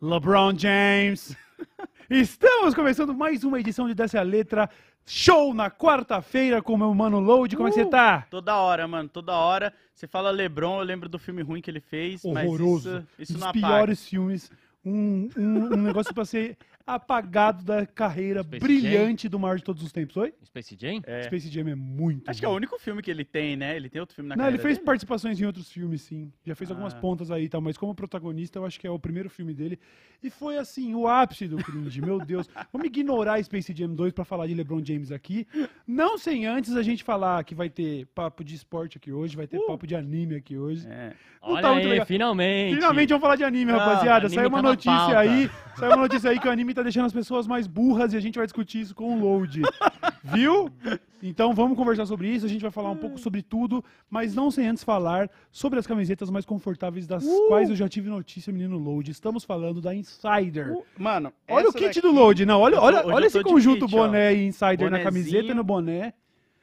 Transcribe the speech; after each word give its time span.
LeBron 0.00 0.56
James. 0.56 1.36
Estamos 2.08 2.74
começando 2.74 3.12
mais 3.14 3.44
uma 3.44 3.60
edição 3.60 3.86
de 3.86 3.92
Dessa 3.94 4.22
Letra 4.22 4.70
Show 5.04 5.52
na 5.52 5.70
quarta-feira 5.70 6.62
com 6.62 6.72
o 6.72 6.78
meu 6.78 6.94
mano 6.94 7.20
Load. 7.20 7.54
Como 7.54 7.68
é 7.68 7.70
que 7.70 7.74
você 7.74 7.84
tá? 7.84 8.26
Toda 8.30 8.56
hora, 8.56 8.88
mano, 8.88 9.10
toda 9.10 9.34
hora. 9.34 9.74
Você 9.92 10.06
fala 10.06 10.30
LeBron, 10.30 10.78
eu 10.78 10.84
lembro 10.84 11.06
do 11.06 11.18
filme 11.18 11.42
ruim 11.42 11.60
que 11.60 11.70
ele 11.70 11.80
fez, 11.80 12.24
Horroroso. 12.24 12.90
mas 12.90 13.02
isso, 13.02 13.08
isso 13.18 13.32
um 13.32 13.34
dos 13.34 13.42
não 13.42 13.48
apaga. 13.50 13.66
piores 13.66 14.08
filmes. 14.08 14.50
Um, 14.88 15.28
um- 15.36 15.74
um 15.74 15.82
negócio 15.82 16.14
pra 16.14 16.24
ser 16.24 16.56
apagado 16.94 17.64
da 17.64 17.84
carreira 17.86 18.42
Space 18.42 18.60
brilhante 18.64 19.28
do 19.28 19.38
maior 19.38 19.56
de 19.58 19.62
todos 19.64 19.82
os 19.82 19.92
tempos. 19.92 20.16
Oi? 20.16 20.32
Space 20.44 20.76
Jam? 20.80 21.00
É. 21.06 21.22
Space 21.24 21.48
Jam 21.50 21.68
é 21.68 21.74
muito 21.74 22.28
Acho 22.30 22.40
que 22.40 22.44
é 22.46 22.48
o 22.48 22.52
bom. 22.52 22.56
único 22.56 22.78
filme 22.78 23.02
que 23.02 23.10
ele 23.10 23.24
tem, 23.24 23.56
né? 23.56 23.76
Ele 23.76 23.88
tem 23.88 24.00
outro 24.00 24.14
filme 24.14 24.28
na 24.30 24.36
Não, 24.36 24.48
ele 24.48 24.58
fez 24.58 24.76
dele? 24.76 24.86
participações 24.86 25.40
em 25.40 25.44
outros 25.44 25.70
filmes, 25.70 26.02
sim. 26.02 26.32
Já 26.44 26.54
fez 26.54 26.70
algumas 26.70 26.94
Ah. 26.94 26.98
pontas 26.98 27.30
aí 27.30 27.44
e 27.44 27.48
tal, 27.48 27.60
mas 27.60 27.76
como 27.76 27.94
protagonista, 27.94 28.58
eu 28.58 28.64
acho 28.64 28.80
que 28.80 28.86
é 28.86 28.90
o 28.90 28.98
primeiro 28.98 29.28
filme 29.28 29.52
dele. 29.52 29.78
E 30.22 30.30
foi, 30.30 30.56
assim, 30.58 30.94
o 30.94 31.06
ápice 31.06 31.46
do 31.46 31.58
cringe, 31.58 32.00
meu 32.00 32.18
Deus. 32.18 32.48
Vamos 32.72 32.86
ignorar 32.86 33.42
Space 33.44 33.72
Jam 33.76 33.94
2 33.94 34.12
pra 34.12 34.24
falar 34.24 34.46
de 34.46 34.54
LeBron 34.54 34.82
James 34.84 35.12
aqui. 35.12 35.46
Não 35.86 36.16
sem 36.18 36.46
antes 36.46 36.74
a 36.74 36.82
gente 36.82 37.04
falar 37.04 37.44
que 37.44 37.54
vai 37.54 37.68
ter 37.68 38.06
papo 38.14 38.42
de 38.42 38.54
esporte 38.54 38.96
aqui 38.98 39.12
hoje, 39.12 39.36
vai 39.36 39.46
ter 39.46 39.58
papo 39.66 39.86
de 39.86 39.94
anime 39.94 40.34
aqui 40.36 40.56
hoje. 40.56 40.86
É. 40.88 41.12
Não 41.40 41.50
Olha 41.52 41.62
tá 41.62 41.72
muito 41.72 41.84
aí, 41.84 41.90
legal. 41.92 42.06
finalmente. 42.06 42.74
Finalmente 42.74 43.08
vamos 43.10 43.22
falar 43.22 43.36
de 43.36 43.44
anime, 43.44 43.70
Ah, 43.72 43.76
rapaziada. 43.76 44.26
anime 44.26 44.34
Saiu 44.34 44.48
uma 44.48 44.62
tá 44.62 44.68
notícia 44.68 45.18
aí. 45.18 45.50
Saiu 45.76 45.90
uma 45.92 45.96
notícia 45.96 46.30
aí 46.30 46.38
que 46.40 46.48
o 46.48 46.50
anime 46.50 46.74
tá 46.78 46.82
deixando 46.82 47.06
as 47.06 47.12
pessoas 47.12 47.46
mais 47.46 47.66
burras 47.66 48.12
e 48.12 48.16
a 48.16 48.20
gente 48.20 48.36
vai 48.36 48.46
discutir 48.46 48.80
isso 48.80 48.94
com 48.94 49.14
o 49.14 49.20
Load. 49.20 49.62
Viu? 50.22 50.70
Então 51.22 51.52
vamos 51.52 51.76
conversar 51.76 52.06
sobre 52.06 52.28
isso. 52.28 52.46
A 52.46 52.48
gente 52.48 52.62
vai 52.62 52.70
falar 52.70 52.90
um 52.90 52.96
pouco 52.96 53.18
sobre 53.18 53.42
tudo, 53.42 53.84
mas 54.08 54.34
não 54.34 54.50
sem 54.50 54.66
antes 54.66 54.84
falar 54.84 55.30
sobre 55.50 55.78
as 55.78 55.86
camisetas 55.86 56.30
mais 56.30 56.44
confortáveis 56.44 57.06
das 57.06 57.24
quais 57.48 57.70
eu 57.70 57.76
já 57.76 57.88
tive 57.88 58.08
notícia, 58.08 58.52
menino 58.52 58.78
Load. 58.78 59.10
Estamos 59.10 59.44
falando 59.44 59.80
da 59.80 59.94
Insider. 59.94 60.72
Uh, 60.72 60.84
Mano, 60.96 61.32
olha 61.48 61.68
o 61.68 61.72
kit 61.72 61.86
daqui, 61.86 62.00
do 62.00 62.12
Load, 62.12 62.46
não. 62.46 62.60
Olha, 62.60 62.80
olha, 62.80 63.00
hoje 63.00 63.12
olha 63.12 63.26
esse 63.26 63.42
conjunto 63.42 63.86
kit, 63.86 63.94
ó. 63.96 64.06
boné 64.06 64.34
e 64.34 64.46
Insider 64.46 64.90
na 64.90 64.98
Bonezinho. 64.98 65.04
camiseta 65.04 65.52
e 65.52 65.54
no 65.54 65.64
boné. 65.64 66.14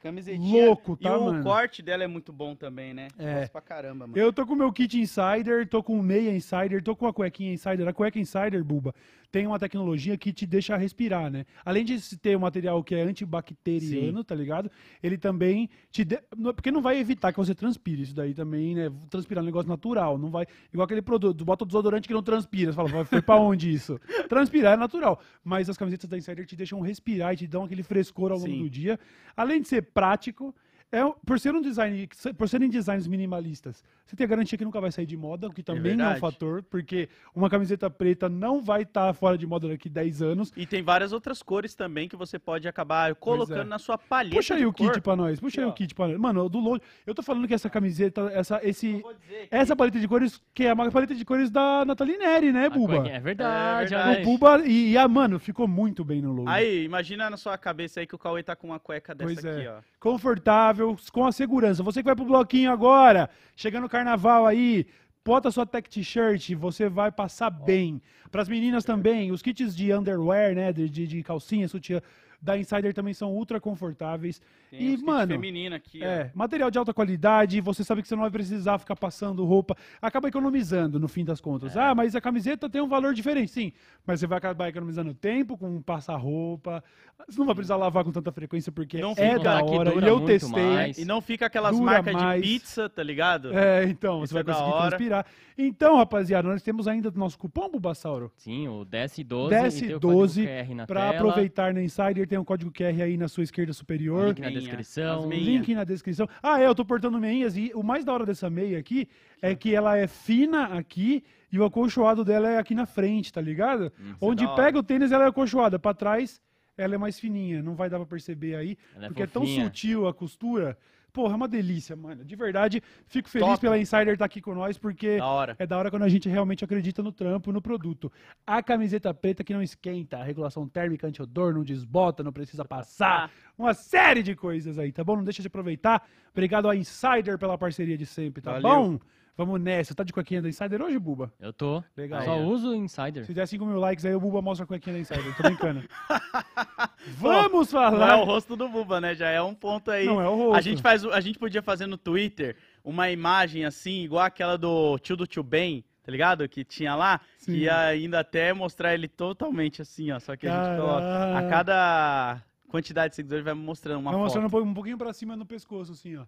Camisetinha. 0.05 0.67
Louco, 0.67 0.95
tá, 0.95 1.09
e 1.09 1.17
o 1.17 1.25
mano? 1.25 1.43
corte 1.43 1.81
dela 1.81 2.03
é 2.03 2.07
muito 2.07 2.31
bom 2.31 2.53
também, 2.53 2.93
né? 2.93 3.07
É. 3.17 3.39
Gosto 3.39 3.51
pra 3.53 3.61
caramba, 3.61 4.05
mano. 4.05 4.15
Eu 4.15 4.31
tô 4.31 4.45
com 4.45 4.53
o 4.53 4.55
meu 4.55 4.71
kit 4.71 4.99
Insider, 4.99 5.67
tô 5.67 5.81
com 5.81 5.99
o 5.99 6.03
meia 6.03 6.31
Insider, 6.31 6.83
tô 6.83 6.95
com 6.95 7.07
a 7.07 7.13
cuequinha 7.13 7.51
Insider. 7.51 7.87
A 7.87 7.91
cueca 7.91 8.19
Insider, 8.19 8.63
Buba, 8.63 8.93
tem 9.35 9.45
uma 9.45 9.59
tecnologia 9.59 10.17
que 10.17 10.31
te 10.31 10.45
deixa 10.45 10.77
respirar, 10.77 11.29
né? 11.29 11.45
Além 11.65 11.83
de 11.83 11.99
ter 12.17 12.37
um 12.37 12.39
material 12.39 12.81
que 12.81 12.95
é 12.95 13.01
antibacteriano, 13.01 14.23
tá 14.23 14.33
ligado? 14.33 14.71
Ele 15.03 15.17
também 15.17 15.69
te... 15.91 16.05
de- 16.05 16.21
não- 16.37 16.53
Porque 16.53 16.71
não 16.71 16.81
vai 16.81 16.97
evitar 16.97 17.33
que 17.33 17.37
você 17.37 17.53
transpire. 17.53 18.01
Isso 18.03 18.15
daí 18.15 18.33
também, 18.33 18.73
né? 18.75 18.89
Transpirar 19.09 19.41
é 19.41 19.43
um 19.43 19.45
negócio 19.45 19.67
natural. 19.67 20.17
Não 20.17 20.29
vai... 20.31 20.45
Igual 20.73 20.85
aquele 20.85 21.01
produto, 21.01 21.43
bota 21.43 21.65
o 21.65 21.67
desodorante 21.67 22.07
que 22.07 22.13
não 22.13 22.23
transpira. 22.23 22.71
Você 22.71 22.75
fala, 22.77 22.87
"Vai- 22.87 23.03
foi 23.03 23.21
pra 23.21 23.35
onde 23.35 23.69
isso? 23.73 23.99
Transpirar 24.29 24.75
é 24.75 24.77
natural. 24.77 25.19
Mas 25.43 25.69
as 25.69 25.77
camisetas 25.77 26.09
da 26.09 26.17
Insider 26.17 26.45
te 26.45 26.55
deixam 26.55 26.79
respirar 26.79 27.33
e 27.33 27.37
te 27.37 27.45
dão 27.47 27.65
aquele 27.65 27.83
frescor 27.83 28.31
ao 28.31 28.37
longo 28.37 28.49
Sim. 28.49 28.59
do 28.63 28.69
dia. 28.69 28.97
Além 29.35 29.61
de 29.61 29.67
ser 29.67 29.81
prático... 29.81 30.55
É, 30.95 31.13
por 31.25 31.37
ser 31.37 31.53
um 31.53 31.61
design, 31.61 32.07
por 32.37 32.47
serem 32.47 32.69
designs 32.69 33.05
minimalistas, 33.05 33.83
você 34.05 34.15
tem 34.15 34.23
a 34.23 34.27
garantia 34.27 34.57
que 34.57 34.63
nunca 34.63 34.79
vai 34.79 34.91
sair 34.93 35.05
de 35.05 35.17
moda, 35.17 35.47
o 35.47 35.51
que 35.53 35.61
também 35.61 35.91
é, 35.91 35.95
um 35.95 35.97
verdade. 35.97 36.19
fator, 36.21 36.63
porque 36.63 37.09
uma 37.35 37.49
camiseta 37.49 37.89
preta 37.89 38.29
não 38.29 38.61
vai 38.61 38.83
estar 38.83 39.13
fora 39.13 39.37
de 39.37 39.45
moda 39.45 39.67
daqui 39.67 39.89
10 39.89 40.21
anos. 40.21 40.53
E 40.55 40.65
tem 40.65 40.81
várias 40.81 41.11
outras 41.11 41.43
cores 41.43 41.75
também 41.75 42.07
que 42.07 42.15
você 42.15 42.39
pode 42.39 42.65
acabar 42.65 43.13
colocando 43.15 43.61
é. 43.61 43.65
na 43.65 43.77
sua 43.77 43.97
palheta 43.97 44.37
Puxa 44.37 44.55
aí 44.55 44.65
o 44.65 44.71
kit 44.71 45.01
pra 45.01 45.17
nós, 45.17 45.37
puxa 45.37 45.59
aí 45.59 45.67
o 45.67 45.73
kit 45.73 45.93
pra 45.93 46.07
nós. 46.07 46.17
Mano, 46.17 46.47
do 46.47 46.59
Load, 46.59 46.81
eu 47.05 47.13
tô 47.13 47.21
falando 47.21 47.45
que 47.45 47.53
essa 47.53 47.69
camiseta, 47.69 48.31
essa, 48.33 48.61
esse, 48.63 49.03
essa 49.51 49.75
paleta 49.75 49.99
de 49.99 50.07
cores, 50.07 50.41
que 50.53 50.65
é 50.65 50.73
uma 50.73 50.89
paleta 50.89 51.13
de 51.13 51.25
cores 51.25 51.51
da 51.51 51.83
Nathalie 51.83 52.17
Neri, 52.17 52.53
né, 52.53 52.67
A 52.67 52.69
Buba? 52.69 52.93
cuequinha- 52.95 53.15
É 53.15 53.19
verdade, 53.19 53.93
É 53.93 53.97
verdade. 53.97 54.21
O. 54.21 54.25
Buba, 54.25 54.65
e, 54.65 54.91
e 54.91 54.97
a, 54.97 55.07
mano, 55.09 55.39
ficou 55.39 55.67
muito 55.67 56.05
bem 56.05 56.21
no 56.21 56.31
Load. 56.31 56.49
Aí, 56.49 56.85
imagina 56.85 57.29
na 57.29 57.35
sua 57.35 57.57
cabeça 57.57 57.99
aí 57.99 58.07
que 58.07 58.15
o 58.15 58.17
Cauê 58.19 58.41
tá 58.43 58.55
com 58.55 58.67
uma 58.67 58.79
cueca 58.79 59.13
dessa 59.13 59.33
Pois 59.33 59.43
é. 59.43 59.51
aqui, 59.51 59.67
ó. 59.67 59.81
confortável, 59.99 60.84
com 61.11 61.25
a 61.25 61.31
segurança. 61.31 61.81
Você 61.83 62.01
que 62.01 62.05
vai 62.05 62.15
pro 62.15 62.25
bloquinho 62.25 62.71
agora, 62.71 63.29
chegando 63.55 63.83
no 63.83 63.89
carnaval 63.89 64.45
aí, 64.45 64.85
bota 65.23 65.49
sua 65.49 65.65
tech 65.65 65.89
t-shirt, 65.89 66.53
você 66.55 66.87
vai 66.87 67.11
passar 67.11 67.49
bem. 67.49 68.01
Para 68.31 68.41
as 68.41 68.49
meninas 68.49 68.83
também, 68.83 69.31
os 69.31 69.41
kits 69.41 69.75
de 69.75 69.93
underwear, 69.93 70.53
né, 70.53 70.71
de, 70.71 70.89
de, 70.89 71.07
de 71.07 71.23
calcinha, 71.23 71.67
sutiã 71.67 72.01
da 72.41 72.57
Insider 72.57 72.93
também 72.93 73.13
são 73.13 73.33
ultra 73.33 73.59
confortáveis. 73.59 74.41
Tem 74.77 74.93
e, 74.93 74.97
mano, 74.97 75.33
feminino 75.33 75.75
aqui, 75.75 75.99
ó. 76.01 76.05
é, 76.05 76.31
material 76.33 76.69
de 76.69 76.77
alta 76.77 76.93
qualidade, 76.93 77.61
você 77.61 77.83
sabe 77.83 78.01
que 78.01 78.07
você 78.07 78.15
não 78.15 78.21
vai 78.21 78.31
precisar 78.31 78.77
ficar 78.77 78.95
passando 78.95 79.43
roupa, 79.45 79.75
acaba 80.01 80.27
economizando 80.27 80.99
no 80.99 81.07
fim 81.07 81.23
das 81.23 81.39
contas. 81.39 81.75
É. 81.75 81.79
Ah, 81.79 81.95
mas 81.95 82.15
a 82.15 82.21
camiseta 82.21 82.69
tem 82.69 82.81
um 82.81 82.87
valor 82.87 83.13
diferente, 83.13 83.51
sim, 83.51 83.73
mas 84.05 84.19
você 84.19 84.27
vai 84.27 84.37
acabar 84.37 84.69
economizando 84.69 85.13
tempo 85.13 85.57
com 85.57 85.81
passar 85.81 86.15
roupa, 86.15 86.83
você 87.27 87.39
não 87.39 87.45
vai 87.45 87.55
precisar 87.55 87.77
lavar 87.77 88.03
com 88.03 88.11
tanta 88.11 88.31
frequência 88.31 88.71
porque 88.71 88.99
Não 88.99 89.13
é 89.17 89.39
da 89.39 89.63
hora, 89.63 89.93
e 89.93 90.07
eu 90.07 90.21
testei. 90.21 90.63
mais. 90.63 90.97
E 90.97 91.05
não 91.05 91.21
fica 91.21 91.45
aquelas 91.45 91.79
marcas 91.79 92.13
mais. 92.13 92.41
de 92.41 92.47
pizza, 92.47 92.89
tá 92.89 93.01
ligado? 93.01 93.53
É, 93.57 93.85
então, 93.85 94.23
Isso 94.23 94.33
você 94.33 94.33
vai 94.33 94.41
é 94.41 94.45
conseguir 94.45 94.87
transpirar. 94.87 95.25
Então, 95.57 95.95
rapaziada, 95.95 96.47
nós 96.47 96.61
temos 96.61 96.87
ainda 96.87 97.09
o 97.09 97.17
nosso 97.17 97.39
cupom 97.39 97.69
Bulbasauro. 97.69 98.31
Sim, 98.35 98.67
o 98.67 98.85
DS12. 98.85 99.49
DS12 99.49 99.77
e 99.77 99.87
tem 99.87 99.95
o 99.95 99.99
código 100.01 100.47
QR 100.47 100.75
na 100.75 100.85
Pra 100.85 101.01
tela, 101.01 101.15
aproveitar 101.15 101.73
na 101.73 101.81
Insider, 101.81 102.27
tem 102.27 102.37
um 102.37 102.43
código 102.43 102.71
QR 102.71 103.01
aí 103.01 103.17
na 103.17 103.27
sua 103.27 103.43
esquerda 103.43 103.71
superior. 103.71 104.27
Link 104.27 104.41
na. 104.41 104.49
Descrição. 104.67 105.29
Link 105.29 105.73
na 105.73 105.83
descrição. 105.83 106.27
Ah, 106.41 106.61
é, 106.61 106.67
eu 106.67 106.75
tô 106.75 106.83
portando 106.85 107.17
meinhas 107.19 107.55
e 107.57 107.71
o 107.73 107.83
mais 107.83 108.03
da 108.05 108.13
hora 108.13 108.25
dessa 108.25 108.49
meia 108.49 108.77
aqui 108.79 109.07
é 109.41 109.55
que 109.55 109.73
ela 109.75 109.97
é 109.97 110.07
fina 110.07 110.65
aqui 110.77 111.23
e 111.51 111.59
o 111.59 111.63
acolchoado 111.63 112.23
dela 112.25 112.49
é 112.49 112.57
aqui 112.57 112.75
na 112.75 112.85
frente, 112.85 113.31
tá 113.31 113.41
ligado? 113.41 113.91
Hum, 113.99 114.11
é 114.11 114.15
Onde 114.19 114.47
pega 114.55 114.77
o 114.79 114.83
tênis, 114.83 115.11
ela 115.11 115.25
é 115.25 115.27
acolchoada. 115.27 115.77
Pra 115.79 115.93
trás, 115.93 116.41
ela 116.77 116.95
é 116.95 116.97
mais 116.97 117.19
fininha. 117.19 117.61
Não 117.63 117.75
vai 117.75 117.89
dar 117.89 117.97
pra 117.97 118.05
perceber 118.05 118.55
aí, 118.55 118.77
Ela 118.95 119.05
é 119.05 119.07
porque 119.09 119.23
é 119.23 119.27
tão 119.27 119.43
fofinha. 119.43 119.65
sutil 119.65 120.07
a 120.07 120.13
costura. 120.13 120.77
Porra, 121.15 121.31
é 121.31 121.35
uma 121.37 121.47
delícia, 121.47 121.95
mano. 121.95 122.25
De 122.25 122.35
verdade, 122.35 122.83
fico 123.07 123.29
feliz 123.29 123.47
Top. 123.47 123.61
pela 123.61 123.77
Insider 123.79 124.09
estar 124.09 124.25
aqui 124.25 124.41
com 124.41 124.53
nós, 124.53 124.77
porque 124.77 125.15
Da 125.15 125.25
hora. 125.25 125.55
é 125.57 125.65
da 125.65 125.77
hora 125.77 125.89
quando 125.89 126.03
a 126.03 126.09
gente 126.09 126.27
realmente 126.27 126.65
acredita 126.65 127.01
no 127.01 127.09
trampo, 127.09 127.53
no 127.53 127.61
produto. 127.61 128.11
A 128.45 128.61
camiseta 128.61 129.13
preta 129.13 129.41
que 129.41 129.53
não 129.53 129.63
esquenta, 129.63 130.17
a 130.17 130.23
regulação 130.25 130.67
térmica 130.67 131.07
anti-odor, 131.07 131.53
não 131.53 131.63
desbota, 131.63 132.21
não 132.21 132.33
precisa 132.33 132.65
passar. 132.65 133.31
Uma 133.57 133.73
série 133.73 134.21
de 134.21 134.35
coisas 134.35 134.77
aí, 134.77 134.91
tá 134.91 135.05
bom? 135.05 135.15
Não 135.15 135.23
deixa 135.23 135.41
de 135.41 135.47
aproveitar. 135.47 136.05
Obrigado 136.33 136.67
a 136.69 136.75
Insider 136.75 137.37
pela 137.39 137.57
parceria 137.57 137.97
de 137.97 138.05
sempre, 138.05 138.41
tá 138.41 138.59
Valeu. 138.59 138.61
bom? 138.91 138.99
Vamos 139.37 139.59
nessa. 139.59 139.93
Tá 139.93 140.03
de 140.03 140.13
cuequinha 140.13 140.41
da 140.41 140.47
Insider 140.47 140.81
hoje, 140.81 140.97
Buba? 140.97 141.31
Eu 141.39 141.51
tô. 141.51 141.83
Legal. 141.97 142.23
Só 142.23 142.37
ó. 142.37 142.43
uso 142.43 142.73
Insider. 142.73 143.25
Se 143.25 143.33
der 143.33 143.45
5 143.45 143.65
mil 143.65 143.77
likes 143.79 144.05
aí, 144.05 144.15
o 144.15 144.19
Buba 144.19 144.41
mostra 144.41 144.63
a 144.63 144.67
cuequinha 144.67 144.93
da 144.93 144.99
Insider. 145.01 145.35
Tô 145.35 145.43
brincando. 145.43 145.83
Vamos 147.17 147.71
Não 147.71 147.81
é 147.83 147.91
falar. 147.91 148.17
o 148.21 148.23
rosto 148.25 148.55
do 148.55 148.67
Buba, 148.69 148.99
né? 149.01 149.13
Já 149.13 149.29
é 149.29 149.41
um 149.41 149.53
ponto 149.53 149.91
aí. 149.91 150.05
Não 150.05 150.21
é 150.21 150.27
o 150.27 150.35
rosto. 150.35 150.55
A 150.55 150.61
gente, 150.61 150.81
faz, 150.81 151.03
a 151.05 151.19
gente 151.19 151.37
podia 151.37 151.61
fazer 151.61 151.85
no 151.85 151.97
Twitter 151.97 152.55
uma 152.83 153.09
imagem 153.09 153.65
assim, 153.65 154.03
igual 154.03 154.23
aquela 154.23 154.57
do 154.57 154.97
tio 154.99 155.15
do 155.15 155.27
tio 155.27 155.43
Ben, 155.43 155.83
tá 156.03 156.11
ligado? 156.11 156.47
Que 156.47 156.63
tinha 156.63 156.95
lá, 156.95 157.19
Sim. 157.37 157.51
que 157.53 157.57
ia 157.59 157.77
ainda 157.77 158.19
até 158.21 158.53
mostrar 158.53 158.93
ele 158.93 159.07
totalmente 159.07 159.81
assim, 159.81 160.11
ó. 160.11 160.19
Só 160.19 160.35
que 160.35 160.47
a 160.47 160.51
gente 160.65 160.79
coloca. 160.81 161.05
A 161.05 161.33
Caraca. 161.33 161.49
cada 161.49 162.41
quantidade 162.69 163.09
de 163.11 163.15
seguidores 163.17 163.43
vai 163.45 163.53
mostrando 163.53 163.99
uma 163.99 164.11
Vai 164.11 164.13
foto. 164.19 164.23
mostrando 164.23 164.45
um 164.45 164.49
pouquinho- 164.49 164.71
um 164.71 164.75
pouquinho 164.75 164.97
pra 164.97 165.13
cima 165.13 165.35
no 165.35 165.45
pescoço, 165.45 165.91
assim, 165.91 166.15
ó. 166.17 166.25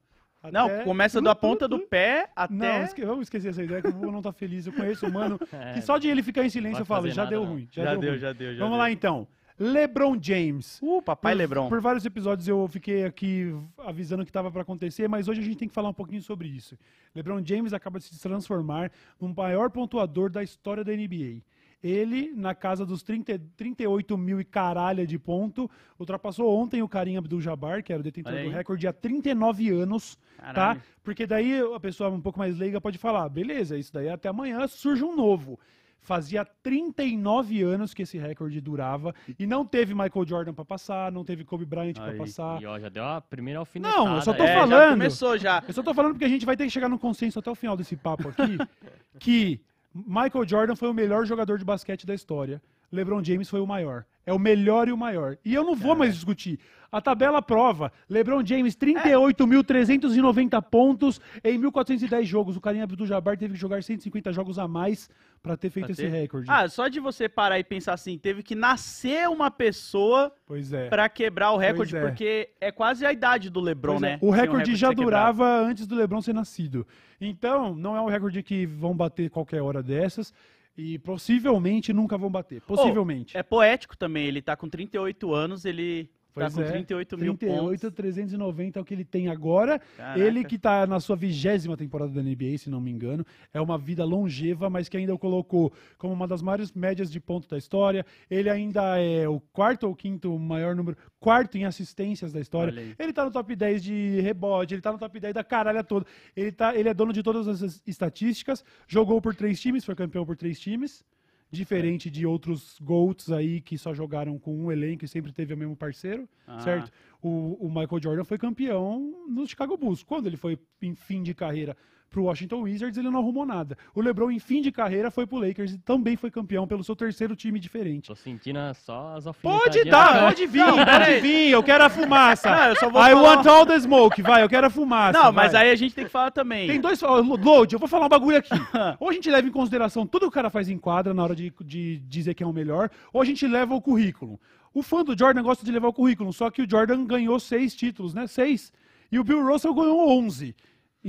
Não, 0.51 0.65
Até- 0.67 0.83
começa 0.83 1.21
da 1.21 1.33
ponta 1.35 1.67
do 1.67 1.79
pé 1.79 2.29
Não, 2.49 2.65
até. 2.67 2.83
esque- 2.83 3.05
vamos 3.05 3.23
esquecer 3.23 3.49
essa 3.49 3.63
ideia 3.63 3.81
que 3.81 3.87
o 3.87 4.11
não 4.11 4.21
tá 4.21 4.31
feliz. 4.31 4.65
Eu 4.67 4.73
conheço 4.73 5.05
o 5.07 5.11
mano 5.13 5.39
É, 5.53 5.73
que 5.73 5.81
só 5.81 5.97
de 5.97 6.07
ele 6.07 6.21
ficar 6.23 6.43
em 6.43 6.49
silêncio 6.49 6.81
eu 6.81 6.85
falo, 6.85 7.07
já 7.09 7.23
nada, 7.23 7.29
deu 7.31 7.43
não. 7.43 7.51
ruim. 7.53 7.67
Já, 7.71 7.83
Já 7.83 7.91
deu, 7.91 7.99
deu, 8.01 8.09
ruim. 8.11 8.19
já 8.19 8.33
deu, 8.33 8.53
já 8.53 8.59
Vamos 8.59 8.73
deu. 8.73 8.79
lá 8.79 8.91
então. 8.91 9.27
LeBron 9.59 10.17
James. 10.21 10.79
Uh, 10.83 11.01
papai 11.01 11.33
por, 11.33 11.37
Lebron. 11.39 11.67
Por 11.69 11.81
vários 11.81 12.05
episódios 12.05 12.47
eu 12.47 12.67
fiquei 12.67 13.05
aqui 13.05 13.55
avisando 13.79 14.23
que 14.23 14.29
estava 14.29 14.51
para 14.51 14.61
acontecer, 14.61 15.07
mas 15.09 15.27
hoje 15.27 15.41
a 15.41 15.43
gente 15.43 15.57
tem 15.57 15.67
que 15.67 15.73
falar 15.73 15.89
um 15.89 15.93
pouquinho 15.93 16.21
sobre 16.21 16.47
isso. 16.47 16.77
LeBron 17.15 17.41
James 17.43 17.73
acaba 17.73 17.97
de 17.97 18.05
se 18.05 18.21
transformar 18.21 18.91
no 19.19 19.33
maior 19.33 19.71
pontuador 19.71 20.29
da 20.29 20.43
história 20.43 20.83
da 20.83 20.91
NBA. 20.93 21.41
Ele, 21.83 22.33
na 22.35 22.55
casa 22.55 22.85
dos 22.85 23.03
30, 23.03 23.39
38 23.55 24.17
mil 24.17 24.41
e 24.41 24.43
caralha 24.43 25.05
de 25.05 25.19
ponto, 25.19 25.69
ultrapassou 25.99 26.49
ontem 26.57 26.81
o 26.81 26.89
Karim 26.89 27.17
Abdul-Jabbar, 27.17 27.83
que 27.83 27.93
era 27.93 27.99
o 27.99 28.03
detentor 28.03 28.33
do 28.33 28.49
recorde 28.49 28.87
há 28.87 28.93
39 28.93 29.69
anos, 29.69 30.17
tá? 30.37 30.53
Caralho. 30.53 30.81
Porque 31.03 31.27
daí 31.27 31.61
a 31.75 31.79
pessoa 31.79 32.09
um 32.09 32.21
pouco 32.21 32.39
mais 32.39 32.57
leiga 32.57 32.81
pode 32.81 32.97
falar, 32.97 33.29
beleza, 33.29 33.77
isso 33.77 33.93
daí 33.93 34.09
até 34.09 34.27
amanhã 34.27 34.65
surge 34.67 35.03
um 35.03 35.15
novo. 35.15 35.59
Fazia 35.99 36.45
39 36.45 37.61
anos 37.63 37.93
que 37.93 38.03
esse 38.03 38.17
recorde 38.17 38.61
durava 38.61 39.13
e 39.37 39.45
não 39.45 39.65
teve 39.65 39.93
Michael 39.93 40.25
Jordan 40.25 40.53
pra 40.53 40.63
passar, 40.63 41.11
não 41.11 41.25
teve 41.25 41.43
Kobe 41.43 41.65
Bryant 41.65 41.95
pra 41.95 42.11
Aí. 42.11 42.17
passar. 42.17 42.61
E 42.61 42.65
ó, 42.65 42.79
já 42.79 42.87
deu 42.87 43.03
a 43.03 43.19
primeira 43.19 43.59
alfinetada. 43.59 43.97
Não, 43.97 44.15
eu 44.15 44.21
só 44.21 44.33
tô. 44.33 44.43
É, 44.43 44.47
já 44.47 44.53
falando. 44.53 44.91
começou 44.91 45.37
já. 45.37 45.61
Eu 45.67 45.73
só 45.73 45.83
tô 45.83 45.93
falando 45.93 46.13
porque 46.13 46.23
a 46.23 46.29
gente 46.29 46.45
vai 46.45 46.55
ter 46.55 46.63
que 46.63 46.69
chegar 46.69 46.87
num 46.87 46.97
consenso 46.97 47.39
até 47.39 47.51
o 47.51 47.55
final 47.55 47.75
desse 47.75 47.97
papo 47.97 48.29
aqui 48.29 48.57
que 49.19 49.59
Michael 50.05 50.47
Jordan 50.47 50.75
foi 50.75 50.89
o 50.89 50.93
melhor 50.93 51.25
jogador 51.25 51.57
de 51.57 51.65
basquete 51.65 52.05
da 52.05 52.13
história. 52.13 52.61
LeBron 52.91 53.23
James 53.23 53.49
foi 53.49 53.59
o 53.59 53.67
maior. 53.67 54.05
É 54.25 54.33
o 54.33 54.39
melhor 54.39 54.87
e 54.87 54.91
o 54.91 54.97
maior. 54.97 55.37
E 55.43 55.53
eu 55.53 55.63
não 55.63 55.75
vou 55.75 55.95
mais 55.95 56.13
discutir. 56.13 56.59
A 56.91 57.01
tabela 57.01 57.41
prova. 57.41 57.91
LeBron 58.09 58.45
James, 58.45 58.75
38.390 58.75 60.61
pontos 60.63 61.19
em 61.43 61.59
1.410 61.59 62.23
jogos. 62.23 62.55
O 62.55 62.61
Karim 62.61 62.81
Abdul-Jabbar 62.81 63.37
teve 63.37 63.53
que 63.53 63.59
jogar 63.59 63.83
150 63.83 64.31
jogos 64.31 64.59
a 64.59 64.67
mais 64.67 65.09
para 65.47 65.57
ter 65.57 65.69
feito 65.69 65.85
Pra 65.87 65.93
esse 65.93 66.01
ter? 66.03 66.09
recorde. 66.09 66.45
Ah, 66.49 66.67
só 66.69 66.87
de 66.87 66.99
você 66.99 67.27
parar 67.27 67.57
e 67.59 67.63
pensar 67.63 67.93
assim, 67.93 68.17
teve 68.17 68.43
que 68.43 68.53
nascer 68.55 69.27
uma 69.29 69.49
pessoa 69.49 70.31
pois 70.45 70.71
é. 70.73 70.87
pra 70.89 71.07
quebrar 71.09 71.51
o 71.51 71.57
recorde, 71.57 71.95
é. 71.95 72.01
porque 72.01 72.49
é 72.61 72.71
quase 72.71 73.05
a 73.05 73.11
idade 73.11 73.49
do 73.49 73.59
LeBron, 73.59 73.93
Pois 73.99 74.03
é, 74.03 74.05
né? 74.11 74.15
O 74.17 74.19
Sem 74.19 74.29
um 74.29 74.31
recorde 74.31 74.75
já 74.75 74.89
ser 74.89 74.95
quebrado. 74.95 75.37
durava 75.37 75.61
antes 75.61 75.87
do 75.87 75.95
LeBron 75.95 76.21
ser 76.21 76.33
nascido. 76.33 76.85
Então, 77.19 77.73
não 77.73 77.95
é 77.95 78.01
um 78.01 78.07
recorde 78.07 78.43
que 78.43 78.65
vão 78.65 78.95
bater 78.95 79.29
qualquer 79.29 79.61
hora 79.61 79.81
dessas. 79.81 80.33
E 80.79 80.99
possivelmente 80.99 81.91
nunca 81.91 82.17
vão 82.19 82.29
bater. 82.29 82.61
Possivelmente. 82.61 83.35
É 83.35 83.41
poético 83.41 83.97
também, 83.97 84.27
ele 84.27 84.43
tá 84.43 84.55
com 84.55 84.69
38 84.69 85.33
anos, 85.33 85.65
ele 85.65 86.07
Pois 86.37 86.53
tá 86.53 86.61
com 86.61 86.67
é, 86.67 86.71
38 86.71 87.17
mil 87.17 87.37
38, 87.37 87.81
pontos. 87.81 87.93
390 87.93 88.79
é 88.79 88.81
o 88.81 88.85
que 88.85 88.93
ele 88.93 89.05
tem 89.05 89.27
agora. 89.27 89.79
Caraca. 89.97 90.19
Ele 90.19 90.43
que 90.43 90.57
tá 90.57 90.85
na 90.85 90.99
sua 90.99 91.15
vigésima 91.15 91.75
temporada 91.75 92.11
da 92.11 92.21
NBA, 92.21 92.57
se 92.57 92.69
não 92.69 92.79
me 92.79 92.91
engano. 92.91 93.25
É 93.53 93.59
uma 93.59 93.77
vida 93.77 94.05
longeva, 94.05 94.69
mas 94.69 94.87
que 94.87 94.97
ainda 94.97 95.13
o 95.13 95.17
colocou 95.17 95.73
como 95.97 96.13
uma 96.13 96.27
das 96.27 96.41
maiores 96.41 96.71
médias 96.71 97.11
de 97.11 97.19
ponto 97.19 97.47
da 97.47 97.57
história. 97.57 98.05
Ele 98.29 98.49
ainda 98.49 98.99
é 98.99 99.27
o 99.27 99.39
quarto 99.39 99.87
ou 99.87 99.95
quinto 99.95 100.37
maior 100.37 100.75
número, 100.75 100.97
quarto 101.19 101.57
em 101.57 101.65
assistências 101.65 102.31
da 102.31 102.39
história. 102.39 102.95
Ele 102.97 103.13
tá 103.13 103.25
no 103.25 103.31
top 103.31 103.55
10 103.55 103.83
de 103.83 104.21
rebote, 104.21 104.73
ele 104.73 104.81
tá 104.81 104.91
no 104.91 104.97
top 104.97 105.19
10 105.19 105.33
da 105.33 105.43
caralha 105.43 105.83
toda. 105.83 106.05
Ele, 106.35 106.51
tá, 106.51 106.75
ele 106.75 106.89
é 106.89 106.93
dono 106.93 107.11
de 107.11 107.23
todas 107.23 107.47
as 107.47 107.81
estatísticas, 107.85 108.63
jogou 108.87 109.21
por 109.21 109.35
três 109.35 109.59
times, 109.59 109.83
foi 109.83 109.95
campeão 109.95 110.25
por 110.25 110.35
três 110.35 110.59
times. 110.59 111.03
Diferente 111.49 112.09
de 112.09 112.25
outros 112.25 112.77
GOATs 112.81 113.31
aí 113.31 113.61
que 113.61 113.77
só 113.77 113.93
jogaram 113.93 114.37
com 114.37 114.53
um 114.65 114.71
elenco 114.71 115.05
e 115.05 115.07
sempre 115.07 115.31
teve 115.31 115.53
o 115.53 115.57
mesmo 115.57 115.75
parceiro, 115.77 116.27
Ah. 116.45 116.59
certo? 116.59 116.91
O, 117.21 117.57
o 117.65 117.69
Michael 117.69 118.01
Jordan 118.03 118.23
foi 118.25 118.37
campeão 118.37 119.25
no 119.29 119.47
Chicago 119.47 119.77
Bulls. 119.77 120.03
Quando 120.03 120.27
ele 120.27 120.35
foi 120.37 120.59
em 120.81 120.93
fim 120.93 121.23
de 121.23 121.33
carreira 121.33 121.75
pro 122.09 122.23
Washington 122.23 122.61
Wizards, 122.61 122.97
ele 122.97 123.09
não 123.09 123.19
arrumou 123.19 123.45
nada. 123.45 123.77
O 123.93 124.01
LeBron, 124.01 124.31
em 124.31 124.39
fim 124.39 124.61
de 124.61 124.71
carreira, 124.71 125.11
foi 125.11 125.27
pro 125.27 125.37
Lakers 125.39 125.73
e 125.73 125.77
também 125.77 126.15
foi 126.15 126.31
campeão 126.31 126.65
pelo 126.67 126.83
seu 126.83 126.95
terceiro 126.95 127.35
time 127.35 127.59
diferente. 127.59 128.07
Tô 128.07 128.15
sentindo 128.15 128.59
só 128.73 129.15
as 129.15 129.25
Pode 129.41 129.79
alfinetadinhas 129.79 129.87
dar, 129.91 130.19
pode 130.25 130.45
vir, 130.47 130.59
Não, 130.59 130.85
pode 130.85 131.19
vir, 131.19 131.49
eu 131.51 131.61
quero 131.63 131.83
a 131.83 131.89
fumaça. 131.89 132.49
Não, 132.49 132.63
eu 132.69 132.75
só 132.77 132.89
vou 132.89 133.01
I 133.01 133.11
falar- 133.11 133.21
want 133.21 133.45
all 133.45 133.65
the 133.65 133.79
smoke, 133.79 134.21
vai, 134.21 134.43
eu 134.43 134.49
quero 134.49 134.67
a 134.67 134.69
fumaça. 134.69 135.19
Não, 135.19 135.31
mas 135.31 135.51
vai. 135.51 135.65
aí 135.67 135.71
a 135.71 135.75
gente 135.75 135.93
tem 135.93 136.05
que 136.05 136.11
falar 136.11 136.31
também. 136.31 136.67
Tem 136.67 136.79
dois. 136.79 137.01
Load, 137.01 137.73
eu 137.73 137.79
vou 137.79 137.87
falar 137.87 138.05
um 138.05 138.09
bagulho 138.09 138.37
aqui. 138.37 138.49
ou 138.99 139.09
a 139.09 139.13
gente 139.13 139.29
leva 139.29 139.47
em 139.47 139.51
consideração 139.51 140.07
tudo 140.07 140.21
que 140.21 140.27
o 140.27 140.31
cara 140.31 140.49
faz 140.49 140.69
em 140.69 140.77
quadra 140.77 141.13
na 141.13 141.23
hora 141.23 141.35
de, 141.35 141.53
de 141.63 141.99
dizer 141.99 142.33
que 142.33 142.43
é 142.43 142.47
o 142.47 142.53
melhor, 142.53 142.89
ou 143.11 143.21
a 143.21 143.25
gente 143.25 143.45
leva 143.47 143.75
o 143.75 143.81
currículo. 143.81 144.39
O 144.73 144.81
fã 144.81 145.03
do 145.03 145.17
Jordan 145.17 145.41
gosta 145.41 145.65
de 145.65 145.71
levar 145.71 145.87
o 145.87 145.93
currículo, 145.93 146.31
só 146.31 146.49
que 146.49 146.61
o 146.61 146.69
Jordan 146.69 147.03
ganhou 147.05 147.39
seis 147.39 147.75
títulos, 147.75 148.13
né? 148.13 148.27
Seis. 148.27 148.71
E 149.11 149.17
o 149.17 149.23
Bill 149.23 149.43
Russell 149.45 149.73
ganhou 149.73 150.09
11. 150.19 150.55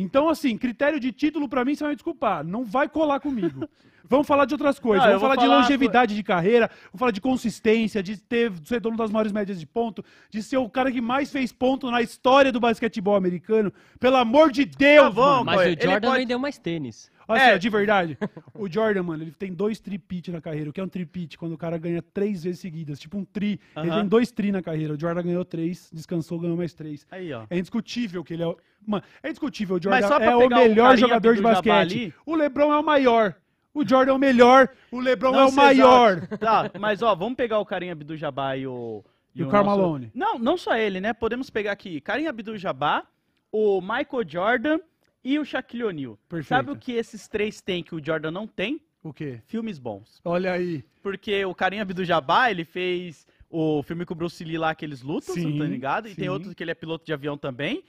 Então, 0.00 0.29
assim, 0.29 0.56
critério 0.56 1.00
de 1.00 1.11
título 1.11 1.49
pra 1.49 1.65
mim, 1.65 1.75
você 1.75 1.83
vai 1.83 1.91
me 1.91 1.97
desculpar. 1.97 2.45
Não 2.45 2.65
vai 2.65 2.89
colar 2.89 3.19
comigo. 3.21 3.69
Vamos 4.11 4.27
falar 4.27 4.47
de 4.47 4.55
outras 4.55 4.79
coisas. 4.79 5.05
Não, 5.05 5.19
Vamos 5.19 5.21
vou 5.21 5.29
falar 5.29 5.43
de 5.43 5.47
falar- 5.47 5.61
longevidade 5.61 6.15
de 6.15 6.23
carreira, 6.23 6.71
vamos 6.87 6.99
falar 6.99 7.11
de 7.11 7.21
consistência, 7.21 8.03
de 8.03 8.17
ter, 8.17 8.49
de 8.49 8.67
ser 8.67 8.81
dono 8.81 8.97
das 8.97 9.11
maiores 9.11 9.31
médias 9.33 9.61
de 9.61 9.67
ponto, 9.67 10.03
de 10.31 10.43
ser 10.43 10.56
o 10.56 10.67
cara 10.67 10.91
que 10.91 10.99
mais 11.03 11.31
fez 11.31 11.53
ponto 11.53 11.91
na 11.91 12.00
história 12.00 12.50
do 12.50 12.59
basquetebol 12.59 13.17
americano. 13.17 13.71
Pelo 14.00 14.17
amor 14.17 14.50
de 14.50 14.65
Deus, 14.65 15.09
Tá 15.09 15.11
bom, 15.11 15.45
mano. 15.45 15.45
Mas 15.45 15.61
Ele 15.61 15.77
o 15.77 15.91
Jordan 15.91 16.09
pode- 16.09 16.21
vendeu 16.21 16.39
mais 16.39 16.56
tênis. 16.56 17.11
É. 17.37 17.59
de 17.59 17.69
verdade, 17.69 18.17
o 18.55 18.71
Jordan, 18.71 19.03
mano, 19.03 19.23
ele 19.25 19.33
tem 19.33 19.53
dois 19.53 19.79
tripit 19.81 20.31
na 20.31 20.41
carreira. 20.41 20.71
O 20.71 20.73
que 20.73 20.81
é 20.81 20.85
um 20.85 20.89
tripit? 20.89 21.37
Quando 21.37 21.53
o 21.53 21.59
cara 21.59 21.77
ganha 21.77 22.01
três 22.01 22.45
vezes 22.45 22.61
seguidas, 22.61 22.99
tipo 22.99 23.19
um 23.19 23.25
tri. 23.25 23.61
Ele 23.77 23.91
Aham. 23.91 24.01
tem 24.01 24.09
dois 24.09 24.31
tri 24.31 24.51
na 24.53 24.63
carreira. 24.63 24.95
O 24.95 24.99
Jordan 25.01 25.23
ganhou 25.23 25.45
três, 25.45 25.91
descansou, 25.93 26.39
ganhou 26.39 26.57
mais 26.57 26.73
três. 26.73 27.07
Aí, 27.11 27.33
ó. 27.33 27.45
É 27.51 27.59
indiscutível 27.59 28.25
que 28.25 28.33
ele 28.35 28.43
é 28.43 28.47
o... 28.47 28.57
Mano, 28.87 29.03
é 29.23 29.29
indiscutível. 29.29 29.77
O 29.77 29.83
Jordan 29.83 30.01
Mas 30.01 30.07
só 30.09 30.17
pra 30.17 30.31
é 30.31 30.37
o 30.37 30.39
o 30.47 30.49
melhor 30.49 30.89
carinha 30.89 30.97
jogador 30.97 31.35
de 31.37 31.43
basquete. 31.43 31.71
ali- 31.73 32.15
O 32.25 32.35
LeBron 32.35 32.73
é 32.73 32.79
o 32.79 32.83
maior. 32.85 33.35
O 33.75 33.87
Jordan 33.87 34.13
é 34.13 34.15
o 34.15 34.19
melhor. 34.19 34.69
O 34.91 34.99
LeBron 34.99 35.33
Não 35.33 35.41
é 35.41 35.45
o 35.47 35.53
maior. 35.53 36.27
Tá, 36.39 36.71
mas 36.81 37.03
ó, 37.03 37.15
vamos 37.15 37.37
pegar 37.37 37.59
o 37.59 37.67
Karim 37.67 37.91
Abdul-Jabbar 37.91 38.59
e 38.59 38.67
o... 38.67 39.05
E 39.35 39.43
o 39.45 39.49
Karl 39.49 39.65
nosso- 39.67 39.81
Malone. 39.81 40.11
Não, 40.15 40.39
não 40.39 40.57
só 40.57 40.75
ele, 40.77 41.01
né? 41.01 41.13
Podemos 41.13 41.49
pegar 41.51 41.71
aqui 41.73 42.01
Karim 42.01 42.27
Abdul-Jabbar, 42.27 43.05
o 43.53 43.81
Michael 43.81 44.25
Jordan 44.27 44.79
e 45.25 45.38
o 45.38 45.44
Shaquille 45.44 45.85
O'Neal. 45.85 46.19
Perfeito. 46.29 46.49
Sabe 46.49 46.70
o 46.70 46.76
que 46.76 46.93
esses 46.93 47.26
três 47.29 47.61
têm 47.61 47.82
que 47.82 47.94
o 47.94 48.05
Jordan 48.05 48.31
não 48.31 48.47
tem? 48.47 48.81
O 49.03 49.12
quê? 49.12 49.41
Filmes 49.47 49.79
bons. 49.79 50.20
Olha 50.25 50.53
aí. 50.53 50.85
Porque 51.03 51.44
o 51.44 51.55
Karim 51.55 51.79
Abdul-Jabbar, 51.81 52.50
ele 52.50 52.65
fez 52.65 53.26
o 53.49 53.82
filme 53.82 54.05
com 54.05 54.12
o 54.12 54.17
Bruce 54.17 54.44
Lee 54.44 54.59
lá, 54.59 54.75
que 54.75 54.85
eles 54.85 55.03
lutam, 55.03 55.35
você 55.35 55.43
não 55.43 55.56
tá 55.59 55.65
Sim, 55.65 55.70
ligado? 55.70 56.09
E 56.09 56.15
tem 56.15 56.25
sim. 56.25 56.29
outros 56.31 56.53
que 56.55 56.62
ele 56.62 56.70
é 56.70 56.75
piloto 56.75 57.05
de 57.06 57.12
avião 57.12 57.38
também. 57.38 57.82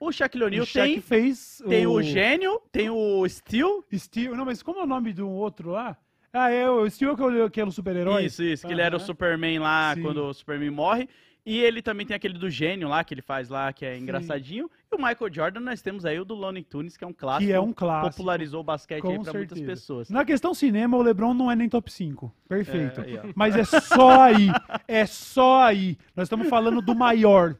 O 0.00 0.12
Shaquille 0.12 0.44
O'Neal 0.44 0.66
tem, 0.66 1.00
fez 1.00 1.62
tem 1.68 1.86
o 1.86 2.00
Gênio, 2.02 2.60
tem 2.70 2.88
o 2.90 3.28
Steel. 3.28 3.84
Steel. 3.92 4.36
Não, 4.36 4.44
mas 4.44 4.62
como 4.62 4.78
é 4.80 4.82
o 4.82 4.86
nome 4.86 5.12
de 5.12 5.22
um 5.22 5.30
outro 5.30 5.70
lá? 5.70 5.96
Ah, 6.32 6.50
é 6.50 6.68
o 6.70 6.88
Steel 6.88 7.16
que 7.16 7.22
é 7.22 7.26
o- 7.44 7.50
que 7.50 7.60
é 7.60 7.64
o 7.64 7.70
super-herói? 7.70 8.26
Isso, 8.26 8.42
isso, 8.44 8.66
que 8.66 8.72
ele 8.72 8.82
era 8.82 8.96
o. 8.96 9.00
Superman 9.00 9.58
lá, 9.58 9.94
Sim. 9.94 10.02
quando 10.02 10.18
o 10.24 10.32
Superman 10.34 10.70
morre. 10.70 11.08
E 11.44 11.58
ele 11.58 11.80
também 11.80 12.06
tem 12.06 12.14
aquele 12.14 12.38
do 12.38 12.50
gênio 12.50 12.88
lá, 12.88 13.02
que 13.02 13.14
ele 13.14 13.22
faz 13.22 13.48
lá, 13.48 13.72
que 13.72 13.84
é 13.84 13.96
engraçadinho. 13.96 14.70
E 14.90 14.96
o 14.96 14.98
Michael 14.98 15.32
Jordan, 15.32 15.60
nós 15.60 15.82
temos 15.82 16.06
aí 16.06 16.18
o 16.18 16.24
do 16.24 16.34
Looney 16.34 16.64
Tunes, 16.64 16.96
que 16.96 17.04
é 17.04 17.06
um 17.06 17.12
clássico. 17.12 17.46
Que 17.46 17.52
é 17.52 17.60
um 17.60 17.72
clássico. 17.72 18.16
Popularizou 18.16 18.60
o 18.60 18.64
basquete 18.64 19.06
aí 19.06 19.18
pra 19.18 19.32
muitas 19.32 19.58
certeza. 19.58 19.66
pessoas. 19.66 20.08
Na 20.08 20.24
questão 20.24 20.54
cinema, 20.54 20.96
o 20.96 21.02
LeBron 21.02 21.34
não 21.34 21.50
é 21.50 21.56
nem 21.56 21.68
top 21.68 21.92
5. 21.92 22.32
Perfeito. 22.48 23.00
É, 23.02 23.04
aí. 23.04 23.32
Mas 23.34 23.54
é 23.54 23.64
só 23.64 24.22
aí. 24.22 24.48
É 24.86 25.04
só 25.04 25.62
aí. 25.62 25.98
Nós 26.16 26.24
estamos 26.24 26.48
falando 26.48 26.80
do 26.80 26.94
maior. 26.94 27.54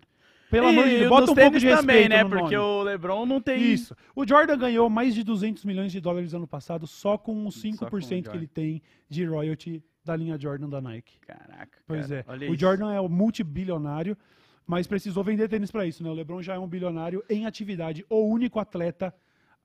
Pelo 0.50 0.68
e 0.68 0.70
amor 0.70 0.84
de 0.84 0.98
Deus, 1.00 1.08
bota 1.10 1.30
um 1.30 1.34
pouco 1.34 1.58
de 1.58 1.66
respeito 1.66 1.80
também, 1.80 2.08
né? 2.08 2.24
no 2.24 2.30
Porque 2.30 2.56
o 2.56 2.82
LeBron 2.82 3.26
não 3.26 3.38
tem... 3.38 3.60
Isso. 3.60 3.94
O 4.16 4.26
Jordan 4.26 4.56
ganhou 4.56 4.88
mais 4.88 5.14
de 5.14 5.22
200 5.22 5.62
milhões 5.66 5.92
de 5.92 6.00
dólares 6.00 6.32
ano 6.32 6.46
passado 6.46 6.86
só 6.86 7.18
com 7.18 7.46
os 7.46 7.54
Só 7.54 7.86
com 7.86 7.96
o 7.96 8.00
5% 8.00 8.30
que 8.30 8.36
ele 8.36 8.46
tem 8.46 8.82
de 9.10 9.26
royalty 9.26 9.82
da 10.02 10.16
linha 10.16 10.38
Jordan 10.38 10.70
da 10.70 10.80
Nike. 10.80 11.18
Caraca, 11.20 11.78
Pois 11.86 12.08
cara, 12.08 12.24
é. 12.26 12.48
O 12.48 12.54
isso. 12.54 12.56
Jordan 12.56 12.92
é 12.94 13.00
o 13.00 13.10
multibilionário, 13.10 14.16
mas 14.68 14.86
precisou 14.86 15.24
vender 15.24 15.48
tênis 15.48 15.70
pra 15.70 15.86
isso, 15.86 16.04
né? 16.04 16.10
O 16.10 16.12
LeBron 16.12 16.42
já 16.42 16.54
é 16.54 16.58
um 16.58 16.68
bilionário 16.68 17.24
em 17.30 17.46
atividade, 17.46 18.04
o 18.10 18.26
único 18.26 18.60
atleta 18.60 19.14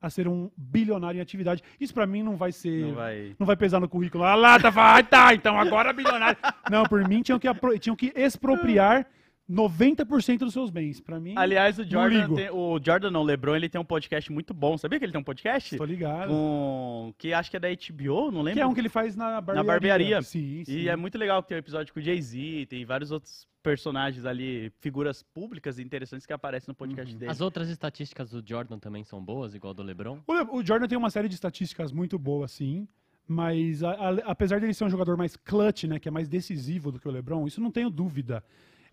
a 0.00 0.08
ser 0.08 0.26
um 0.26 0.50
bilionário 0.56 1.18
em 1.18 1.20
atividade. 1.20 1.62
Isso 1.78 1.92
pra 1.92 2.06
mim 2.06 2.22
não 2.22 2.36
vai 2.36 2.52
ser 2.52 2.86
Não 2.86 2.94
vai... 2.94 3.36
não 3.38 3.46
vai 3.46 3.56
pesar 3.56 3.80
no 3.80 3.88
currículo. 3.88 4.24
Ah 4.24 4.34
lá, 4.34 4.58
tá, 4.58 4.70
vai, 4.70 5.02
tá, 5.02 5.34
então 5.34 5.58
agora 5.58 5.92
bilionário. 5.92 6.38
Não, 6.70 6.84
por 6.84 7.06
mim 7.06 7.22
tinham 7.22 7.38
que, 7.38 7.48
tinham 7.78 7.94
que 7.94 8.12
expropriar 8.16 9.06
90% 9.48 10.38
dos 10.38 10.52
seus 10.52 10.70
bens. 10.70 11.00
Pra 11.00 11.20
mim, 11.20 11.34
Aliás, 11.36 11.78
o 11.78 11.84
Jordan, 11.84 12.34
tem, 12.34 12.50
o 12.50 12.80
Jordan 12.82 13.10
não, 13.10 13.20
o 13.20 13.24
LeBron, 13.24 13.54
ele 13.54 13.68
tem 13.68 13.78
um 13.78 13.84
podcast 13.84 14.32
muito 14.32 14.54
bom. 14.54 14.78
Sabia 14.78 14.98
que 14.98 15.04
ele 15.04 15.12
tem 15.12 15.20
um 15.20 15.24
podcast? 15.24 15.76
tô 15.76 15.84
ligado. 15.84 16.30
Com... 16.30 17.14
Que 17.18 17.34
acho 17.34 17.50
que 17.50 17.56
é 17.58 17.60
da 17.60 17.68
HBO, 17.68 18.30
não 18.30 18.40
lembro. 18.40 18.54
Que 18.54 18.60
é 18.60 18.66
um 18.66 18.72
que 18.72 18.80
ele 18.80 18.88
faz 18.88 19.14
na 19.14 19.40
barbearia. 19.40 19.62
Na 19.62 19.64
barbearia. 19.64 20.22
Sim, 20.22 20.64
sim. 20.64 20.72
E 20.72 20.88
é 20.88 20.96
muito 20.96 21.18
legal 21.18 21.42
que 21.42 21.48
tem 21.48 21.56
um 21.56 21.60
episódio 21.60 21.92
com 21.92 22.00
o 22.00 22.02
Jay-Z, 22.02 22.66
tem 22.70 22.84
vários 22.86 23.10
outros 23.10 23.46
personagens 23.64 24.26
ali, 24.26 24.70
figuras 24.78 25.22
públicas 25.22 25.78
e 25.78 25.82
interessantes 25.82 26.26
que 26.26 26.32
aparecem 26.34 26.70
no 26.70 26.74
podcast 26.74 27.12
Uhum. 27.12 27.18
dele. 27.18 27.32
As 27.32 27.40
outras 27.40 27.68
estatísticas 27.70 28.30
do 28.30 28.44
Jordan 28.46 28.78
também 28.78 29.02
são 29.02 29.24
boas, 29.24 29.54
igual 29.54 29.72
do 29.72 29.82
LeBron? 29.82 30.20
O, 30.26 30.32
Le- 30.34 30.48
o 30.52 30.64
Jordan 30.64 30.86
tem 30.86 30.98
uma 30.98 31.08
série 31.10 31.28
de 31.28 31.34
estatísticas 31.34 31.90
muito 31.90 32.18
boas, 32.18 32.52
sim. 32.52 32.86
Mas 33.26 33.82
a- 33.82 33.92
a- 33.92 34.18
apesar 34.26 34.60
dele 34.60 34.74
ser 34.74 34.84
um 34.84 34.90
jogador 34.90 35.16
mais 35.16 35.34
clutch, 35.34 35.84
né, 35.84 35.98
que 35.98 36.06
é 36.06 36.10
mais 36.10 36.28
decisivo 36.28 36.92
do 36.92 37.00
que 37.00 37.08
o 37.08 37.10
LeBron, 37.10 37.46
isso 37.46 37.58
não 37.58 37.70
tenho 37.70 37.88
dúvida. 37.88 38.44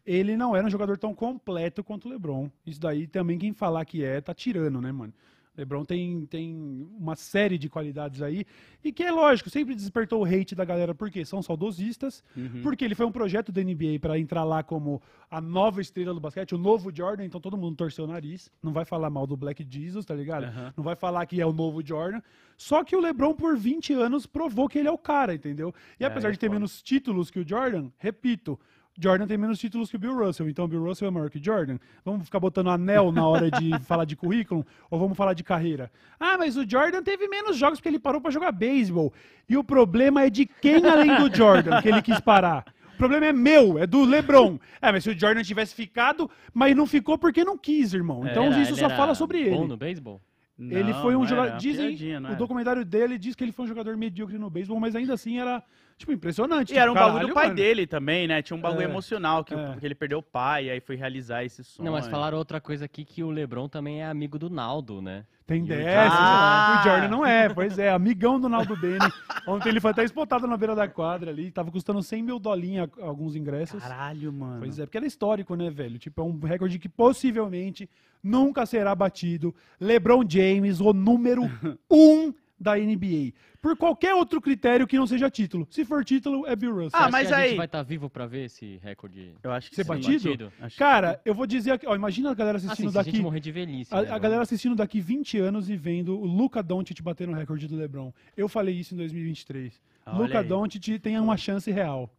Ele 0.06 0.38
não 0.38 0.56
era 0.56 0.66
um 0.66 0.70
jogador 0.70 0.98
tão 0.98 1.13
completo 1.13 1.84
quanto 1.84 2.08
o 2.08 2.10
LeBron. 2.10 2.50
Isso 2.66 2.80
daí 2.80 3.06
também 3.08 3.38
quem 3.38 3.54
falar 3.54 3.84
que 3.84 4.04
é, 4.06 4.22
tá 4.22 4.34
tirando, 4.34 4.80
né, 4.82 4.90
mano? 4.92 5.13
LeBron 5.58 5.84
tem, 5.84 6.25
tem 6.27 6.55
uma 6.98 7.15
série 7.15 7.58
de 7.58 7.67
qualidades 7.70 8.22
aí. 8.22 8.46
E 8.84 8.91
que 8.91 9.03
é 9.03 9.12
lógico, 9.12 9.50
sempre 9.50 9.75
despertou 9.75 10.22
o 10.22 10.25
hate 10.25 10.55
da 10.55 10.63
galera, 10.63 10.96
porque 10.96 11.25
são 11.25 11.41
saudosistas, 11.43 12.24
Uhum. 12.38 12.62
porque 12.63 12.86
ele 12.86 12.96
foi 12.96 13.05
um 13.05 13.12
projeto 13.12 13.51
da 13.51 13.62
NBA 13.62 14.00
para 14.00 14.17
entrar 14.17 14.43
lá 14.46 14.63
como 14.63 15.01
a 15.29 15.41
nova 15.41 15.81
estrela 15.81 16.13
do 16.13 16.20
basquete, 16.22 16.55
o 16.55 16.58
novo 16.58 16.89
Jordan, 16.96 17.25
então 17.25 17.39
todo 17.41 17.58
mundo 17.58 17.75
torceu 17.75 18.05
o 18.05 18.08
nariz. 18.08 18.50
Não 18.63 18.72
vai 18.72 18.86
falar 18.86 19.10
mal 19.10 19.27
do 19.27 19.36
Black 19.36 19.65
Jesus, 19.70 20.05
tá 20.05 20.15
ligado? 20.15 20.46
Aham. 20.46 20.74
Não 20.77 20.84
vai 20.84 20.96
falar 20.96 21.25
que 21.25 21.39
é 21.41 21.46
o 21.46 21.51
novo 21.53 21.86
Jordan. 21.86 22.22
Só 22.58 22.84
que 22.84 22.96
o 22.96 23.00
LeBron, 23.01 23.34
por 23.34 23.58
20 23.58 23.93
anos, 23.93 24.25
provou 24.25 24.70
que 24.70 24.79
ele 24.79 24.88
é 24.88 24.91
o 24.91 24.98
cara, 24.98 25.34
entendeu? 25.34 25.74
E 26.00 26.03
É, 26.03 26.08
apesar 26.08 26.31
de 26.31 26.38
ter 26.39 26.48
foda. 26.48 26.60
menos 26.60 26.81
títulos 26.81 27.29
que 27.29 27.39
o 27.39 27.48
Jordan, 27.48 27.89
repito, 27.98 28.60
Jordan 29.01 29.25
tem 29.27 29.38
menos 29.38 29.58
títulos 29.60 29.89
que 29.89 29.96
o 29.96 30.00
Bill 30.00 30.15
Russell. 30.15 30.50
Então 30.50 30.65
o 30.65 30.67
Bill 30.67 30.84
Russell 30.84 31.08
é 31.08 31.12
maior 31.12 31.29
que 31.29 31.38
o 31.39 31.43
Jordan. 31.43 31.77
Vamos 32.05 32.25
ficar 32.25 32.39
botando 32.39 32.70
anel 32.70 33.12
na 33.12 33.25
hora 33.27 33.50
de 33.50 33.72
falar 33.86 34.05
de 34.05 34.15
currículo? 34.15 34.65
Ou 34.89 35.00
vamos 35.00 35.17
falar 35.17 35.34
de 35.34 35.43
carreira? 35.43 35.91
Ah, 36.20 36.38
mas 36.38 36.55
o 36.58 36.70
Jordan 36.70 37.01
teve 37.01 37.27
menos 37.27 37.58
jogos 37.58 37.79
porque 37.79 37.89
ele 37.89 38.00
parou 38.00 38.22
pra 38.22 38.31
jogar 38.31 38.51
beisebol. 38.51 39.13
E 39.50 39.58
o 39.58 39.63
problema 39.63 40.24
é 40.24 40.29
de 40.29 40.46
quem 40.46 40.86
além 40.86 41.15
do 41.17 41.36
Jordan 41.36 41.81
que 41.81 41.89
ele 41.89 42.01
quis 42.01 42.20
parar? 42.20 42.65
O 42.93 42.98
problema 42.98 43.25
é 43.25 43.34
meu, 43.34 43.79
é 43.79 43.88
do 43.88 44.03
LeBron. 44.05 44.60
É, 44.79 44.91
mas 44.91 45.03
se 45.03 45.10
o 45.10 45.20
Jordan 45.20 45.41
tivesse 45.41 45.74
ficado, 45.74 46.29
mas 46.53 46.75
não 46.75 46.86
ficou 46.86 47.17
porque 47.17 47.43
não 47.43 47.58
quis, 47.58 47.93
irmão. 47.96 48.27
Então 48.27 48.46
Era- 48.46 48.60
isso 48.60 48.72
ele 48.74 48.79
só 48.79 48.89
fala 48.91 49.15
sobre 49.15 49.50
Bom 49.50 49.60
ele. 49.62 49.67
no 49.67 49.77
beisebol? 49.77 50.22
ele 50.60 50.93
Não, 50.93 51.01
foi 51.01 51.15
um 51.15 51.25
jogador. 51.25 51.58
Dizem, 51.58 51.98
o 52.31 52.36
documentário 52.36 52.86
dele 52.86 53.17
diz 53.17 53.34
que 53.34 53.43
ele 53.43 53.51
foi 53.51 53.65
um 53.65 53.67
jogador 53.67 53.98
medíocre 53.98 54.38
no 54.38 54.48
beisebol, 54.48 54.79
mas 54.79 54.96
ainda 54.96 55.15
assim 55.15 55.39
era, 55.39 55.63
tipo, 56.01 56.12
impressionante. 56.12 56.74
E 56.74 56.77
era 56.77 56.91
um 56.91 56.93
tipo, 56.93 57.05
bagulho 57.05 57.27
do 57.27 57.34
pai 57.34 57.43
caralho, 57.46 57.58
mano. 57.60 57.67
dele 57.70 57.88
também, 57.88 58.27
né? 58.27 58.41
Tinha 58.41 58.55
um 58.58 58.62
bagulho 58.62 58.81
É, 58.81 58.86
emocional, 58.86 59.43
que, 59.43 59.53
é. 59.53 59.75
que 59.79 59.86
ele 59.86 59.96
perdeu 59.96 60.20
o 60.20 60.24
pai, 60.24 60.70
aí 60.70 60.79
foi 60.79 60.96
realizar 60.96 61.43
esse 61.43 61.63
sonho. 61.63 61.86
Não, 61.86 61.93
mas 61.93 62.08
falaram 62.08 62.38
outra 62.38 62.60
coisa 62.62 62.86
aqui 62.86 63.03
que 63.05 63.24
o 63.24 63.29
LeBron 63.31 63.67
também 63.70 64.01
é 64.01 64.05
amigo 64.05 64.38
do 64.38 64.50
Naldo, 64.50 65.01
né? 65.01 65.25
Tem 65.48 65.63
o 65.63 65.65
dessas. 65.65 66.13
Jordan- 66.13 66.79
O 66.79 66.84
Jordan 66.84 67.08
não 67.10 67.25
é, 67.25 67.50
pois 67.50 67.77
é, 67.77 67.89
amigão 67.89 68.39
do 68.39 68.48
Naldo 68.48 68.77
Bene. 68.77 69.00
Ontem 69.46 69.67
ele 69.70 69.81
foi 69.81 69.91
até 69.91 70.03
espotado 70.03 70.48
na 70.48 70.55
beira 70.55 70.74
da 70.75 70.88
quadra 70.88 71.29
ali, 71.31 71.51
tava 71.51 71.70
custando 71.72 72.01
100 72.01 72.24
mil 72.24 72.39
dolinhos 72.39 72.88
alguns 73.01 73.36
ingressos. 73.36 73.81
Caralho, 73.84 74.31
mano. 74.31 74.60
Pois 74.60 74.79
é, 74.79 74.86
porque 74.86 74.98
era 74.98 75.05
histórico, 75.05 75.55
né, 75.55 75.70
velho? 75.70 75.98
Tipo, 76.00 76.22
é 76.22 76.24
um 76.24 76.39
recorde 76.39 76.79
que 76.79 76.88
possivelmente 76.88 77.89
nunca 78.24 78.65
será 78.65 78.96
batido. 78.96 79.53
LeBron 79.79 80.24
James, 80.27 80.79
o 80.79 80.93
número 80.93 81.41
um 81.91 82.34
da 82.62 82.75
NBA. 82.77 83.34
Por 83.62 83.75
qualquer 83.75 84.13
outro 84.13 84.39
critério 84.39 84.86
que 84.88 84.98
não 84.98 85.08
seja 85.08 85.30
título. 85.30 85.68
Se 85.70 85.84
for 85.84 86.03
título, 86.06 86.46
é 86.48 86.56
Bill 86.56 86.72
Russell. 86.74 86.91
Ah, 87.00 87.10
mas 87.12 87.27
que 87.27 87.34
a 87.34 87.38
aí- 87.38 87.50
gente 87.50 87.58
vai 87.58 87.65
estar 87.65 87.82
vivo 87.84 88.10
pra 88.10 88.25
ver 88.27 88.46
esse 88.46 88.80
recorde. 88.84 89.34
Eu 89.44 89.51
acho 89.51 89.70
que 89.70 89.75
Ser 89.75 89.84
sim. 89.84 89.88
batido? 89.89 90.51
Acho 90.62 90.75
que- 90.75 90.80
Cara, 90.80 91.20
eu 91.25 91.34
vou 91.34 91.46
dizer 91.48 91.72
aqui, 91.72 91.88
ó, 91.88 91.96
imagina 91.96 92.32
a 92.32 92.34
galera 92.34 92.58
Assim, 92.58 92.68
assistindo 92.68 92.91
se 92.91 92.98
a 92.98 93.01
daqui. 93.01 93.12
gente 93.12 93.22
morrer 93.22 93.39
de 93.39 93.51
velhice. 93.51 93.94
A, 93.94 94.01
né, 94.03 94.12
a 94.12 94.18
galera 94.20 94.41
assistindo 94.44 94.75
daqui 94.75 95.00
20 95.01 95.38
anos 95.39 95.70
e 95.70 95.75
vendo 95.75 96.18
o 96.20 96.25
Luca 96.25 96.62
Doncic 96.63 97.01
batendo 97.01 97.32
o 97.32 97.36
recorde 97.36 97.68
do 97.68 97.75
LeBron. 97.75 98.13
Eu 98.38 98.48
falei 98.48 98.75
isso 98.75 98.94
em 98.94 98.98
2023. 98.98 99.82
Ah, 100.06 100.12
olha 100.15 100.22
Luca 100.24 100.39
aí. 100.39 100.48
Doncic 100.48 101.00
tem 101.00 101.20
uma 101.20 101.38
chance 101.38 101.70
real. 101.72 102.10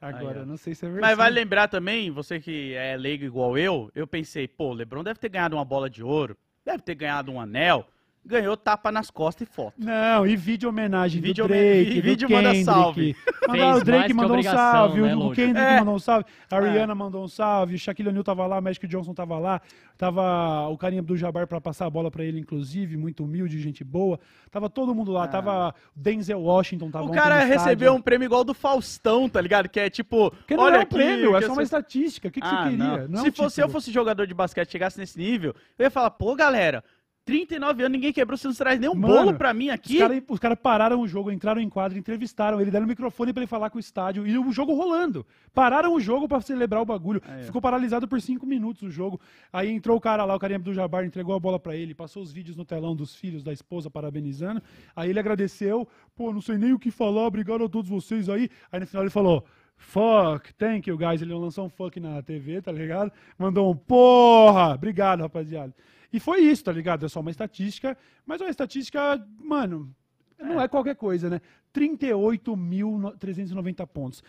Agora, 0.00 0.42
ó. 0.42 0.44
não 0.46 0.56
sei 0.56 0.74
se 0.74 0.84
é 0.84 0.88
verdade. 0.88 1.08
Mas 1.10 1.16
vale 1.16 1.34
lembrar 1.34 1.66
também, 1.68 2.10
você 2.10 2.38
que 2.38 2.74
é 2.74 2.96
leigo 2.96 3.24
igual 3.24 3.56
eu, 3.56 3.90
eu 3.94 4.06
pensei, 4.06 4.46
pô, 4.46 4.70
o 4.70 4.74
LeBron 4.74 5.02
deve 5.02 5.18
ter 5.18 5.30
ganhado 5.30 5.56
uma 5.56 5.64
bola 5.64 5.88
de 5.88 6.02
ouro, 6.02 6.36
deve 6.64 6.82
ter 6.82 6.94
ganhado 6.94 7.32
um 7.32 7.40
anel, 7.40 7.86
ganhou 8.26 8.56
tapa 8.56 8.90
nas 8.90 9.10
costas 9.10 9.46
e 9.46 9.50
foto. 9.52 9.74
Não, 9.78 10.26
e 10.26 10.34
vídeo 10.36 10.68
homenagem 10.68 11.20
Vídeo 11.20 11.44
do 11.44 11.48
Drake, 11.48 11.90
e 11.92 12.00
vídeo 12.00 12.26
do 12.28 12.34
manda 12.34 12.48
Kendrick. 12.50 12.64
salve. 12.64 13.16
Mandar, 13.46 13.76
o 13.76 13.84
Drake 13.84 14.06
que 14.06 14.14
mandou 14.14 14.36
um 14.38 14.42
salve, 14.42 15.00
né, 15.02 15.14
o? 15.16 15.32
Kendrick 15.32 15.58
É. 15.60 15.78
mandou 15.78 15.94
um 15.94 15.98
salve, 15.98 16.24
a 16.50 16.56
É. 16.56 16.60
Rihanna 16.72 16.94
mandou 16.94 17.22
um 17.24 17.28
salve, 17.28 17.74
o 17.74 17.78
Shaquille 17.78 18.08
O'Neal 18.08 18.24
tava 18.24 18.46
lá, 18.46 18.58
o 18.58 18.62
Magic 18.62 18.86
Johnson 18.86 19.12
tava 19.12 19.38
lá, 19.38 19.60
tava 19.98 20.68
o 20.68 20.76
carinha 20.78 21.02
do 21.02 21.16
Jabbar 21.16 21.46
pra 21.46 21.60
passar 21.60 21.86
a 21.86 21.90
bola 21.90 22.10
pra 22.10 22.24
ele, 22.24 22.40
inclusive, 22.40 22.96
muito 22.96 23.24
humilde, 23.24 23.58
gente 23.60 23.84
boa. 23.84 24.18
Tava 24.50 24.70
todo 24.70 24.94
mundo 24.94 25.12
lá, 25.12 25.24
Ah. 25.24 25.28
tava 25.28 25.74
Denzel 25.94 26.40
Washington, 26.40 26.90
tava 26.90 27.04
o 27.06 27.12
cara 27.12 27.44
recebeu 27.44 27.92
um 27.94 28.00
prêmio 28.00 28.26
igual 28.26 28.42
do 28.44 28.54
Faustão, 28.54 29.28
tá 29.28 29.40
ligado? 29.40 29.68
Que 29.68 29.80
é 29.80 29.90
tipo, 29.90 30.30
Porque 30.30 30.56
não 30.56 30.64
olha 30.64 30.76
é 30.76 30.78
um 30.78 30.82
aqui, 30.82 30.94
prêmio, 30.94 31.36
é 31.36 31.40
que 31.40 31.46
só 31.46 31.50
uma 31.52 31.54
sou- 31.56 31.62
estatística. 31.62 32.28
O 32.28 32.30
que, 32.30 32.40
que 32.40 32.46
Ah, 32.46 32.50
você 32.64 32.70
queria? 32.70 32.76
não. 32.78 33.08
Não 33.08 33.20
é 33.20 33.22
Se 33.24 33.28
um 33.28 33.32
fosse 33.32 33.60
eu 33.60 33.68
fosse 33.68 33.92
jogador 33.92 34.26
de 34.26 34.34
basquete 34.34 34.68
e 34.68 34.72
chegasse 34.72 34.98
nesse 34.98 35.18
nível, 35.18 35.54
eu 35.78 35.84
ia 35.84 35.90
falar, 35.90 36.10
pô, 36.10 36.34
galera, 36.34 36.82
39 37.24 37.82
anos, 37.82 37.92
ninguém 37.92 38.12
quebrou, 38.12 38.36
você 38.36 38.46
não 38.46 38.54
traz 38.54 38.78
nem 38.78 38.88
um 38.90 38.94
Mano, 38.94 39.14
bolo 39.14 39.34
pra 39.34 39.54
mim 39.54 39.70
aqui. 39.70 39.94
Os 39.94 40.00
caras 40.00 40.38
cara 40.38 40.56
pararam 40.56 41.00
o 41.00 41.08
jogo, 41.08 41.32
entraram 41.32 41.60
em 41.60 41.68
quadro, 41.70 41.96
entrevistaram 41.96 42.60
ele, 42.60 42.70
deram 42.70 42.84
o 42.84 42.88
microfone 42.88 43.32
pra 43.32 43.42
ele 43.42 43.46
falar 43.46 43.70
com 43.70 43.78
o 43.78 43.80
estádio 43.80 44.26
e 44.26 44.36
o 44.36 44.52
jogo 44.52 44.74
rolando. 44.74 45.26
Pararam 45.54 45.94
o 45.94 46.00
jogo 46.00 46.28
pra 46.28 46.40
celebrar 46.42 46.82
o 46.82 46.84
bagulho. 46.84 47.22
Ó. 47.26 47.42
Ficou 47.42 47.62
paralisado 47.62 48.06
por 48.06 48.20
cinco 48.20 48.44
minutos 48.44 48.82
o 48.82 48.90
jogo. 48.90 49.18
Aí 49.50 49.70
entrou 49.70 49.96
o 49.96 50.00
cara 50.00 50.24
lá, 50.24 50.34
o 50.34 50.38
carinha 50.38 50.58
do 50.58 50.74
Jabar, 50.74 51.04
entregou 51.04 51.34
a 51.34 51.40
bola 51.40 51.58
pra 51.58 51.74
ele, 51.74 51.94
passou 51.94 52.22
os 52.22 52.30
vídeos 52.30 52.56
no 52.56 52.64
telão 52.64 52.94
dos 52.94 53.16
filhos 53.16 53.42
da 53.42 53.52
esposa 53.52 53.88
parabenizando. 53.88 54.62
Aí 54.94 55.08
ele 55.08 55.18
agradeceu, 55.18 55.88
pô, 56.14 56.30
não 56.30 56.42
sei 56.42 56.58
nem 56.58 56.74
o 56.74 56.78
que 56.78 56.90
falar, 56.90 57.26
obrigado 57.26 57.64
a 57.64 57.68
todos 57.68 57.88
vocês 57.88 58.28
aí. 58.28 58.50
Aí 58.70 58.80
no 58.80 58.86
final 58.86 59.02
ele 59.02 59.10
falou. 59.10 59.44
Fuck, 59.76 60.54
thank 60.54 60.88
you 60.88 60.96
guys. 60.96 61.20
Ele 61.20 61.34
lançou 61.34 61.66
um 61.66 61.68
fuck 61.68 61.98
na 61.98 62.22
TV, 62.22 62.62
tá 62.62 62.70
ligado? 62.70 63.10
Mandou 63.36 63.72
um 63.72 63.76
porra, 63.76 64.74
obrigado, 64.74 65.20
rapaziada. 65.20 65.74
E 66.14 66.20
foi 66.20 66.40
isso, 66.42 66.62
tá 66.64 66.72
ligado? 66.72 67.04
É 67.04 67.08
só 67.08 67.20
uma 67.20 67.30
estatística, 67.30 67.96
mas 68.24 68.40
é 68.40 68.44
uma 68.44 68.50
estatística, 68.50 69.26
mano, 69.40 69.92
não 70.38 70.60
é 70.60 70.68
qualquer 70.68 70.94
coisa, 70.94 71.28
né? 71.28 71.40
38.390 71.74 73.86
pontos. 73.86 74.22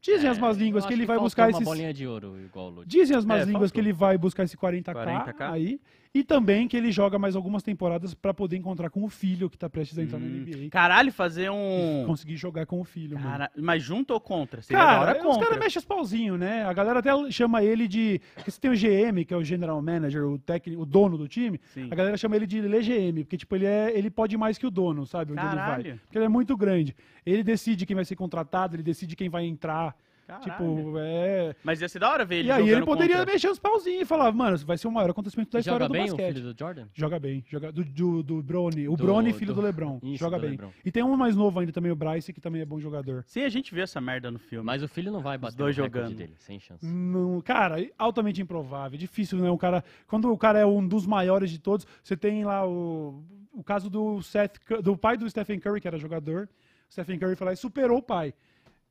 Dizem 0.00 0.30
as 0.30 0.38
más 0.38 0.56
línguas 0.56 0.84
É, 0.84 0.88
que 0.88 0.94
ele 0.94 1.04
vai 1.06 1.16
faltou 1.16 1.26
buscar 1.26 1.44
uma 1.44 1.50
esses. 1.50 1.64
bolinha 1.64 1.92
de 1.92 2.06
ouro, 2.06 2.38
igual 2.40 2.66
o 2.68 2.70
Lud. 2.70 2.88
Dizem 2.88 3.16
as 3.16 3.24
más 3.24 3.42
É, 3.42 3.44
línguas 3.44 3.70
que 3.70 3.76
faltou. 3.78 3.90
ele 3.90 3.92
vai 3.92 4.16
buscar 4.16 4.44
esse 4.44 4.56
40k, 4.56 4.94
40K. 4.94 5.52
aí. 5.52 5.80
E 6.12 6.24
também 6.24 6.66
que 6.66 6.76
ele 6.76 6.90
joga 6.90 7.20
mais 7.20 7.36
algumas 7.36 7.62
temporadas 7.62 8.14
pra 8.14 8.34
poder 8.34 8.56
encontrar 8.56 8.90
com 8.90 9.04
o 9.04 9.08
filho 9.08 9.48
que 9.48 9.56
tá 9.56 9.70
prestes 9.70 9.96
a 9.96 10.02
entrar 10.02 10.18
na 10.18 10.26
Hum, 10.26 10.40
NBA. 10.44 10.68
Caralho, 10.68 11.12
fazer 11.12 11.50
um. 11.52 12.02
Conseguir 12.04 12.36
jogar 12.36 12.66
com 12.66 12.80
o 12.80 12.84
filho, 12.84 13.16
mano. 13.16 13.30
Cara, 13.30 13.50
mas 13.56 13.80
junto 13.80 14.12
ou 14.12 14.20
contra? 14.20 14.60
Seria 14.60 14.84
da 14.84 15.00
hora 15.00 15.14
Cara, 15.14 15.18
os 15.28 15.34
contra. 15.34 15.46
caras 15.50 15.62
mexem 15.64 15.78
os 15.78 15.84
pauzinhos, 15.84 16.36
né? 16.36 16.64
A 16.64 16.72
galera 16.72 16.98
até 16.98 17.10
chama 17.30 17.62
ele 17.62 17.86
de. 17.86 18.20
Porque 18.34 18.50
você 18.50 18.60
tem 18.60 18.70
o 18.72 18.74
GM, 18.74 19.24
que 19.24 19.32
é 19.32 19.36
o 19.36 19.44
General 19.44 19.80
Manager, 19.80 20.24
o 20.26 20.36
técnico, 20.36 20.82
o 20.82 20.84
dono 20.86 21.16
do 21.16 21.28
time. 21.28 21.60
Sim. 21.72 21.86
A 21.88 21.94
galera 21.94 22.16
chama 22.16 22.34
ele 22.34 22.46
de 22.46 22.58
LGM, 22.58 23.22
porque, 23.22 23.36
tipo, 23.36 23.54
ele, 23.54 23.66
é, 23.66 23.96
ele 23.96 24.10
pode 24.10 24.36
mais 24.36 24.58
que 24.58 24.66
o 24.66 24.70
dono, 24.70 25.06
sabe? 25.06 25.30
Onde 25.30 25.40
ele 25.42 25.48
Caralho. 25.54 25.82
vai. 25.84 25.92
Porque 25.92 26.18
ele 26.18 26.24
é 26.24 26.28
muito 26.28 26.56
grande. 26.56 26.96
Ele 27.24 27.44
decide 27.44 27.86
quem 27.86 27.94
vai 27.94 28.04
ser 28.04 28.16
contratado, 28.16 28.74
ele 28.74 28.82
decide 28.82 29.14
quem 29.14 29.28
vai 29.28 29.44
entrar. 29.44 29.94
Caralho. 30.30 30.50
Tipo, 30.50 30.94
é. 30.98 31.54
Mas 31.64 31.80
ia 31.80 31.88
ser 31.88 31.98
da 31.98 32.10
hora 32.10 32.24
ver 32.24 32.36
ele 32.36 32.48
e 32.48 32.50
aí 32.52 32.68
ele 32.68 32.84
poderia 32.84 33.16
contra. 33.18 33.32
mexer 33.32 33.48
os 33.48 33.58
pauzinhos 33.58 34.02
e 34.02 34.04
falar, 34.04 34.32
mano, 34.32 34.56
vai 34.58 34.78
ser 34.78 34.88
o 34.88 34.90
maior 34.92 35.10
acontecimento 35.10 35.50
da 35.50 35.60
história 35.60 35.86
do 35.86 35.92
bem 35.92 36.02
o 36.04 36.06
basquete. 36.08 36.34
filho 36.34 36.52
do 36.54 36.58
Jordan? 36.58 36.86
Joga 36.94 37.18
bem, 37.18 37.44
joga 37.48 37.72
do, 37.72 37.84
do, 37.84 38.22
do 38.22 38.42
Brony. 38.42 38.88
O 38.88 38.96
Do- 38.96 39.04
Brony, 39.04 39.32
filho 39.32 39.52
do, 39.54 39.60
do- 39.60 39.66
Lebron. 39.66 39.98
Isso, 40.02 40.16
joga 40.18 40.36
do 40.36 40.42
bem. 40.42 40.50
LeBron. 40.52 40.70
E 40.84 40.90
tem 40.90 41.02
um 41.02 41.16
mais 41.16 41.34
novo 41.36 41.58
ainda 41.60 41.72
também, 41.72 41.90
o 41.92 41.96
Bryce, 41.96 42.32
que 42.32 42.40
também 42.40 42.62
é 42.62 42.64
bom 42.64 42.78
jogador. 42.80 43.24
Sim, 43.26 43.42
a 43.42 43.48
gente 43.48 43.74
viu 43.74 43.82
essa 43.84 44.00
merda 44.00 44.30
no 44.30 44.38
filme. 44.38 44.64
Mas 44.64 44.82
o 44.82 44.88
filho 44.88 45.10
não 45.12 45.20
vai 45.20 45.36
bater 45.38 45.56
dois 45.56 45.76
o 45.76 45.82
jogando. 45.82 46.14
dele, 46.14 46.34
sem 46.38 46.58
chance. 46.60 46.84
Não, 46.86 47.40
cara, 47.40 47.76
altamente 47.98 48.40
improvável. 48.40 48.98
Difícil, 48.98 49.38
né? 49.38 49.50
O 49.50 49.58
cara, 49.58 49.82
quando 50.06 50.30
o 50.32 50.38
cara 50.38 50.58
é 50.58 50.66
um 50.66 50.86
dos 50.86 51.06
maiores 51.06 51.50
de 51.50 51.58
todos, 51.58 51.86
você 52.02 52.16
tem 52.16 52.44
lá 52.44 52.66
o, 52.66 53.22
o 53.52 53.62
caso 53.64 53.90
do 53.90 54.22
Seth, 54.22 54.58
do 54.82 54.96
pai 54.96 55.16
do 55.16 55.28
Stephen 55.28 55.58
Curry, 55.58 55.80
que 55.80 55.88
era 55.88 55.98
jogador. 55.98 56.48
O 56.88 56.92
Stephen 56.92 57.18
Curry 57.18 57.36
foi 57.36 57.46
lá 57.46 57.52
e 57.52 57.56
superou 57.56 57.98
o 57.98 58.02
pai. 58.02 58.34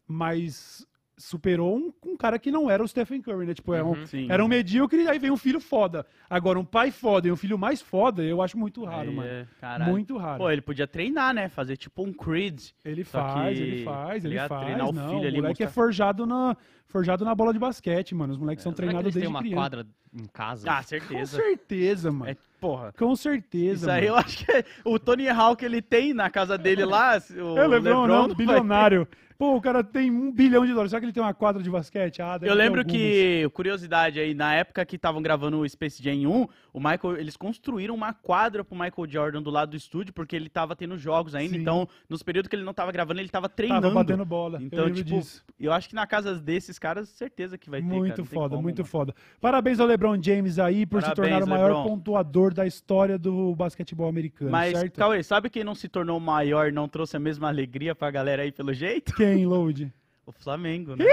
Mas 0.07 0.87
superou 1.19 1.77
um, 1.77 1.93
um 2.05 2.15
cara 2.17 2.39
que 2.39 2.49
não 2.49 2.71
era 2.71 2.81
o 2.81 2.87
Stephen 2.87 3.21
Curry, 3.21 3.45
né? 3.45 3.53
Tipo, 3.53 3.73
é 3.73 3.83
um- 3.83 3.89
Uhum. 3.89 4.05
Sim. 4.07 4.27
era 4.31 4.43
um 4.43 4.47
medíocre, 4.47 5.07
aí 5.07 5.19
vem 5.19 5.29
um 5.29 5.37
filho 5.37 5.59
foda. 5.59 6.05
Agora, 6.29 6.57
um 6.57 6.63
pai 6.65 6.89
foda 6.91 7.27
e 7.27 7.31
um 7.31 7.35
filho 7.35 7.57
mais 7.57 7.81
foda, 7.81 8.23
eu 8.23 8.41
acho 8.41 8.57
muito 8.57 8.83
raro, 8.85 9.09
Aí, 9.09 9.15
mano. 9.15 9.29
é, 9.29 9.45
caralho. 9.59 9.91
Muito 9.91 10.17
raro. 10.17 10.37
Pô, 10.39 10.49
ele 10.49 10.61
podia 10.61 10.87
treinar, 10.87 11.33
né? 11.33 11.49
Fazer 11.49 11.75
tipo 11.77 12.03
um 12.03 12.13
Creed. 12.13 12.69
Ele 12.85 13.03
faz, 13.03 13.57
que, 13.57 13.63
ele 13.63 13.83
faz, 13.83 14.23
tá 14.23 14.29
ele 14.29 14.37
faz. 14.47 14.63
Treinar 14.65 14.89
o 14.89 14.91
não, 14.93 15.09
filho 15.09 15.21
o 15.23 15.27
ali, 15.27 15.35
moleque 15.41 15.61
é 15.61 15.65
mostrar- 15.65 15.83
forjado 15.83 16.25
na, 16.25 16.55
forjado 16.87 17.25
na 17.25 17.35
bola 17.35 17.51
de 17.53 17.59
basquete, 17.59 18.15
mano. 18.15 18.31
Os 18.33 18.39
moleques 18.39 18.63
são 18.63 18.71
Será 18.71 18.87
que 18.87 18.93
treinados 18.93 19.13
desde 19.13 19.19
têm 19.19 19.29
uma 19.29 19.39
criança. 19.41 19.55
quadra 19.61 19.87
em 20.13 20.25
casa? 20.27 20.71
Ah, 20.71 20.77
Com 20.77 20.83
certeza. 20.87 21.35
certeza, 21.37 22.11
mano. 22.11 22.31
É, 22.31 22.37
porra. 22.59 22.93
Com 22.97 23.15
certeza, 23.15 23.73
Isso 23.73 23.89
aí 23.89 24.01
mano. 24.07 24.13
eu 24.13 24.17
acho 24.17 24.45
que 24.45 24.51
é- 24.51 24.63
o 24.85 24.99
Tony 24.99 25.27
Hawk 25.29 25.63
ele 25.63 25.81
tem 25.81 26.13
na 26.13 26.29
casa 26.29 26.57
dele 26.57 26.85
lá. 26.85 27.21
O 27.31 27.57
É, 27.57 27.67
Lebron, 27.67 28.07
não, 28.07 28.27
vai 28.27 28.35
bilionário. 28.35 29.07
Pô, 29.37 29.55
o 29.55 29.61
cara 29.61 29.81
tem 29.81 30.11
um 30.11 30.33
bilhão 30.33 30.65
de 30.65 30.71
dólares. 30.73 30.89
Será 30.91 30.99
que 30.99 31.05
ele 31.05 31.13
tem 31.13 31.23
uma 31.23 31.33
quadra 31.33 31.63
de 31.63 31.69
basquete? 31.69 32.21
Ah, 32.21 32.37
Eu 32.41 32.53
lembro 32.53 32.83
que, 32.83 33.49
curiosidade 33.53 34.19
aí, 34.19 34.33
na 34.33 34.53
época 34.53 34.85
que 34.85 34.97
estavam 34.97 35.21
gravando 35.21 35.59
o 35.61 35.69
Space 35.69 36.03
Jam 36.03 36.29
1, 36.29 36.45
o 36.73 36.77
Michael, 36.81 37.15
eles 37.17 37.37
construíram 37.37 37.95
uma 37.95 38.11
quadra 38.11 38.65
pro 38.65 38.75
Michael 38.77 39.07
Jordan 39.09 39.41
do 39.41 39.49
lado 39.49 39.69
do 39.71 39.77
estúdio, 39.77 40.13
porque 40.13 40.35
ele 40.35 40.49
tava 40.49 40.75
tendo 40.75 40.97
jogos 40.97 41.35
ainda, 41.35 41.53
Sim. 41.55 41.61
então, 41.61 41.87
nos 42.09 42.21
períodos 42.21 42.49
que 42.49 42.55
ele 42.57 42.65
não 42.65 42.73
tava 42.73 42.91
gravando, 42.91 43.21
ele 43.21 43.29
tava 43.29 43.47
treinando. 43.47 43.83
Tava 43.83 43.93
batendo 43.95 44.25
bola. 44.25 44.59
Então, 44.61 44.89
eu 44.89 44.93
tipo, 44.93 45.09
disso. 45.09 45.41
eu 45.57 45.71
acho 45.71 45.87
que 45.87 45.95
na 45.95 46.05
casa 46.05 46.35
desses 46.35 46.77
caras, 46.77 47.07
certeza 47.07 47.57
que 47.57 47.69
vai 47.69 47.81
ter, 47.81 47.87
cara, 47.87 47.97
Muito 47.97 48.09
não 48.09 48.15
tem 48.17 48.25
foda, 48.25 48.49
como, 48.49 48.61
muito 48.63 48.79
mano. 48.79 48.89
foda. 48.89 49.15
Parabéns 49.39 49.79
ao 49.79 49.87
LeBron 49.87 50.21
James 50.21 50.59
aí 50.59 50.85
por 50.85 51.01
se 51.01 51.07
Parabéns, 51.15 51.39
tornar 51.39 51.45
o 51.45 51.49
maior 51.49 51.67
LeBron. 51.77 51.83
pontuador 51.95 52.48
da 52.53 52.65
história 52.65 53.17
do 53.17 53.55
basquetebol 53.55 54.07
americano, 54.07 54.51
Mas, 54.51 54.77
certo? 54.77 54.97
Cauê, 54.97 55.23
sabe 55.23 55.49
quem 55.49 55.63
não 55.63 55.75
se 55.75 55.87
tornou 55.87 56.19
maior 56.19 56.69
e 56.69 56.71
não 56.71 56.87
trouxe 56.87 57.17
a 57.17 57.19
mesma 57.19 57.47
alegria 57.47 57.95
pra 57.95 58.11
galera 58.11 58.43
aí 58.43 58.51
pelo 58.51 58.73
jeito? 58.73 59.13
Quem, 59.15 59.45
Load? 59.45 59.91
O 60.25 60.31
Flamengo, 60.31 60.95
né? 60.95 61.05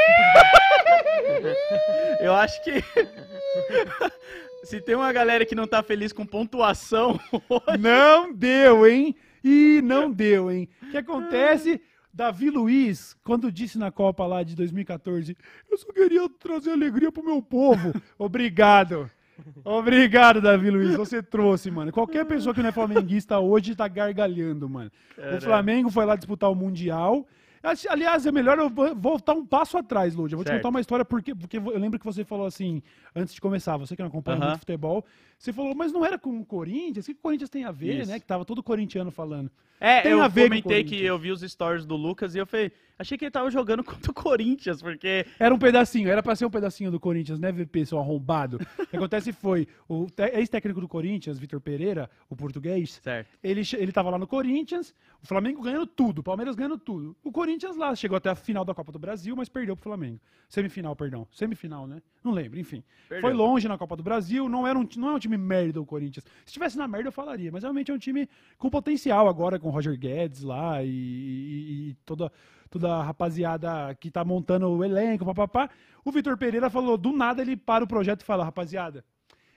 Eu 2.21 2.35
acho 2.35 2.63
que. 2.63 2.73
Se 4.65 4.81
tem 4.81 4.95
uma 4.95 5.13
galera 5.13 5.47
que 5.47 5.55
não 5.55 5.67
tá 5.67 5.83
feliz 5.83 6.13
com 6.13 6.27
pontuação, 6.27 7.19
Não 7.79 8.33
deu, 8.35 8.87
hein? 8.87 9.15
E 9.45 9.81
não 9.83 10.11
deu, 10.11 10.51
hein? 10.51 10.69
O 10.83 10.91
que 10.91 10.97
acontece? 10.97 11.81
Davi 12.13 12.51
Luiz, 12.51 13.15
quando 13.23 13.53
disse 13.53 13.79
na 13.79 13.93
Copa 13.93 14.27
lá 14.27 14.43
de 14.43 14.57
2014, 14.57 15.37
eu 15.71 15.77
só 15.77 15.93
queria 15.93 16.29
trazer 16.31 16.71
alegria 16.71 17.13
pro 17.13 17.23
meu 17.23 17.41
povo. 17.43 17.93
Obrigado. 18.19 19.11
Obrigado, 19.65 20.41
Davi 20.41 20.71
Luiz. 20.71 20.95
Você 20.95 21.23
trouxe, 21.23 21.71
mano. 21.71 21.93
Qualquer 21.93 22.25
pessoa 22.25 22.55
que 22.55 22.63
não 22.63 22.69
é 22.69 22.73
flamenguista 22.73 23.39
hoje 23.39 23.75
tá 23.75 23.89
gargalhando, 23.89 24.69
mano. 24.69 24.91
O 25.37 25.41
Flamengo 25.41 25.91
foi 25.91 26.05
lá 26.05 26.17
disputar 26.17 26.51
o 26.51 26.55
Mundial. 26.55 27.27
Ali- 27.67 27.89
Aliás, 27.89 28.25
é 28.27 28.33
melhor 28.33 28.59
eu 28.59 28.69
vo- 28.71 28.95
voltar 28.95 29.35
um 29.35 29.45
passo 29.45 29.77
atrás, 29.77 30.15
Lud. 30.15 30.33
Eu 30.33 30.39
vou 30.39 30.45
te 30.45 30.49
Certo. 30.49 30.59
contar 30.61 30.69
uma 30.69 30.81
história 30.81 31.05
porque, 31.05 31.35
porque 31.35 31.57
eu 31.59 31.79
lembro 31.79 31.99
que 31.99 32.05
você 32.05 32.25
falou 32.25 32.47
assim, 32.47 32.83
antes 33.15 33.35
de 33.35 33.41
começar, 33.41 33.77
você 33.77 33.97
que 33.97 34.03
não 34.03 34.09
acompanha 34.09 34.39
Aham. 34.39 34.47
muito 34.49 34.61
futebol, 34.61 35.05
você 35.39 35.53
falou, 35.53 35.75
mas 35.75 35.93
não 35.93 36.05
era 36.05 36.19
com 36.19 36.39
o 36.41 36.45
Corinthians? 36.45 37.05
O 37.07 37.09
que 37.13 37.19
o 37.19 37.23
Corinthians 37.23 37.51
tem 37.51 37.65
a 37.65 37.71
ver, 37.73 38.01
Isso. 38.01 38.11
né? 38.11 38.19
Que 38.21 38.27
tava 38.27 38.45
todo 38.45 38.63
corintiano 38.63 39.11
falando. 39.11 39.51
É, 39.79 40.01
Tem 40.01 40.13
eu 40.13 40.23
a 40.23 40.29
ver 40.29 40.45
comentei 40.49 40.83
que 40.85 41.05
eu 41.05 41.19
vi 41.19 41.31
os 41.31 41.43
stories 41.43 41.85
do 41.85 41.97
Lucas 41.97 42.35
e 42.35 42.39
eu 42.39 42.47
falei, 42.47 42.73
achei 42.99 43.19
que 43.19 43.25
ele 43.27 43.31
tava 43.31 43.51
jogando 43.51 43.85
contra 43.85 44.11
o 44.11 44.15
Corinthians, 44.15 44.81
porque. 44.81 45.27
Era 45.39 45.55
um 45.55 45.59
pedacinho, 45.59 46.09
era 46.09 46.23
pra 46.23 46.35
ser 46.35 46.47
um 46.47 46.51
pedacinho 46.51 46.91
do 46.91 46.99
Corinthians, 46.99 47.39
né, 47.39 47.53
VP, 47.53 47.85
seu 47.85 47.99
arrombado? 47.99 48.59
O 48.79 48.87
que 48.87 48.97
acontece 48.97 49.33
foi, 49.35 49.69
o 49.87 50.07
te- 50.07 50.31
ex-técnico 50.35 50.81
do 50.81 50.89
Corinthians, 50.89 51.39
Vitor 51.39 51.61
Pereira, 51.61 52.09
o 52.31 52.35
português, 52.35 52.99
Certo. 53.03 53.29
ele, 53.45 53.61
ele 53.77 53.93
tava 53.93 54.09
lá 54.09 54.17
no 54.19 54.27
Corinthians, 54.27 54.95
o 55.23 55.27
Flamengo 55.27 55.61
ganhando 55.61 55.87
tudo, 55.87 56.21
o 56.21 56.23
Palmeiras 56.23 56.55
ganhando 56.57 56.79
tudo. 56.79 57.15
O 57.23 57.31
Corinthians 57.31 57.56
lá 57.77 57.95
chegou 57.95 58.17
até 58.17 58.29
a 58.31 58.35
final 58.35 58.65
da 58.65 58.75
Copa 58.75 58.93
do 58.93 58.99
Brasil, 58.99 59.35
mas 59.37 59.49
perdeu 59.49 59.75
pro 59.77 59.85
Flamengo. 59.85 60.21
Semifinal, 60.49 60.95
perdão. 60.97 61.27
Semifinal, 61.31 61.87
né? 61.87 62.03
Não 62.23 62.33
lembro, 62.33 62.59
enfim. 62.59 62.83
Perdeu. 63.09 63.23
Foi 63.23 63.33
longe 63.33 63.67
na 63.69 63.79
Copa 63.79 63.97
do 63.97 64.03
Brasil, 64.03 64.49
não, 64.49 64.67
era 64.67 64.79
um, 64.79 64.87
não 64.97 65.11
é 65.11 65.15
um 65.15 65.19
time 65.19 65.37
merda 65.37 65.81
o 65.81 65.87
Corinthians. 65.87 66.25
Se 66.25 66.49
estivesse 66.49 66.77
na 66.77 66.87
merda 66.87 67.09
eu 67.09 67.13
falaria, 67.13 67.51
mas 67.53 67.63
realmente 67.63 67.91
é 67.91 67.95
um 67.95 67.99
time 67.99 68.29
com 68.59 68.69
potencial 68.69 69.29
agora, 69.29 69.59
com 69.59 69.69
o 69.69 69.71
Roger 69.71 69.99
Guedes 69.99 70.43
lá 70.43 70.83
e, 70.83 70.89
e- 70.89 71.89
e 71.91 71.95
toda, 72.05 72.31
toda 72.69 72.95
a 72.97 73.03
rapaziada 73.03 73.95
que 74.01 74.11
tá 74.11 74.25
montando 74.25 74.69
o 74.69 74.85
elenco, 74.85 75.25
papapá. 75.25 75.71
O 76.05 76.13
Vitor 76.13 76.37
Pereira 76.37 76.69
falou, 76.71 76.97
do 76.97 77.13
nada 77.13 77.43
ele 77.43 77.57
para 77.57 77.83
o 77.85 77.89
projeto 77.89 78.21
e 78.21 78.25
fala, 78.25 78.45
rapaziada, 78.45 79.05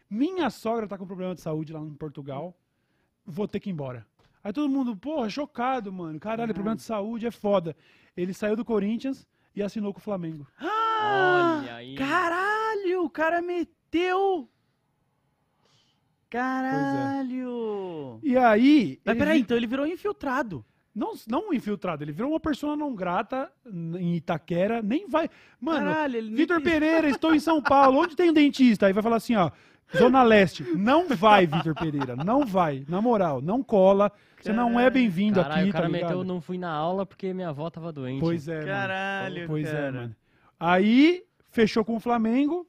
minha 0.10 0.50
sogra 0.50 0.88
tá 0.88 0.98
com 0.98 1.06
problema 1.06 1.36
de 1.36 1.41
saúde 1.41 1.72
lá 1.74 1.79
em 1.79 1.94
Portugal, 1.94 2.58
vou 3.25 3.48
ter 3.48 3.60
que 3.60 3.70
ir 3.70 3.74
embora. 3.74 4.08
Aí 4.43 4.53
todo 4.53 4.69
mundo, 4.69 4.96
porra, 4.96 5.29
chocado, 5.29 5.91
mano. 5.91 6.19
Caralho, 6.19 6.53
problema 6.53 6.75
de 6.75 6.81
saúde 6.84 7.27
é 7.27 7.31
foda. 7.31 7.75
Ele 8.15 8.34
saiu 8.34 8.55
do 8.55 8.63
Corinthians 8.65 9.27
e 9.55 9.62
assinou 9.62 9.93
com 9.93 10.00
o 10.00 10.03
Flamengo. 10.03 10.48
Olha 10.62 11.75
aí. 11.75 11.96
Caralho, 11.96 13.03
o 13.03 13.10
cara 13.10 13.41
meteu. 13.41 14.50
Caralho. 16.29 18.19
E 18.24 18.38
aí. 18.38 19.00
Mas 19.03 19.13
ele 19.15 19.19
peraí, 19.19 19.38
vi- 19.38 19.41
então 19.43 19.58
ele 19.58 19.67
virou 19.67 19.86
infiltrado. 19.88 20.65
Não, 20.93 21.13
não 21.27 21.50
um 21.50 21.53
infiltrado, 21.53 22.03
ele 22.03 22.12
virou 22.12 22.31
uma 22.31 22.39
persona 22.39 22.75
não 22.75 22.93
grata 22.93 23.50
em 23.65 24.15
Itaquera, 24.15 24.81
nem 24.81 25.08
vai. 25.08 25.29
Mano, 25.60 25.86
Caralho, 25.91 26.22
nem 26.24 26.34
Vitor 26.36 26.58
quis- 26.62 26.72
Pereira, 26.72 27.08
estou 27.10 27.34
em 27.34 27.39
São 27.39 27.62
Paulo, 27.62 28.00
onde 28.00 28.15
tem 28.15 28.31
um 28.31 28.34
dentista? 28.34 28.88
Aí 28.88 28.93
vai 28.93 29.03
falar 29.03 29.15
assim, 29.17 29.36
ó, 29.36 29.50
Zona 29.98 30.24
Leste. 30.24 30.63
Não 30.75 31.08
vai, 31.08 31.46
Vitor 31.48 31.74
Pereira, 31.74 32.15
não 32.15 32.46
vai. 32.46 32.86
Na 32.88 33.01
moral, 33.01 33.41
não 33.41 33.63
cola. 33.63 34.12
Você 34.41 34.53
não 34.53 34.79
é 34.79 34.89
bem-vindo 34.89 35.41
aqui, 35.41 35.69
o 35.69 35.72
cara 35.72 35.86
tá 35.86 35.89
meteu, 35.89 36.24
não 36.24 36.39
fui 36.39 36.58
na 36.58 36.72
aula 36.72 37.05
porque 37.05 37.34
minha 37.34 37.50
avó 37.50 37.69
tava 37.69 37.91
doente. 37.91 38.19
Pois 38.22 38.48
é, 38.48 38.55
mano. 38.55 38.67
Caralho, 38.67 39.48
Pois 39.48 39.69
cara. 39.69 39.79
é, 39.88 39.91
mano. 39.91 40.15
Aí, 40.60 41.24
fechou 41.51 41.84
com 41.84 41.96
o 41.96 42.00
Flamengo, 42.00 42.67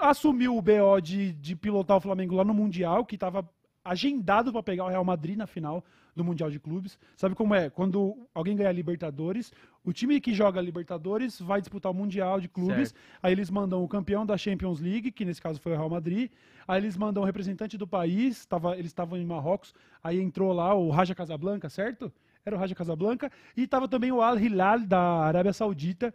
assumiu 0.00 0.56
o 0.56 0.62
BO 0.62 1.00
de, 1.00 1.32
de 1.32 1.54
pilotar 1.54 1.96
o 1.96 2.00
Flamengo 2.00 2.34
lá 2.34 2.44
no 2.44 2.54
Mundial, 2.54 3.04
que 3.04 3.16
tava 3.18 3.48
agendado 3.84 4.50
pra 4.52 4.62
pegar 4.62 4.84
o 4.84 4.88
Real 4.88 5.04
Madrid 5.04 5.36
na 5.36 5.46
final 5.46 5.84
do 6.14 6.24
Mundial 6.24 6.50
de 6.50 6.58
Clubes. 6.58 6.98
Sabe 7.16 7.34
como 7.34 7.54
é? 7.54 7.68
Quando 7.68 8.26
alguém 8.34 8.56
ganha 8.56 8.68
a 8.68 8.72
Libertadores, 8.72 9.52
o 9.84 9.92
time 9.92 10.20
que 10.20 10.32
joga 10.32 10.60
a 10.60 10.62
Libertadores 10.62 11.40
vai 11.40 11.60
disputar 11.60 11.92
o 11.92 11.94
Mundial 11.94 12.40
de 12.40 12.48
Clubes. 12.48 12.90
Certo. 12.90 13.18
Aí 13.22 13.32
eles 13.32 13.50
mandam 13.50 13.82
o 13.82 13.88
campeão 13.88 14.24
da 14.24 14.36
Champions 14.36 14.80
League, 14.80 15.10
que 15.10 15.24
nesse 15.24 15.42
caso 15.42 15.60
foi 15.60 15.72
o 15.72 15.76
Real 15.76 15.90
Madrid. 15.90 16.30
Aí 16.66 16.80
eles 16.80 16.96
mandam 16.96 17.22
o 17.22 17.26
representante 17.26 17.76
do 17.76 17.86
país, 17.86 18.46
tava, 18.46 18.74
eles 18.74 18.86
estavam 18.86 19.18
em 19.18 19.26
Marrocos. 19.26 19.74
Aí 20.02 20.20
entrou 20.20 20.52
lá 20.52 20.74
o 20.74 20.90
Raja 20.90 21.14
Casablanca, 21.14 21.68
certo? 21.68 22.12
Era 22.44 22.56
o 22.56 22.58
Raja 22.58 22.74
Casablanca. 22.74 23.30
E 23.56 23.66
tava 23.66 23.88
também 23.88 24.12
o 24.12 24.22
Al 24.22 24.38
Hilal 24.38 24.80
da 24.80 25.00
Arábia 25.00 25.52
Saudita. 25.52 26.14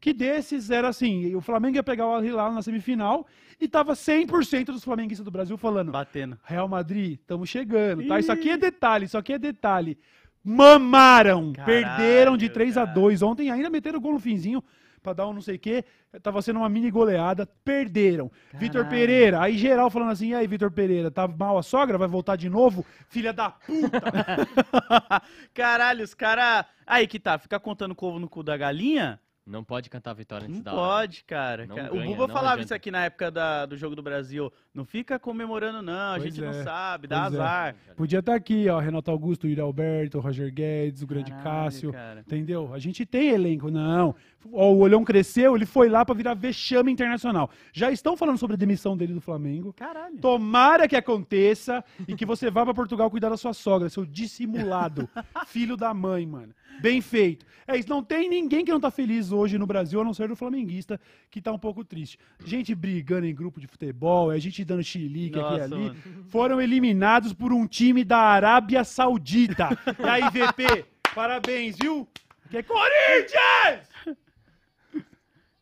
Que 0.00 0.12
desses 0.12 0.70
era 0.70 0.88
assim: 0.88 1.34
o 1.34 1.40
Flamengo 1.40 1.76
ia 1.76 1.82
pegar 1.82 2.06
o 2.06 2.14
Al 2.14 2.24
Hilal 2.24 2.52
na 2.52 2.62
semifinal 2.62 3.26
e 3.60 3.66
tava 3.66 3.94
100% 3.94 4.66
dos 4.66 4.84
flamenguistas 4.84 5.24
do 5.24 5.30
Brasil 5.30 5.56
falando: 5.56 5.92
Batendo. 5.92 6.38
Real 6.44 6.68
Madrid, 6.68 7.18
estamos 7.20 7.48
chegando, 7.48 8.06
tá? 8.06 8.18
Isso 8.18 8.32
aqui 8.32 8.50
é 8.50 8.56
detalhe, 8.56 9.06
isso 9.06 9.18
aqui 9.18 9.32
é 9.32 9.38
detalhe. 9.38 9.98
Mamaram! 10.44 11.52
Caralho, 11.52 11.66
perderam 11.66 12.36
de 12.36 12.48
3 12.48 12.76
a 12.76 12.84
cara. 12.84 12.94
2 12.94 13.22
Ontem 13.22 13.50
ainda 13.50 13.68
meteram 13.68 14.00
gol 14.00 14.12
no 14.12 14.20
finzinho 14.20 14.62
pra 15.02 15.12
dar 15.12 15.26
um 15.26 15.32
não 15.32 15.40
sei 15.40 15.56
o 15.56 15.58
quê. 15.58 15.84
Tava 16.22 16.40
sendo 16.42 16.60
uma 16.60 16.68
mini 16.68 16.90
goleada, 16.90 17.46
perderam. 17.64 18.30
Vitor. 18.54 18.86
Pereira, 18.86 19.42
aí 19.42 19.58
geral 19.58 19.90
falando 19.90 20.12
assim: 20.12 20.28
e 20.28 20.34
aí, 20.34 20.46
Vitor 20.46 20.70
Pereira, 20.70 21.10
tá 21.10 21.26
mal 21.26 21.58
a 21.58 21.62
sogra? 21.62 21.98
Vai 21.98 22.08
voltar 22.08 22.36
de 22.36 22.48
novo? 22.48 22.84
Filha 23.08 23.32
da 23.32 23.50
puta! 23.50 24.00
Caralho, 25.52 26.04
os 26.04 26.14
caras. 26.14 26.64
Aí 26.86 27.06
que 27.06 27.18
tá, 27.18 27.38
ficar 27.38 27.60
contando 27.60 27.94
covo 27.94 28.18
no 28.18 28.28
cu 28.28 28.42
da 28.42 28.56
galinha? 28.56 29.20
Não 29.48 29.64
pode 29.64 29.88
cantar 29.88 30.12
vitória 30.12 30.44
antes 30.46 30.58
Não 30.58 30.62
da 30.64 30.74
hora. 30.74 30.80
pode, 31.00 31.24
cara. 31.24 31.66
Não 31.66 31.74
Cara, 31.74 31.88
ganha, 31.88 32.02
o 32.02 32.06
Buba 32.06 32.28
falava 32.28 32.48
adianta. 32.54 32.64
isso 32.64 32.74
aqui 32.74 32.90
na 32.90 33.04
época 33.06 33.30
da- 33.30 33.64
do 33.66 33.76
jogo 33.76 33.96
do 33.96 34.02
Brasil. 34.02 34.52
Não 34.78 34.84
fica 34.84 35.18
comemorando, 35.18 35.82
não. 35.82 36.12
A 36.12 36.18
Pois 36.18 36.22
gente 36.32 36.40
não 36.40 36.50
é, 36.50 36.62
sabe, 36.62 37.08
dá 37.08 37.22
pois 37.22 37.34
é. 37.34 37.36
azar. 37.36 37.76
Podia 37.96 38.20
estar 38.20 38.36
aqui, 38.36 38.68
ó, 38.68 38.78
Renato 38.78 39.10
Augusto, 39.10 39.48
Yuri 39.48 39.60
Alberto, 39.60 40.20
Roger 40.20 40.54
Guedes, 40.54 41.02
o 41.02 41.06
grande 41.06 41.32
Caralho, 41.32 41.44
Cássio. 41.64 41.92
cara. 41.92 42.20
Entendeu? 42.20 42.72
A 42.72 42.78
gente 42.78 43.04
tem 43.04 43.30
elenco, 43.30 43.72
não. 43.72 44.14
Ó, 44.52 44.70
o 44.72 44.78
Olhão 44.78 45.04
cresceu, 45.04 45.56
ele 45.56 45.66
foi 45.66 45.88
lá 45.88 46.04
pra 46.04 46.14
virar 46.14 46.34
vexame 46.34 46.92
internacional. 46.92 47.50
Já 47.72 47.90
estão 47.90 48.16
falando 48.16 48.38
sobre 48.38 48.54
a 48.54 48.56
demissão 48.56 48.96
dele 48.96 49.12
do 49.14 49.20
Flamengo. 49.20 49.72
Caralho. 49.72 50.16
Tomara 50.18 50.86
que 50.86 50.94
aconteça 50.94 51.84
e 52.06 52.14
que 52.14 52.24
você 52.24 52.48
vá 52.48 52.64
pra 52.64 52.72
Portugal 52.72 53.10
cuidar 53.10 53.30
da 53.30 53.36
sua 53.36 53.52
sogra, 53.52 53.88
seu 53.88 54.06
dissimulado. 54.06 55.08
filho 55.48 55.76
da 55.76 55.92
mãe, 55.92 56.24
mano. 56.24 56.54
Bem 56.80 57.00
feito. 57.00 57.44
É 57.66 57.76
isso, 57.76 57.88
não 57.88 58.02
tem 58.02 58.28
ninguém 58.30 58.64
que 58.64 58.70
não 58.70 58.78
tá 58.80 58.90
feliz 58.90 59.32
hoje 59.32 59.58
no 59.58 59.66
Brasil, 59.66 60.00
a 60.00 60.04
não 60.04 60.14
ser 60.14 60.30
o 60.30 60.36
flamenguista, 60.36 61.00
que 61.30 61.40
tá 61.40 61.52
um 61.52 61.58
pouco 61.58 61.84
triste. 61.84 62.16
Gente 62.44 62.74
brigando 62.74 63.26
em 63.26 63.34
grupo 63.34 63.60
de 63.60 63.66
futebol, 63.66 64.30
é 64.32 64.38
gente 64.38 64.64
dando 64.68 64.84
chilique 64.84 65.38
aqui 65.38 65.54
e 65.54 65.58
Nossa, 65.58 65.64
ali. 65.74 65.84
mano. 65.84 65.96
Foram 66.30 66.60
eliminados 66.60 67.32
por 67.32 67.52
um 67.52 67.66
time 67.66 68.04
da 68.04 68.18
Arábia 68.18 68.84
Saudita. 68.84 69.68
E 69.98 70.08
aí, 70.08 70.22
VP, 70.30 70.84
parabéns, 71.14 71.76
viu? 71.80 72.06
Que 72.50 72.58
é 72.58 72.62
Corinthians! 72.62 73.88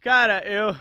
Cara, 0.01 0.45
eu. 0.47 0.75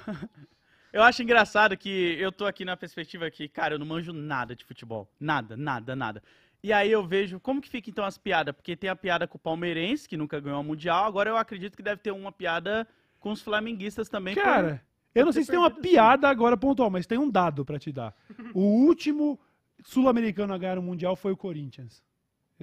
Eu 0.94 1.04
acho 1.04 1.22
engraçado 1.22 1.76
que 1.76 2.16
eu 2.20 2.32
tô 2.32 2.46
aqui 2.46 2.64
na 2.64 2.78
perspectiva 2.78 3.30
que, 3.30 3.50
cara, 3.50 3.76
eu 3.76 3.80
não 3.80 3.86
manjo 3.86 4.14
nada 4.14 4.56
de 4.56 4.64
futebol. 4.64 5.10
Nada, 5.20 5.58
nada, 5.58 5.94
nada. 5.94 6.24
E 6.64 6.72
aí 6.72 6.90
eu 6.90 7.06
vejo 7.06 7.38
como 7.40 7.62
que 7.62 7.68
fica 7.70 7.90
então 7.90 8.06
as 8.06 8.18
piadas, 8.18 8.56
porque 8.56 8.78
tem 8.78 8.90
a 8.90 8.96
piada 8.96 9.28
com 9.28 9.36
o 9.38 9.40
palmeirense, 9.40 10.08
que 10.08 10.16
nunca 10.16 10.40
ganhou 10.40 10.60
a 10.60 10.64
Mundial, 10.64 11.04
agora 11.06 11.30
eu 11.30 11.36
acredito 11.38 11.76
que 11.76 11.84
deve 11.84 12.02
ter 12.02 12.12
uma 12.12 12.32
piada 12.32 12.88
com 13.20 13.30
os 13.32 13.42
flamenguistas 13.42 14.08
também. 14.08 14.36
por- 14.36 14.44
Cara, 14.44 14.82
eu 15.16 15.26
não 15.26 15.32
sei 15.32 15.44
se 15.44 15.50
tem 15.50 15.60
uma 15.60 15.72
piada 15.72 16.28
agora 16.30 16.56
pontual, 16.58 16.90
mas 16.90 17.08
tem 17.08 17.18
um 17.18 17.30
dado 17.30 17.66
pra 17.66 17.80
te 17.80 17.92
dar. 17.92 18.14
O 18.54 18.62
último 18.62 19.40
sul-americano 19.84 20.54
a 20.54 20.58
ganhar 20.58 20.78
o 20.78 20.84
Mundial 20.84 21.16
foi 21.16 21.32
o 21.32 21.38
Corinthians. 21.38 22.04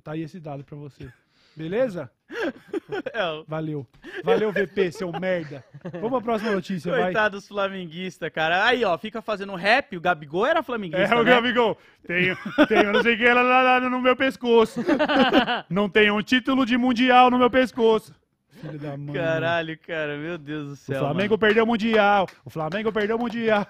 Tá 0.02 0.12
aí 0.12 0.22
esse 0.22 0.38
dado 0.38 0.62
pra 0.64 0.76
você. 0.76 1.12
Beleza? 1.54 2.10
É, 3.12 3.44
Valeu. 3.46 3.86
Valeu, 4.24 4.50
VP, 4.50 4.90
seu 4.90 5.12
merda. 5.12 5.62
Vamos 5.92 6.10
pra 6.10 6.20
próxima 6.22 6.50
notícia, 6.52 6.90
vai. 6.90 7.04
Coitado 7.04 7.36
dos 7.36 7.46
flamenguistas, 7.46 8.30
cara. 8.32 8.64
Aí, 8.64 8.82
ó, 8.84 8.96
fica 8.96 9.20
fazendo 9.20 9.54
rap, 9.54 9.94
o 9.96 10.00
Gabigol 10.00 10.46
era 10.46 10.62
flamenguista, 10.62 11.14
É, 11.14 11.18
o 11.18 11.22
né? 11.22 11.30
Gabigol. 11.30 11.76
Tenho, 12.06 12.36
tenho 12.68 12.92
não 12.92 13.02
sei 13.02 13.14
o 13.14 13.18
que 13.18 13.28
lá, 13.28 13.42
lá, 13.42 13.62
lá 13.78 13.80
no 13.90 14.00
meu 14.00 14.16
pescoço. 14.16 14.80
Não 15.68 15.88
tenho 15.90 16.16
um 16.16 16.22
título 16.22 16.64
de 16.64 16.76
mundial 16.78 17.30
no 17.30 17.38
meu 17.38 17.50
pescoço. 17.50 18.14
Filho 18.62 18.78
da 18.78 18.96
mãe. 18.96 19.14
Caralho, 19.14 19.78
cara, 19.78 20.16
meu 20.16 20.38
Deus 20.38 20.66
do 20.66 20.72
O 20.72 20.76
céu. 20.76 20.98
Flamengo 21.00 21.36
perdeu 21.36 21.64
o 21.64 21.66
mundial. 21.66 22.26
O 22.44 22.50
Flamengo 22.50 22.92
perdeu 22.92 23.16
o 23.16 23.20
mundial. 23.20 23.66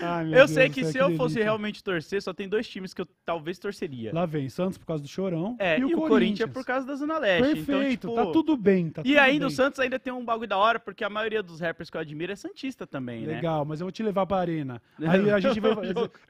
Ai, 0.00 0.24
meu 0.24 0.32
Eu 0.34 0.46
Deus 0.46 0.50
sei 0.52 0.68
que 0.68 0.82
céu, 0.84 0.92
se 0.92 0.98
eu 0.98 1.06
delícia. 1.06 1.24
fosse 1.24 1.42
realmente 1.42 1.82
torcer, 1.82 2.22
só 2.22 2.32
tem 2.32 2.48
dois 2.48 2.68
times 2.68 2.94
que 2.94 3.02
eu 3.02 3.08
talvez 3.24 3.58
torceria. 3.58 4.12
Lá 4.14 4.24
vem 4.24 4.48
Santos 4.48 4.78
por 4.78 4.86
causa 4.86 5.02
do 5.02 5.08
Chorão. 5.08 5.56
É, 5.58 5.78
e, 5.78 5.84
o 5.84 5.90
Corinthians 6.02 6.50
por 6.50 6.64
causa 6.64 6.86
da 6.86 6.94
Zona 6.94 7.18
Leste. 7.18 7.54
Perfeito, 7.54 8.06
então, 8.06 8.10
tipo, 8.10 8.14
tá 8.14 8.32
tudo 8.32 8.56
bem. 8.56 8.90
Tá 8.90 9.02
E 9.04 9.10
tudo 9.14 9.18
ainda 9.18 9.46
o 9.46 9.48
bem. 9.48 9.56
Santos 9.56 9.80
ainda 9.80 9.98
tem 9.98 10.12
um 10.12 10.24
bagulho 10.24 10.48
da 10.48 10.56
hora, 10.56 10.78
porque 10.78 11.02
a 11.02 11.10
maioria 11.10 11.42
dos 11.42 11.58
rappers 11.60 11.90
que 11.90 11.96
eu 11.96 12.00
admiro 12.00 12.32
é 12.32 12.36
Santista 12.36 12.86
também, 12.86 13.26
né? 13.26 13.34
Legal, 13.34 13.64
mas 13.64 13.80
eu 13.80 13.86
vou 13.86 13.92
te 13.92 14.02
levar 14.02 14.26
pra 14.26 14.36
arena. 14.36 14.80
Aí 15.04 15.30
a 15.30 15.40
gente 15.40 15.58
vai, 15.58 15.72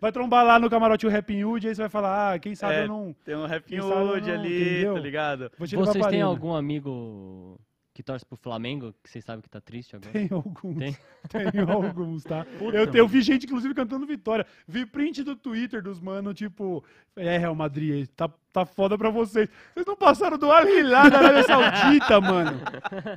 vai 0.01 0.13
trombar 0.13 0.45
lá 0.45 0.59
no 0.59 0.71
camarote 0.71 1.07
o 1.07 1.11
Rap 1.11 1.31
Hood, 1.45 1.69
aí 1.69 1.75
você 1.75 1.83
vai 1.83 1.91
falar, 1.91 2.33
ah, 2.33 2.39
quem 2.39 2.55
sabe 2.55 2.75
É, 2.75 2.83
eu 2.85 2.89
não... 2.89 3.15
Tem 3.25 3.37
um 3.37 3.47
Rap 3.47 3.79
Hood 3.79 4.31
ali, 4.31 4.63
entendeu? 4.63 4.95
tá 4.95 5.01
ligado? 5.01 5.53
Vou 5.59 5.67
te 5.69 5.77
levar 5.77 5.93
Vocês 5.93 6.07
têm 6.07 6.23
algum 6.23 6.55
amigo 6.55 7.61
que 8.01 8.03
torce 8.03 8.25
pro 8.25 8.37
Flamengo, 8.37 8.95
que 9.03 9.11
vocês 9.11 9.25
sabem 9.25 9.43
que 9.43 9.49
tá 9.51 9.61
triste 9.61 9.95
agora? 9.95 10.13
Tem 10.13 10.29
alguns. 10.31 10.79
Tem? 10.79 10.97
Tenho 11.53 11.71
alguns, 11.71 12.25
tá? 12.25 12.47
Puta, 12.59 12.77
eu, 12.77 12.93
eu 12.95 13.07
vi 13.07 13.21
gente, 13.21 13.45
inclusive, 13.45 13.75
cantando 13.75 14.07
vitória. 14.07 14.47
Vi 14.67 14.87
print 14.87 15.23
do 15.23 15.37
Twitter 15.37 15.83
dos 15.83 16.01
mano, 16.01 16.33
tipo, 16.33 16.83
é, 17.15 17.37
Real 17.37 17.55
Madrid, 17.55 18.09
tá 18.17 18.29
tá 18.53 18.65
foda 18.67 18.97
pra 18.99 19.11
vocês. 19.11 19.49
Vocês 19.75 19.87
não 19.87 19.97
passaram 19.97 20.37
do 20.39 20.51
Al 20.51 20.69
Hilal 20.69 21.11
da 21.11 21.19
Arábia 21.19 21.43
Saudita, 21.45 22.21
mano. 22.21 22.61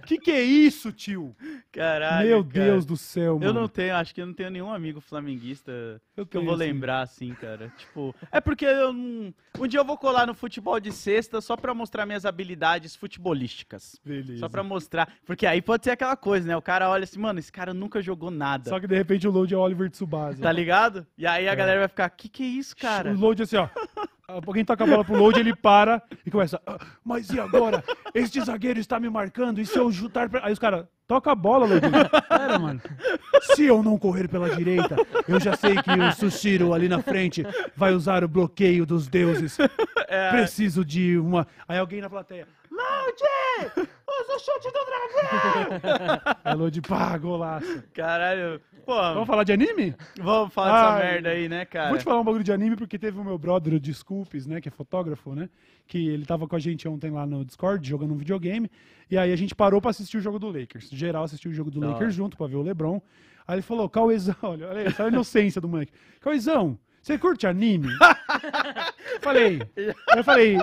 Que 0.05 0.17
que 0.17 0.31
é 0.31 0.41
isso, 0.41 0.91
tio? 0.91 1.35
Caralho. 1.71 2.27
Meu 2.27 2.43
cara. 2.45 2.65
Deus 2.65 2.85
do 2.85 2.95
céu, 2.97 3.33
mano. 3.35 3.45
Eu 3.45 3.53
não 3.53 3.67
tenho, 3.67 3.95
acho 3.95 4.13
que 4.13 4.21
eu 4.21 4.25
não 4.25 4.33
tenho 4.33 4.49
nenhum 4.49 4.71
amigo 4.73 4.99
flamenguista 5.01 5.71
Eu 6.15 6.25
que 6.25 6.37
eu 6.37 6.43
vou 6.45 6.53
sim. 6.53 6.59
lembrar 6.59 7.01
assim, 7.01 7.33
cara. 7.33 7.71
Tipo, 7.77 8.15
é 8.31 8.39
porque 8.39 8.65
eu 8.65 8.93
não. 8.93 9.33
Um 9.59 9.67
dia 9.67 9.79
eu 9.79 9.85
vou 9.85 9.97
colar 9.97 10.25
no 10.27 10.33
futebol 10.33 10.79
de 10.79 10.91
sexta 10.91 11.39
só 11.41 11.55
pra 11.55 11.73
mostrar 11.73 12.05
minhas 12.05 12.25
habilidades 12.25 12.95
futebolísticas. 12.95 13.99
Beleza. 14.03 14.37
Só 14.39 14.49
pra 14.49 14.63
mostrar. 14.63 15.09
Porque 15.25 15.45
aí 15.45 15.61
pode 15.61 15.83
ser 15.83 15.91
aquela 15.91 16.15
coisa, 16.15 16.47
né? 16.47 16.55
O 16.57 16.61
cara 16.61 16.89
olha 16.89 17.03
assim, 17.03 17.19
mano, 17.19 17.39
esse 17.39 17.51
cara 17.51 17.73
nunca 17.73 18.01
jogou 18.01 18.29
nada. 18.31 18.69
Só 18.69 18.79
que 18.79 18.87
de 18.87 18.95
repente 18.95 19.27
o 19.27 19.31
load 19.31 19.53
é 19.53 19.57
o 19.57 19.61
Oliver 19.61 19.89
Tsubasa. 19.89 20.41
Tá 20.41 20.51
ligado? 20.51 21.05
E 21.17 21.25
aí 21.25 21.47
a 21.47 21.51
É. 21.51 21.55
galera 21.55 21.79
vai 21.79 21.87
ficar, 21.87 22.09
que 22.09 22.29
que 22.29 22.43
é 22.43 22.47
isso, 22.47 22.75
cara? 22.75 23.11
O 23.11 23.17
load 23.17 23.43
assim, 23.43 23.57
ó. 23.57 23.67
Alguém 24.27 24.63
toca 24.63 24.83
a 24.83 24.87
bola 24.87 25.03
pro 25.03 25.15
load, 25.17 25.39
ele 25.39 25.53
para 25.55 26.01
e 26.25 26.31
começa. 26.31 26.59
"Ah, 26.65 26.77
mas 27.03 27.29
e 27.29 27.39
agora? 27.39 27.83
Este 28.13 28.39
zagueiro 28.41 28.79
está 28.79 28.99
me 28.99 29.09
marcando, 29.09 29.59
e 29.59 29.65
se 29.65 29.77
eu 29.77 29.91
chutar 29.91 30.29
pra... 30.29 30.45
Aí 30.45 30.53
os 30.53 30.59
caras, 30.59 30.85
toca 31.05 31.31
a 31.31 31.35
bola, 31.35 31.65
load. 31.65 31.81
Pera, 32.29 32.57
mano. 32.57 32.81
Se 33.53 33.65
eu 33.65 33.83
não 33.83 33.97
correr 33.97 34.29
pela 34.29 34.49
direita, 34.55 34.95
eu 35.27 35.39
já 35.41 35.55
sei 35.57 35.75
que 35.75 35.91
o 35.91 36.11
Sushiro 36.13 36.73
ali 36.73 36.87
na 36.87 37.01
frente 37.01 37.43
vai 37.75 37.93
usar 37.93 38.23
o 38.23 38.27
bloqueio 38.29 38.85
dos 38.85 39.07
deuses. 39.07 39.57
É. 40.07 40.29
Preciso 40.31 40.85
de 40.85 41.17
uma. 41.17 41.45
Aí 41.67 41.77
alguém 41.77 41.99
na 42.01 42.09
plateia. 42.09 42.47
Load! 42.71 43.89
Usa 44.23 44.35
o 44.35 44.39
chute 44.39 44.71
do 44.71 44.85
dragão! 44.85 46.35
Aí 46.43 46.55
load, 46.55 46.81
pá, 46.81 47.17
golaço. 47.17 47.83
Caralho. 47.93 48.61
Pô, 48.85 48.95
Vamos 48.95 49.27
falar 49.27 49.43
de 49.43 49.53
anime? 49.53 49.95
vamos 50.21 50.53
falar 50.53 50.71
dessa 50.73 50.93
Ai, 51.05 51.11
merda 51.13 51.29
aí, 51.29 51.47
né, 51.47 51.63
cara? 51.63 51.87
Vou 51.89 51.97
te 51.97 52.03
falar 52.03 52.19
um 52.19 52.23
bagulho 52.23 52.43
de 52.43 52.51
anime 52.51 52.75
porque 52.75 52.99
teve 52.99 53.17
o 53.17 53.23
meu 53.23 53.37
brother, 53.37 53.73
o 53.73 53.79
Desculpes, 53.79 54.45
né, 54.45 54.59
que 54.59 54.67
é 54.67 54.71
fotógrafo, 54.71 55.33
né, 55.33 55.49
que 55.87 56.09
ele 56.09 56.25
tava 56.25 56.45
com 56.49 56.55
a 56.55 56.59
gente 56.59 56.85
ontem 56.85 57.09
lá 57.09 57.25
no 57.25 57.45
Discord 57.45 57.87
jogando 57.87 58.13
um 58.13 58.17
videogame, 58.17 58.69
e 59.09 59.17
aí 59.17 59.31
a 59.31 59.35
gente 59.37 59.55
parou 59.55 59.79
pra 59.79 59.91
assistir 59.91 60.17
o 60.17 60.21
jogo 60.21 60.37
do 60.37 60.47
Lakers. 60.47 60.89
Geral 60.89 61.23
assistiu 61.23 61.49
o 61.51 61.53
jogo 61.53 61.71
do 61.71 61.79
Da 61.79 61.91
Lakers 61.91 62.13
junto 62.13 62.35
pra 62.35 62.45
ver 62.47 62.57
o 62.57 62.61
LeBron. 62.61 63.01
Aí 63.47 63.55
ele 63.55 63.61
falou: 63.61 63.87
"Cauezão, 63.89 64.35
olha, 64.43 64.67
olha 64.67 64.81
essa 64.81 65.03
é 65.03 65.05
a 65.05 65.09
inocência 65.09 65.61
do 65.61 65.69
moleque. 65.69 65.93
Cauezão, 66.19 66.77
você 67.01 67.17
curte 67.17 67.47
anime?" 67.47 67.87
falei. 69.21 69.61
Eu 70.15 70.23
falei, 70.25 70.57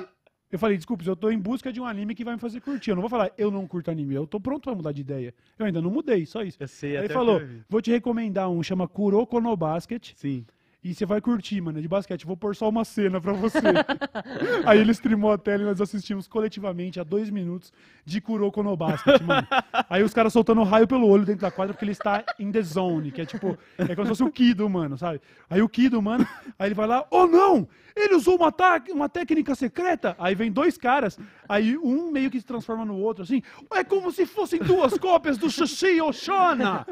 eu 0.50 0.58
falei, 0.58 0.76
desculpe, 0.76 1.06
eu 1.06 1.14
tô 1.14 1.30
em 1.30 1.38
busca 1.38 1.72
de 1.72 1.80
um 1.80 1.86
anime 1.86 2.14
que 2.14 2.24
vai 2.24 2.34
me 2.34 2.40
fazer 2.40 2.60
curtir. 2.60 2.90
Eu 2.90 2.96
não 2.96 3.02
vou 3.02 3.10
falar, 3.10 3.30
eu 3.38 3.50
não 3.50 3.66
curto 3.66 3.90
anime. 3.90 4.14
Eu 4.14 4.26
tô 4.26 4.40
pronto 4.40 4.64
pra 4.64 4.74
mudar 4.74 4.92
de 4.92 5.00
ideia. 5.00 5.32
Eu 5.58 5.66
ainda 5.66 5.80
não 5.80 5.90
mudei, 5.90 6.26
só 6.26 6.42
isso. 6.42 6.56
Eu 6.60 6.66
sei 6.66 6.90
Aí 6.90 6.96
até 6.98 7.06
ele 7.06 7.14
falou, 7.14 7.40
vou 7.68 7.80
te 7.80 7.90
recomendar 7.90 8.50
um, 8.50 8.62
chama 8.62 8.88
Kuroko 8.88 9.40
no 9.40 9.56
Basket. 9.56 10.12
Sim. 10.16 10.44
E 10.82 10.94
você 10.94 11.04
vai 11.04 11.20
curtir, 11.20 11.60
mano, 11.60 11.78
é 11.78 11.82
de 11.82 11.88
basquete. 11.88 12.24
Vou 12.24 12.36
pôr 12.36 12.56
só 12.56 12.66
uma 12.68 12.86
cena 12.86 13.20
pra 13.20 13.34
você. 13.34 13.58
Aí 14.64 14.78
ele 14.78 14.92
streamou 14.92 15.30
a 15.30 15.36
tela 15.36 15.62
e 15.62 15.66
nós 15.66 15.80
assistimos 15.80 16.26
coletivamente 16.26 16.98
a 16.98 17.04
dois 17.04 17.28
minutos 17.28 17.70
de 18.02 18.18
Kuroko 18.18 18.62
no 18.62 18.74
Basket, 18.74 19.20
mano. 19.20 19.46
Aí 19.90 20.02
os 20.02 20.14
caras 20.14 20.32
soltando 20.32 20.62
raio 20.62 20.88
pelo 20.88 21.06
olho 21.06 21.26
dentro 21.26 21.42
da 21.42 21.50
quadra 21.50 21.74
porque 21.74 21.84
ele 21.84 21.92
está 21.92 22.24
in 22.38 22.50
the 22.50 22.62
zone, 22.62 23.12
que 23.12 23.20
é 23.20 23.26
tipo, 23.26 23.58
é 23.76 23.94
como 23.94 24.06
se 24.06 24.08
fosse 24.08 24.22
o 24.24 24.32
Kido, 24.32 24.68
mano, 24.70 24.96
sabe? 24.96 25.20
Aí 25.50 25.60
o 25.60 25.68
Kido, 25.68 26.00
mano, 26.00 26.26
aí 26.58 26.68
ele 26.68 26.74
vai 26.74 26.86
lá, 26.86 27.06
oh 27.10 27.26
não! 27.26 27.68
Ele 27.94 28.14
usou 28.14 28.36
uma, 28.36 28.54
uma 28.92 29.08
técnica 29.08 29.54
secreta. 29.54 30.16
Aí 30.18 30.34
vem 30.34 30.50
dois 30.50 30.78
caras, 30.78 31.18
aí 31.46 31.76
um 31.76 32.10
meio 32.10 32.30
que 32.30 32.40
se 32.40 32.46
transforma 32.46 32.86
no 32.86 32.96
outro, 32.96 33.22
assim. 33.22 33.42
É 33.72 33.84
como 33.84 34.10
se 34.10 34.24
fossem 34.24 34.60
duas 34.60 34.96
cópias 34.96 35.36
do 35.36 35.50
Shushi 35.50 36.00
Oshana. 36.00 36.86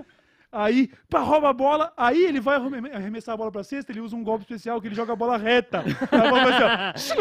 Aí, 0.51 0.91
pá, 1.11 1.21
rouba 1.21 1.51
a 1.51 1.53
bola, 1.53 1.93
aí 1.95 2.25
ele 2.25 2.41
vai 2.41 2.57
arreme- 2.57 2.91
arremessar 2.91 3.35
a 3.35 3.37
bola 3.37 3.53
pra 3.53 3.63
cesta, 3.63 3.93
ele 3.93 4.01
usa 4.01 4.17
um 4.17 4.25
golpe 4.25 4.45
especial 4.45 4.81
que 4.81 4.89
ele 4.89 4.95
joga 4.95 5.13
a 5.13 5.17
bola 5.17 5.37
reta. 5.37 5.85
Aí, 5.85 6.19
a 6.19 6.31
bola 6.31 6.93
assim. 6.95 7.13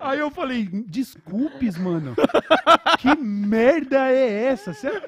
Aí 0.00 0.18
eu 0.18 0.30
falei, 0.30 0.68
desculpes, 0.86 1.78
mano. 1.78 2.14
Que 2.98 3.16
merda 3.16 4.10
é 4.10 4.44
essa? 4.44 4.74
Cê- 4.74 5.02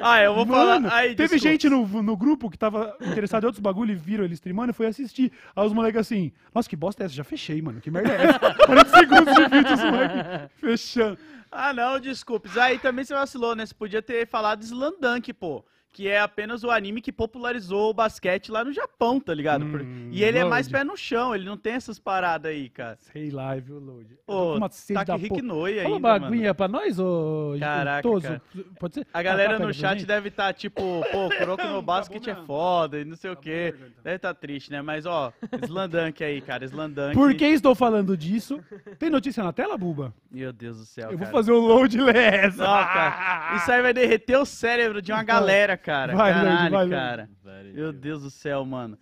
Ah, 0.00 0.20
eu 0.22 0.34
vou 0.34 0.44
Mano, 0.44 0.88
falar. 0.88 1.14
Teve 1.14 1.38
gente 1.38 1.68
no, 1.68 1.86
no 2.02 2.16
grupo 2.16 2.50
que 2.50 2.58
tava 2.58 2.96
interessado 3.00 3.44
em 3.44 3.46
outros 3.46 3.62
bagulho 3.62 3.92
e 3.92 3.96
viram 3.96 4.24
ele 4.24 4.34
streamando 4.34 4.70
e 4.70 4.74
foi 4.74 4.86
assistir. 4.86 5.30
Aí 5.54 5.64
os 5.66 5.72
moleques 5.72 6.00
assim, 6.00 6.32
nossa, 6.52 6.68
que 6.68 6.74
bosta 6.76 7.04
é 7.04 7.06
essa? 7.06 7.14
Já 7.14 7.22
fechei, 7.24 7.62
mano. 7.62 7.80
Que 7.80 7.90
merda 7.92 8.10
é 8.12 8.24
essa? 8.26 8.54
40 8.66 8.98
segundos 8.98 9.34
de 9.34 9.48
vídeo, 9.48 9.72
os 9.74 9.82
moleques 9.84 10.50
fechando. 10.56 11.18
Ah, 11.50 11.72
não, 11.72 12.00
desculpes. 12.00 12.56
Aí 12.56 12.78
também 12.80 13.04
você 13.04 13.14
vacilou, 13.14 13.54
né? 13.54 13.64
Você 13.64 13.74
podia 13.74 14.02
ter 14.02 14.26
falado 14.26 14.62
Slandunk, 14.62 15.32
pô. 15.32 15.64
Que 15.94 16.08
é 16.08 16.18
apenas 16.18 16.64
o 16.64 16.70
anime 16.72 17.00
que 17.00 17.12
popularizou 17.12 17.90
o 17.90 17.94
basquete 17.94 18.50
lá 18.50 18.64
no 18.64 18.72
Japão, 18.72 19.20
tá 19.20 19.32
ligado? 19.32 19.64
Hum, 19.64 20.08
e 20.10 20.24
ele 20.24 20.38
é 20.38 20.44
mais 20.44 20.68
pé 20.68 20.82
no 20.82 20.96
chão, 20.96 21.32
ele 21.32 21.44
não 21.44 21.56
tem 21.56 21.74
essas 21.74 22.00
paradas 22.00 22.50
aí, 22.50 22.68
cara. 22.68 22.96
Sei 23.12 23.30
lá, 23.30 23.54
viu, 23.54 23.78
Load? 23.78 24.08
Ô, 24.26 24.58
tá 25.04 25.14
Rick. 25.16 25.40
Noi 25.40 25.76
Fala 25.76 25.94
ainda, 25.94 26.08
uma 26.08 26.14
aguinha 26.14 26.52
pra 26.52 26.66
nós, 26.66 26.98
ô 26.98 27.54
Caraca, 27.60 28.02
Toso? 28.02 28.22
cara. 28.22 28.42
Pode 28.80 28.94
ser? 28.94 29.06
A 29.14 29.22
galera 29.22 29.54
Ah, 29.54 29.58
tá, 29.58 29.66
no 29.66 29.72
chat 29.72 30.04
deve 30.04 30.30
estar 30.30 30.52
tipo, 30.52 30.82
pô, 31.12 31.28
Kuroko 31.38 31.64
no 31.68 31.80
basquete 31.80 32.28
é 32.30 32.34
foda 32.34 32.98
e 32.98 33.04
não 33.04 33.14
sei 33.14 33.30
o 33.30 33.36
quê. 33.36 33.66
Acabou, 33.68 33.86
então. 33.88 34.02
Deve 34.02 34.16
estar 34.16 34.34
triste, 34.34 34.72
né? 34.72 34.82
Mas, 34.82 35.06
ó, 35.06 35.32
Slandunk 35.62 36.24
aí, 36.24 36.40
cara, 36.40 36.64
Slandunk. 36.64 37.14
Por 37.14 37.34
que 37.36 37.44
estou 37.46 37.74
falando 37.74 38.16
disso? 38.16 38.58
Tem 38.98 39.10
notícia 39.10 39.44
na 39.44 39.52
tela, 39.52 39.78
Buba? 39.78 40.12
Meu 40.28 40.52
Deus 40.52 40.78
do 40.78 40.84
céu, 40.86 41.04
Eu 41.12 41.18
vou 41.18 41.26
cara. 41.26 41.30
fazer 41.32 41.52
o 41.52 41.60
load 41.60 41.96
less. 42.02 42.56
Não, 42.58 42.66
cara, 42.66 43.56
isso 43.58 43.70
aí 43.70 43.80
vai 43.80 43.92
derreter 43.94 44.36
o 44.38 44.44
cérebro 44.44 45.00
de 45.00 45.12
uma 45.12 45.22
galera, 45.22 45.76
cara. 45.84 46.16
Vai, 46.16 46.32
Caralho, 46.32 46.70
vai, 46.70 46.88
cara. 46.88 47.30
Meu 47.74 47.92
Deus 47.92 48.22
do 48.22 48.30
céu, 48.30 48.64
mano. 48.64 48.98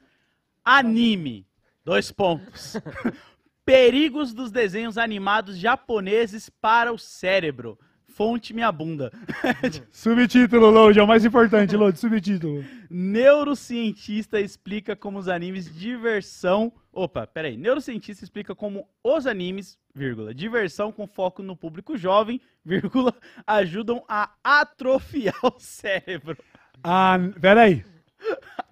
Anime. 0.64 1.46
Dois 1.84 2.10
pontos. 2.10 2.76
Perigos 3.64 4.34
dos 4.34 4.50
desenhos 4.50 4.98
animados 4.98 5.56
japoneses 5.56 6.50
para 6.50 6.92
o 6.92 6.98
cérebro. 6.98 7.78
Fonte 8.08 8.52
minha 8.52 8.70
bunda. 8.70 9.10
Subtítulo, 9.90 10.68
Load, 10.68 10.98
é 10.98 11.02
o 11.02 11.06
mais 11.06 11.24
importante, 11.24 11.76
Load, 11.76 11.98
subtítulo. 11.98 12.62
Neurocientista 12.90 14.38
explica 14.38 14.94
como 14.94 15.18
os 15.18 15.28
animes 15.28 15.72
diversão. 15.74 16.70
Opa, 16.92 17.26
peraí. 17.26 17.56
Neurocientista 17.56 18.22
explica 18.22 18.54
como 18.54 18.86
os 19.02 19.26
animes, 19.26 19.78
vírgula, 19.94 20.34
diversão 20.34 20.92
com 20.92 21.06
foco 21.06 21.42
no 21.42 21.56
público 21.56 21.96
jovem, 21.96 22.38
vírgula, 22.62 23.14
ajudam 23.46 24.04
a 24.06 24.30
atrofiar 24.44 25.38
o 25.42 25.58
cérebro. 25.58 26.36
Ah, 26.84 27.18
peraí. 27.40 27.84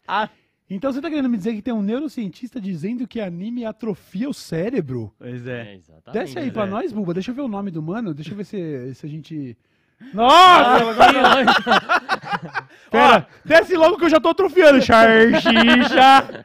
Ah, 0.06 0.28
Então 0.68 0.92
você 0.92 1.00
tá 1.00 1.08
querendo 1.10 1.28
me 1.28 1.36
dizer 1.36 1.54
que 1.54 1.62
tem 1.62 1.74
um 1.74 1.82
neurocientista 1.82 2.60
dizendo 2.60 3.06
que 3.08 3.20
anime 3.20 3.64
atrofia 3.64 4.28
o 4.28 4.34
cérebro? 4.34 5.12
pois 5.18 5.46
É, 5.46 5.72
é. 5.72 5.74
exatamente. 5.74 6.12
Desce 6.24 6.38
aí 6.38 6.50
pra 6.50 6.64
é. 6.64 6.66
nós, 6.66 6.92
Buba. 6.92 7.14
Deixa 7.14 7.30
eu 7.30 7.34
ver 7.34 7.42
o 7.42 7.48
nome 7.48 7.70
do 7.70 7.82
mano. 7.82 8.14
Deixa 8.14 8.32
eu 8.32 8.36
ver 8.36 8.44
se, 8.44 8.94
se 8.94 9.06
a 9.06 9.08
gente. 9.08 9.56
Nossa! 10.14 10.84
Pera, 12.90 13.26
desce 13.44 13.76
logo 13.76 13.98
que 13.98 14.04
eu 14.04 14.10
já 14.10 14.20
tô 14.20 14.28
atrofiando. 14.30 14.80
Charchicha! 14.82 16.44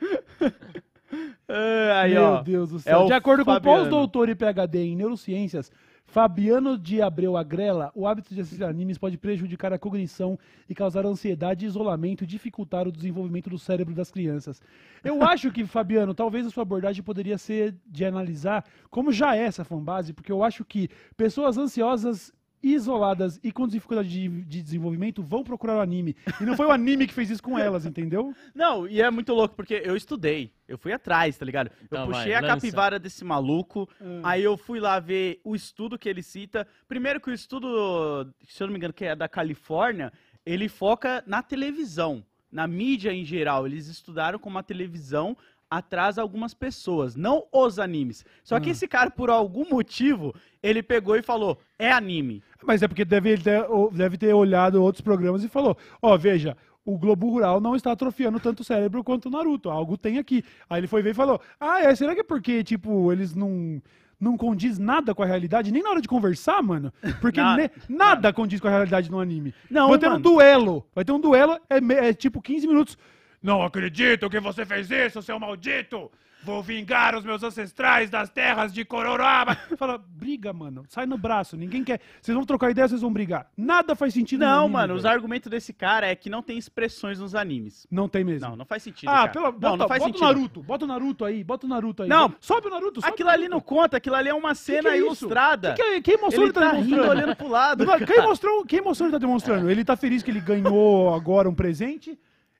É, 1.47 1.91
aí, 1.93 2.13
Meu 2.13 2.23
ó. 2.23 2.41
Deus 2.41 2.69
do 2.71 2.78
é 2.78 2.80
céu. 2.80 3.01
o 3.01 3.06
de 3.06 3.13
acordo 3.13 3.45
com 3.45 3.51
o 3.51 3.54
Fabiano. 3.54 3.80
pós-doutor 3.82 4.30
e 4.30 4.36
PhD 4.36 4.80
em 4.80 4.95
neurociências, 4.95 5.71
Fabiano 6.15 6.78
de 6.78 7.01
Abreu 7.01 7.36
Agrela, 7.36 7.91
o 7.93 8.08
hábito 8.08 8.34
de 8.34 8.39
assistir 8.39 8.63
animes 8.63 8.97
pode 8.97 9.17
prejudicar 9.17 9.73
a 9.73 9.78
cognição 9.78 10.39
e 10.69 10.73
causar 10.73 11.06
ansiedade 11.06 11.65
e 11.65 11.67
isolamento 11.67 12.23
e 12.23 12.25
dificultar 12.25 12.88
o 12.88 12.91
desenvolvimento 12.93 13.49
do 13.49 13.60
cérebro 13.60 13.93
das 13.93 14.12
crianças. 14.12 14.62
Eu 15.04 15.21
acho 15.28 15.51
que, 15.51 15.65
Fabiano, 15.65 16.13
talvez 16.13 16.47
a 16.47 16.49
sua 16.49 16.62
abordagem 16.63 17.04
poderia 17.04 17.38
ser 17.38 17.75
de 17.86 18.06
analisar 18.06 18.63
como 18.89 19.12
já 19.12 19.36
é 19.36 19.41
essa 19.41 19.65
fanbase, 19.65 20.13
porque 20.13 20.32
eu 20.32 20.41
acho 20.41 20.63
que 20.63 20.88
pessoas 21.17 21.58
ansiosas 21.58 22.32
isoladas 22.73 23.39
e 23.43 23.51
com 23.51 23.67
dificuldade 23.67 24.10
de, 24.10 24.28
de 24.43 24.62
desenvolvimento 24.63 25.21
vão 25.21 25.43
procurar 25.43 25.78
o 25.78 25.82
anime. 25.82 26.15
E 26.41 26.43
não 26.43 26.56
foi 26.56 26.65
o 26.65 26.71
anime 26.71 27.06
que 27.06 27.13
fez 27.13 27.30
isso 27.30 27.43
com 27.43 27.58
elas, 27.60 27.86
entendeu? 27.86 28.34
Não, 28.54 28.88
e 28.88 29.01
é 29.01 29.12
muito 29.12 29.34
louco, 29.34 29.56
porque 29.56 29.82
eu 29.86 29.95
estudei. 29.95 30.51
Eu 30.67 30.78
fui 30.78 30.91
atrás, 30.91 31.38
tá 31.38 31.45
ligado? 31.45 31.67
Eu 31.67 31.86
Então 31.86 32.08
puxei 32.08 32.32
vai, 32.32 32.34
a 32.34 32.41
lança. 32.41 32.56
capivara 32.56 32.97
desse 32.99 33.23
maluco. 33.23 33.88
Ah. 34.01 34.21
Aí 34.32 34.43
eu 34.43 34.58
fui 34.58 34.80
lá 34.80 34.99
ver 34.99 35.39
o 35.43 35.56
estudo 35.56 35.97
que 35.99 36.10
ele 36.10 36.23
cita. 36.23 36.67
Primeiro 36.88 37.21
que 37.21 37.30
o 37.30 37.34
estudo, 37.34 38.34
se 38.47 38.63
eu 38.63 38.67
não 38.67 38.71
me 38.73 38.78
engano, 38.80 38.93
que 38.93 39.06
é 39.06 39.15
da 39.15 39.30
Califórnia, 39.30 40.12
ele 40.45 40.67
foca 40.67 41.23
na 41.28 41.43
televisão, 41.43 42.25
na 42.51 42.67
mídia 42.67 43.12
em 43.13 43.23
geral. 43.23 43.67
Eles 43.67 43.88
estudaram 43.88 44.39
como 44.39 44.58
a 44.58 44.63
televisão 44.63 45.38
atrasa 45.69 46.21
algumas 46.21 46.54
pessoas, 46.54 47.15
não 47.15 47.45
os 47.51 47.80
animes. 47.80 48.23
Só 48.43 48.60
que 48.60 48.69
Ah. 48.69 48.71
esse 48.71 48.88
cara, 48.88 49.10
por 49.12 49.30
algum 49.30 49.67
motivo, 49.69 50.34
ele 50.62 50.82
pegou 50.84 51.15
e 51.15 51.21
falou: 51.21 51.60
é 51.78 51.91
anime. 51.91 52.41
Mas 52.63 52.82
é 52.84 52.88
porque 52.88 53.06
deve 53.06 53.38
ter, 53.38 53.65
deve 53.91 54.17
ter 54.17 54.34
olhado 54.34 54.82
outros 54.82 55.01
programas 55.01 55.43
e 55.43 55.47
falou: 55.49 55.78
Ó, 56.01 56.17
veja, 56.17 56.56
o 56.86 56.97
Globo 56.97 57.30
Rural 57.30 57.60
não 57.60 57.75
está 57.75 57.91
atrofiando 57.91 58.39
tanto 58.39 58.60
o 58.62 58.63
cérebro 58.63 59.04
quanto 59.04 59.25
o 59.28 59.32
Naruto. 59.32 59.69
Algo 59.69 59.97
tem 59.97 60.17
aqui. 60.17 60.43
Aí 60.69 60.80
ele 60.80 60.88
foi 60.88 61.01
ver 61.01 61.12
e 61.12 61.15
falou: 61.15 61.41
Ah, 61.60 61.82
é, 61.82 61.95
será 61.95 62.13
que 62.13 62.21
é 62.21 62.23
porque, 62.23 62.63
tipo, 62.63 63.12
eles 63.12 63.34
não. 63.36 63.82
Não 64.17 64.38
condiz 64.38 64.80
nada 64.80 65.13
com 65.13 65.21
a 65.23 65.25
realidade, 65.25 65.73
nem 65.73 65.84
na 65.84 65.89
hora 65.89 65.99
de 66.01 66.08
conversar, 66.08 66.63
mano. 66.63 66.91
Porque 67.19 67.39
Nada. 67.41 67.63
ne- 67.63 67.69
nada 67.89 68.32
condiz 68.32 68.62
com 68.62 68.67
a 68.69 68.71
realidade 68.71 69.12
no 69.12 69.19
anime. 69.19 69.54
Não, 69.69 69.89
Vai 69.89 69.99
ter 69.99 70.08
um 70.08 70.12
mano. 70.12 70.23
duelo. 70.23 70.88
Vai 70.95 71.04
ter 71.04 71.12
um 71.12 71.19
duelo, 71.19 71.60
é, 71.69 72.08
é 72.08 72.13
tipo 72.13 72.41
15 72.41 72.65
minutos. 72.65 72.97
Não 73.45 73.62
acredito 73.62 74.27
que 74.27 74.39
você 74.39 74.65
fez 74.65 74.89
isso, 74.89 75.21
seu 75.21 75.39
maldito! 75.39 76.12
Vou 76.43 76.62
vingar 76.63 77.15
os 77.15 77.23
meus 77.23 77.41
ancestrais 77.43 78.08
das 78.10 78.29
terras 78.29 78.71
de 78.73 78.84
Cororaba. 78.86 79.55
Fala, 79.77 79.97
briga, 79.97 80.51
mano. 80.53 80.84
Sai 80.89 81.05
no 81.08 81.17
braço. 81.17 81.55
Ninguém 81.58 81.84
quer. 81.84 81.99
Vocês 82.21 82.36
vão 82.36 82.43
trocar 82.45 82.69
ideia, 82.69 82.88
vocês 82.88 83.01
vão 83.01 83.12
brigar. 83.13 83.47
Nada 83.58 83.95
faz 83.95 84.13
sentido 84.13 84.41
no 84.41 84.45
Não, 84.47 84.60
anime, 84.62 84.73
mano, 84.73 84.93
os 84.95 85.03
velho. 85.03 85.13
argumentos 85.15 85.49
desse 85.49 85.73
cara 85.73 86.08
é 86.08 86.15
que 86.15 86.29
não 86.29 86.43
tem 86.43 86.55
expressões 86.58 87.19
nos 87.19 87.34
animes. 87.36 87.86
Não 87.89 88.08
tem 88.08 88.23
mesmo. 88.23 88.47
Não, 88.47 88.55
não 88.55 88.65
faz 88.65 88.81
sentido. 88.84 89.10
ah, 89.10 89.27
cara. 89.27 89.29
pela... 89.31 89.51
não, 89.51 89.60
bota, 89.60 89.77
não 89.77 89.88
faz 89.88 89.99
bota 90.03 90.12
sentido. 90.13 90.23
o 90.23 90.27
Naruto. 90.34 90.63
Bota 90.63 90.86
o 90.86 90.88
Naruto 90.88 91.25
aí. 91.25 91.43
Bota 91.43 91.65
o 91.65 91.69
Naruto 91.69 92.03
aí. 92.03 92.10
Não. 92.10 92.36
Sobe 92.39 92.67
o 92.67 92.69
Naruto. 92.71 93.01
Sobe 93.01 93.13
Aquilo 93.13 93.29
o 93.29 93.31
ali 93.31 93.47
Naruto. 93.47 93.55
não 93.55 93.62
conta, 93.62 93.97
aquilo 93.97 94.15
ali 94.15 94.29
é 94.29 94.34
uma 94.36 94.53
cena 94.55 94.81
que 94.84 94.88
é 94.89 94.97
isso? 94.97 95.05
ilustrada. 95.05 95.73
Que 95.73 95.81
que 95.84 95.89
é- 95.95 96.01
quem 96.01 96.17
mostrou 96.17 96.45
ele 96.45 96.51
ele 96.58 96.65
tá, 96.65 96.71
tá 96.71 96.77
rindo 96.77 97.01
olhando 97.08 97.36
pro 97.36 97.47
lado. 97.47 97.86
Não, 97.86 97.99
Quem 97.99 98.21
mostrou, 98.21 98.65
quem 98.65 98.81
mostrou 98.81 99.08
ele 99.08 99.13
tá 99.13 99.19
demonstrando? 99.19 99.69
Ele 99.69 99.84
tá 99.86 99.95
feliz 99.95 100.21
que 100.23 100.29
ele 100.31 100.41
ganhou 100.41 101.12
agora 101.13 101.49
um 101.49 101.55
presente? 101.55 102.17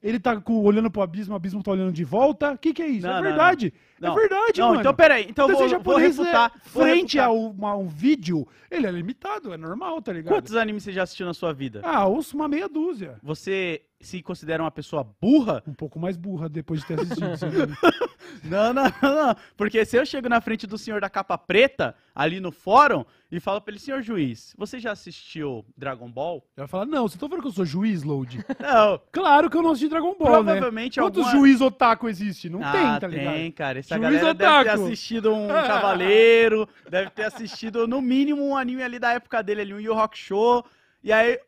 Ele 0.08 0.20
tá 0.20 0.40
com- 0.40 0.62
olhando 0.64 0.92
pro 0.92 1.02
abismo, 1.02 1.34
o 1.34 1.36
abismo 1.36 1.64
tá 1.64 1.72
olhando 1.72 1.92
de 1.92 2.04
volta? 2.04 2.52
O 2.52 2.58
que 2.60 2.74
que 2.76 2.82
é 2.84 2.88
isso? 2.88 3.08
Não, 3.08 3.14
é 3.14 3.16
não, 3.16 3.24
verdade. 3.24 3.74
não. 4.00 4.12
É 4.14 4.16
verdade, 4.16 4.60
Não, 4.62 4.68
mano. 4.68 4.80
então 4.82 4.94
peraí. 4.94 5.26
Então 5.28 5.48
Desenho 5.48 5.70
vou, 5.70 5.80
vou 5.80 5.94
japonês 6.00 6.18
refutar. 6.18 6.52
é, 6.56 6.70
vou 6.70 6.84
frente 6.84 7.18
refutar. 7.18 7.28
a 7.28 7.32
um, 7.34 7.66
a 7.66 7.76
um 7.76 7.88
vídeo, 7.88 8.48
ele 8.70 8.86
é 8.86 8.92
limitado, 8.92 9.52
é 9.52 9.58
normal, 9.58 10.00
tá 10.04 10.14
ligado? 10.14 10.32
Quantos 10.36 10.56
animes 10.56 10.84
você 10.84 10.92
já 10.92 11.02
assistiu 11.02 11.26
na 11.26 11.34
sua 11.34 11.52
vida? 11.54 11.82
Ah, 11.84 12.06
ouço 12.06 12.36
uma 12.36 12.48
meia 12.48 12.70
dúzia. 12.70 13.18
Você 13.24 13.82
se 14.00 14.22
considera 14.22 14.62
uma 14.62 14.70
pessoa 14.70 15.04
burra? 15.20 15.64
Um 15.68 15.74
pouco 15.74 16.00
mais 16.00 16.16
burra 16.18 16.48
depois 16.48 16.82
de 16.82 16.86
ter 16.88 17.00
assistido? 17.00 17.76
Não, 18.44 18.74
não, 18.74 18.84
não, 19.02 19.28
não. 19.28 19.36
Porque 19.58 19.84
se 19.86 19.98
eu 19.98 20.06
chego 20.06 20.30
na 20.30 20.42
frente 20.42 20.68
do 20.68 20.78
senhor 20.78 21.02
da 21.02 21.10
capa 21.10 21.38
preta, 21.38 21.96
ali 22.14 22.40
no 22.40 22.52
fórum, 22.52 23.06
e 23.32 23.40
falo 23.40 23.60
pra 23.60 23.72
ele, 23.72 23.80
senhor 23.80 24.02
juiz, 24.02 24.54
você 24.58 24.80
já 24.80 24.92
assistiu 24.92 25.66
Dragon 25.78 26.10
Ball? 26.10 26.38
Ele 26.38 26.66
vai 26.66 26.68
falar, 26.68 26.86
não, 26.86 27.08
você 27.08 27.18
tá 27.18 27.28
falando 27.28 27.42
que 27.42 27.48
eu 27.48 27.54
sou 27.54 27.66
juiz, 27.66 28.04
Load? 28.04 28.44
Não. 28.60 29.02
Claro 29.12 29.50
que 29.50 29.58
eu 29.58 29.62
não 29.62 29.72
assisti 29.72 29.90
Dragon 29.90 30.16
Ball, 30.18 30.44
né? 30.44 30.52
Provavelmente 30.54 31.00
Quantos 31.00 31.24
alguma- 31.24 31.40
juiz 31.40 31.62
otaku 31.62 32.08
existe? 32.08 32.50
Não 32.50 32.64
ah, 32.64 32.72
tem, 32.72 33.00
tá 33.00 33.08
ligado? 33.08 33.34
tem, 33.34 33.52
cara. 33.52 33.80
Essa 33.80 33.96
Juiz 33.96 34.04
galera 34.04 34.34
deve 34.34 34.54
ter 34.54 34.70
otaku. 34.70 34.84
assistido 34.86 35.34
um 35.34 35.48
Cavaleiro, 35.96 36.70
deve 36.90 37.10
ter 37.10 37.24
assistido, 37.24 37.88
no 37.88 38.02
mínimo, 38.02 38.44
um 38.44 38.56
anime 38.58 38.84
ali 38.84 39.00
da 39.00 39.12
época 39.14 39.42
dele, 39.44 39.62
ali, 39.62 39.74
um 39.74 39.80
Yu 39.80 39.94
Rock 39.94 40.18
Show. 40.18 40.66
E 41.04 41.12
aí, 41.12 41.40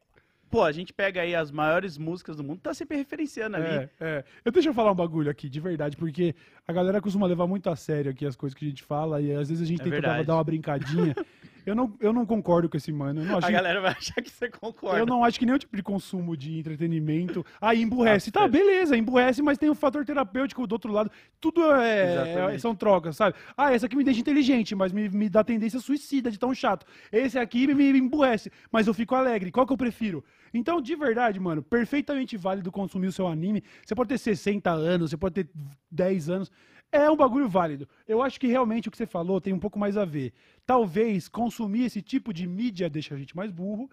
pô, 0.50 0.64
a 0.64 0.72
gente 0.72 0.94
pega 0.94 1.22
aí 1.22 1.36
as 1.36 1.52
maiores 1.52 1.98
músicas 1.98 2.38
do 2.38 2.44
mundo, 2.44 2.60
tá 2.62 2.74
sempre 2.74 2.98
referenciando 2.98 3.58
ali. 3.58 3.68
É, 3.68 3.90
é. 4.00 4.24
Eu 4.44 4.52
deixa 4.52 4.70
eu 4.70 4.74
falar 4.74 4.92
um 4.92 4.96
bagulho 4.96 5.30
aqui, 5.30 5.50
de 5.50 5.60
verdade, 5.60 5.98
porque 5.98 6.36
a 6.68 6.74
galera 6.74 7.02
costuma 7.02 7.28
levar 7.28 7.48
muito 7.48 7.70
a 7.70 7.76
sério 7.76 8.12
aqui 8.12 8.26
as 8.26 8.36
coisas 8.36 8.58
que 8.58 8.66
a 8.66 8.70
gente 8.70 8.84
fala 8.84 9.22
e 9.22 9.32
às 9.32 9.50
vezes 9.50 9.64
a 9.64 9.66
gente 9.66 9.82
É 9.82 9.84
tenta 9.84 10.24
dar, 10.24 10.36
uma 10.36 10.44
brincadinha. 10.44 11.16
eu, 11.68 11.76
não, 11.76 11.94
eu 12.00 12.14
não 12.14 12.26
concordo 12.26 12.70
com 12.70 12.78
esse 12.78 12.92
mano. 12.92 13.22
Eu 13.22 13.26
não 13.26 13.38
acho, 13.38 13.48
A 13.48 13.52
galera 13.52 13.82
vai 13.82 13.92
achar 13.92 14.22
que 14.22 14.30
você 14.30 14.50
concorda. 14.50 15.00
eu 15.00 15.06
não 15.06 15.24
acho 15.24 15.38
que 15.38 15.46
nenhum 15.46 15.58
tipo 15.58 15.76
de 15.76 15.84
consumo 15.84 16.36
de 16.38 16.58
entretenimento. 16.58 17.46
Ah, 17.60 17.76
emburrece. 17.76 18.30
Ah, 18.30 18.34
tá, 18.34 18.40
certo. 18.42 18.52
beleza, 18.54 18.96
emburrece, 18.98 19.42
mas 19.42 19.58
tem 19.58 19.70
o 19.70 19.76
fator 19.76 20.06
terapêutico 20.06 20.66
do 20.66 20.74
outro 20.74 20.92
lado. 20.92 21.12
Tudo 21.42 21.62
é, 21.74 22.54
é- 22.54 22.58
são 22.58 22.74
trocas, 22.74 23.18
sabe? 23.18 23.36
Ah, 23.58 23.74
esse 23.76 23.86
aqui 23.86 23.96
me 23.96 24.04
deixa 24.04 24.20
inteligente, 24.22 24.74
mas 24.76 24.92
me, 24.92 25.10
me 25.10 25.30
dá 25.30 25.44
tendência 25.44 25.80
suicida 25.80 26.32
de 26.32 26.40
tão 26.40 26.54
chato. 26.56 26.86
Esse 27.12 27.38
aqui 27.38 27.68
me, 27.68 27.74
me 27.76 28.00
emburrece, 28.00 28.52
mas 28.72 28.88
eu 28.88 28.94
fico 28.94 29.14
alegre. 29.14 29.52
Qual 29.52 29.68
que 29.68 29.74
eu 29.74 29.78
prefiro? 29.78 30.24
Então, 30.54 30.82
de 30.82 30.96
verdade, 30.96 31.40
mano, 31.40 31.62
perfeitamente 31.62 32.38
válido 32.38 32.72
consumir 32.72 33.08
o 33.08 33.12
seu 33.12 33.28
anime. 33.28 33.62
Você 33.86 33.94
pode 33.94 34.10
ter 34.10 34.18
60 34.18 34.72
anos, 34.72 35.10
você 35.12 35.18
pode 35.18 35.36
ter 35.36 35.50
10 35.92 36.30
anos. 36.30 36.52
É 36.92 37.10
um 37.12 37.16
bagulho 37.16 37.48
válido. 37.50 37.88
Eu 38.08 38.22
acho 38.22 38.40
que 38.40 38.48
realmente 38.48 38.88
o 38.88 38.92
que 38.92 38.98
você 38.98 39.06
falou 39.06 39.42
tem 39.42 39.54
um 39.54 39.60
pouco 39.60 39.78
mais 39.78 39.98
a 39.98 40.06
ver. 40.06 40.34
Talvez 40.66 41.28
consumir 41.28 41.86
esse 41.86 42.02
tipo 42.02 42.34
de 42.34 42.48
mídia 42.48 42.90
deixa 42.90 43.14
a 43.14 43.18
gente 43.18 43.36
mais 43.36 43.52
burro. 43.52 43.90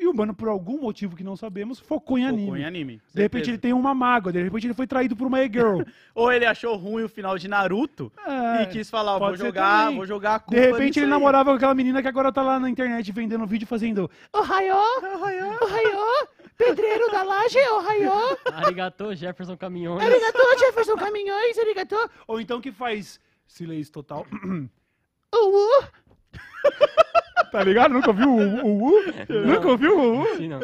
E 0.00 0.06
o 0.06 0.14
mano, 0.14 0.32
por 0.34 0.48
algum 0.48 0.80
motivo 0.80 1.14
que 1.14 1.22
não 1.22 1.36
sabemos, 1.36 1.78
focou 1.78 2.16
em 2.18 2.24
Focou 2.26 2.38
anime. 2.38 2.60
em 2.60 2.64
anime. 2.64 3.02
De 3.14 3.20
repente 3.20 3.50
ele 3.50 3.58
tem 3.58 3.74
uma 3.74 3.94
mágoa, 3.94 4.32
de 4.32 4.42
repente 4.42 4.66
ele 4.66 4.72
foi 4.72 4.86
traído 4.86 5.14
por 5.14 5.26
uma 5.26 5.42
e-girl. 5.42 5.82
Ou 6.14 6.32
ele 6.32 6.46
achou 6.46 6.74
ruim 6.76 7.02
o 7.02 7.08
final 7.10 7.36
de 7.36 7.46
Naruto 7.46 8.10
É, 8.26 8.62
e 8.62 8.66
quis 8.68 8.88
falar, 8.88 9.18
vou 9.18 9.36
jogar, 9.36 9.82
também. 9.82 9.96
vou 9.98 10.06
jogar 10.06 10.36
a 10.36 10.38
De 10.38 10.44
culpa 10.44 10.60
repente 10.60 10.80
nisso 10.86 10.98
ele 11.00 11.04
aí. 11.06 11.10
namorava 11.10 11.50
com 11.50 11.56
aquela 11.56 11.74
menina 11.74 12.00
que 12.00 12.08
agora 12.08 12.32
tá 12.32 12.40
lá 12.42 12.58
na 12.58 12.70
internet 12.70 13.12
vendendo 13.12 13.46
vídeo 13.46 13.66
fazendo 13.66 14.10
Ohio, 14.32 14.76
Ohio, 15.20 15.58
pedreiro 16.56 17.10
da 17.10 17.22
laje, 17.22 17.58
Ohio, 17.70 18.12
Arigato, 18.52 19.14
Jefferson 19.14 19.56
Caminhões. 19.56 20.02
arigato, 20.02 20.58
Jefferson 20.58 20.96
Caminhões, 20.96 21.58
arigato. 21.58 22.10
Ou 22.26 22.40
então 22.40 22.60
que 22.60 22.72
faz 22.72 23.20
silêncio 23.46 23.92
total. 23.92 24.26
Uh, 25.34 25.38
uh. 25.38 25.84
tá 27.52 27.62
ligado? 27.62 27.92
Nunca 27.92 28.10
ouviu 28.10 28.30
o 28.30 28.38
uh, 28.38 28.98
uh? 28.98 29.46
Nunca 29.46 29.68
ouviu 29.68 29.98
o 29.98 30.14
uh? 30.14 30.22
uh? 30.22 30.36
Sim, 30.36 30.48
não. 30.48 30.60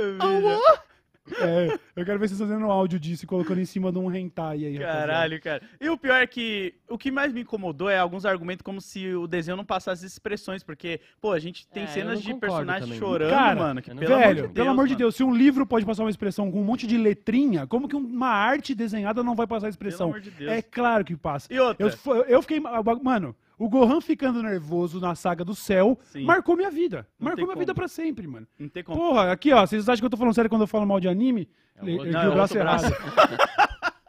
É, 1.40 1.78
eu 1.94 2.04
quero 2.04 2.18
ver 2.18 2.28
vocês 2.28 2.40
fazendo 2.40 2.66
um 2.66 2.70
áudio 2.70 2.98
disso 2.98 3.24
e 3.24 3.28
colocando 3.28 3.60
em 3.60 3.64
cima 3.64 3.92
de 3.92 3.98
um 3.98 4.12
hentai 4.12 4.64
aí, 4.64 4.72
rapaziada. 4.76 4.98
Caralho, 5.06 5.40
cara. 5.40 5.62
E 5.80 5.88
o 5.88 5.96
pior 5.96 6.20
é 6.20 6.26
que 6.26 6.74
o 6.88 6.98
que 6.98 7.12
mais 7.12 7.32
me 7.32 7.42
incomodou 7.42 7.88
é 7.88 7.96
alguns 7.96 8.26
argumentos 8.26 8.62
como 8.62 8.80
se 8.80 9.14
o 9.14 9.26
desenho 9.28 9.56
não 9.56 9.64
passasse 9.64 10.04
expressões, 10.04 10.64
porque, 10.64 11.00
pô, 11.20 11.32
a 11.32 11.38
gente 11.38 11.66
tem 11.68 11.84
É, 11.84 11.86
cenas 11.86 12.20
de 12.20 12.34
personagens 12.34 12.84
também. 12.86 12.98
chorando, 12.98 13.30
Cara, 13.30 13.54
mano, 13.60 13.80
que 13.82 13.94
pelo 13.94 14.00
Velho, 14.00 14.14
amor 14.16 14.34
de 14.34 14.40
Deus, 14.42 14.52
pelo 14.52 14.70
amor 14.70 14.86
de 14.86 14.92
mano. 14.94 14.98
Deus, 14.98 15.16
se 15.16 15.22
um 15.22 15.34
livro 15.34 15.64
pode 15.64 15.86
passar 15.86 16.02
uma 16.02 16.10
expressão 16.10 16.50
com 16.50 16.60
um 16.60 16.64
monte 16.64 16.86
de 16.88 16.98
letrinha, 16.98 17.66
como 17.68 17.88
que 17.88 17.94
uma 17.96 18.28
arte 18.28 18.74
desenhada 18.74 19.22
não 19.22 19.36
vai 19.36 19.46
passar 19.46 19.66
a 19.66 19.70
expressão? 19.70 20.08
Pelo 20.12 20.20
amor 20.20 20.20
de 20.20 20.30
Deus. 20.32 20.50
É 20.50 20.60
claro 20.60 21.04
que 21.04 21.16
passa. 21.16 21.52
E 21.52 21.58
outra? 21.58 21.86
Eu, 22.04 22.24
eu 22.24 22.42
fiquei. 22.42 22.60
Mano, 23.02 23.34
o 23.64 23.68
Gohan 23.68 24.00
ficando 24.00 24.42
nervoso 24.42 24.98
na 25.00 25.14
saga 25.14 25.44
do 25.44 25.54
céu 25.54 25.98
Sim. 26.04 26.24
marcou 26.24 26.56
minha 26.56 26.70
vida. 26.70 27.06
Não 27.18 27.26
marcou 27.26 27.44
minha 27.44 27.54
como. 27.54 27.60
vida 27.60 27.74
pra 27.74 27.88
sempre, 27.88 28.26
mano. 28.26 28.46
Não 28.58 28.68
tem 28.68 28.82
como. 28.82 28.98
Porra, 28.98 29.30
aqui, 29.32 29.52
ó. 29.52 29.64
Vocês 29.66 29.88
acham 29.88 30.00
que 30.00 30.06
eu 30.06 30.10
tô 30.10 30.16
falando 30.16 30.34
sério 30.34 30.48
quando 30.50 30.62
eu 30.62 30.66
falo 30.66 30.86
mal 30.86 30.98
de 31.00 31.08
anime? 31.08 31.48
É 31.76 31.82
o 31.82 31.86
Le- 31.86 32.10
Não, 32.10 32.20
é 32.22 32.28
o 32.28 32.32
braço 32.34 32.56
errado. 32.58 32.84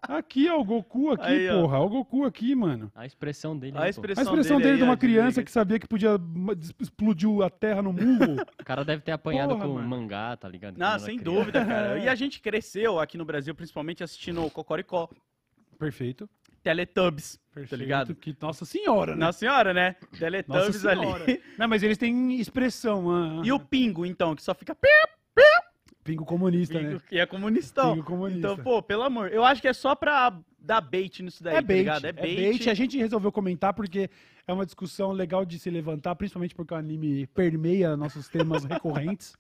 aqui, 0.02 0.50
ó, 0.50 0.60
o 0.60 0.63
Goku 0.63 1.12
aqui, 1.12 1.26
Aí, 1.26 1.50
ó. 1.50 1.62
porra. 1.62 1.80
Ó, 1.80 1.86
o 1.86 1.89
Goku 1.89 2.26
aqui, 2.26 2.54
mano. 2.56 2.92
A 2.96 3.06
expressão 3.06 3.58
dele. 3.58 3.78
A 3.78 3.82
né, 3.82 3.86
pô? 3.86 3.89
expressão, 3.89 4.22
A 4.22 4.26
expressão 4.26 4.58
dele, 4.58 4.72
aí, 4.72 4.78
de 4.78 4.84
uma 4.84 4.98
criança 4.98 5.44
que 5.44 5.52
sabia 5.52 5.80
que 5.80 5.88
podia. 5.88 6.20
Explodiu 6.80 7.42
a 7.44 7.50
terra 7.50 7.82
no 7.82 7.94
murro. 7.94 8.36
O 8.60 8.66
cara 8.66 8.84
deve 8.86 9.02
ter 9.02 9.12
apanhado 9.12 9.56
Porra, 9.56 9.68
com 9.68 9.74
mano. 9.74 9.88
mangá, 9.88 10.38
tá 10.38 10.48
ligado? 10.48 10.78
Não, 10.78 10.98
sem 11.00 11.18
criança. 11.18 11.24
dúvida, 11.39 11.66
cara. 11.66 12.00
E 12.00 12.08
a 12.08 12.16
gente 12.16 12.42
cresceu 12.42 13.00
aqui 13.00 13.18
no 13.18 13.26
Brasil, 13.26 13.54
principalmente 13.54 14.04
assistindo 14.04 14.44
o 14.46 14.50
Cocoricó, 14.50 15.10
Perfeito. 15.78 16.30
Teletubbies, 16.63 17.38
Perfeito. 17.54 17.70
tá 17.70 17.76
ligado? 17.78 18.16
Que, 18.16 18.36
nossa 18.42 18.66
senhora, 18.66 19.16
né? 19.16 19.26
Nossa 19.26 19.39
senhora, 19.39 19.74
né? 19.74 19.96
Teletubbies 20.18 20.78
senhora. 20.78 21.24
ali. 21.24 21.42
Não, 21.58 21.68
mas 21.68 21.84
eles 21.84 21.98
têm 21.98 22.39
expressão. 22.39 23.10
ah, 23.12 23.42
E 23.46 23.52
o 23.52 23.60
Pingo, 23.60 24.06
então, 24.06 24.36
que 24.36 24.42
só 24.44 24.54
fica 24.56 24.76
Pingo 26.04 26.26
comunista, 26.26 26.78
Pingo, 26.80 26.92
né? 26.94 27.00
que 27.08 27.18
é 27.18 27.26
comunistão. 27.26 27.94
Pingo 27.94 28.06
comunista. 28.06 28.39
Então, 28.39 28.58
pô, 28.58 28.82
pelo 28.84 29.04
amor, 29.04 29.32
eu 29.32 29.44
acho 29.46 29.62
que 29.62 29.68
é 29.70 29.74
só 29.74 29.96
pra 29.96 30.38
dar 30.60 30.82
bait 30.82 31.22
nisso 31.24 31.42
daí, 31.42 31.54
é 31.54 31.56
tá 31.58 31.62
bait, 31.62 31.78
ligado? 31.78 32.06
é 32.06 32.10
É 32.10 32.12
bait. 32.12 32.36
bait. 32.36 32.70
A 32.70 32.74
gente 32.74 32.98
resolveu 32.98 33.32
comentar 33.32 33.74
porque 33.74 34.10
é 34.46 34.52
uma 34.52 34.66
discussão 34.66 35.12
legal 35.13 35.46
de 35.46 35.58
se 35.58 35.70
levantar, 35.70 36.13
principalmente 36.16 36.54
porque 36.56 36.74
o 36.74 36.78
anime 36.78 37.26
permeia 37.28 37.96
nossos 37.96 38.28
temas 38.28 38.66
recorrentes. 38.66 39.38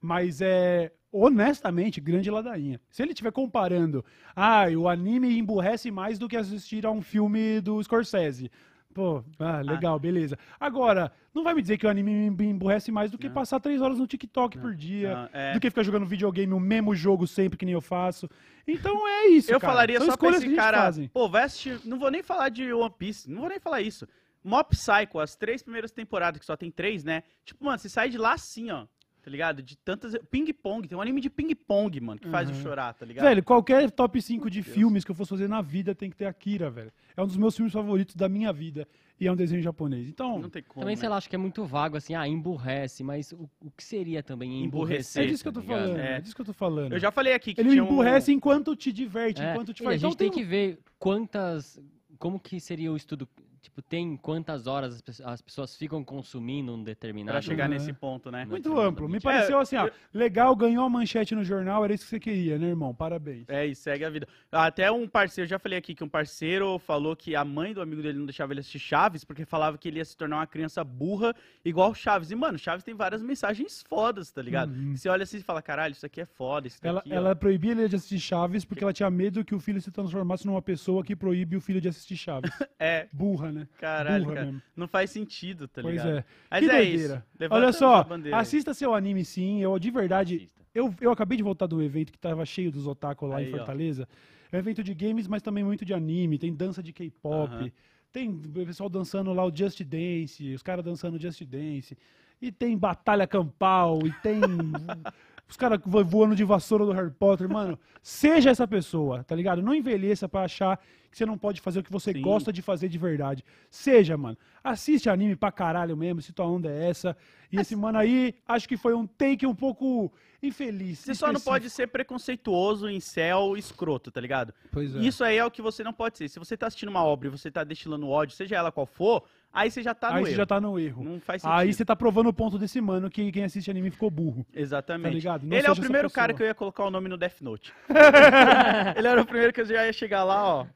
Mas 0.00 0.40
é, 0.40 0.92
honestamente, 1.12 2.00
grande 2.00 2.30
ladainha. 2.30 2.80
Se 2.90 3.02
ele 3.02 3.12
estiver 3.12 3.32
comparando, 3.32 4.04
ah, 4.34 4.64
o 4.76 4.88
anime 4.88 5.36
emburrece 5.38 5.90
mais 5.90 6.18
do 6.18 6.28
que 6.28 6.36
assistir 6.36 6.86
a 6.86 6.90
um 6.90 7.02
filme 7.02 7.60
do 7.60 7.82
Scorsese. 7.82 8.50
Pô, 8.92 9.22
ah, 9.38 9.60
legal, 9.60 9.98
beleza. 10.00 10.36
Agora, 10.58 11.12
não 11.32 11.44
vai 11.44 11.54
me 11.54 11.62
dizer 11.62 11.78
que 11.78 11.86
o 11.86 11.88
anime 11.88 12.28
me 12.30 12.46
emburrece 12.46 12.90
mais 12.90 13.08
do 13.10 13.16
que 13.18 13.28
Não. 13.28 13.34
passar 13.34 13.60
três 13.60 13.80
horas 13.80 13.98
no 14.00 14.06
TikTok 14.06 14.58
por 14.58 14.74
dia, 14.74 15.14
Não, 15.14 15.28
é. 15.32 15.52
do 15.52 15.60
que 15.60 15.70
ficar 15.70 15.84
jogando 15.84 16.06
videogame 16.06 16.52
o 16.52 16.58
mesmo 16.58 16.92
jogo 16.92 17.24
sempre 17.24 17.56
que 17.56 17.64
nem 17.64 17.74
eu 17.74 17.80
faço. 17.80 18.28
Então 18.66 19.06
é 19.06 19.28
isso, 19.28 19.52
Eu 19.52 19.60
cara. 19.60 19.72
falaria 19.72 19.98
São 19.98 20.06
só 20.08 20.16
pra 20.16 20.30
esse 20.30 20.54
cara, 20.56 20.78
fazem. 20.78 21.06
pô, 21.08 21.28
vai 21.28 21.44
assistir, 21.44 21.78
não 21.84 22.00
vou 22.00 22.10
nem 22.10 22.22
falar 22.22 22.48
de 22.48 22.72
One 22.72 22.92
Piece, 22.98 23.30
não 23.30 23.40
vou 23.42 23.48
nem 23.48 23.60
falar 23.60 23.80
isso. 23.80 24.08
Mob 24.42 24.70
Psycho, 24.70 25.20
as 25.20 25.36
três 25.36 25.62
primeiras 25.62 25.92
temporadas, 25.92 26.40
que 26.40 26.46
só 26.46 26.56
tem 26.56 26.70
três, 26.70 27.04
né? 27.04 27.22
Tipo, 27.44 27.64
mano, 27.64 27.78
você 27.78 27.88
sai 27.88 28.08
de 28.08 28.18
lá 28.18 28.32
assim, 28.32 28.70
ó, 28.72 28.86
tá 29.20 29.30
ligado? 29.30 29.62
De 29.62 29.76
tantas... 29.76 30.14
Ping-pong, 30.30 30.88
tem 30.88 30.96
um 30.96 31.00
anime 31.00 31.20
de 31.20 31.28
ping-pong, 31.30 32.00
mano, 32.00 32.18
que 32.20 32.28
faz 32.28 32.48
eu 32.48 32.54
Uhum. 32.56 32.62
chorar, 32.62 32.94
tá 32.94 33.04
ligado? 33.06 33.24
Velho, 33.24 33.42
qualquer 33.42 33.90
top 33.90 34.20
5 34.20 34.50
de 34.50 34.62
Deus. 34.62 34.74
filmes 34.74 35.04
que 35.04 35.10
eu 35.10 35.14
fosse 35.14 35.30
fazer 35.30 35.48
na 35.48 35.60
vida 35.62 35.94
tem 35.94 36.08
que 36.10 36.16
ter 36.16 36.26
Akira, 36.26 36.70
velho. 36.70 36.92
É 37.16 37.22
um 37.22 37.26
dos 37.26 37.36
meus 37.36 37.54
filmes 37.54 37.72
favoritos 37.72 38.14
da 38.16 38.28
minha 38.28 38.52
vida. 38.52 38.86
E 39.20 39.26
é 39.26 39.32
um 39.32 39.36
desenho 39.36 39.60
japonês. 39.60 40.08
Então, 40.08 40.38
não 40.38 40.48
tem 40.48 40.62
como, 40.62 40.80
Também, 40.80 40.96
né? 40.96 41.00
sei 41.00 41.08
lá, 41.08 41.16
acho 41.18 41.28
que 41.28 41.36
é 41.36 41.38
muito 41.38 41.62
vago, 41.66 41.94
assim, 41.94 42.14
ah, 42.14 42.26
emburrece, 42.26 43.04
mas 43.04 43.32
o, 43.32 43.50
o 43.60 43.70
que 43.76 43.84
seria 43.84 44.22
também 44.22 44.64
Emburrecer, 44.64 45.24
é 45.24 45.26
disso 45.26 45.42
que 45.42 45.48
eu 45.48 45.52
tô 45.52 45.60
tá 45.60 45.66
falando. 45.66 45.98
É. 45.98 46.16
É 46.16 46.20
disso 46.22 46.34
que 46.34 46.40
eu 46.40 46.46
tô 46.46 46.54
falando. 46.54 46.92
Eu 46.94 46.98
já 46.98 47.10
falei 47.10 47.34
aqui 47.34 47.52
que 47.52 47.60
Ele 47.60 47.68
tinha 47.68 47.84
um- 47.84 47.86
emburrece 47.86 48.32
enquanto 48.32 48.74
te 48.74 48.90
diverte, 48.90 49.42
É, 49.42 49.52
enquanto 49.52 49.74
te 49.74 49.82
e 49.82 49.84
faz. 49.84 49.96
a 49.96 49.98
gente 50.08 50.14
Então 50.14 50.16
tem 50.16 50.30
que 50.30 50.42
ver 50.42 50.78
quantas. 50.98 51.78
Como 52.18 52.40
que 52.40 52.58
seria 52.60 52.90
o 52.90 52.96
estudo 52.96 53.28
tipo, 53.60 53.82
tem 53.82 54.16
quantas 54.16 54.66
horas 54.66 54.94
as 54.94 55.00
pe- 55.02 55.22
as 55.24 55.42
pessoas 55.42 55.76
ficam 55.76 56.02
consumindo 56.02 56.74
um 56.74 56.82
determinado... 56.82 57.32
Pra 57.34 57.42
chegar 57.42 57.64
Uhum. 57.68 57.74
nesse 57.74 57.92
ponto, 57.92 58.30
né? 58.30 58.44
Muito 58.44 58.78
amplo. 58.78 59.08
Me 59.08 59.18
É, 59.18 59.20
pareceu 59.20 59.58
assim, 59.58 59.76
ó. 59.76 59.86
eu- 59.86 59.92
Legal, 60.12 60.54
ganhou 60.56 60.84
a 60.84 60.88
manchete 60.88 61.34
no 61.34 61.44
jornal, 61.44 61.84
era 61.84 61.92
isso 61.94 62.04
que 62.04 62.10
você 62.10 62.20
queria, 62.20 62.58
né, 62.58 62.68
irmão? 62.68 62.94
Parabéns. 62.94 63.44
É, 63.48 63.66
e 63.66 63.74
segue 63.74 64.04
a 64.04 64.10
vida. 64.10 64.26
Até 64.50 64.90
um 64.90 65.06
parceiro, 65.06 65.48
já 65.48 65.58
falei 65.58 65.78
aqui 65.78 65.94
que 65.94 66.02
um 66.04 66.08
parceiro 66.08 66.78
falou 66.78 67.14
que 67.14 67.36
a 67.36 67.44
mãe 67.44 67.72
do 67.74 67.80
amigo 67.80 68.02
dele 68.02 68.18
não 68.18 68.26
deixava 68.26 68.52
ele 68.52 68.60
assistir 68.60 68.78
Chaves 68.78 69.24
porque 69.24 69.44
falava 69.44 69.76
que 69.78 69.88
ele 69.88 69.98
ia 69.98 70.04
se 70.04 70.16
tornar 70.16 70.36
uma 70.36 70.46
criança 70.46 70.82
burra 70.82 71.34
igual 71.64 71.94
Chaves. 71.94 72.30
E, 72.30 72.34
mano, 72.34 72.58
Chaves 72.58 72.82
tem 72.84 72.94
várias 72.94 73.22
mensagens 73.22 73.82
fodas, 73.88 74.30
tá 74.30 74.40
ligado? 74.42 74.72
Uhum. 74.72 74.96
Você 74.96 75.08
olha 75.08 75.22
assim 75.22 75.38
e 75.38 75.42
fala, 75.42 75.60
caralho, 75.62 75.92
isso 75.92 76.06
aqui 76.06 76.20
é 76.20 76.26
foda, 76.26 76.66
isso 76.66 76.78
Ela, 76.82 77.00
daqui, 77.00 77.12
ó." 77.12 77.16
ela 77.16 77.36
proibia 77.36 77.72
ele 77.72 77.88
de 77.88 77.96
assistir 77.96 78.18
Chaves 78.18 78.64
porque 78.64 78.82
ela 78.82 78.92
tinha 78.92 79.10
medo 79.10 79.44
que 79.44 79.54
o 79.54 79.60
filho 79.60 79.80
se 79.80 79.90
transformasse 79.90 80.46
numa 80.46 80.62
pessoa 80.62 81.04
que 81.04 81.14
proíbe 81.14 81.56
o 81.56 81.60
filho 81.60 81.80
de 81.80 81.88
assistir 81.88 82.16
Chaves. 82.16 82.50
É, 82.82 83.08
Burra, 83.12 83.49
né? 83.52 83.68
caralho, 83.78 84.24
Burra 84.24 84.34
cara. 84.36 84.46
mesmo. 84.46 84.62
Não 84.76 84.88
faz 84.88 85.10
sentido, 85.10 85.66
tá 85.68 85.82
Pois 85.82 85.94
ligado? 85.96 86.18
é. 86.18 86.24
Mas 86.50 86.60
que 86.64 86.70
é 86.70 86.76
doideira. 86.76 87.14
isso. 87.14 87.22
Levanta 87.38 87.60
Olha 87.62 87.72
só, 87.72 88.06
assista 88.34 88.74
seu 88.74 88.94
anime 88.94 89.24
sim. 89.24 89.60
Eu, 89.62 89.78
de 89.78 89.90
verdade, 89.90 90.34
Assista. 90.36 90.60
eu, 90.74 90.94
eu 91.00 91.10
acabei 91.10 91.36
de 91.36 91.42
voltar 91.44 91.66
do 91.66 91.82
evento 91.82 92.12
que 92.12 92.18
tava 92.18 92.44
cheio 92.46 92.70
dos 92.70 92.86
otaku 92.86 93.26
lá 93.26 93.36
Aí, 93.38 93.50
em 93.50 93.54
ó. 93.54 93.56
Fortaleza. 93.58 94.08
É 94.52 94.56
um 94.56 94.58
evento 94.60 94.82
de 94.82 94.94
games, 94.94 95.28
mas 95.28 95.42
também 95.42 95.62
muito 95.62 95.84
de 95.84 95.94
anime. 95.94 96.38
Tem 96.38 96.52
dança 96.54 96.82
de 96.82 96.92
K-pop. 96.92 97.52
Aham. 97.54 97.70
Tem 98.12 98.28
o 98.28 98.66
pessoal 98.66 98.88
dançando 98.88 99.32
lá 99.32 99.44
o 99.44 99.54
Just 99.54 99.82
Dance, 99.84 100.52
os 100.54 100.62
caras 100.62 100.84
dançando 100.84 101.20
Just 101.20 101.42
Dance. 101.44 101.96
E 102.42 102.50
tem 102.50 102.76
batalha 102.76 103.26
campal, 103.26 103.98
e 104.04 104.10
tem 104.22 104.40
os 105.50 105.56
caras 105.56 105.80
vo- 105.84 106.04
voando 106.04 106.34
de 106.36 106.44
vassoura 106.44 106.86
do 106.86 106.92
Harry 106.92 107.10
Potter. 107.10 107.48
Mano, 107.48 107.78
seja 108.02 108.50
essa 108.50 108.66
pessoa, 108.66 109.24
tá 109.24 109.34
ligado? 109.34 109.60
Não 109.60 109.74
envelheça 109.74 110.28
pra 110.28 110.42
achar 110.44 110.78
que 111.10 111.18
você 111.18 111.26
não 111.26 111.36
pode 111.36 111.60
fazer 111.60 111.80
o 111.80 111.82
que 111.82 111.90
você 111.90 112.12
Sim. 112.12 112.22
gosta 112.22 112.52
de 112.52 112.62
fazer 112.62 112.88
de 112.88 112.96
verdade. 112.96 113.44
Seja, 113.68 114.16
mano. 114.16 114.38
Assiste 114.62 115.10
anime 115.10 115.34
pra 115.34 115.50
caralho 115.50 115.96
mesmo, 115.96 116.22
se 116.22 116.32
tua 116.32 116.46
onda 116.46 116.70
é 116.70 116.88
essa. 116.88 117.16
E 117.50 117.58
esse 117.58 117.74
mano 117.74 117.98
aí, 117.98 118.32
acho 118.46 118.68
que 118.68 118.76
foi 118.76 118.94
um 118.94 119.06
take 119.08 119.44
um 119.44 119.54
pouco 119.54 120.12
infeliz. 120.40 121.00
Você 121.00 121.14
só 121.14 121.32
não 121.32 121.40
pode 121.40 121.68
ser 121.68 121.88
preconceituoso 121.88 122.88
em 122.88 123.00
céu 123.00 123.56
escroto, 123.56 124.10
tá 124.12 124.20
ligado? 124.20 124.54
Pois 124.70 124.94
é. 124.94 125.00
Isso 125.00 125.24
aí 125.24 125.36
é 125.38 125.44
o 125.44 125.50
que 125.50 125.60
você 125.60 125.82
não 125.82 125.92
pode 125.92 126.16
ser. 126.16 126.28
Se 126.28 126.38
você 126.38 126.56
tá 126.56 126.68
assistindo 126.68 126.90
uma 126.90 127.02
obra 127.04 127.26
e 127.26 127.30
você 127.30 127.50
tá 127.50 127.64
destilando 127.64 128.08
ódio, 128.08 128.36
seja 128.36 128.54
ela 128.56 128.70
qual 128.70 128.86
for, 128.86 129.24
aí 129.52 129.70
você 129.70 129.82
já 129.82 129.94
tá 129.94 130.10
no 130.10 130.16
aí 130.16 130.22
erro. 130.22 130.30
você 130.30 130.36
já 130.36 130.46
tá 130.46 130.60
no 130.60 130.78
erro. 130.78 131.04
Não 131.04 131.20
faz 131.20 131.42
sentido. 131.42 131.56
Aí 131.56 131.72
você 131.72 131.84
tá 131.84 131.96
provando 131.96 132.28
o 132.28 132.32
ponto 132.32 132.58
desse 132.58 132.80
mano 132.80 133.10
que 133.10 133.30
quem 133.32 133.44
assiste 133.44 133.70
anime 133.70 133.90
ficou 133.90 134.10
burro. 134.10 134.46
Exatamente. 134.54 135.04
Tá 135.04 135.14
ligado? 135.14 135.46
Não 135.46 135.56
Ele 135.56 135.66
é 135.66 135.70
o 135.70 135.76
primeiro 135.76 136.10
cara 136.10 136.32
que 136.34 136.42
eu 136.42 136.46
ia 136.46 136.54
colocar 136.54 136.84
o 136.84 136.90
nome 136.90 137.08
no 137.08 137.16
Death 137.16 137.40
Note. 137.40 137.72
Ele 138.96 139.08
era 139.08 139.20
o 139.20 139.26
primeiro 139.26 139.52
que 139.52 139.60
eu 139.60 139.66
já 139.66 139.86
ia 139.86 139.92
chegar 139.92 140.24
lá, 140.24 140.44
ó. 140.44 140.66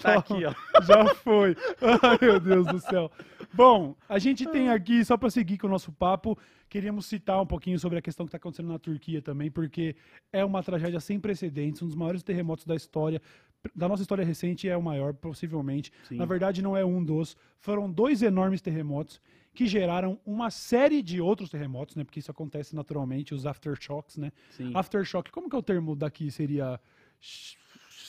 Tá 0.00 0.14
aqui, 0.14 0.44
ó. 0.44 0.54
Já 0.82 1.14
foi. 1.16 1.56
Ai, 2.02 2.18
meu 2.20 2.40
Deus 2.40 2.66
do 2.66 2.80
céu. 2.80 3.10
Bom, 3.52 3.94
a 4.08 4.18
gente 4.18 4.46
tem 4.46 4.70
aqui, 4.70 5.04
só 5.04 5.16
para 5.16 5.28
seguir 5.28 5.58
com 5.58 5.66
o 5.66 5.70
nosso 5.70 5.92
papo, 5.92 6.38
queríamos 6.68 7.06
citar 7.06 7.42
um 7.42 7.46
pouquinho 7.46 7.78
sobre 7.78 7.98
a 7.98 8.02
questão 8.02 8.24
que 8.24 8.28
está 8.28 8.36
acontecendo 8.36 8.68
na 8.68 8.78
Turquia 8.78 9.20
também, 9.20 9.50
porque 9.50 9.96
é 10.32 10.44
uma 10.44 10.62
tragédia 10.62 11.00
sem 11.00 11.18
precedentes, 11.18 11.82
um 11.82 11.86
dos 11.86 11.96
maiores 11.96 12.22
terremotos 12.22 12.64
da 12.64 12.76
história. 12.76 13.20
Da 13.74 13.86
nossa 13.88 14.02
história 14.02 14.24
recente 14.24 14.68
é 14.68 14.76
o 14.76 14.82
maior, 14.82 15.12
possivelmente. 15.12 15.92
Sim. 16.08 16.16
Na 16.16 16.24
verdade, 16.24 16.62
não 16.62 16.76
é 16.76 16.84
um 16.84 17.04
dos. 17.04 17.36
Foram 17.58 17.90
dois 17.90 18.22
enormes 18.22 18.60
terremotos 18.62 19.20
que 19.52 19.66
geraram 19.66 20.18
uma 20.24 20.50
série 20.50 21.02
de 21.02 21.20
outros 21.20 21.50
terremotos, 21.50 21.94
né? 21.96 22.04
Porque 22.04 22.20
isso 22.20 22.30
acontece 22.30 22.74
naturalmente, 22.74 23.34
os 23.34 23.44
aftershocks, 23.44 24.16
né? 24.16 24.32
Sim. 24.50 24.70
Aftershock, 24.74 25.30
como 25.30 25.50
que 25.50 25.56
é 25.56 25.58
o 25.58 25.62
termo 25.62 25.94
daqui? 25.94 26.30
Seria 26.30 26.80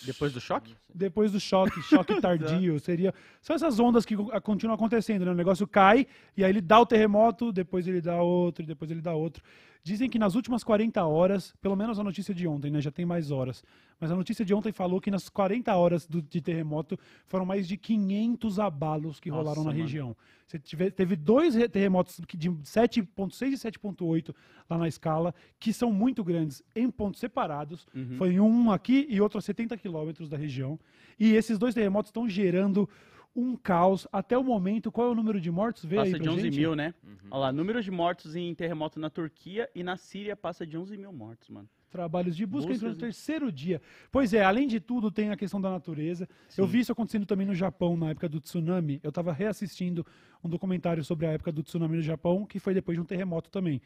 Depois 0.06 0.32
do 0.32 0.40
choque? 0.40 0.74
depois 0.94 1.32
do 1.32 1.40
choque, 1.40 1.82
choque 1.82 2.20
tardio, 2.22 2.80
seria. 2.80 3.14
São 3.42 3.56
essas 3.56 3.80
ondas 3.80 4.06
que 4.06 4.16
co- 4.16 4.40
continuam 4.42 4.76
acontecendo, 4.76 5.26
né? 5.26 5.32
O 5.32 5.36
negócio 5.36 5.68
cai 5.68 6.08
e 6.38 6.44
aí 6.46 6.50
ele 6.50 6.62
dá 6.62 6.80
o 6.80 6.86
terremoto, 6.86 7.52
depois 7.52 7.86
ele 7.88 8.00
dá 8.02 8.22
outro, 8.22 8.66
depois 8.66 8.90
ele 8.90 9.02
dá 9.02 9.14
outro. 9.14 9.44
Dizem 9.84 10.08
que 10.10 10.20
nas 10.20 10.36
últimas 10.36 10.64
40 10.64 11.04
horas, 11.06 11.54
pelo 11.60 11.76
menos 11.76 11.98
a 11.98 12.04
notícia 12.04 12.36
de 12.36 12.48
ontem, 12.48 12.70
né? 12.70 12.80
Já 12.80 12.92
tem 12.92 13.04
mais 13.04 13.32
horas. 13.32 13.64
Mas 14.00 14.12
a 14.12 14.16
notícia 14.16 14.46
de 14.46 14.54
ontem 14.54 14.72
falou 14.72 15.02
que 15.02 15.10
nas 15.10 15.28
40 15.28 15.76
horas 15.76 16.06
do- 16.06 16.22
de 16.22 16.40
terremoto 16.40 16.98
foram 17.26 17.46
mais 17.46 17.68
de 17.68 17.78
500 17.78 18.60
abalos 18.60 19.20
que 19.20 19.30
Nossa, 19.32 19.42
rolaram 19.42 19.64
na 19.64 19.72
mano. 19.72 19.82
região. 19.82 20.16
Você 20.46 20.60
tiver- 20.60 20.92
teve 20.92 21.16
dois 21.16 21.56
re- 21.56 21.68
terremotos 21.68 22.20
de 22.38 22.50
7.6 22.64 23.54
e 23.54 23.58
7.8 23.58 24.36
lá 24.70 24.78
na 24.78 24.88
escala, 24.88 25.34
que 25.60 25.74
são 25.74 25.92
muito 25.92 26.24
grandes 26.24 26.62
em 26.76 26.90
pontos 26.92 27.20
separados. 27.20 27.88
Uhum. 27.96 28.18
Foi 28.18 28.40
um 28.40 28.72
aqui 28.72 29.08
e 29.10 29.20
outro 29.20 29.40
a 29.40 29.42
70 29.42 29.76
quilômetros 29.78 30.30
da 30.30 30.38
região. 30.38 30.80
E 31.20 31.34
esses 31.34 31.58
dois 31.58 31.74
terremotos 31.74 32.10
estão 32.10 32.30
gerando 32.30 32.88
um 33.36 33.56
caos 33.56 34.08
até 34.12 34.38
o 34.38 34.44
momento. 34.44 34.92
Qual 34.92 35.08
é 35.08 35.12
o 35.12 35.16
número 35.16 35.40
de 35.40 35.50
mortos? 35.52 35.86
Vê 35.86 35.98
aí 35.98 36.12
Passa 36.12 36.18
pra 36.18 36.24
de 36.24 36.30
11 36.30 36.42
gente. 36.42 36.60
mil, 36.60 36.76
né? 36.76 36.94
Uhum. 37.04 37.16
Olha 37.32 37.40
lá, 37.40 37.52
número 37.52 37.82
de 37.82 37.92
mortos 37.92 38.36
em 38.36 38.54
terremoto 38.54 39.00
na 39.00 39.10
Turquia 39.10 39.70
e 39.74 39.84
na 39.84 39.98
Síria 39.98 40.36
passa 40.36 40.66
de 40.66 40.78
11 40.78 40.98
mil 40.98 41.12
mortos, 41.12 41.50
mano. 41.50 41.70
Trabalhos 41.90 42.38
de 42.38 42.46
busca 42.46 42.72
entrou 42.72 42.92
no 42.92 42.98
terceiro 42.98 43.52
dia. 43.52 43.82
Pois 44.10 44.34
é, 44.34 44.42
além 44.42 44.66
de 44.66 44.80
tudo, 44.80 45.12
tem 45.12 45.30
a 45.30 45.36
questão 45.36 45.60
da 45.60 45.70
natureza. 45.70 46.28
Eu 46.58 46.66
Sim. 46.66 46.72
vi 46.72 46.80
isso 46.80 46.92
acontecendo 46.94 47.26
também 47.26 47.46
no 47.46 47.54
Japão, 47.54 47.98
na 47.98 48.12
época 48.12 48.30
do 48.30 48.40
tsunami. 48.40 49.02
Eu 49.04 49.10
estava 49.10 49.34
reassistindo 49.34 50.06
um 50.42 50.48
documentário 50.48 51.04
sobre 51.04 51.26
a 51.26 51.32
época 51.32 51.52
do 51.52 51.62
tsunami 51.62 51.98
no 51.98 52.02
Japão, 52.02 52.46
que 52.46 52.60
foi 52.60 52.74
depois 52.74 52.96
de 52.96 53.02
um 53.02 53.06
terremoto 53.06 53.50
também. 53.50 53.82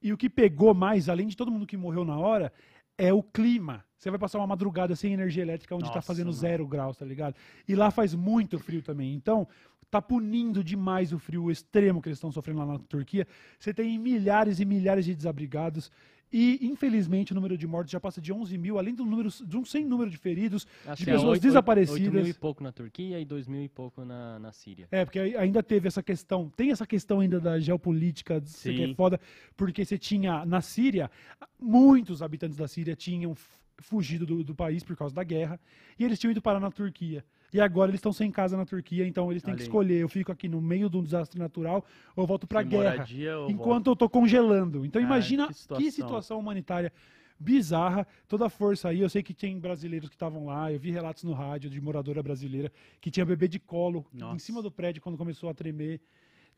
E 0.00 0.12
o 0.12 0.16
que 0.16 0.30
pegou 0.30 0.72
mais, 0.72 1.08
além 1.08 1.26
de 1.26 1.36
todo 1.36 1.50
mundo 1.50 1.66
que 1.66 1.76
morreu 1.76 2.04
na 2.04 2.16
hora, 2.16 2.52
é 2.96 3.12
o 3.12 3.24
clima. 3.24 3.84
Você 3.98 4.10
vai 4.10 4.18
passar 4.18 4.38
uma 4.38 4.46
madrugada 4.46 4.94
sem 4.94 5.12
energia 5.12 5.42
elétrica, 5.42 5.74
onde 5.74 5.88
está 5.88 6.00
fazendo 6.00 6.26
mano. 6.28 6.38
zero 6.38 6.66
graus, 6.66 6.96
tá 6.96 7.04
ligado? 7.04 7.34
E 7.66 7.74
lá 7.74 7.90
faz 7.90 8.14
muito 8.14 8.58
frio 8.58 8.80
também. 8.80 9.12
Então, 9.12 9.46
tá 9.90 10.00
punindo 10.00 10.62
demais 10.62 11.12
o 11.12 11.18
frio 11.18 11.50
extremo 11.50 12.00
que 12.00 12.08
eles 12.08 12.18
estão 12.18 12.30
sofrendo 12.30 12.60
lá 12.60 12.66
na 12.66 12.78
Turquia. 12.78 13.26
Você 13.58 13.74
tem 13.74 13.98
milhares 13.98 14.60
e 14.60 14.64
milhares 14.64 15.04
de 15.04 15.14
desabrigados. 15.14 15.90
E, 16.30 16.58
infelizmente, 16.60 17.32
o 17.32 17.34
número 17.34 17.56
de 17.56 17.66
mortes 17.66 17.90
já 17.90 17.98
passa 17.98 18.20
de 18.20 18.30
11 18.30 18.58
mil, 18.58 18.78
além 18.78 18.94
do 18.94 19.02
número, 19.02 19.30
de 19.30 19.56
um 19.56 19.64
sem 19.64 19.82
número 19.86 20.10
de 20.10 20.18
feridos, 20.18 20.66
Assim, 20.86 21.04
de 21.04 21.10
é 21.10 21.12
pessoas 21.14 21.32
oito- 21.32 21.42
desaparecidas. 21.42 22.02
oito 22.02 22.12
mil 22.12 22.26
e 22.26 22.34
pouco 22.34 22.62
na 22.62 22.70
Turquia 22.70 23.18
e 23.18 23.24
dois 23.24 23.48
mil 23.48 23.62
e 23.62 23.68
pouco 23.68 24.04
na, 24.04 24.38
na 24.38 24.52
Síria. 24.52 24.86
É, 24.90 25.06
porque 25.06 25.18
ainda 25.18 25.62
teve 25.62 25.88
essa 25.88 26.02
questão, 26.02 26.50
tem 26.54 26.70
essa 26.70 26.86
questão 26.86 27.20
ainda 27.20 27.40
da 27.40 27.58
geopolítica, 27.58 28.42
que 28.42 28.82
é 28.84 28.94
foda, 28.94 29.18
porque 29.56 29.86
você 29.86 29.96
tinha, 29.96 30.44
na 30.44 30.60
Síria, 30.60 31.10
muitos 31.58 32.20
habitantes 32.22 32.58
da 32.58 32.68
Síria 32.68 32.94
tinham 32.94 33.34
fugido 33.80 34.26
do, 34.26 34.42
do 34.44 34.54
país 34.54 34.82
por 34.82 34.96
causa 34.96 35.14
da 35.14 35.22
guerra, 35.24 35.60
e 35.98 36.04
eles 36.04 36.18
tinham 36.18 36.30
ido 36.32 36.42
parar 36.42 36.60
na 36.60 36.70
Turquia. 36.70 37.24
E 37.52 37.60
agora 37.60 37.90
eles 37.90 37.98
estão 37.98 38.12
sem 38.12 38.30
casa 38.30 38.56
na 38.56 38.66
Turquia, 38.66 39.06
então 39.06 39.30
eles 39.30 39.42
têm 39.42 39.52
Olha 39.52 39.56
que 39.56 39.62
aí. 39.62 39.66
escolher, 39.68 39.98
eu 40.00 40.08
fico 40.08 40.30
aqui 40.30 40.48
no 40.48 40.60
meio 40.60 40.90
de 40.90 40.96
um 40.98 41.02
desastre 41.02 41.38
natural, 41.38 41.84
ou 42.14 42.22
eu 42.24 42.26
volto 42.26 42.46
pra 42.46 42.60
Sem 42.60 42.68
guerra. 42.70 42.90
moradia, 42.90 43.30
eu 43.30 43.48
enquanto 43.50 43.86
eu 43.86 43.96
tô 43.96 44.08
congelando. 44.08 44.84
Então 44.84 45.00
Cara, 45.00 45.14
imagina 45.14 45.46
que 45.46 45.52
que 45.54 45.58
situação. 45.60 45.90
situação. 45.90 46.38
humanitária 46.38 46.92
bizarra, 47.40 48.06
toda 48.26 48.46
a 48.46 48.50
força 48.50 48.88
aí. 48.88 49.00
Eu 49.00 49.08
sei 49.08 49.22
que 49.22 49.32
tem 49.32 49.58
brasileiros 49.58 50.08
que 50.08 50.14
estavam 50.16 50.46
lá, 50.46 50.72
eu 50.72 50.78
vi 50.78 50.90
relatos 50.90 51.22
no 51.24 51.32
rádio 51.32 51.70
de 51.70 51.80
moradora 51.80 52.22
brasileira 52.22 52.70
que 53.00 53.10
tinha 53.10 53.24
bebê 53.24 53.48
de 53.48 53.58
colo 53.58 54.04
em 54.12 54.18
Nossa. 54.18 54.40
cima 54.40 54.60
do 54.60 54.70
prédio 54.70 55.00
quando 55.00 55.16
começou 55.16 55.48
a 55.48 55.54
tremer. 55.54 56.00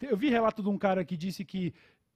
Eu 0.00 0.16
vi 0.16 0.30
relato 0.30 0.62
de 0.62 0.68
um 0.70 0.78
cara 0.78 1.04
que 1.04 1.16
disse 1.16 1.44
que 1.44 1.74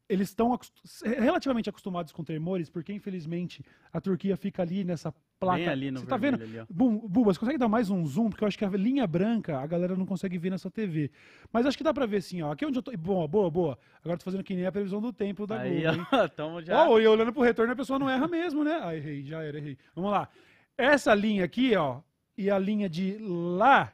eles 0.08 0.28
estão 0.28 0.58
relativamente 1.02 1.68
acostumados 1.68 2.12
com 2.12 2.22
tremores, 2.22 2.68
porque 2.68 2.92
infelizmente 2.92 3.64
a 3.92 4.00
Turquia 4.00 4.36
fica 4.36 4.62
ali 4.62 4.84
nessa 4.84 5.14
placa. 5.40 5.58
Bem 5.58 5.68
ali 5.68 5.90
no 5.90 6.00
Você 6.00 6.06
tá 6.06 6.16
vendo? 6.16 6.42
ali. 6.42 6.62
Bum, 6.68 7.06
você 7.08 7.38
consegue 7.38 7.58
dar 7.58 7.68
mais 7.68 7.88
um 7.90 8.04
zoom? 8.04 8.28
Porque 8.28 8.44
eu 8.44 8.48
acho 8.48 8.58
que 8.58 8.64
a 8.64 8.68
linha 8.68 9.06
branca 9.06 9.58
a 9.58 9.66
galera 9.66 9.96
não 9.96 10.04
consegue 10.04 10.36
ver 10.36 10.50
nessa 10.50 10.70
TV. 10.70 11.10
Mas 11.52 11.64
acho 11.66 11.76
que 11.78 11.84
dá 11.84 11.92
pra 11.94 12.06
ver 12.06 12.18
assim, 12.18 12.42
ó. 12.42 12.52
Aqui 12.52 12.66
onde 12.66 12.78
eu 12.78 12.82
tô. 12.82 12.94
Boa, 12.96 13.26
boa, 13.26 13.50
boa. 13.50 13.78
Agora 14.00 14.14
eu 14.14 14.18
tô 14.18 14.24
fazendo 14.24 14.44
que 14.44 14.54
nem 14.54 14.66
a 14.66 14.72
previsão 14.72 15.00
do 15.00 15.12
tempo 15.12 15.46
da 15.46 15.60
Aí, 15.60 15.82
Globo, 15.82 16.06
ó, 16.12 16.28
tamo 16.28 16.62
já... 16.62 16.88
Ó, 16.88 16.98
e 16.98 17.06
olhando 17.06 17.32
pro 17.32 17.42
retorno 17.42 17.72
a 17.72 17.76
pessoa 17.76 17.98
não 17.98 18.08
erra 18.10 18.28
mesmo, 18.28 18.62
né? 18.62 18.80
Ah, 18.82 18.94
errei, 18.94 19.22
já 19.24 19.42
era, 19.42 19.56
errei. 19.56 19.78
Vamos 19.94 20.10
lá. 20.10 20.28
Essa 20.76 21.14
linha 21.14 21.44
aqui, 21.44 21.74
ó, 21.76 22.00
e 22.36 22.50
a 22.50 22.58
linha 22.58 22.88
de 22.88 23.16
lá. 23.18 23.92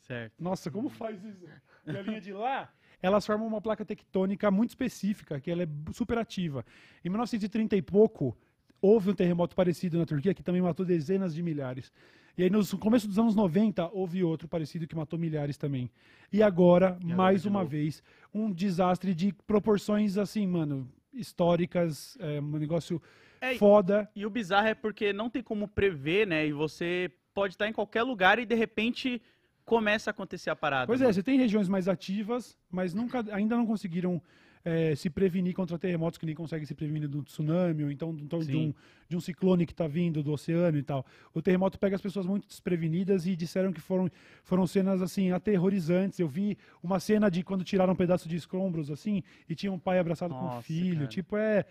Certo. 0.00 0.42
Nossa, 0.42 0.70
como 0.70 0.88
faz 0.88 1.22
isso? 1.24 1.44
E 1.86 1.96
a 1.96 2.02
linha 2.02 2.20
de 2.20 2.32
lá, 2.32 2.72
elas 3.02 3.26
formam 3.26 3.48
uma 3.48 3.60
placa 3.60 3.84
tectônica 3.84 4.50
muito 4.50 4.70
específica, 4.70 5.40
que 5.40 5.50
ela 5.50 5.64
é 5.64 5.68
super 5.92 6.16
ativa. 6.16 6.64
Em 7.04 7.08
1930 7.08 7.76
e 7.76 7.82
pouco, 7.82 8.36
houve 8.80 9.10
um 9.10 9.14
terremoto 9.14 9.56
parecido 9.56 9.98
na 9.98 10.06
Turquia, 10.06 10.32
que 10.32 10.42
também 10.42 10.62
matou 10.62 10.86
dezenas 10.86 11.34
de 11.34 11.42
milhares. 11.42 11.92
E 12.38 12.42
aí, 12.42 12.48
no 12.48 12.64
começo 12.78 13.06
dos 13.06 13.18
anos 13.18 13.34
90, 13.34 13.90
houve 13.92 14.24
outro 14.24 14.48
parecido 14.48 14.86
que 14.86 14.96
matou 14.96 15.18
milhares 15.18 15.58
também. 15.58 15.90
E 16.32 16.42
agora, 16.42 16.96
agora 16.96 17.16
mais 17.16 17.44
uma 17.44 17.58
novo. 17.58 17.70
vez, 17.70 18.02
um 18.32 18.50
desastre 18.50 19.14
de 19.14 19.34
proporções, 19.46 20.16
assim, 20.16 20.46
mano, 20.46 20.88
históricas, 21.12 22.16
é, 22.20 22.40
um 22.40 22.58
negócio 22.58 23.02
É, 23.40 23.54
foda. 23.56 24.08
E 24.16 24.24
o 24.24 24.30
bizarro 24.30 24.68
é 24.68 24.74
porque 24.74 25.12
não 25.12 25.28
tem 25.28 25.42
como 25.42 25.68
prever, 25.68 26.26
né? 26.26 26.46
E 26.46 26.52
você 26.52 27.10
pode 27.34 27.54
estar 27.54 27.68
em 27.68 27.72
qualquer 27.72 28.02
lugar 28.02 28.38
e 28.38 28.46
de 28.46 28.54
repente 28.54 29.20
começa 29.64 30.10
a 30.10 30.12
acontecer 30.12 30.50
a 30.50 30.56
parada. 30.56 30.86
Pois 30.86 31.00
é, 31.00 31.12
você 31.12 31.22
tem 31.22 31.38
regiões 31.38 31.68
mais 31.68 31.88
ativas, 31.88 32.56
mas 32.70 32.94
nunca, 32.94 33.24
ainda 33.32 33.56
não 33.56 33.66
conseguiram 33.66 34.20
é, 34.64 34.94
se 34.94 35.10
prevenir 35.10 35.54
contra 35.54 35.78
terremotos 35.78 36.18
que 36.18 36.26
nem 36.26 36.34
consegue 36.34 36.64
se 36.66 36.74
prevenir 36.74 37.08
do 37.08 37.22
tsunami, 37.22 37.84
ou 37.84 37.90
então 37.90 38.14
de 38.14 38.22
um, 38.22 38.38
de 38.38 38.56
um, 38.56 38.74
de 39.08 39.16
um 39.16 39.20
ciclone 39.20 39.66
que 39.66 39.72
está 39.72 39.86
vindo 39.86 40.22
do 40.22 40.32
oceano 40.32 40.78
e 40.78 40.82
tal. 40.82 41.04
O 41.34 41.42
terremoto 41.42 41.78
pega 41.78 41.96
as 41.96 42.02
pessoas 42.02 42.26
muito 42.26 42.46
desprevenidas 42.46 43.26
e 43.26 43.34
disseram 43.34 43.72
que 43.72 43.80
foram, 43.80 44.08
foram 44.44 44.66
cenas 44.66 45.02
assim 45.02 45.32
aterrorizantes. 45.32 46.18
Eu 46.18 46.28
vi 46.28 46.56
uma 46.82 47.00
cena 47.00 47.30
de 47.30 47.42
quando 47.42 47.64
tiraram 47.64 47.92
um 47.92 47.96
pedaço 47.96 48.28
de 48.28 48.36
escombros 48.36 48.90
assim 48.90 49.22
e 49.48 49.54
tinha 49.54 49.72
um 49.72 49.78
pai 49.78 49.98
abraçado 49.98 50.34
com 50.34 50.40
o 50.40 50.44
Nossa, 50.44 50.62
filho. 50.62 50.96
cara. 50.96 51.08
Tipo, 51.08 51.36
é 51.36 51.64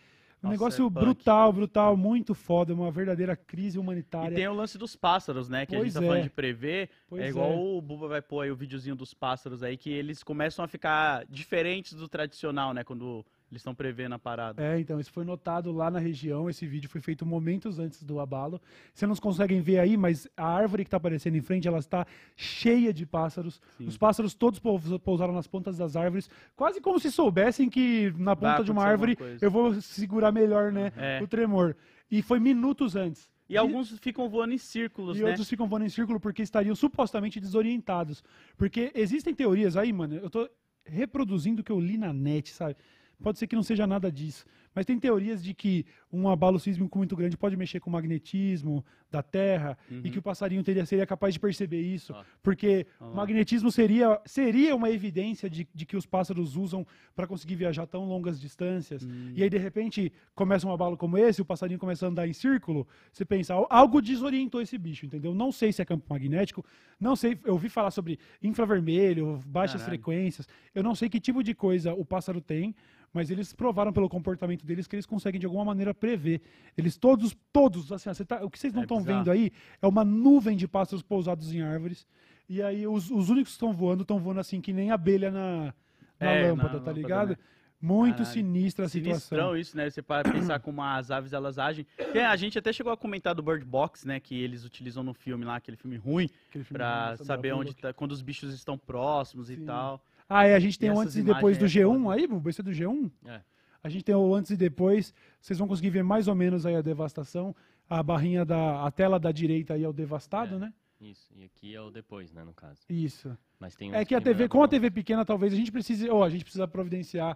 um 0.44 0.48
Nossa, 0.48 0.54
negócio 0.54 0.88
é 0.88 0.90
punk. 0.90 1.00
brutal, 1.06 1.54
brutal, 1.54 1.96
muito 1.98 2.34
foda, 2.34 2.74
uma 2.74 2.92
verdadeira 2.92 3.36
crise 3.36 3.78
E 3.78 3.80
humanitária. 3.80 4.36
tem 4.36 4.48
o 4.48 4.54
lance 4.54 4.78
dos 4.78 4.96
pássaros, 4.96 5.48
né? 5.48 5.66
Que 5.68 5.76
a 5.76 5.80
Pois 5.80 5.94
gente 5.94 6.02
tá 6.02 6.08
falando 6.08 6.22
é. 6.22 6.24
de 6.24 6.30
prever. 6.32 6.90
Pois 7.08 7.22
é 7.22 7.30
igual 7.30 7.52
é. 7.52 7.56
o 7.56 7.82
Buba 7.82 8.08
vai 8.08 8.22
pôr 8.22 8.42
aí 8.42 8.52
o 8.52 8.56
videozinho 8.56 8.96
dos 8.96 9.14
pássaros 9.14 9.62
aí, 9.62 9.78
que 9.78 9.92
eles 9.92 10.24
começam 10.24 10.66
a 10.66 10.68
ficar 10.68 11.26
diferentes 11.30 11.94
do 11.94 12.10
tradicional, 12.10 12.74
né? 12.74 12.84
Quando 12.84 13.24
eles 13.52 13.60
estão 13.60 13.76
prevendo 13.76 14.14
a 14.16 14.20
parada. 14.20 14.64
É, 14.64 14.80
então, 14.80 15.00
isso 15.00 15.12
foi 15.12 15.26
notado 15.26 15.72
lá 15.74 15.92
na 15.92 16.00
região. 16.00 16.50
Esse 16.50 16.66
vídeo 16.66 16.90
foi 16.90 17.02
feito 17.02 17.26
momentos 17.26 17.80
antes 17.80 18.02
do 18.02 18.20
abalo. 18.20 18.62
Vocês 18.94 19.08
não 19.10 19.16
conseguem 19.18 19.60
ver 19.62 19.78
aí, 19.80 19.98
mas 19.98 20.28
a 20.38 20.46
árvore 20.48 20.84
que 20.86 20.88
está 20.88 20.98
aparecendo 20.98 21.36
em 21.36 21.42
frente, 21.42 21.68
ela 21.68 21.80
está 21.80 22.06
cheia 22.36 22.94
de 22.94 23.06
pássaros. 23.06 23.62
Sim. 23.78 23.88
Os 23.88 23.98
pássaros 23.98 24.34
todos 24.34 24.58
pous- 24.60 24.98
pousaram 25.04 25.34
nas 25.34 25.48
pontas 25.48 25.78
das 25.78 25.96
árvores, 25.98 26.30
quase 26.56 26.80
como 26.80 26.98
se 27.00 27.12
soubessem 27.12 27.70
que 27.70 28.14
na 28.18 28.36
ponta 28.36 28.64
de 28.64 28.72
uma 28.72 28.84
árvore 28.86 29.18
eu 29.42 29.52
vou 29.52 29.74
segurar 29.82 30.32
melhor, 30.32 30.72
né, 30.72 30.92
É. 30.96 31.20
o 31.22 31.28
tremor. 31.28 31.76
E 32.10 32.22
foi 32.22 32.40
minutos 32.40 32.96
antes. 32.96 33.30
E 33.50 33.58
alguns 33.58 33.92
ficam 34.00 34.30
voando 34.30 34.54
em 34.54 34.58
círculos, 34.58 35.18
E 35.20 35.24
né? 35.24 35.28
outros 35.30 35.50
ficam 35.50 35.68
voando 35.68 35.86
em 35.86 35.90
círculo 35.90 36.22
porque 36.22 36.42
estariam 36.42 36.74
supostamente 36.74 37.38
desorientados. 37.38 38.24
Porque 38.56 38.94
existem 38.96 39.36
teorias 39.36 39.76
aí, 39.76 39.92
mano, 39.92 40.16
eu 40.16 40.30
tô 40.30 40.50
reproduzindo 40.86 41.62
o 41.62 41.64
que 41.64 41.72
eu 41.72 41.80
li 41.80 41.98
na 41.98 42.14
net, 42.14 42.50
sabe? 42.50 42.76
Pode 43.22 43.40
ser 43.40 43.48
que 43.48 43.56
não 43.56 43.64
seja 43.64 43.86
nada 43.86 44.12
disso. 44.12 44.46
Mas 44.74 44.86
tem 44.86 44.98
teorias 44.98 45.44
de 45.44 45.54
que 45.54 45.86
um 46.12 46.30
abalo 46.30 46.60
sísmico 46.60 46.98
muito 46.98 47.16
grande 47.16 47.36
pode 47.38 47.58
mexer 47.58 47.80
com 47.80 47.90
o 47.90 47.94
magnetismo 47.94 48.84
da 49.10 49.22
Terra 49.22 49.78
e 50.04 50.10
que 50.10 50.18
o 50.20 50.22
passarinho 50.22 50.64
teria, 50.64 50.86
seria 50.86 51.06
capaz 51.06 51.34
de 51.34 51.40
perceber 51.42 51.82
isso. 51.82 52.14
Ó. 52.14 52.24
Porque 52.42 52.88
Ó 53.00 53.10
o 53.12 53.16
magnetismo 53.16 53.70
seria, 53.70 54.20
seria 54.26 54.74
uma 54.74 54.90
evidência 54.90 55.50
de, 55.50 55.68
de 55.76 55.86
que 55.86 55.98
os 55.98 56.06
pássaros 56.06 56.56
usam 56.56 56.88
para 57.14 57.28
conseguir 57.28 57.56
viajar 57.56 57.86
tão 57.86 58.06
longas 58.06 58.40
distâncias. 58.40 59.04
Hum. 59.04 59.34
E 59.36 59.44
aí, 59.44 59.50
de 59.50 59.58
repente, 59.58 60.12
começa 60.34 60.66
um 60.66 60.72
abalo 60.72 60.96
como 60.96 61.18
esse, 61.18 61.42
o 61.42 61.46
passarinho 61.46 61.78
começa 61.80 62.06
a 62.06 62.10
andar 62.10 62.26
em 62.28 62.32
círculo, 62.34 62.88
você 63.12 63.26
pensa, 63.26 63.54
"Al- 63.54 63.68
algo 63.70 64.02
desorientou 64.02 64.62
esse 64.62 64.78
bicho, 64.78 65.06
entendeu? 65.06 65.34
Não 65.34 65.52
sei 65.52 65.74
se 65.74 65.82
é 65.82 65.86
campo 65.86 66.06
magnético, 66.10 66.64
não 66.98 67.16
sei, 67.18 67.38
eu 67.44 67.54
ouvi 67.54 67.68
falar 67.68 67.92
sobre 67.92 68.18
infravermelho, 68.62 69.42
baixas 69.46 69.82
Caralho. 69.82 69.98
frequências, 70.00 70.48
eu 70.74 70.84
não 70.84 70.96
sei 70.96 71.10
que 71.10 71.20
tipo 71.20 71.44
de 71.44 71.54
coisa 71.54 71.94
o 71.94 72.06
pássaro 72.06 72.40
tem, 72.40 72.74
mas 73.14 73.30
eles 73.30 73.52
provaram 73.52 73.92
pelo 73.92 74.08
comportamento 74.08 74.61
deles 74.64 74.88
que 74.88 74.96
eles 74.96 75.06
conseguem 75.06 75.40
de 75.40 75.46
alguma 75.46 75.66
maneira 75.66 75.94
prever. 75.94 76.42
Eles 76.78 76.98
todos, 76.98 77.36
todos, 77.52 77.92
assim, 77.92 78.10
tá- 78.26 78.44
o 78.44 78.50
que 78.50 78.60
vocês 78.60 78.74
não 78.74 78.82
É 78.82 78.86
estão 78.86 78.98
bizarro. 78.98 79.20
vendo 79.20 79.32
aí 79.32 79.52
é 79.82 79.88
uma 79.88 80.04
nuvem 80.06 80.56
de 80.58 80.68
pássaros 80.68 81.02
pousados 81.04 81.54
em 81.54 81.62
árvores, 81.62 82.08
e 82.50 82.62
aí 82.62 82.86
os, 82.88 83.10
os 83.12 83.30
únicos 83.30 83.52
que 83.52 83.56
estão 83.58 83.74
voando, 83.74 84.02
estão 84.02 84.20
voando 84.20 84.40
assim 84.40 84.60
que 84.62 84.74
nem 84.74 84.92
abelha 84.92 85.32
na, 85.32 85.74
na 86.20 86.32
É, 86.32 86.42
na 86.44 86.48
lâmpada, 86.50 86.70
tá 86.70 86.76
lâmpada, 86.78 86.92
ligado? 86.94 87.30
né? 87.30 87.38
Muito 87.84 88.18
Caralho. 88.18 88.32
sinistra 88.34 88.86
a 88.86 88.90
situação. 88.90 89.20
Sinistrão 89.20 89.58
isso, 89.58 89.76
né? 89.76 89.90
Você 89.90 90.04
para 90.04 90.32
pensar 90.32 90.60
como 90.60 90.84
as 90.84 91.10
aves 91.10 91.34
elas 91.34 91.58
agem. 91.58 91.84
Porque 91.98 92.20
a 92.20 92.36
gente 92.36 92.56
até 92.60 92.72
chegou 92.72 92.94
a 92.94 92.98
comentar 92.98 93.34
do 93.34 93.42
Bird 93.42 93.66
Box, 93.66 94.06
né? 94.06 94.20
Que 94.20 94.40
eles 94.40 94.64
utilizam 94.64 95.04
no 95.04 95.16
filme 95.16 95.44
lá, 95.44 95.56
aquele 95.56 95.76
filme 95.78 95.98
ruim, 95.98 96.30
Sandra 96.54 97.18
saber 97.18 97.54
onde 97.54 97.76
tá, 97.76 97.92
quando 97.92 98.12
os 98.12 98.22
bichos 98.22 98.54
estão 98.54 98.78
próximos 98.78 99.50
e 99.50 99.56
Sim. 99.56 99.66
tal. 99.66 100.00
Ah, 100.30 100.46
é, 100.46 100.54
a 100.54 100.60
gente 100.60 100.78
tem 100.78 100.90
E 100.90 100.92
essas 100.92 101.04
antes 101.06 101.16
e 101.16 101.24
depois 101.24 101.58
do 101.58 101.66
é 101.66 101.68
G1 101.68 102.04
foda. 102.04 102.14
aí, 102.16 102.28
Bubu? 102.28 102.50
Esse 102.52 102.62
é 102.62 102.64
do 102.64 102.70
G1? 102.72 103.10
É. 103.26 103.42
A 103.84 103.90
gente 103.90 104.04
tem 104.04 104.14
o 104.16 104.34
antes 104.36 104.52
e 104.52 104.58
depois. 104.58 105.14
Vocês 105.40 105.58
vão 105.58 105.68
conseguir 105.68 105.90
ver 105.90 106.04
mais 106.04 106.28
ou 106.28 106.36
menos 106.36 106.66
aí 106.66 106.76
a 106.76 106.82
devastação. 106.82 107.56
A 107.90 108.02
barrinha 108.04 108.46
da. 108.46 108.86
A 108.86 108.92
tela 108.92 109.20
da 109.20 109.32
direita 109.32 109.74
aí 109.74 109.84
é 109.84 109.88
o 109.90 109.94
devastado, 109.94 110.56
É. 110.56 110.60
né? 110.60 110.74
Isso. 111.00 111.34
E 111.36 111.44
aqui 111.44 111.76
é 111.76 111.82
o 111.82 111.90
depois, 111.90 112.32
né, 112.32 112.44
no 112.44 112.54
caso. 112.54 112.80
Isso. 112.88 113.36
Mas 113.60 113.76
tem 113.76 113.92
É 113.94 114.06
que 114.06 114.14
a 114.14 114.22
TV, 114.22 114.48
com 114.48 114.62
a 114.62 114.68
TV 114.68 114.92
pequena, 114.92 115.26
talvez 115.26 115.52
a 115.52 115.56
gente 115.56 115.72
precise. 115.72 116.08
Ou 116.10 116.24
a 116.24 116.30
gente 116.30 116.44
precisa 116.44 116.68
providenciar 116.68 117.36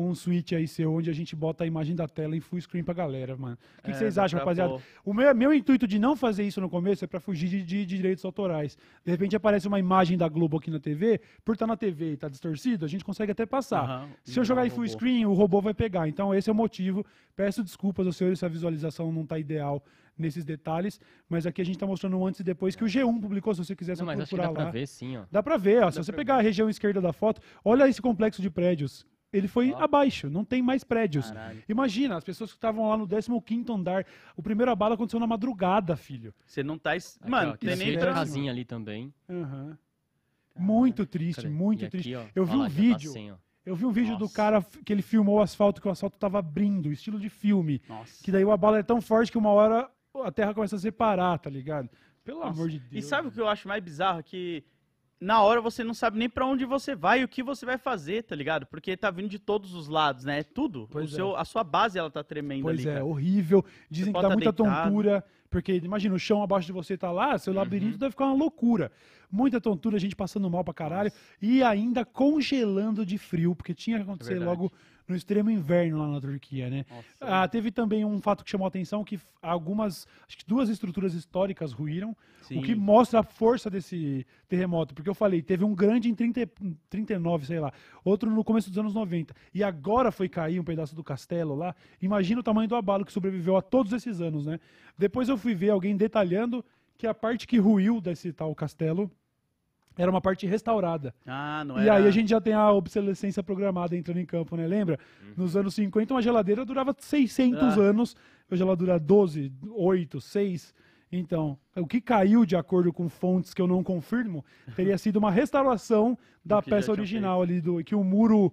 um 0.00 0.14
switch 0.14 0.52
aí 0.52 0.68
seu, 0.68 0.92
onde 0.92 1.10
a 1.10 1.12
gente 1.12 1.34
bota 1.34 1.64
a 1.64 1.66
imagem 1.66 1.96
da 1.96 2.06
tela 2.06 2.36
em 2.36 2.40
full 2.40 2.60
screen 2.60 2.84
pra 2.84 2.94
galera, 2.94 3.36
mano. 3.36 3.56
O 3.78 3.82
que, 3.82 3.82
que 3.82 3.90
É, 3.90 3.94
vocês 3.94 4.14
dá 4.14 4.24
acham, 4.24 4.38
rapaziada? 4.38 4.70
pôr. 4.74 4.82
O 5.04 5.12
meu, 5.12 5.34
meu 5.34 5.52
intuito 5.52 5.86
de 5.86 5.98
não 5.98 6.14
fazer 6.14 6.44
isso 6.44 6.60
no 6.60 6.68
começo 6.70 7.04
é 7.04 7.08
pra 7.08 7.18
fugir 7.20 7.48
de, 7.48 7.62
de- 7.62 7.84
de 7.86 7.96
direitos 7.96 8.24
autorais. 8.24 8.76
De 9.04 9.10
repente 9.10 9.34
aparece 9.34 9.66
uma 9.66 9.78
imagem 9.78 10.16
da 10.16 10.28
Globo 10.28 10.56
aqui 10.58 10.70
na 10.70 10.78
TV, 10.78 11.20
por 11.44 11.52
estar 11.54 11.66
na 11.66 11.76
TV 11.76 12.12
e 12.12 12.16
tá 12.16 12.28
distorcido, 12.28 12.84
a 12.84 12.88
gente 12.88 13.04
consegue 13.04 13.32
até 13.32 13.44
passar. 13.46 13.82
Aham, 13.84 14.08
Se 14.24 14.38
eu 14.38 14.44
jogar 14.44 14.66
em 14.66 14.70
full 14.70 14.84
robô. 14.84 14.92
screen, 14.92 15.26
o 15.26 15.32
robô 15.32 15.60
vai 15.60 15.74
pegar. 15.74 16.08
Então 16.08 16.34
esse 16.34 16.48
é 16.48 16.52
o 16.52 16.56
motivo. 16.56 17.04
Peço 17.34 17.62
desculpas 17.64 18.06
aos 18.06 18.16
senhores 18.16 18.38
se 18.38 18.44
a 18.44 18.48
visualização 18.48 19.10
não 19.12 19.26
tá 19.26 19.38
ideal 19.38 19.82
nesses 20.18 20.44
detalhes, 20.44 21.00
mas 21.28 21.46
aqui 21.46 21.62
a 21.62 21.64
gente 21.64 21.78
tá 21.78 21.86
mostrando 21.86 22.18
um 22.18 22.26
antes 22.26 22.40
e 22.40 22.42
depois 22.44 22.74
que 22.74 22.82
o 22.82 22.88
G1 22.88 23.20
publicou, 23.20 23.54
se 23.54 23.64
você 23.64 23.76
quiser 23.76 23.96
Não, 23.98 24.04
mas 24.04 24.18
acho 24.18 24.30
que 24.30 24.34
procurar 24.34 24.52
dá 24.52 24.64
lá. 24.64 24.70
pra 24.70 24.80
ver 24.80 24.86
sim, 24.88 25.16
ó. 25.16 25.22
Dá 25.30 25.40
pra 25.44 25.56
ver, 25.56 25.84
ó. 25.84 25.90
Se 25.92 25.98
Dá 25.98 26.02
você 26.02 26.10
pra 26.10 26.18
pegar 26.18 26.36
a 26.38 26.40
região 26.40 26.68
esquerda 26.68 27.00
da 27.00 27.12
foto, 27.12 27.40
olha 27.64 27.88
esse 27.88 28.02
complexo 28.02 28.42
de 28.42 28.50
prédios. 28.50 29.06
Ele 29.32 29.46
foi 29.46 29.72
Ó. 29.72 29.78
abaixo, 29.82 30.30
não 30.30 30.42
tem 30.44 30.62
mais 30.62 30.82
prédios. 30.84 31.30
Caralho. 31.30 31.62
Imagina, 31.68 32.16
as 32.16 32.24
pessoas 32.24 32.50
que 32.50 32.56
estavam 32.56 32.88
lá 32.88 32.96
no 32.96 33.06
15º 33.06 33.74
andar. 33.74 34.06
O 34.36 34.42
primeiro 34.42 34.70
abalo 34.70 34.94
aconteceu 34.94 35.20
na 35.20 35.26
madrugada, 35.26 35.96
filho. 35.96 36.32
Você 36.46 36.62
não 36.62 36.78
tá. 36.78 36.96
es- 36.96 37.18
Aqui, 37.20 37.30
Mano, 37.30 37.52
ó, 37.52 37.56
tem 37.56 37.76
nem 37.76 37.92
péssimo. 37.94 38.14
casinha 38.14 38.50
ali 38.50 38.64
também. 38.64 39.12
Aham. 39.28 39.76
Muito 40.56 41.06
triste, 41.06 41.42
Cadê? 41.42 41.54
muito 41.54 41.84
aqui, 41.84 41.90
triste. 41.90 42.14
ó, 42.14 42.24
Eu 42.34 42.44
vi 42.44 42.52
lá, 42.56 42.58
um 42.58 42.62
tá 42.64 42.68
vídeo. 42.68 43.38
Eu 43.64 43.76
vi 43.76 43.84
um 43.84 43.92
vídeo 43.92 44.16
do 44.16 44.22
Nossa. 44.22 44.34
cara 44.34 44.56
f- 44.62 44.82
que 44.82 44.92
ele 44.92 45.02
filmou 45.02 45.36
o 45.36 45.40
asfalto, 45.42 45.80
que 45.80 45.86
o 45.86 45.90
asfalto 45.90 46.18
tava 46.18 46.38
abrindo, 46.38 46.90
estilo 46.90 47.20
de 47.20 47.28
filme. 47.28 47.82
Nossa. 47.86 48.24
Que 48.24 48.32
daí 48.32 48.44
o 48.44 48.50
abalo 48.50 48.76
é 48.76 48.82
tão 48.82 49.00
forte 49.00 49.30
que 49.30 49.36
uma 49.38 49.50
hora 49.50 49.88
a 50.24 50.32
terra 50.32 50.54
começa 50.54 50.74
a 50.74 50.78
separar, 50.78 51.38
tá 51.38 51.50
ligado? 51.50 51.88
Pelo 52.24 52.40
Nossa. 52.40 52.52
amor 52.52 52.70
de 52.70 52.80
Deus. 52.80 53.04
E 53.04 53.06
sabe 53.06 53.28
o 53.28 53.30
que 53.30 53.38
eu 53.40 53.46
acho 53.46 53.68
mais 53.68 53.84
bizarro? 53.84 54.22
Que 54.22 54.64
na 55.20 55.42
hora 55.42 55.60
você 55.60 55.82
não 55.82 55.92
sabe 55.94 56.18
nem 56.18 56.28
pra 56.28 56.46
onde 56.46 56.64
você 56.64 56.94
vai 56.94 57.20
e 57.20 57.24
o 57.24 57.28
que 57.28 57.42
você 57.42 57.66
vai 57.66 57.76
fazer, 57.76 58.22
tá 58.22 58.36
ligado? 58.36 58.66
Porque 58.66 58.96
tá 58.96 59.10
vindo 59.10 59.28
de 59.28 59.38
todos 59.38 59.74
os 59.74 59.88
lados, 59.88 60.24
né? 60.24 60.42
Tudo. 60.44 60.84
O 60.84 60.88
Pois 60.88 61.12
é. 61.12 61.16
seu, 61.16 61.34
A 61.36 61.44
sua 61.44 61.64
base, 61.64 61.98
ela 61.98 62.10
tá 62.10 62.22
tremendo 62.22 62.62
Pois 62.62 62.78
ali, 62.80 62.88
é, 62.88 62.92
cara. 62.94 63.04
horrível. 63.04 63.64
Dizem 63.90 64.12
que 64.12 64.12
pode 64.12 64.22
dá 64.22 64.28
tá 64.28 64.34
muita 64.36 64.52
deitado. 64.52 64.84
tontura. 64.84 65.24
Porque, 65.50 65.72
imagina, 65.76 66.14
o 66.14 66.18
chão 66.18 66.42
abaixo 66.42 66.66
de 66.66 66.72
você 66.72 66.96
tá 66.96 67.10
lá, 67.10 67.38
seu 67.38 67.52
Uhum. 67.52 67.58
labirinto 67.58 67.96
deve 67.98 68.10
ficar 68.10 68.26
uma 68.26 68.34
loucura. 68.34 68.92
Muita 69.30 69.60
tontura, 69.60 69.98
gente 69.98 70.14
passando 70.14 70.48
mal 70.50 70.62
pra 70.62 70.74
caralho. 70.74 71.10
E 71.40 71.62
ainda 71.62 72.04
congelando 72.04 73.04
de 73.04 73.16
frio, 73.18 73.56
porque 73.56 73.72
tinha 73.74 73.96
que 73.96 74.02
acontecer 74.02 74.34
Verdade. 74.34 74.50
logo 74.50 74.72
no 75.08 75.16
extremo 75.16 75.50
inverno 75.50 75.98
lá 75.98 76.06
na 76.06 76.20
Turquia, 76.20 76.68
né? 76.68 76.84
Ah, 77.20 77.48
teve 77.48 77.70
também 77.70 78.04
um 78.04 78.20
fato 78.20 78.44
que 78.44 78.50
chamou 78.50 78.66
a 78.66 78.68
atenção, 78.68 79.02
que 79.02 79.18
algumas, 79.40 80.06
acho 80.28 80.36
que 80.38 80.46
duas 80.46 80.68
estruturas 80.68 81.14
históricas 81.14 81.72
ruíram, 81.72 82.14
Sim. 82.42 82.58
o 82.58 82.62
que 82.62 82.74
mostra 82.74 83.20
a 83.20 83.22
força 83.22 83.70
desse 83.70 84.26
terremoto. 84.46 84.94
Porque 84.94 85.08
eu 85.08 85.14
falei, 85.14 85.40
teve 85.40 85.64
um 85.64 85.74
grande 85.74 86.10
em 86.10 86.14
30, 86.14 86.40
e- 86.42 86.46
39, 86.90 87.46
sei 87.46 87.58
lá, 87.58 87.72
outro 88.04 88.30
no 88.30 88.44
começo 88.44 88.68
dos 88.68 88.78
anos 88.78 88.94
90. 88.94 89.34
E 89.54 89.64
agora 89.64 90.12
foi 90.12 90.28
cair 90.28 90.60
um 90.60 90.64
pedaço 90.64 90.94
do 90.94 91.02
castelo 91.02 91.54
lá. 91.54 91.74
Imagina 92.02 92.40
o 92.40 92.44
tamanho 92.44 92.68
do 92.68 92.76
abalo 92.76 93.04
que 93.04 93.12
sobreviveu 93.12 93.56
a 93.56 93.62
todos 93.62 93.92
esses 93.92 94.20
anos, 94.20 94.46
né? 94.46 94.60
Depois 94.96 95.28
eu 95.28 95.38
fui 95.38 95.54
ver 95.54 95.70
alguém 95.70 95.96
detalhando 95.96 96.64
que 96.98 97.06
a 97.06 97.14
parte 97.14 97.46
que 97.46 97.58
ruiu 97.58 98.00
desse 98.00 98.32
tal 98.32 98.54
castelo 98.54 99.10
era 99.98 100.10
uma 100.10 100.20
parte 100.20 100.46
restaurada. 100.46 101.12
Ah, 101.26 101.64
não 101.66 101.76
E 101.78 101.82
era... 101.82 101.96
aí 101.96 102.06
a 102.06 102.10
gente 102.10 102.30
já 102.30 102.40
tem 102.40 102.52
a 102.54 102.70
obsolescência 102.72 103.42
programada 103.42 103.94
entrando 103.96 104.18
em 104.18 104.24
campo, 104.24 104.56
né? 104.56 104.66
Lembra? 104.66 104.98
Nos 105.36 105.56
anos 105.56 105.74
50, 105.74 106.14
uma 106.14 106.22
geladeira 106.22 106.64
durava 106.64 106.94
600 106.96 107.76
Ah. 107.76 107.80
anos, 107.82 108.16
hoje 108.50 108.62
ela 108.62 108.76
dura 108.76 108.98
12, 108.98 109.52
8, 109.72 110.20
6. 110.20 110.72
Então, 111.10 111.58
o 111.74 111.86
que 111.86 112.00
caiu, 112.00 112.44
de 112.46 112.54
acordo 112.54 112.92
com 112.92 113.08
fontes 113.08 113.52
que 113.52 113.60
eu 113.60 113.66
não 113.66 113.82
confirmo, 113.82 114.44
teria 114.76 114.96
sido 114.98 115.16
uma 115.16 115.30
restauração 115.30 116.16
da 116.44 116.62
peça 116.62 116.92
original 116.92 117.42
ali, 117.42 117.60
do 117.60 117.82
que 117.82 117.94
o 117.94 118.04
muro 118.04 118.52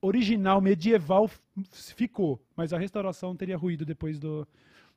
original, 0.00 0.60
medieval, 0.60 1.28
ficou. 1.72 2.40
Mas 2.56 2.72
a 2.72 2.78
restauração 2.78 3.34
teria 3.36 3.56
ruído 3.58 3.84
depois 3.84 4.18
do, 4.18 4.46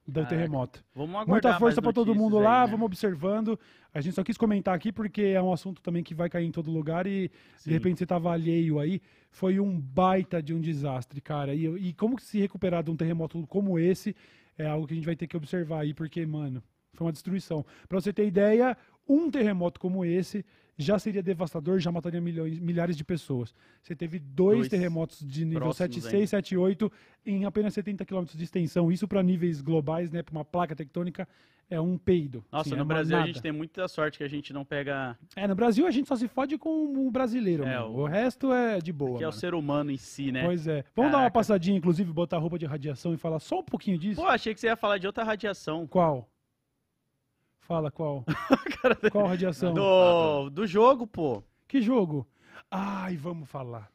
do 0.08 0.14
Caraca. 0.16 0.30
terremoto. 0.36 0.84
Vamos 0.96 1.12
aguardar 1.12 1.28
Muita 1.30 1.60
força 1.60 1.82
pra 1.82 1.94
todo 1.94 2.16
mundo 2.16 2.38
aí, 2.40 2.44
lá, 2.44 2.66
né? 2.66 2.72
vamos 2.72 2.86
observando. 2.86 3.60
A 3.94 4.02
gente 4.02 4.14
só 4.16 4.24
quis 4.24 4.38
comentar 4.38 4.74
aqui 4.76 4.92
porque 4.92 5.22
é 5.22 5.42
um 5.42 5.52
assunto 5.54 5.82
também 5.82 6.04
que 6.04 6.14
vai 6.16 6.30
cair 6.30 6.46
em 6.46 6.52
todo 6.52 6.72
lugar 6.72 7.06
e 7.06 7.30
Sim. 7.58 7.70
de 7.70 7.74
repente 7.76 8.00
você 8.00 8.06
tava 8.06 8.32
alheio 8.32 8.80
aí. 8.80 9.02
Foi 9.30 9.60
um 9.60 9.80
baita 9.80 10.42
de 10.42 10.54
um 10.54 10.60
desastre, 10.60 11.22
cara. 11.22 11.54
E, 11.54 11.66
e 11.66 11.94
como 11.94 12.20
se 12.20 12.40
recuperar 12.40 12.84
de 12.84 12.92
um 12.92 12.96
terremoto 12.96 13.46
como 13.48 13.78
esse 13.80 14.16
é 14.58 14.66
algo 14.68 14.88
que 14.88 14.94
a 14.94 14.96
gente 14.96 15.06
vai 15.06 15.16
ter 15.16 15.28
que 15.28 15.38
observar 15.38 15.82
aí, 15.82 15.94
porque, 15.94 16.26
mano, 16.26 16.62
Foi 16.94 17.08
uma 17.08 17.14
destruição. 17.14 17.66
Para 17.88 18.00
você 18.02 18.12
ter 18.12 18.28
ideia, 18.28 18.76
um 19.08 19.30
terremoto 19.30 19.80
como 19.80 20.04
esse 20.06 20.46
já 20.78 20.98
seria 20.98 21.22
devastador, 21.22 21.80
já 21.80 21.92
mataria 21.92 22.20
milhões, 22.20 22.58
milhares 22.58 22.98
de 22.98 23.04
pessoas. 23.04 23.54
Você 23.84 23.96
teve 23.96 24.18
dois, 24.18 24.60
Dois 24.60 24.70
terremotos 24.70 25.20
de 25.24 25.46
nível 25.46 25.62
próximos 25.62 26.06
7,6, 26.06 26.14
ainda. 26.16 26.26
7,8 26.88 26.92
em 27.26 27.46
apenas 27.46 27.74
70 27.74 28.04
quilômetros 28.06 28.36
de 28.38 28.44
extensão. 28.44 28.92
Isso 28.92 29.08
para 29.08 29.22
níveis 29.22 29.62
globais, 29.62 30.10
né, 30.10 30.24
para 30.24 30.32
uma 30.32 30.46
placa 30.46 30.76
tectônica, 30.76 31.28
é 31.70 31.80
um 31.80 31.98
peido. 32.00 32.44
Nossa, 32.52 32.70
Assim, 32.70 32.74
é 32.74 32.78
no 32.78 32.84
uma 32.84 32.88
Brasil 32.96 33.16
a 33.16 33.20
nada. 33.20 33.32
gente 33.32 33.42
tem 33.44 33.52
muita 33.52 33.88
sorte 33.88 34.18
que 34.18 34.24
a 34.24 34.28
gente 34.28 34.52
não 34.52 34.66
pega. 34.66 35.16
É, 35.36 35.48
no 35.48 35.54
Brasil 35.56 35.86
a 35.86 35.92
gente 35.92 36.08
só 36.08 36.16
se 36.16 36.28
fode 36.28 36.58
com 36.58 37.08
o 37.08 37.12
brasileiro, 37.12 37.64
É, 37.64 37.80
o- 37.82 38.00
o... 38.00 38.06
resto 38.06 38.52
é 38.52 38.80
de 38.80 38.92
boa. 38.92 39.18
que 39.20 39.24
é 39.24 39.28
o 39.28 39.32
ser 39.32 39.54
humano 39.54 39.92
em 39.92 39.98
si, 39.98 40.32
né? 40.32 40.44
Pois 40.44 40.68
é. 40.68 40.84
Vamos 40.96 41.12
dar 41.12 41.18
uma 41.18 41.24
Caraca. 41.26 41.32
passadinha, 41.34 41.78
inclusive, 41.78 42.12
botar 42.12 42.40
roupa 42.40 42.58
de 42.58 42.66
radiação 42.66 43.14
e 43.14 43.18
falar 43.18 43.40
só 43.40 43.60
um 43.60 43.64
pouquinho 43.64 43.98
disso? 44.00 44.20
Pô, 44.20 44.28
achei 44.28 44.54
que 44.54 44.60
você 44.60 44.68
ia 44.68 44.76
falar 44.76 44.98
de 44.98 45.06
outra 45.06 45.24
radiação. 45.24 45.86
Qual? 45.86 46.28
Fala 47.62 47.90
qual. 47.92 48.24
qual 49.12 49.28
radiação? 49.28 49.74
Do, 49.74 50.50
do 50.50 50.66
jogo, 50.68 51.06
pô. 51.08 51.44
Que 51.68 51.82
jogo? 51.82 52.28
Ai, 52.70 53.16
vamos 53.16 53.50
falar. 53.50 53.90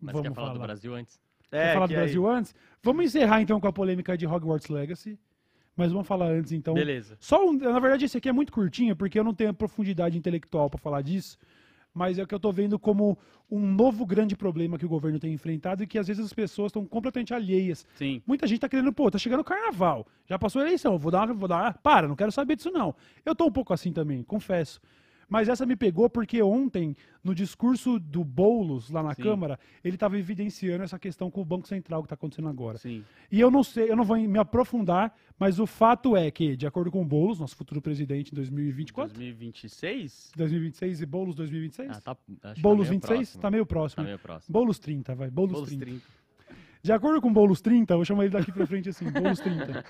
Mas 0.00 0.12
vamos 0.12 0.28
quer 0.28 0.34
falar, 0.34 0.46
falar. 0.48 0.58
do 0.58 0.62
Brasil 0.66 0.94
antes? 0.94 1.20
Quer 1.50 1.70
É, 1.70 1.74
falar 1.74 1.86
que 1.88 1.94
do 1.94 1.98
aí- 1.98 2.04
Brasil 2.04 2.26
antes? 2.28 2.54
Vamos 2.82 3.04
encerrar 3.04 3.40
então 3.40 3.60
com 3.60 3.68
a 3.68 3.72
polêmica 3.72 4.16
de 4.16 4.26
Hogwarts 4.26 4.68
Legacy. 4.68 5.18
Mas 5.76 5.90
vamos 5.90 6.06
falar 6.06 6.26
antes 6.26 6.52
então. 6.52 6.74
Beleza. 6.74 7.16
Só 7.18 7.46
um, 7.48 7.52
na 7.54 7.78
verdade 7.80 8.04
esse 8.04 8.16
aqui 8.18 8.28
é 8.28 8.32
muito 8.32 8.52
curtinho 8.52 8.94
porque 8.94 9.18
eu 9.18 9.24
não 9.24 9.32
tenho 9.32 9.54
profundidade 9.54 10.18
intelectual 10.18 10.68
para 10.68 10.78
falar 10.78 11.00
disso, 11.00 11.38
mas 11.94 12.18
é 12.18 12.22
o 12.22 12.26
que 12.26 12.34
eu 12.34 12.40
tô 12.40 12.50
vendo 12.52 12.78
como 12.78 13.18
um 13.50 13.60
novo 13.60 14.06
grande 14.06 14.34
problema 14.34 14.78
que 14.78 14.86
o 14.86 14.88
governo 14.88 15.18
tem 15.18 15.32
enfrentado 15.32 15.82
e 15.82 15.86
que 15.86 15.98
às 15.98 16.06
vezes 16.06 16.24
as 16.24 16.32
pessoas 16.32 16.70
estão 16.70 16.86
completamente 16.86 17.34
alheias. 17.34 17.86
Sim. 17.96 18.22
Muita 18.26 18.46
gente 18.46 18.60
tá 18.60 18.68
querendo, 18.68 18.92
pô, 18.92 19.10
tá 19.10 19.18
chegando 19.18 19.40
o 19.40 19.44
carnaval, 19.44 20.06
já 20.26 20.38
passou 20.38 20.62
a 20.62 20.64
eleição, 20.64 20.96
vou 20.98 21.10
dar, 21.12 21.26
uma- 21.28 21.34
vou 21.34 21.48
dar, 21.48 21.78
para, 21.78 22.08
não 22.08 22.16
quero 22.16 22.32
saber 22.32 22.56
disso 22.56 22.70
não. 22.70 22.94
Eu 23.24 23.34
tô 23.34 23.46
um 23.46 23.52
pouco 23.52 23.72
assim 23.74 23.92
também, 23.92 24.22
confesso. 24.22 24.80
Mas 25.32 25.48
essa 25.48 25.64
me 25.64 25.74
pegou 25.74 26.10
porque 26.10 26.42
ontem, 26.42 26.94
no 27.24 27.34
discurso 27.34 27.98
do 27.98 28.22
Boulos 28.22 28.90
lá 28.90 29.02
na 29.02 29.14
Sim. 29.14 29.22
Câmara, 29.22 29.58
ele 29.82 29.96
estava 29.96 30.18
evidenciando 30.18 30.84
essa 30.84 30.98
questão 30.98 31.30
com 31.30 31.40
o 31.40 31.44
Banco 31.44 31.66
Central 31.66 32.02
que 32.02 32.04
está 32.06 32.14
acontecendo 32.16 32.48
agora. 32.50 32.76
Sim. 32.76 33.02
E 33.30 33.40
eu 33.40 33.50
não 33.50 33.62
sei, 33.64 33.90
eu 33.90 33.96
não 33.96 34.04
vou 34.04 34.18
me 34.18 34.38
aprofundar, 34.38 35.16
mas 35.38 35.58
o 35.58 35.66
fato 35.66 36.14
é 36.18 36.30
que, 36.30 36.54
de 36.54 36.66
acordo 36.66 36.90
com 36.90 37.00
o 37.00 37.04
Boulos, 37.06 37.40
nosso 37.40 37.56
futuro 37.56 37.80
presidente 37.80 38.30
em 38.30 38.34
2024, 38.34 39.14
2026? 39.14 40.32
2026 40.36 41.00
e 41.00 41.06
Boulos 41.06 41.34
2026? 41.34 41.88
Ah, 41.96 42.00
tá, 42.02 42.14
tá 42.38 42.54
Boulos 42.58 42.90
meio 42.90 43.00
26? 43.00 43.18
próximo. 43.18 43.40
Tá 43.42 43.50
meio 43.50 43.64
Tá 43.64 43.68
próximo. 43.68 44.04
meio 44.04 44.18
próximo. 44.18 44.52
Boulos 44.52 44.78
30, 44.78 45.14
vai. 45.14 45.30
Boulos, 45.30 45.52
Bolos 45.54 45.68
30. 45.70 45.84
30. 45.86 46.21
De 46.84 46.90
acordo 46.90 47.20
com 47.20 47.28
o 47.28 47.32
Boulos 47.32 47.60
30, 47.60 47.92
eu 47.94 47.98
vou 47.98 48.04
chamar 48.04 48.24
ele 48.24 48.32
daqui 48.32 48.50
pra 48.50 48.66
frente 48.66 48.88
assim, 48.88 49.08
Boulos 49.08 49.38
30. 49.38 49.84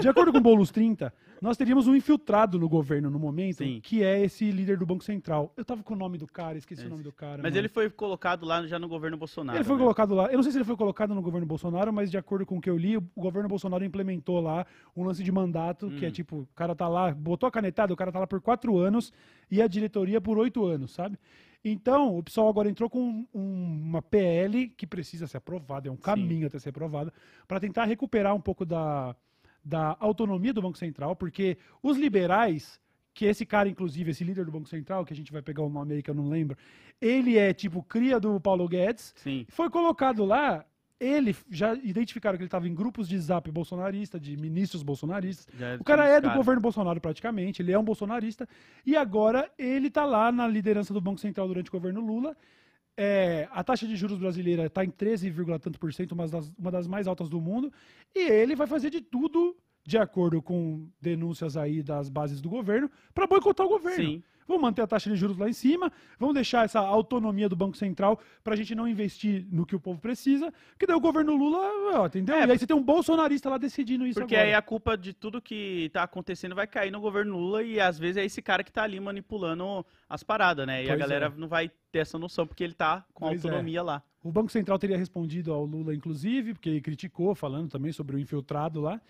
De 0.00 0.08
acordo 0.08 0.30
com 0.30 0.38
o 0.38 0.40
Boulos 0.40 0.70
30, 0.70 1.12
nós 1.42 1.56
teríamos 1.56 1.88
um 1.88 1.96
infiltrado 1.96 2.60
no 2.60 2.68
governo 2.68 3.10
no 3.10 3.18
momento, 3.18 3.56
Sim. 3.56 3.80
que 3.82 4.04
é 4.04 4.22
esse 4.22 4.48
líder 4.52 4.78
do 4.78 4.86
Banco 4.86 5.02
Central. 5.02 5.52
Eu 5.56 5.64
tava 5.64 5.82
com 5.82 5.94
o 5.94 5.96
nome 5.96 6.16
do 6.16 6.28
cara, 6.28 6.56
esqueci 6.56 6.82
o 6.82 6.84
Esse. 6.84 6.90
nome 6.90 7.02
do 7.02 7.10
cara. 7.10 7.42
Mas 7.42 7.50
mano. 7.50 7.56
ele 7.56 7.68
foi 7.68 7.90
colocado 7.90 8.46
lá 8.46 8.64
já 8.68 8.78
no 8.78 8.86
governo 8.86 9.16
Bolsonaro. 9.16 9.58
Ele 9.58 9.64
foi 9.64 9.74
né? 9.74 9.82
colocado 9.82 10.14
lá. 10.14 10.26
Eu 10.26 10.36
não 10.36 10.42
sei 10.44 10.52
se 10.52 10.58
ele 10.58 10.64
foi 10.64 10.76
colocado 10.76 11.12
no 11.12 11.20
governo 11.20 11.44
Bolsonaro, 11.44 11.92
mas 11.92 12.08
de 12.08 12.16
acordo 12.16 12.46
com 12.46 12.58
o 12.58 12.60
que 12.60 12.70
eu 12.70 12.76
li, 12.76 12.96
o 12.96 13.02
governo 13.16 13.48
Bolsonaro 13.48 13.84
implementou 13.84 14.40
lá 14.40 14.64
um 14.96 15.02
lance 15.02 15.24
de 15.24 15.32
mandato, 15.32 15.90
que 15.90 16.04
é 16.04 16.08
Hum. 16.08 16.12
tipo, 16.12 16.36
o 16.42 16.48
cara 16.54 16.72
tá 16.72 16.86
lá, 16.86 17.12
botou 17.12 17.48
a 17.48 17.50
canetada, 17.50 17.92
o 17.92 17.96
cara 17.96 18.12
tá 18.12 18.20
lá 18.20 18.28
por 18.28 18.40
quatro 18.40 18.78
anos 18.78 19.12
e 19.50 19.60
a 19.60 19.66
diretoria 19.66 20.20
por 20.20 20.38
oito 20.38 20.64
anos, 20.64 20.92
sabe? 20.92 21.18
Então, 21.64 22.16
o 22.16 22.22
pessoal 22.22 22.48
agora 22.48 22.68
entrou 22.70 22.88
com 22.88 23.26
um- 23.34 23.80
uma 23.88 24.00
PL 24.00 24.68
que 24.68 24.86
precisa 24.86 25.26
ser 25.26 25.38
aprovada, 25.38 25.88
é 25.88 25.90
um 25.92 25.96
caminho 25.96 26.46
até 26.46 26.58
ser 26.58 26.68
aprovada, 26.70 27.12
para 27.46 27.60
tentar 27.60 27.84
recuperar 27.84 28.34
um 28.34 28.40
pouco 28.40 28.64
da, 28.64 29.14
da 29.64 29.96
autonomia 29.98 30.52
do 30.52 30.62
Banco 30.62 30.78
Central, 30.78 31.16
porque 31.16 31.58
os 31.82 31.96
liberais, 31.96 32.80
que 33.12 33.24
esse 33.24 33.44
cara, 33.44 33.68
inclusive, 33.68 34.12
esse 34.12 34.22
líder 34.22 34.44
do 34.44 34.52
Banco 34.52 34.68
Central, 34.68 35.04
que 35.04 35.12
a 35.12 35.16
gente 35.16 35.32
vai 35.32 35.42
pegar 35.42 35.62
o 35.62 35.68
nome 35.68 35.94
aí 35.94 36.02
que 36.02 36.10
eu 36.10 36.14
não 36.14 36.28
lembro, 36.28 36.56
ele 37.00 37.36
é 37.36 37.52
tipo 37.52 37.82
cria 37.82 38.20
do 38.20 38.40
Paulo 38.40 38.68
Guedes, 38.68 39.12
Sim. 39.16 39.44
foi 39.48 39.68
colocado 39.68 40.24
lá. 40.24 40.64
Ele 41.00 41.36
já 41.48 41.74
identificaram 41.74 42.36
que 42.36 42.42
ele 42.42 42.48
estava 42.48 42.66
em 42.66 42.74
grupos 42.74 43.08
de 43.08 43.16
zap 43.18 43.48
bolsonarista, 43.52 44.18
de 44.18 44.36
ministros 44.36 44.82
bolsonaristas. 44.82 45.46
Já 45.56 45.76
O 45.76 45.84
cara 45.84 46.08
é 46.08 46.20
do 46.20 46.30
governo 46.30 46.60
Bolsonaro 46.60 47.00
praticamente, 47.00 47.62
ele 47.62 47.72
é 47.72 47.78
um 47.78 47.84
bolsonarista. 47.84 48.48
E 48.84 48.96
agora 48.96 49.48
ele 49.56 49.90
tá 49.90 50.04
lá 50.04 50.32
na 50.32 50.46
liderança 50.48 50.92
do 50.92 51.00
Banco 51.00 51.20
Central 51.20 51.46
durante 51.46 51.68
o 51.68 51.72
governo 51.72 52.00
Lula. 52.00 52.36
É, 53.00 53.46
a 53.52 53.62
taxa 53.62 53.86
de 53.86 53.94
juros 53.94 54.18
brasileira 54.18 54.66
está 54.66 54.84
em 54.84 54.90
13, 54.90 55.32
tanto 55.62 55.78
por 55.78 55.94
cento, 55.94 56.12
uma 56.12 56.26
das, 56.26 56.52
uma 56.58 56.70
das 56.72 56.88
mais 56.88 57.06
altas 57.06 57.28
do 57.28 57.40
mundo. 57.40 57.72
E 58.12 58.28
ele 58.28 58.56
vai 58.56 58.66
fazer 58.66 58.90
de 58.90 59.00
tudo, 59.00 59.56
de 59.86 59.96
acordo 59.96 60.42
com 60.42 60.88
denúncias 61.00 61.56
aí 61.56 61.80
das 61.80 62.08
bases 62.08 62.40
do 62.40 62.48
governo, 62.48 62.90
para 63.14 63.28
boicotar 63.28 63.64
o 63.66 63.68
governo. 63.68 64.04
Sim. 64.04 64.22
Vamos 64.48 64.62
manter 64.62 64.80
a 64.80 64.86
taxa 64.86 65.10
de 65.10 65.16
juros 65.16 65.36
lá 65.36 65.46
em 65.46 65.52
cima, 65.52 65.92
vamos 66.18 66.34
deixar 66.34 66.64
essa 66.64 66.80
autonomia 66.80 67.48
do 67.50 67.54
Banco 67.54 67.76
Central 67.76 68.18
para 68.42 68.54
a 68.54 68.56
gente 68.56 68.74
não 68.74 68.88
investir 68.88 69.46
no 69.52 69.66
que 69.66 69.76
o 69.76 69.80
povo 69.80 70.00
precisa, 70.00 70.50
porque 70.70 70.86
daí 70.86 70.96
o 70.96 71.00
governo 71.00 71.36
Lula, 71.36 71.58
ó, 72.00 72.06
entendeu? 72.06 72.34
É, 72.34 72.46
e 72.46 72.50
aí 72.50 72.58
você 72.58 72.66
tem 72.66 72.74
um 72.74 72.82
bolsonarista 72.82 73.50
lá 73.50 73.58
decidindo 73.58 74.06
isso 74.06 74.18
Porque 74.18 74.34
agora. 74.34 74.48
aí 74.48 74.54
a 74.54 74.62
culpa 74.62 74.96
de 74.96 75.12
tudo 75.12 75.42
que 75.42 75.90
tá 75.92 76.02
acontecendo 76.02 76.54
vai 76.54 76.66
cair 76.66 76.90
no 76.90 77.00
governo 77.00 77.36
Lula 77.36 77.62
e 77.62 77.78
às 77.78 77.98
vezes 77.98 78.16
é 78.16 78.24
esse 78.24 78.40
cara 78.40 78.64
que 78.64 78.72
tá 78.72 78.82
ali 78.84 78.98
manipulando 78.98 79.84
as 80.08 80.22
paradas, 80.22 80.66
né? 80.66 80.82
E 80.82 80.86
a 80.86 80.88
Pois 80.88 81.00
galera 81.00 81.26
é. 81.26 81.38
não 81.38 81.46
vai 81.46 81.70
ter 81.92 81.98
essa 81.98 82.18
noção 82.18 82.46
porque 82.46 82.64
ele 82.64 82.72
tá 82.72 83.04
com 83.12 83.26
Pois 83.26 83.44
é. 83.44 83.48
autonomia 83.48 83.82
lá. 83.82 84.02
O 84.22 84.32
Banco 84.32 84.50
Central 84.50 84.78
teria 84.78 84.96
respondido 84.96 85.52
ao 85.52 85.64
Lula, 85.64 85.94
inclusive, 85.94 86.54
porque 86.54 86.70
ele 86.70 86.80
criticou, 86.80 87.34
falando 87.34 87.68
também 87.68 87.92
sobre 87.92 88.16
o 88.16 88.18
infiltrado 88.18 88.80
lá, 88.80 89.00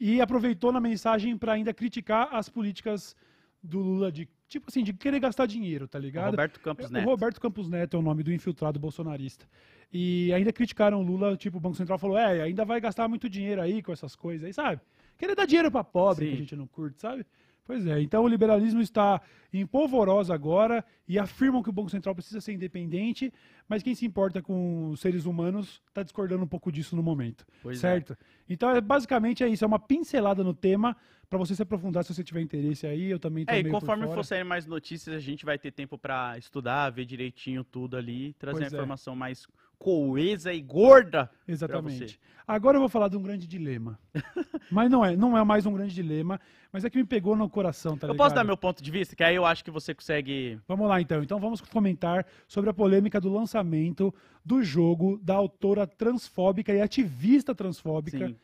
e 0.00 0.20
aproveitou 0.20 0.72
na 0.72 0.80
mensagem 0.80 1.36
para 1.36 1.52
ainda 1.52 1.72
criticar 1.74 2.34
as 2.34 2.48
políticas 2.48 3.14
do 3.62 3.80
Lula 3.80 4.12
de, 4.12 4.28
tipo 4.48 4.66
assim, 4.68 4.82
de 4.82 4.92
querer 4.92 5.18
gastar 5.20 5.46
dinheiro, 5.46 5.88
tá 5.88 5.98
O 5.98 6.02
ligado? 6.02 6.30
Roberto 6.30 6.60
Campos 6.60 6.88
O 6.88 6.92
Neto. 6.92 7.04
Roberto 7.04 7.40
Campos 7.40 7.68
Neto 7.68 7.96
é 7.96 8.00
o 8.00 8.02
nome 8.02 8.22
do 8.22 8.32
infiltrado 8.32 8.78
bolsonarista. 8.78 9.46
E 9.92 10.32
ainda 10.32 10.52
criticaram 10.52 11.00
o 11.00 11.02
Lula, 11.02 11.36
tipo, 11.36 11.58
o 11.58 11.60
Banco 11.60 11.76
Central 11.76 11.98
falou, 11.98 12.18
é, 12.18 12.42
ainda 12.42 12.64
vai 12.64 12.80
gastar 12.80 13.08
muito 13.08 13.28
dinheiro 13.28 13.60
aí 13.60 13.82
com 13.82 13.92
essas 13.92 14.14
coisas 14.16 14.44
aí, 14.44 14.52
sabe? 14.52 14.80
Querer 15.16 15.34
dar 15.34 15.46
dinheiro 15.46 15.70
pra 15.70 15.82
pobre, 15.84 16.24
Sim. 16.26 16.30
que 16.30 16.36
a 16.36 16.40
gente 16.40 16.56
não 16.56 16.66
curte, 16.66 17.00
sabe? 17.00 17.24
Pois 17.64 17.84
é, 17.84 18.00
então 18.00 18.22
o 18.22 18.28
liberalismo 18.28 18.80
está 18.80 19.20
em 19.52 19.66
polvorosa 19.66 20.32
agora 20.32 20.84
e 21.08 21.18
afirmam 21.18 21.64
que 21.64 21.68
o 21.68 21.72
Banco 21.72 21.90
Central 21.90 22.14
precisa 22.14 22.40
ser 22.40 22.52
independente, 22.52 23.32
mas 23.68 23.82
quem 23.82 23.92
se 23.92 24.06
importa 24.06 24.40
com 24.40 24.90
os 24.90 25.00
seres 25.00 25.24
humanos 25.26 25.82
está 25.88 26.04
discordando 26.04 26.44
um 26.44 26.46
pouco 26.46 26.70
disso 26.70 26.94
no 26.94 27.02
momento, 27.02 27.44
Pois 27.64 27.78
é. 27.78 27.80
certo? 27.80 28.16
Então, 28.48 28.70
é, 28.70 28.80
basicamente 28.80 29.42
é 29.42 29.48
isso, 29.48 29.64
é 29.64 29.66
uma 29.66 29.80
pincelada 29.80 30.44
no 30.44 30.54
tema 30.54 30.96
para 31.28 31.38
você 31.38 31.54
se 31.54 31.62
aprofundar 31.62 32.04
se 32.04 32.14
você 32.14 32.22
tiver 32.22 32.40
interesse 32.40 32.86
aí, 32.86 33.10
eu 33.10 33.18
também 33.18 33.44
É, 33.48 33.58
e 33.58 33.70
conforme 33.70 34.06
for 34.06 34.24
sair 34.24 34.44
mais 34.44 34.66
notícias, 34.66 35.14
a 35.14 35.20
gente 35.20 35.44
vai 35.44 35.58
ter 35.58 35.70
tempo 35.70 35.98
pra 35.98 36.36
estudar, 36.38 36.90
ver 36.90 37.04
direitinho 37.04 37.64
tudo 37.64 37.96
ali, 37.96 38.32
trazer 38.34 38.60
Pois 38.60 38.72
a 38.72 38.76
é. 38.76 38.78
informação 38.78 39.16
mais 39.16 39.46
coesa 39.78 40.52
e 40.52 40.60
gorda. 40.60 41.30
Exatamente. 41.46 42.18
Agora 42.46 42.76
eu 42.76 42.80
vou 42.80 42.88
falar 42.88 43.08
de 43.08 43.16
um 43.16 43.22
grande 43.22 43.46
dilema. 43.46 43.98
mas 44.70 44.90
não 44.90 45.04
é, 45.04 45.16
não 45.16 45.36
é 45.36 45.44
mais 45.44 45.66
um 45.66 45.72
grande 45.72 45.94
dilema, 45.94 46.40
mas 46.72 46.84
é 46.84 46.90
que 46.90 46.96
me 46.96 47.04
pegou 47.04 47.36
no 47.36 47.48
coração, 47.50 47.96
tá 47.96 48.06
eu 48.06 48.12
ligado? 48.12 48.24
posso 48.24 48.34
dar 48.34 48.44
meu 48.44 48.56
ponto 48.56 48.82
de 48.82 48.90
vista? 48.90 49.14
Que 49.14 49.24
aí 49.24 49.34
eu 49.34 49.44
acho 49.44 49.64
que 49.64 49.70
você 49.70 49.94
consegue. 49.94 50.58
Vamos 50.66 50.88
lá 50.88 51.00
então. 51.00 51.22
Então 51.22 51.38
vamos 51.38 51.60
comentar 51.60 52.26
sobre 52.46 52.70
a 52.70 52.74
polêmica 52.74 53.20
do 53.20 53.32
lançamento 53.32 54.14
do 54.44 54.62
jogo 54.62 55.18
da 55.22 55.34
autora 55.34 55.86
transfóbica 55.86 56.72
e 56.72 56.80
ativista 56.80 57.54
transfóbica 57.54 58.28
Sim. 58.28 58.36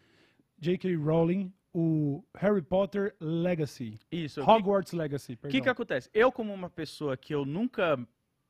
J.K. 0.59 0.95
Rowling, 0.97 1.53
o 1.75 2.23
Harry 2.37 2.63
Potter 2.63 3.15
Legacy. 3.21 3.99
Isso. 4.11 4.41
o 4.41 4.45
que- 4.45 4.51
Hogwarts 4.51 4.93
Legacy, 4.93 5.39
O 5.43 5.49
que 5.49 5.61
que 5.61 5.69
acontece? 5.69 6.11
Eu, 6.13 6.31
como 6.31 6.53
uma 6.53 6.69
pessoa 6.71 7.17
que 7.17 7.35
eu 7.35 7.45
nunca 7.45 7.99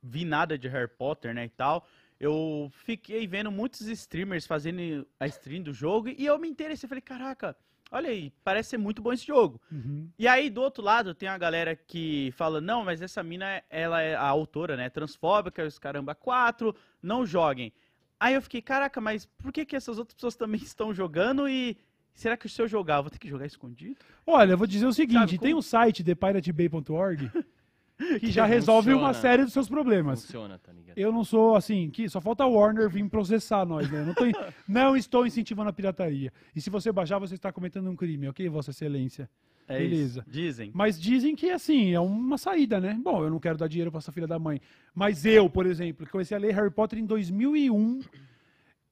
vi 0.03 0.25
nada 0.25 0.59
de 0.59 0.67
Harry 0.69 0.89
Potter, 0.89 1.33
né, 1.35 1.45
e 1.45 1.49
tal, 1.49 1.87
eu 2.19 2.71
fiquei 2.85 3.27
vendo 3.27 3.51
muitos 3.51 3.83
streamers 3.83 4.47
fazendo 4.47 5.07
a 5.19 5.27
stream 5.27 5.63
do 5.63 5.73
jogo 5.73 6.09
e 6.09 6.27
eu 6.27 6.39
me 6.39 6.49
interessei. 6.49 6.89
Falei, 6.89 7.03
caraca, 7.03 7.57
olha 7.91 8.11
aí, 8.11 8.33
parece 8.43 8.71
ser 8.71 8.79
muito 8.79 9.01
bom 9.01 9.13
esse 9.13 9.27
jogo. 9.27 9.61
Uhum. 9.71 10.09
E 10.19 10.27
aí, 10.27 10.51
do 10.51 10.61
outro 10.61 10.83
lado, 10.83 11.15
tem 11.15 11.29
a 11.29 11.39
galera 11.39 11.77
que 11.77 12.33
fala, 12.33 12.61
não, 12.61 12.85
mas 12.85 13.01
essa 13.03 13.23
mina, 13.23 13.63
ela 13.71 14.01
é 14.03 14.15
a 14.17 14.27
autora, 14.27 14.77
né, 14.77 14.91
transfóbica, 14.91 15.65
os 15.65 15.79
caramba, 15.79 16.15
quatro, 16.15 16.75
não 17.01 17.25
joguem. 17.25 17.73
Aí 18.19 18.35
eu 18.35 18.43
fiquei, 18.43 18.63
caraca, 18.63 19.01
mas 19.01 19.27
por 19.27 19.53
que 19.53 19.65
que 19.65 19.75
essas 19.77 19.99
outras 19.99 20.15
pessoas 20.15 20.35
também 20.37 20.61
estão 20.63 20.93
jogando 20.93 21.49
e... 21.49 21.77
Será 22.15 22.37
que 22.37 22.49
se 22.49 22.61
eu 22.61 22.69
jogar, 22.69 22.97
eu 22.99 23.03
vou 23.05 23.11
ter 23.11 23.19
que 23.19 23.29
jogar 23.29 23.47
escondido? 23.47 23.97
Olha, 24.27 24.53
eu 24.53 24.59
vou 24.59 24.67
dizer 24.67 24.87
o 24.87 24.93
seguinte, 24.93 25.19
Sabe, 25.19 25.39
tem 25.39 25.51
como- 25.53 25.59
um 25.59 25.63
site, 25.63 26.05
thepiratebay.org, 26.05 27.31
que 28.21 28.31
já 28.31 28.45
resolve 28.45 28.91
uma 28.93 29.09
funciona. 29.09 29.15
série 29.15 29.45
dos 29.45 29.53
seus 29.53 29.69
problemas. 29.69 30.23
Funciona, 30.23 30.59
tá 30.59 30.73
ligado? 30.73 30.97
Eu 30.99 31.11
não 31.13 31.25
sou 31.25 31.57
assim, 31.57 31.89
que 31.91 32.09
só 32.09 32.21
falta 32.21 32.45
a 32.45 32.47
Warner 32.47 32.89
vir 32.91 33.09
processar 33.09 33.65
nós, 33.65 33.91
né? 33.91 34.01
Eu 34.01 34.07
Não, 34.07 34.15
tô 34.15 34.25
não 34.69 34.97
estou 34.97 35.27
incentivando 35.27 35.71
a 35.71 35.73
pirataria. 35.73 36.33
E 36.55 36.61
se 36.61 36.69
você 36.71 36.93
baixar, 36.93 37.19
você 37.19 37.35
está 37.35 37.51
cometendo 37.53 37.89
um 37.91 37.97
crime, 37.97 38.29
ok, 38.29 38.49
Vossa 38.49 38.71
Excelência? 38.71 39.29
É 39.69 39.79
Beleza. 39.79 40.21
isso. 40.21 40.31
Dizem. 40.31 40.71
Mas 40.75 41.01
dizem 41.01 41.35
que, 41.37 41.49
assim, 41.51 41.93
é 41.95 42.01
uma 42.01 42.37
saída, 42.37 42.81
né? 42.81 42.99
Bom, 43.03 43.23
eu 43.25 43.31
não 43.31 43.39
quero 43.39 43.57
dar 43.57 43.69
dinheiro 43.69 43.91
pra 43.93 43.99
essa 43.99 44.11
filha 44.13 44.27
da 44.27 44.39
mãe. 44.39 44.61
Mas 44.95 45.25
eu, 45.25 45.49
por 45.49 45.65
exemplo, 45.67 46.05
que 46.05 46.11
comecei 46.13 46.37
a 46.37 46.41
ler 46.41 46.53
Harry 46.55 46.71
Potter 46.71 46.99
em 46.99 47.07
2001, 47.07 48.01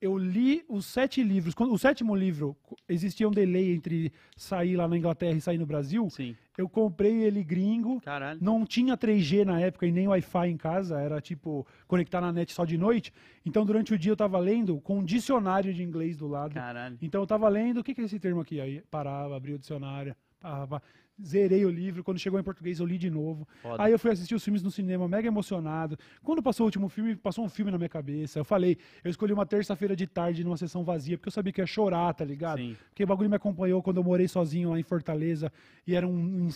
eu 0.01 0.17
li 0.17 0.65
os 0.69 0.87
sete 0.87 1.23
livros. 1.23 1.55
Quando, 1.55 1.73
o 1.73 1.79
sétimo 1.79 2.15
livro, 2.15 2.57
existia 2.89 3.29
um 3.29 3.31
delay 3.31 3.73
entre 3.73 4.13
sair 4.37 4.77
lá 4.77 4.89
na 4.89 4.97
Inglaterra 4.97 5.37
e 5.37 5.41
sair 5.41 5.59
no 5.59 5.67
Brasil. 5.67 6.09
Sim. 6.11 6.35
Eu 6.57 6.69
comprei 6.69 7.23
ele 7.23 7.45
gringo. 7.45 8.01
Caralho. 8.01 8.39
Não 8.43 8.65
tinha 8.65 8.97
3G 8.97 9.45
na 9.45 9.61
época 9.61 9.87
e 9.87 9.93
nem 9.93 10.09
Wi-Fi 10.09 10.49
em 10.49 10.57
casa, 10.57 10.99
era 10.99 11.21
tipo 11.21 11.67
conectar 11.87 12.21
na 12.21 12.33
net 12.33 12.53
só 12.53 12.65
de 12.65 12.79
noite. 12.79 13.13
Então 13.45 13.65
durante 13.65 13.93
o 13.93 13.99
dia 13.99 14.13
eu 14.13 14.17
tava 14.17 14.39
lendo 14.39 14.81
com 14.81 14.99
um 14.99 15.05
dicionário 15.05 15.73
de 15.73 15.83
inglês 15.83 16.17
do 16.17 16.27
lado. 16.27 16.55
Caralho. 16.55 16.99
Então 17.01 17.21
eu 17.21 17.27
tava 17.27 17.49
lendo, 17.49 17.81
o 17.81 17.85
que, 17.85 17.95
que 17.95 18.01
é 18.01 18.05
esse 18.05 18.19
termo 18.19 18.41
aqui? 18.41 18.61
Aí 18.61 18.83
parava, 18.91 19.37
abria 19.37 19.57
o 19.57 19.59
dicionário, 19.59 20.15
pá, 20.41 20.83
zerei 21.25 21.65
o 21.65 21.71
livro. 21.71 22.03
Quando 22.05 22.19
chegou 22.19 22.39
em 22.39 22.43
português 22.43 22.81
eu 22.81 22.87
li 22.87 22.99
de 22.99 23.11
novo. 23.11 23.47
Foda. 23.63 23.83
Aí 23.83 23.93
eu 23.93 23.99
fui 23.99 24.11
assistir 24.11 24.35
os 24.35 24.43
filmes 24.45 24.63
no 24.63 24.71
cinema, 24.71 25.07
mega 25.09 25.27
emocionado. 25.29 25.99
Quando 26.23 26.43
passou 26.43 26.65
o 26.65 26.69
último 26.69 26.89
filme, 26.89 27.15
passou 27.17 27.45
um 27.45 27.49
filme 27.49 27.71
na 27.71 27.79
minha 27.79 27.89
cabeça. 27.89 28.39
Eu 28.39 28.45
falei, 28.45 28.77
eu 29.05 29.11
escolhi 29.11 29.33
uma 29.33 29.47
terça-feira 29.47 29.95
de 29.95 30.07
tarde 30.07 30.43
numa 30.45 30.57
sessão 30.57 30.85
vazia, 30.85 31.17
porque 31.17 31.29
eu 31.29 31.33
sabia 31.33 31.53
que 31.53 31.61
ia 31.61 31.67
chorar, 31.67 32.13
tá 32.15 32.25
ligado? 32.25 32.59
Sim. 32.59 32.77
Porque 32.89 33.05
o 33.05 33.07
bagulho 33.07 33.31
me 33.31 33.37
acompanhou 33.37 33.83
quando 33.83 33.97
eu 33.99 34.05
morei 34.05 34.29
sozinho 34.29 34.71
lá 34.71 34.79
em 34.79 34.83
Fortaleza 34.83 35.53
e 35.87 35.95
era 35.95 36.07
um, 36.07 36.13
um, 36.13 36.47
um 36.47 36.51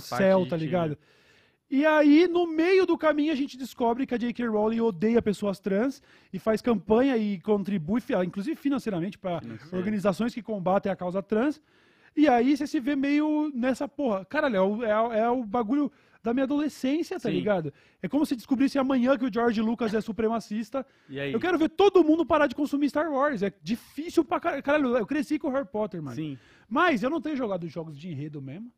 céu, 0.00 0.46
tá 0.46 0.56
ti, 0.58 0.64
ligado? 0.64 0.90
né? 0.90 0.96
E 1.74 1.86
aí, 1.86 2.28
no 2.28 2.46
meio 2.46 2.84
do 2.84 2.98
caminho, 2.98 3.32
a 3.32 3.34
gente 3.34 3.56
descobre 3.56 4.06
que 4.06 4.14
a 4.14 4.18
J.K. 4.18 4.46
Rowling 4.46 4.80
odeia 4.80 5.22
pessoas 5.22 5.58
trans 5.58 6.02
e 6.30 6.38
faz 6.38 6.60
campanha 6.60 7.16
e 7.16 7.40
contribui, 7.40 7.98
fi- 8.02 8.12
inclusive 8.22 8.56
financeiramente, 8.56 9.16
para 9.18 9.40
organizações 9.72 10.34
que 10.34 10.42
combatem 10.42 10.92
a 10.92 10.96
causa 10.96 11.22
trans. 11.22 11.62
E 12.16 12.28
aí 12.28 12.56
você 12.56 12.66
se 12.66 12.78
vê 12.80 12.94
meio 12.94 13.50
nessa 13.54 13.88
porra. 13.88 14.24
Caralho, 14.24 14.56
é 14.56 14.60
o, 14.60 14.84
é, 14.84 15.00
o- 15.00 15.12
é 15.12 15.30
o 15.30 15.44
bagulho 15.44 15.90
da 16.22 16.32
minha 16.32 16.44
adolescência, 16.44 17.18
tá 17.18 17.28
Sim. 17.28 17.34
ligado? 17.36 17.72
É 18.00 18.06
como 18.08 18.24
se 18.24 18.36
descobrisse 18.36 18.78
amanhã 18.78 19.16
que 19.18 19.24
o 19.24 19.32
George 19.32 19.60
Lucas 19.60 19.92
é 19.92 20.00
supremacista. 20.00 20.86
E 21.08 21.18
aí? 21.18 21.32
Eu 21.32 21.40
quero 21.40 21.58
ver 21.58 21.68
todo 21.70 22.04
mundo 22.04 22.24
parar 22.24 22.46
de 22.46 22.54
consumir 22.54 22.88
Star 22.90 23.10
Wars. 23.10 23.42
É 23.42 23.52
difícil 23.62 24.24
pra 24.24 24.38
caralho. 24.38 24.62
Caralho, 24.62 24.96
eu 24.98 25.06
cresci 25.06 25.38
com 25.38 25.48
Harry 25.50 25.66
Potter, 25.66 26.00
mano. 26.02 26.14
Sim. 26.14 26.38
Mas 26.68 27.02
eu 27.02 27.10
não 27.10 27.20
tenho 27.20 27.36
jogado 27.36 27.66
jogos 27.68 27.98
de 27.98 28.08
enredo 28.08 28.40
mesmo. 28.40 28.70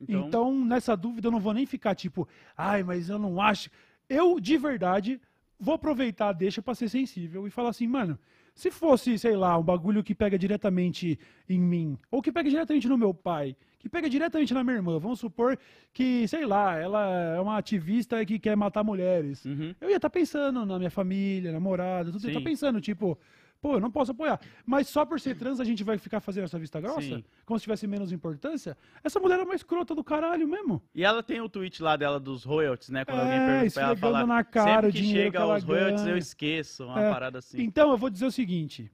Então, 0.00 0.26
Então, 0.26 0.64
nessa 0.64 0.96
dúvida, 0.96 1.28
eu 1.28 1.32
não 1.32 1.40
vou 1.40 1.54
nem 1.54 1.64
ficar 1.64 1.94
tipo, 1.94 2.28
ai, 2.56 2.82
mas 2.82 3.08
eu 3.08 3.18
não 3.18 3.40
acho. 3.40 3.70
Eu, 4.08 4.38
de 4.40 4.58
verdade, 4.58 5.20
vou 5.58 5.74
aproveitar 5.74 6.28
a 6.28 6.32
deixa 6.32 6.60
pra 6.60 6.74
ser 6.74 6.88
sensível 6.88 7.46
e 7.46 7.50
falar 7.50 7.68
assim, 7.70 7.86
mano, 7.86 8.18
se 8.54 8.70
fosse, 8.70 9.18
sei 9.18 9.36
lá, 9.36 9.58
um 9.58 9.62
bagulho 9.62 10.02
que 10.02 10.14
pega 10.14 10.38
diretamente 10.38 11.18
em 11.48 11.58
mim, 11.58 11.98
ou 12.10 12.20
que 12.20 12.30
pega 12.30 12.48
diretamente 12.48 12.88
no 12.88 12.98
meu 12.98 13.14
pai, 13.14 13.56
que 13.78 13.88
pega 13.88 14.08
diretamente 14.08 14.54
na 14.54 14.62
minha 14.62 14.76
irmã, 14.76 14.98
vamos 14.98 15.18
supor 15.18 15.58
que, 15.92 16.26
sei 16.28 16.46
lá, 16.46 16.78
ela 16.78 17.34
é 17.36 17.40
uma 17.40 17.58
ativista 17.58 18.24
que 18.24 18.38
quer 18.38 18.56
matar 18.56 18.84
mulheres. 18.84 19.44
Uhum. 19.44 19.74
Eu 19.80 19.90
ia 19.90 19.96
estar 19.96 20.10
pensando 20.10 20.64
na 20.64 20.78
minha 20.78 20.90
família, 20.90 21.50
namorada, 21.50 22.12
tudo. 22.12 22.22
Eu 22.24 22.28
ia 22.28 22.34
Sim. 22.34 22.38
estar 22.38 22.50
pensando, 22.50 22.80
tipo, 22.80 23.18
pô, 23.62 23.74
eu 23.74 23.80
não 23.80 23.90
posso 23.92 24.10
apoiar. 24.10 24.40
Mas 24.66 24.88
só 24.88 25.06
por 25.06 25.20
ser 25.20 25.36
trans 25.36 25.60
a 25.60 25.64
gente 25.64 25.84
vai 25.84 25.96
ficar 25.96 26.20
fazendo 26.20 26.44
essa 26.44 26.58
vista 26.58 26.80
grossa? 26.80 27.00
Sim. 27.00 27.24
Como 27.46 27.58
se 27.58 27.62
tivesse 27.62 27.86
menos 27.86 28.10
importância? 28.12 28.76
Essa 29.04 29.20
mulher 29.20 29.38
é 29.38 29.42
uma 29.44 29.54
escrota 29.54 29.94
do 29.94 30.02
caralho 30.02 30.46
mesmo. 30.48 30.82
E 30.92 31.04
ela 31.04 31.22
tem 31.22 31.40
o 31.40 31.48
tweet 31.48 31.80
lá 31.82 31.96
dela 31.96 32.18
dos 32.18 32.42
royalties, 32.44 32.90
né? 32.90 33.04
Quando 33.04 33.20
É, 33.20 33.22
alguém 33.22 33.38
pergunta 33.46 33.74
pra 33.74 33.82
ela 33.84 33.96
falar. 33.96 34.26
na 34.26 34.44
cara 34.44 34.86
sempre 34.90 35.00
que 35.00 35.06
chega 35.12 35.30
que 35.30 35.36
aos 35.36 35.62
royalties, 35.62 36.00
eu 36.00 36.06
ganha." 36.08 36.18
esqueço. 36.18 36.84
Uma 36.84 37.00
É, 37.00 37.10
parada 37.10 37.38
assim. 37.38 37.62
Então, 37.62 37.90
eu 37.92 37.96
vou 37.96 38.10
dizer 38.10 38.26
o 38.26 38.32
seguinte. 38.32 38.90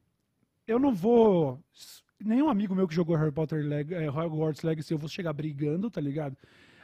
Eu 0.66 0.78
não 0.78 0.92
vou... 0.94 1.58
Nenhum 2.22 2.50
amigo 2.50 2.74
meu 2.74 2.86
que 2.86 2.94
jogou 2.94 3.16
Harry 3.16 3.32
Potter 3.32 3.64
Leg... 3.64 3.92
eh, 3.94 4.10
Hogwarts 4.10 4.62
Legacy, 4.62 4.92
eu 4.92 4.98
vou 4.98 5.08
chegar 5.08 5.32
brigando, 5.32 5.88
tá 5.90 6.00
ligado? 6.00 6.36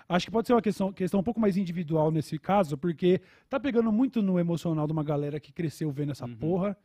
Acho 0.09 0.27
que 0.27 0.33
pode 0.33 0.47
ser 0.47 0.55
uma 0.55 0.63
questão, 0.63 0.93
questão 0.93 1.21
um 1.21 1.23
pouco 1.23 1.41
mais 1.41 1.57
individual 1.57 2.11
nesse 2.11 2.39
caso, 2.39 2.79
porque 2.79 3.21
tá 3.49 3.59
pegando 3.61 3.91
muito 3.93 4.23
no 4.23 4.39
emocional 4.39 4.87
de 4.87 4.93
uma 4.93 5.03
galera 5.05 5.39
que 5.41 5.53
cresceu 5.53 5.91
vendo 5.91 6.13
essa 6.13 6.25
Uhum. 6.27 6.37
porra. 6.37 6.77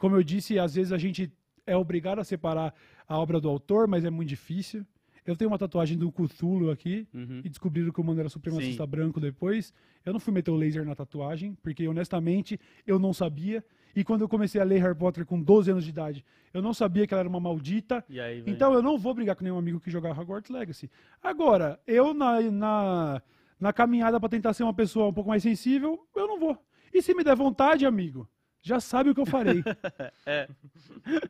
Como 0.00 0.16
eu 0.16 0.22
disse, 0.24 0.58
às 0.58 0.74
vezes 0.74 0.92
a 0.92 0.98
gente 0.98 1.32
é 1.66 1.76
obrigado 1.76 2.18
a 2.18 2.24
separar 2.24 2.74
a 3.06 3.16
obra 3.18 3.40
do 3.40 3.48
autor, 3.48 3.86
mas 3.86 4.04
é 4.04 4.10
muito 4.10 4.28
difícil. 4.30 4.84
Eu 5.26 5.36
tenho 5.36 5.50
uma 5.50 5.58
tatuagem 5.58 5.96
do 5.98 6.10
Cthulhu 6.10 6.70
aqui, 6.70 7.06
Uhum. 7.14 7.42
e 7.44 7.48
descobriram 7.48 7.92
que 7.92 8.00
o 8.00 8.04
mano 8.04 8.18
era 8.20 8.28
supremacista 8.28 8.84
branco 8.86 9.20
depois. 9.20 9.72
Eu 10.04 10.12
não 10.14 10.18
fui 10.18 10.32
meter 10.32 10.50
o 10.50 10.56
laser 10.56 10.84
na 10.84 10.94
tatuagem, 10.94 11.56
porque 11.62 11.86
honestamente 11.86 12.58
eu 12.86 12.98
não 12.98 13.12
sabia. 13.12 13.62
E 13.94 14.02
quando 14.02 14.22
eu 14.22 14.28
comecei 14.28 14.60
a 14.60 14.64
ler 14.64 14.80
Harry 14.80 14.94
Potter 14.96 15.26
com 15.26 15.40
12 15.40 15.70
anos 15.70 15.84
de 15.84 15.90
idade, 15.90 16.24
eu 16.54 16.62
não 16.62 16.72
sabia 16.72 17.06
que 17.06 17.12
ela 17.12 17.20
era 17.20 17.28
uma 17.28 17.38
maldita. 17.40 18.02
Aí, 18.08 18.42
Então 18.46 18.72
eu 18.72 18.80
não 18.82 18.96
vou 18.96 19.12
brigar 19.14 19.36
com 19.36 19.44
nenhum 19.44 19.58
amigo 19.58 19.78
que 19.80 19.90
jogar 19.90 20.18
Hogwarts 20.18 20.50
Legacy. 20.50 20.90
Agora, 21.22 21.78
eu 21.86 22.14
na, 22.14 22.40
na, 22.50 23.22
na 23.60 23.72
caminhada 23.72 24.18
pra 24.18 24.28
tentar 24.28 24.54
ser 24.54 24.62
uma 24.62 24.72
pessoa 24.74 25.08
um 25.08 25.12
pouco 25.12 25.28
mais 25.28 25.42
sensível, 25.42 26.00
eu 26.16 26.26
não 26.26 26.38
vou. 26.40 26.56
E 26.94 27.02
se 27.02 27.12
me 27.14 27.22
der 27.22 27.36
vontade, 27.36 27.84
amigo, 27.84 28.26
já 28.62 28.80
sabe 28.80 29.10
o 29.10 29.14
que 29.14 29.20
eu 29.20 29.26
farei. 29.26 29.62
É. 30.26 30.48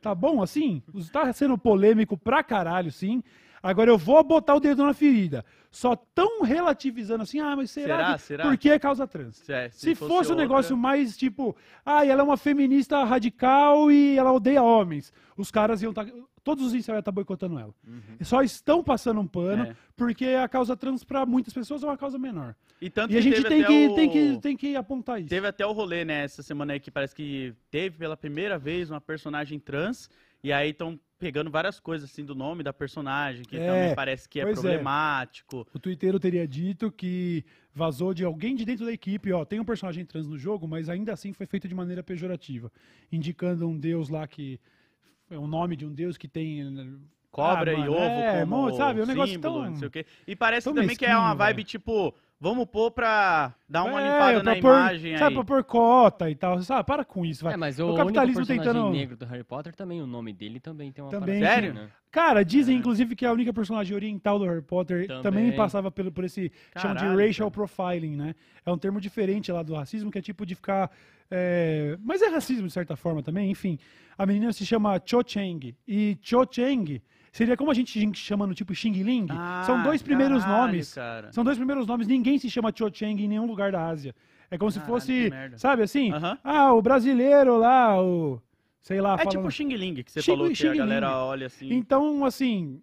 Tá 0.01 0.13
bom 0.13 0.41
assim? 0.43 0.81
Tá 1.11 1.31
sendo 1.33 1.57
polêmico 1.57 2.17
pra 2.17 2.43
caralho, 2.43 2.91
sim. 2.91 3.23
Agora 3.63 3.89
eu 3.91 3.97
vou 3.97 4.23
botar 4.23 4.55
o 4.55 4.59
dedo 4.59 4.83
na 4.83 4.93
ferida. 4.93 5.45
Só 5.69 5.95
tão 5.95 6.41
relativizando 6.41 7.23
assim, 7.23 7.39
ah, 7.39 7.55
mas 7.55 7.69
será, 7.71 7.95
Será? 7.97 8.13
que... 8.15 8.21
Será? 8.23 8.43
Por 8.43 8.57
que 8.57 8.69
é 8.71 8.79
causa 8.79 9.07
trans? 9.07 9.47
É, 9.49 9.69
Se, 9.69 9.93
fosse, 9.95 10.11
um 10.11 10.15
outra- 10.15 10.35
negócio 10.35 10.75
mais 10.75 11.15
tipo, 11.15 11.55
ah, 11.85 12.05
ela 12.05 12.21
é 12.21 12.23
uma 12.23 12.37
feminista 12.37 13.03
radical 13.03 13.91
e 13.91 14.17
ela 14.17 14.31
odeia 14.33 14.63
homens. 14.63 15.13
Os 15.37 15.51
caras 15.51 15.81
iam 15.83 15.91
estar. 15.91 16.05
Todos 16.43 16.65
os 16.65 16.73
incel 16.73 16.95
iam 16.95 16.99
estar 16.99 17.11
boicotando 17.11 17.57
ela. 17.59 17.73
Só 18.21 18.41
estão 18.41 18.83
passando 18.83 19.19
um 19.21 19.27
pano, 19.27 19.63
Uhum. 19.63 19.69
É. 19.71 19.75
porque 19.95 20.25
a 20.25 20.47
causa 20.47 20.75
trans 20.75 21.03
para 21.03 21.25
muitas 21.25 21.53
pessoas 21.53 21.83
é 21.83 21.85
uma 21.87 21.97
causa 21.97 22.17
menor. 22.17 22.55
E, 22.81 22.89
tanto 22.89 23.13
E 23.13 23.17
a 23.17 23.21
gente 23.21 23.43
tem 23.43 23.63
que, 23.63 23.87
o- 23.87 23.95
tem, 23.95 24.09
que, 24.09 24.37
tem 24.41 24.57
que 24.57 24.75
apontar 24.75 25.19
isso. 25.19 25.29
Teve 25.29 25.47
até 25.47 25.65
o 25.65 25.71
rolê, 25.71 26.03
né, 26.03 26.23
essa 26.23 26.41
semana 26.41 26.73
aí 26.73 26.79
que 26.79 26.89
parece 26.91 27.13
que 27.15 27.53
teve 27.69 27.97
pela 27.97 28.17
primeira 28.17 28.57
vez 28.57 28.89
uma 28.89 28.99
personagem 29.01 29.59
trans, 29.59 30.09
e 30.43 30.51
aí 30.51 30.71
estão 30.71 30.99
pegando 31.19 31.51
várias 31.51 31.79
coisas 31.79 32.09
assim 32.09 32.25
do 32.25 32.33
nome 32.33 32.63
da 32.63 32.73
personagem, 32.73 33.43
que 33.45 33.55
É, 33.55 33.67
também 33.67 33.95
parece 33.95 34.27
que 34.27 34.39
é 34.39 34.43
é. 34.43 34.51
problemático. 34.51 35.67
O 35.71 35.77
Twitter 35.77 36.19
teria 36.19 36.47
dito 36.47 36.91
que 36.91 37.45
vazou 37.73 38.11
de 38.13 38.25
alguém 38.25 38.55
de 38.55 38.65
dentro 38.65 38.85
da 38.85 38.91
equipe, 38.91 39.31
ó, 39.31 39.45
tem 39.45 39.59
um 39.59 39.63
personagem 39.63 40.03
trans 40.03 40.27
no 40.27 40.35
jogo, 40.37 40.67
mas 40.67 40.89
ainda 40.89 41.13
assim 41.13 41.31
foi 41.31 41.45
feito 41.45 41.67
de 41.67 41.75
maneira 41.75 42.01
pejorativa, 42.01 42.71
indicando 43.11 43.67
um 43.67 43.77
deus 43.77 44.09
lá 44.09 44.27
que 44.27 44.59
é 45.31 45.37
o 45.37 45.47
nome 45.47 45.75
de 45.75 45.85
um 45.85 45.93
deus 45.93 46.17
que 46.17 46.27
tem 46.27 46.63
né, 46.69 46.91
Cobra 47.31 47.71
Ah, 47.71 47.73
e 47.73 47.77
mano, 47.77 47.93
ovo 47.93 48.01
é, 48.03 48.41
como 48.41 48.55
mo- 48.63 48.73
sabe, 48.75 49.01
um 49.01 49.05
negócio 49.05 49.33
símbolo, 49.33 49.61
tão- 49.61 49.69
não 49.71 49.75
sei 49.77 49.87
o 49.87 49.91
quê. 49.91 50.05
E 50.27 50.35
parece 50.35 50.71
também 50.73 50.95
que 50.97 51.05
é 51.05 51.09
uma 51.15 51.19
mesquinho, 51.29 51.37
vibe 51.37 51.55
velho. 51.55 51.67
tipo, 51.67 52.13
vamos 52.41 52.65
pôr 52.65 52.89
pra 52.91 53.53
dar 53.69 53.83
uma 53.83 54.01
É, 54.01 54.03
limpada 54.03 54.41
pra 54.41 54.55
na 54.55 54.59
pôr- 54.61 54.71
imagem 54.73 55.17
Sabe, 55.17 55.29
aí. 55.29 55.35
pra 55.35 55.43
pôr 55.45 55.63
cota 55.63 56.29
e 56.29 56.35
tal. 56.35 56.59
Sabe, 56.63 56.83
para 56.85 57.05
com 57.05 57.23
isso, 57.23 57.43
vai. 57.45 57.53
É, 57.53 57.57
mas 57.57 57.79
O 57.79 57.91
o, 57.91 57.95
capitalismo 57.95 58.39
único 58.39 58.47
personagem 58.47 58.73
tentando- 58.81 58.91
negro 58.97 59.15
do 59.15 59.25
Harry 59.25 59.43
Potter 59.43 59.75
também, 59.75 60.01
o 60.01 60.07
nome 60.07 60.33
dele 60.33 60.59
também 60.59 60.91
tem 60.91 61.03
uma 61.03 61.11
Também 61.11 61.39
parada 61.39 61.61
Sério? 61.61 61.73
né? 61.75 61.89
Cara, 62.11 62.43
dizem 62.43 62.75
É. 62.75 62.79
inclusive 62.79 63.15
que 63.15 63.25
a 63.25 63.31
única 63.31 63.53
personagem 63.53 63.95
oriental 63.95 64.39
do 64.39 64.45
Harry 64.45 64.61
Potter 64.63 65.07
também, 65.07 65.21
Também. 65.21 65.55
passava 65.55 65.89
pelo, 65.91 66.11
por 66.11 66.23
esse 66.25 66.51
chama 66.77 66.95
de 66.95 67.01
Caralho, 67.01 67.19
racial 67.27 67.51
cara. 67.51 67.67
profiling, 67.67 68.15
né? 68.17 68.35
É 68.65 68.71
um 68.71 68.77
termo 68.77 68.99
diferente 68.99 69.51
lá 69.51 69.61
do 69.63 69.75
racismo, 69.75 70.09
que 70.11 70.17
é 70.17 70.21
tipo 70.21 70.45
de 70.45 70.55
ficar. 70.55 70.89
é, 71.29 71.97
Mas 72.03 72.21
é 72.21 72.27
racismo 72.27 72.67
de 72.67 72.73
certa 72.73 72.95
forma 72.97 73.23
também, 73.23 73.49
enfim. 73.51 73.79
A 74.17 74.25
menina 74.25 74.51
se 74.51 74.65
chama 74.65 74.99
Cho 75.05 75.21
Chang. 75.25 75.73
E 75.87 76.17
Cho 76.21 76.45
Chang 76.51 77.01
seria 77.31 77.55
como 77.57 77.71
a 77.71 77.73
gente 77.73 78.11
chama 78.15 78.45
no 78.45 78.53
tipo 78.53 78.73
Xing 78.75 78.91
Ling. 79.03 79.27
São 79.65 79.77
Ah, 79.77 79.83
dois 79.83 80.01
primeiros 80.01 80.43
caralho, 80.43 80.67
nomes. 80.67 80.93
cara. 80.93 81.31
São 81.31 81.43
dois 81.43 81.57
primeiros 81.57 81.87
nomes. 81.87 82.07
Ninguém 82.07 82.37
se 82.37 82.49
chama 82.49 82.71
Cho 82.75 82.91
em 83.05 83.27
nenhum 83.27 83.45
lugar 83.45 83.71
da 83.71 83.85
Ásia. 83.87 84.13
É 84.49 84.57
como 84.57 84.69
se 84.69 84.79
Caralho, 84.79 84.93
fosse, 84.93 85.13
que 85.23 85.29
merda. 85.29 85.57
sabe 85.57 85.83
assim? 85.83 86.11
Aham. 86.11 86.37
Ah, 86.43 86.73
o 86.73 86.81
brasileiro 86.81 87.57
lá, 87.57 88.01
o. 88.01 88.41
Sei 88.81 88.99
lá, 88.99 89.13
É 89.13 89.17
falando- 89.19 89.31
tipo 89.31 89.47
o 89.47 89.51
Xing 89.51 89.69
Ling, 89.75 90.03
que 90.03 90.11
você 90.11 90.21
Xing- 90.21 90.31
falou 90.31 90.47
que 90.49 90.55
Xing 90.55 90.67
a 90.69 90.75
galera 90.75 91.07
Ling. 91.07 91.13
olha 91.15 91.45
assim. 91.47 91.71
Então, 91.73 92.25
assim, 92.25 92.81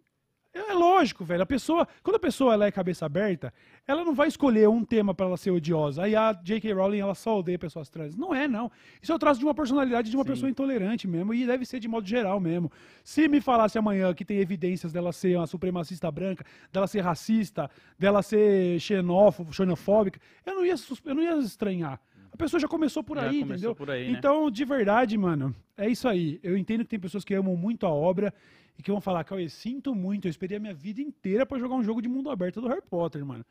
é 0.66 0.74
lógico, 0.74 1.24
velho. 1.24 1.42
A 1.42 1.46
pessoa, 1.46 1.86
quando 2.02 2.16
a 2.16 2.18
pessoa 2.18 2.54
ela 2.54 2.66
é 2.66 2.72
cabeça 2.72 3.04
aberta, 3.06 3.52
ela 3.86 4.04
não 4.04 4.14
vai 4.14 4.28
escolher 4.28 4.68
um 4.68 4.84
tema 4.84 5.14
pra 5.14 5.26
ela 5.26 5.36
ser 5.36 5.50
odiosa. 5.50 6.04
Aí 6.04 6.16
a 6.16 6.32
J.K. 6.32 6.72
Rowling 6.72 7.00
ela 7.00 7.14
só 7.14 7.38
odeia 7.38 7.58
pessoas 7.58 7.88
trans. 7.88 8.16
Não 8.16 8.34
é, 8.34 8.48
não. 8.48 8.70
Isso 9.02 9.12
é 9.12 9.14
o 9.14 9.18
traço 9.18 9.38
de 9.38 9.46
uma 9.46 9.54
personalidade 9.54 10.10
de 10.10 10.16
uma 10.16 10.24
Sim. 10.24 10.30
pessoa 10.30 10.50
intolerante 10.50 11.06
mesmo 11.06 11.34
e 11.34 11.46
deve 11.46 11.64
ser 11.64 11.78
de 11.80 11.88
modo 11.88 12.06
geral 12.06 12.40
mesmo. 12.40 12.70
Se 13.04 13.28
me 13.28 13.40
falasse 13.40 13.78
amanhã 13.78 14.12
que 14.14 14.24
tem 14.24 14.38
evidências 14.38 14.92
dela 14.92 15.12
ser 15.12 15.36
uma 15.36 15.46
supremacista 15.46 16.10
branca, 16.10 16.44
dela 16.72 16.86
ser 16.86 17.00
racista, 17.00 17.70
dela 17.98 18.22
ser 18.22 18.80
xenófobo, 18.80 19.52
xenofóbica, 19.52 20.20
eu 20.46 20.54
não 20.54 20.64
ia, 20.64 20.74
eu 21.04 21.14
não 21.14 21.22
ia 21.22 21.36
estranhar. 21.38 22.00
A 22.32 22.36
pessoa 22.36 22.60
já 22.60 22.68
começou 22.68 23.02
por 23.02 23.16
Já 23.16 23.24
aí, 23.24 23.40
começou 23.40 23.70
entendeu? 23.70 23.74
por 23.74 23.90
aí, 23.90 24.12
né? 24.12 24.18
Então, 24.18 24.50
de 24.50 24.64
verdade, 24.64 25.16
mano, 25.16 25.54
é 25.76 25.88
isso 25.88 26.06
aí. 26.06 26.38
Eu 26.42 26.56
entendo 26.56 26.80
que 26.80 26.90
tem 26.90 27.00
pessoas 27.00 27.24
que 27.24 27.34
amam 27.34 27.56
muito 27.56 27.86
a 27.86 27.90
obra 27.90 28.32
e 28.78 28.82
que 28.82 28.92
vão 28.92 29.00
falar, 29.00 29.24
Cauê, 29.24 29.48
sinto 29.48 29.94
muito, 29.94 30.26
eu 30.26 30.30
esperei 30.30 30.56
a 30.56 30.60
minha 30.60 30.72
vida 30.72 31.00
inteira 31.02 31.44
pra 31.44 31.58
jogar 31.58 31.74
um 31.74 31.82
jogo 31.82 32.00
de 32.00 32.08
mundo 32.08 32.30
aberto 32.30 32.60
do 32.60 32.68
Harry 32.68 32.80
Potter, 32.82 33.24
mano. 33.26 33.44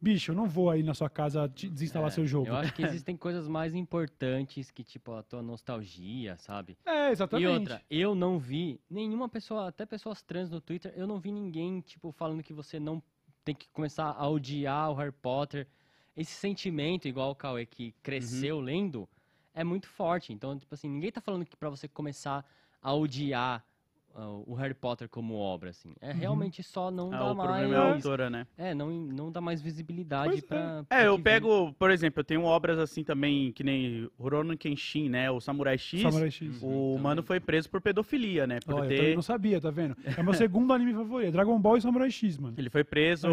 Bicho, 0.00 0.32
eu 0.32 0.34
não 0.36 0.46
vou 0.46 0.68
aí 0.68 0.82
na 0.82 0.92
sua 0.92 1.08
casa 1.08 1.48
desinstalar 1.48 2.08
É, 2.08 2.10
seu 2.10 2.26
jogo. 2.26 2.48
Eu 2.48 2.56
acho 2.56 2.74
que 2.74 2.82
existem 2.84 3.16
coisas 3.16 3.48
mais 3.48 3.74
importantes 3.74 4.70
que, 4.70 4.84
tipo, 4.84 5.12
a 5.12 5.22
tua 5.22 5.42
nostalgia, 5.42 6.36
sabe? 6.36 6.76
É, 6.84 7.10
exatamente. 7.10 7.44
E 7.44 7.48
outra, 7.48 7.82
eu 7.88 8.14
não 8.14 8.38
vi 8.38 8.78
nenhuma 8.90 9.26
pessoa, 9.26 9.68
até 9.68 9.86
pessoas 9.86 10.20
trans 10.20 10.50
no 10.50 10.60
Twitter, 10.60 10.92
eu 10.94 11.06
não 11.06 11.18
vi 11.18 11.32
ninguém, 11.32 11.80
tipo, 11.80 12.12
falando 12.12 12.42
que 12.42 12.52
você 12.52 12.78
não 12.78 13.02
tem 13.42 13.54
que 13.54 13.68
começar 13.70 14.10
a 14.10 14.28
odiar 14.28 14.90
o 14.90 14.94
Harry 14.94 15.12
Potter. 15.12 15.66
Esse 16.14 16.32
sentimento, 16.32 17.08
igual 17.08 17.30
o 17.30 17.34
Cauê, 17.34 17.64
que 17.64 17.92
cresceu 18.02 18.56
Uhum. 18.58 18.62
lendo, 18.62 19.08
é 19.54 19.64
muito 19.64 19.88
forte. 19.88 20.32
Então, 20.32 20.58
tipo 20.58 20.74
assim, 20.74 20.90
ninguém 20.90 21.10
tá 21.10 21.22
falando 21.22 21.46
que 21.46 21.56
pra 21.56 21.70
você 21.70 21.88
começar 21.88 22.44
a 22.82 22.92
odiar 22.92 23.64
o 24.46 24.54
Harry 24.54 24.74
Potter 24.74 25.08
como 25.08 25.34
obra, 25.34 25.70
assim. 25.70 25.92
É 26.00 26.12
Uhum. 26.12 26.18
realmente 26.18 26.62
só 26.62 26.90
não 26.90 27.12
Ah, 27.12 27.18
dá 27.18 27.32
o 27.32 27.36
problema 27.36 27.68
mais. 27.68 27.72
é 27.72 27.76
a 27.76 27.80
autora, 27.94 28.30
né? 28.30 28.46
É, 28.56 28.74
não, 28.74 28.90
não 28.90 29.32
dá 29.32 29.40
mais 29.40 29.60
visibilidade 29.60 30.30
Pois 30.30 30.42
é. 30.44 30.46
pra. 30.46 30.84
pra 30.84 30.98
É, 30.98 31.06
eu 31.08 31.18
pego, 31.18 31.72
por 31.74 31.90
exemplo, 31.90 32.20
eu 32.20 32.24
tenho 32.24 32.44
obras 32.44 32.78
assim 32.78 33.02
também, 33.02 33.50
que 33.52 33.64
nem 33.64 34.08
Rurouni 34.18 34.56
Kenshin, 34.56 35.08
né? 35.08 35.30
O 35.30 35.40
Samurai 35.40 35.76
X. 35.76 36.00
Samurai 36.02 36.30
X. 36.30 36.62
O 36.62 36.66
Uhum, 36.66 36.98
mano 37.02 37.22
também. 37.22 37.26
foi 37.26 37.40
preso 37.40 37.68
por 37.68 37.80
pedofilia, 37.80 38.46
né? 38.46 38.60
Por 38.60 38.74
Olha, 38.74 38.84
eu 38.84 38.88
ter... 38.88 38.96
também 38.98 39.14
não 39.16 39.22
sabia, 39.22 39.60
tá 39.60 39.70
vendo? 39.70 39.96
É 40.04 40.22
meu 40.22 40.34
segundo 40.34 40.72
anime 40.72 40.94
favorito. 40.94 41.32
Dragon 41.32 41.58
Ball 41.58 41.76
e 41.78 41.80
Samurai 41.82 42.10
X, 42.10 42.38
mano. 42.38 42.54
Ele 42.56 42.70
foi 42.70 42.84
preso, 42.84 43.28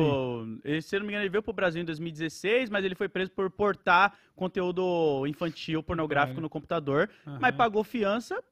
ele, 0.63 0.82
se 0.82 0.95
eu 0.95 0.99
não 0.99 1.05
me 1.07 1.13
engano, 1.13 1.23
ele 1.23 1.29
veio 1.32 1.43
pro 1.43 1.53
Brasil 1.53 1.82
em 1.82 1.86
2016, 1.86 2.69
mas 2.69 2.84
ele 2.84 2.95
foi 2.95 3.07
preso 3.07 3.32
por 3.32 3.49
portar 3.51 4.13
conteúdo 4.36 5.25
infantil, 5.27 5.84
pornográfico 5.84 6.32
Caralho. 6.36 6.41
no 6.41 6.49
computador, 6.49 7.09
Aham. 7.27 7.38
mas 7.39 7.55
pagou 7.55 7.84
fiança 7.84 8.43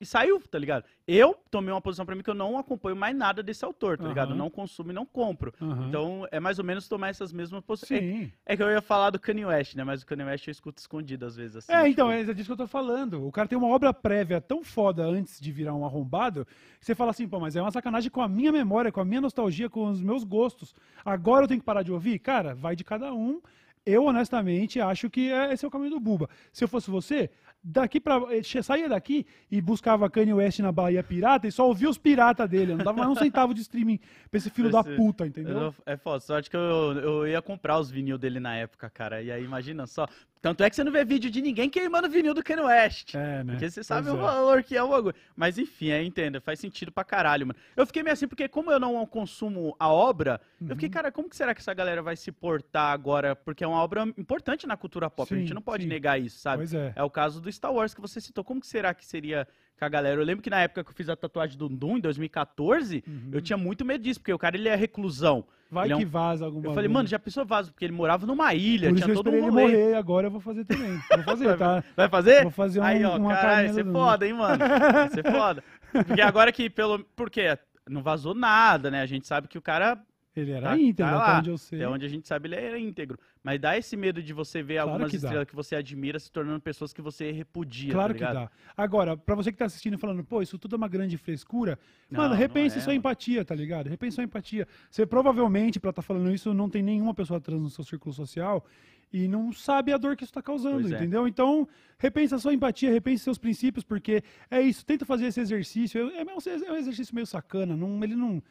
e 0.00 0.06
saiu, 0.06 0.40
tá 0.40 0.58
ligado? 0.58 0.84
Eu 1.06 1.36
tomei 1.50 1.72
uma 1.72 1.80
posição 1.80 2.06
pra 2.06 2.14
mim 2.14 2.22
que 2.22 2.30
eu 2.30 2.34
não 2.34 2.56
acompanho 2.56 2.96
mais 2.96 3.14
nada 3.14 3.42
desse 3.42 3.64
autor, 3.64 3.98
tá 3.98 4.08
ligado? 4.08 4.28
Eu 4.28 4.34
Aham. 4.34 4.38
não 4.44 4.50
consumo 4.50 4.90
e 4.90 4.94
não 4.94 5.04
compro. 5.04 5.52
Aham. 5.60 5.88
Então, 5.88 6.26
é 6.30 6.40
mais 6.40 6.58
ou 6.58 6.64
menos 6.64 6.88
tomar 6.88 7.08
essas 7.08 7.32
mesmas 7.32 7.62
posições. 7.62 8.00
Sim. 8.00 8.32
É, 8.46 8.54
é 8.54 8.56
que 8.56 8.62
eu 8.62 8.70
ia 8.70 8.80
falar 8.80 9.10
do 9.10 9.18
Kanye 9.20 9.44
West, 9.44 9.74
né? 9.74 9.84
Mas 9.84 10.02
o 10.02 10.06
Kanye 10.06 10.24
West 10.24 10.46
eu 10.46 10.52
escuto 10.52 10.80
escondido 10.80 11.26
às 11.26 11.36
vezes, 11.36 11.56
assim. 11.56 11.72
É, 11.72 11.86
então, 11.88 12.08
tipo, 12.16 12.30
é 12.30 12.34
disso 12.34 12.46
que 12.48 12.52
eu 12.52 12.56
tô 12.56 12.66
falando. 12.66 13.26
O 13.26 13.30
cara 13.30 13.46
tem 13.46 13.58
uma 13.58 13.68
obra 13.68 13.92
prévia 13.92 14.40
tão 14.40 14.64
foda 14.64 15.04
antes 15.04 15.38
de 15.38 15.52
virar 15.52 15.74
um 15.74 15.84
arrombado, 15.84 16.46
que 16.78 16.86
você 16.86 16.94
fala 16.94 17.10
assim, 17.10 17.28
pô, 17.28 17.38
mas 17.38 17.54
é 17.54 17.60
uma 17.60 17.70
sacanagem 17.70 18.10
com 18.10 18.22
a 18.22 18.28
minha 18.28 18.50
memória, 18.50 18.90
com 18.90 19.00
a 19.00 19.04
minha 19.04 19.20
nostalgia, 19.20 19.68
com 19.68 19.84
os 19.86 20.00
meus 20.00 20.24
gostos. 20.24 20.74
Agora 21.04 21.44
eu 21.44 21.48
tenho 21.48 21.60
que 21.60 21.66
parar 21.66 21.82
de 21.82 21.92
ouvir? 21.92 22.18
Cara, 22.20 22.54
vai 22.54 22.74
de 22.74 22.84
cada 22.84 23.12
um. 23.12 23.40
Eu, 23.84 24.04
honestamente, 24.04 24.78
acho 24.78 25.08
que 25.08 25.32
é- 25.32 25.52
esse 25.54 25.64
é 25.64 25.68
o 25.68 25.70
caminho 25.70 25.92
do 25.92 26.00
Buba. 26.00 26.28
Se 26.52 26.62
eu 26.62 26.68
fosse 26.68 26.90
você, 26.90 27.30
daqui 27.62 28.00
pra. 28.00 28.20
eh, 28.30 28.42
saía 28.62 28.88
daqui 28.88 29.26
e 29.50 29.60
buscava 29.60 30.08
Kanye 30.10 30.32
West 30.32 30.60
na 30.60 30.72
Bahia 30.72 31.02
Pirata 31.02 31.46
e 31.46 31.52
só 31.52 31.66
ouvia 31.66 31.88
os 31.90 31.98
piratas 31.98 32.48
dele. 32.48 32.72
Eu 32.72 32.76
Não 32.78 32.84
dava 32.84 32.98
mais 32.98 33.10
um 33.10 33.14
centavo 33.14 33.52
de 33.54 33.60
streaming 33.60 33.98
pra 34.30 34.38
esse 34.38 34.50
filho 34.50 34.70
da 34.70 34.80
Esse- 34.80 34.96
puta, 34.96 35.24
eu 35.24 35.28
entendeu? 35.28 35.54
não- 35.60 35.74
É 35.84 35.96
foda, 35.96 36.20
sorte 36.20 36.48
que 36.50 36.56
eu, 36.56 36.60
eu 36.98 37.26
ia 37.26 37.42
comprar 37.42 37.78
os 37.78 37.90
vinil 37.90 38.16
dele 38.18 38.40
na 38.40 38.56
época, 38.56 38.88
cara. 38.90 39.22
E 39.22 39.30
aí, 39.30 39.44
imagina 39.44 39.86
só. 39.86 40.06
Tanto 40.42 40.62
é 40.64 40.70
que 40.70 40.76
você 40.76 40.82
não 40.82 40.90
vê 40.90 41.04
vídeo 41.04 41.30
de 41.30 41.42
ninguém 41.42 41.68
queimando 41.68 42.08
vinil 42.08 42.32
do 42.32 42.42
Kanye 42.42 42.62
West. 42.64 43.14
É, 43.14 43.44
né? 43.44 43.52
Porque 43.52 43.70
você 43.70 43.84
sabe 43.84 44.08
Pois 44.08 44.14
o 44.14 44.18
é. 44.18 44.22
valor 44.22 44.62
que 44.62 44.74
é 44.74 44.82
o 44.82 44.88
bagulho. 44.88 45.14
Mas 45.36 45.58
enfim, 45.58 45.90
é, 45.90 46.02
entenda, 46.02 46.40
faz 46.40 46.58
sentido 46.58 46.90
pra 46.90 47.04
caralho, 47.04 47.46
mano. 47.46 47.58
Eu 47.76 47.86
fiquei 47.86 48.02
meio 48.02 48.14
assim, 48.14 48.26
porque 48.26 48.48
como 48.48 48.70
eu 48.72 48.80
não 48.80 49.04
consumo 49.04 49.76
a 49.78 49.88
obra, 49.90 50.40
eu 50.60 50.68
Uhum. 50.68 50.74
fiquei, 50.74 50.88
cara, 50.88 51.12
como 51.12 51.28
que 51.28 51.36
será 51.36 51.54
que 51.54 51.60
essa 51.60 51.74
galera 51.74 52.00
vai 52.02 52.16
se 52.16 52.32
portar 52.32 52.92
agora? 52.92 53.36
Porque 53.36 53.62
é 53.62 53.66
uma 53.66 53.82
obra 53.82 54.02
importante 54.16 54.66
na 54.66 54.76
cultura 54.78 55.10
pop, 55.10 55.32
a 55.32 55.36
gente 55.36 55.48
Sim, 55.48 55.54
não 55.54 55.62
pode 55.62 55.82
sim. 55.82 55.88
negar 55.90 56.18
isso, 56.18 56.38
sabe? 56.38 56.58
Pois 56.58 56.72
é. 56.72 56.92
É 56.96 57.02
o 57.02 57.10
caso 57.10 57.38
do 57.40 57.52
Star 57.52 57.72
Wars 57.72 57.92
que 57.92 58.00
você 58.00 58.18
citou. 58.20 58.42
Como 58.42 58.60
que 58.62 58.66
será 58.66 58.94
que 58.94 59.04
seria 59.04 59.46
com 59.80 59.84
a 59.86 59.88
galera? 59.88 60.20
Eu 60.20 60.24
lembro 60.24 60.42
que 60.42 60.50
na 60.50 60.60
época 60.60 60.84
que 60.84 60.90
eu 60.90 60.94
fiz 60.94 61.08
a 61.08 61.16
tatuagem 61.16 61.56
do 61.58 61.68
Doom, 61.68 61.96
em 61.96 62.00
2014, 62.00 63.02
Uhum. 63.06 63.30
eu 63.32 63.40
tinha 63.40 63.56
muito 63.56 63.84
medo 63.84 64.04
disso, 64.04 64.20
porque 64.20 64.32
o 64.32 64.38
cara, 64.38 64.56
ele 64.56 64.68
é 64.68 64.74
reclusão. 64.76 65.44
Vai 65.70 65.86
ele 65.86 65.94
é 65.94 65.96
que 65.98 66.04
um- 66.04 66.08
vaza 66.08 66.44
alguma 66.44 66.66
Eu 66.66 66.74
falei, 66.74 66.88
mano, 66.88 67.08
já 67.08 67.18
pensou 67.18 67.44
vaso? 67.46 67.72
Porque 67.72 67.84
ele 67.84 67.92
morava 67.94 68.26
numa 68.26 68.52
ilha, 68.54 68.88
Por 68.90 68.96
tinha 68.96 69.06
todo 69.14 69.28
esperei 69.28 69.40
um 69.40 69.44
ele 69.44 69.50
rolê. 69.50 69.62
morrer, 69.62 69.94
agora 69.94 70.26
eu 70.26 70.30
vou 70.30 70.40
fazer 70.40 70.64
também. 70.64 70.90
Vou 71.10 71.24
fazer, 71.24 71.56
tá? 71.56 71.84
Vai 71.96 72.08
fazer? 72.08 72.42
Vou 72.42 72.50
fazer 72.50 72.80
um, 72.80 72.84
Aí, 72.84 73.04
ó, 73.04 73.16
uma 73.16 73.32
caralho, 73.34 73.72
você 73.72 73.80
é 73.80 73.84
foda, 73.84 74.26
hein, 74.26 74.32
mano? 74.34 74.58
Vai 74.92 75.08
ser 75.10 75.24
foda. 75.30 75.64
Porque 76.06 76.20
agora 76.20 76.50
que 76.52 76.68
pelo. 76.68 76.98
Por 77.16 77.30
quê? 77.30 77.56
Não 77.88 78.02
vazou 78.02 78.34
nada, 78.34 78.90
né? 78.90 79.00
A 79.00 79.06
gente 79.06 79.26
sabe 79.26 79.48
que 79.48 79.58
o 79.58 79.62
cara. 79.62 80.00
Ele 80.36 80.52
era 80.52 80.70
Tá- 80.70 80.78
íntegro, 80.78 81.12
tá 81.12 81.18
até 81.22 81.32
lá. 81.32 81.38
onde 81.38 81.50
eu 81.50 81.58
sei. 81.58 81.78
Até 81.80 81.88
onde 81.88 82.06
a 82.06 82.08
gente 82.08 82.26
sabe, 82.28 82.48
ele 82.48 82.54
é 82.56 82.78
íntegro. 82.78 83.18
Mas 83.42 83.58
dá 83.58 83.76
esse 83.76 83.96
medo 83.96 84.22
de 84.22 84.34
você 84.34 84.62
ver 84.62 84.74
Claro 84.74 84.90
algumas 84.90 85.10
que 85.10 85.16
estrelas 85.16 85.46
que 85.46 85.54
você 85.54 85.74
admira 85.74 86.18
se 86.18 86.30
tornando 86.30 86.60
pessoas 86.60 86.92
que 86.92 87.00
você 87.00 87.32
repudia, 87.32 87.92
Claro 87.92 88.12
tá 88.14 88.26
que 88.26 88.34
dá. 88.34 88.50
Agora, 88.76 89.16
pra 89.16 89.34
você 89.34 89.50
que 89.50 89.56
tá 89.56 89.64
assistindo 89.64 89.94
e 89.94 89.96
falando, 89.96 90.22
pô, 90.22 90.42
isso 90.42 90.58
tudo 90.58 90.76
é 90.76 90.78
uma 90.78 90.88
grande 90.88 91.16
frescura, 91.16 91.78
Não, 92.10 92.20
mano, 92.20 92.34
repense 92.34 92.76
é, 92.76 92.80
sua 92.80 92.90
mano. 92.90 92.98
empatia, 92.98 93.42
tá 93.44 93.54
ligado? 93.54 93.88
Repense 93.88 94.16
sua 94.16 94.24
empatia. 94.24 94.68
Você 94.90 95.06
provavelmente, 95.06 95.80
pra 95.80 95.88
estar 95.90 96.02
falando 96.02 96.30
isso, 96.34 96.52
não 96.52 96.68
tem 96.68 96.82
nenhuma 96.82 97.14
pessoa 97.14 97.40
trans 97.40 97.62
no 97.62 97.70
seu 97.70 97.82
círculo 97.82 98.14
social 98.14 98.64
e 99.10 99.26
não 99.26 99.52
sabe 99.52 99.92
a 99.92 99.96
dor 99.96 100.16
que 100.16 100.24
isso 100.24 100.32
tá 100.32 100.42
causando, 100.42 100.82
Pois 100.82 100.92
é. 100.92 100.96
entendeu? 100.96 101.26
Então, 101.26 101.66
repense 101.98 102.34
a 102.34 102.38
sua 102.38 102.52
empatia, 102.52 102.92
repense 102.92 103.24
seus 103.24 103.38
princípios, 103.38 103.82
porque 103.84 104.22
é 104.50 104.60
isso, 104.60 104.84
tenta 104.84 105.06
fazer 105.06 105.26
esse 105.26 105.40
exercício. 105.40 106.10
É, 106.10 106.20
é 106.20 106.72
um 106.72 106.76
exercício 106.76 107.14
meio 107.14 107.26
sacana, 107.26 107.74
não, 107.74 108.04
ele 108.04 108.14
não. 108.14 108.42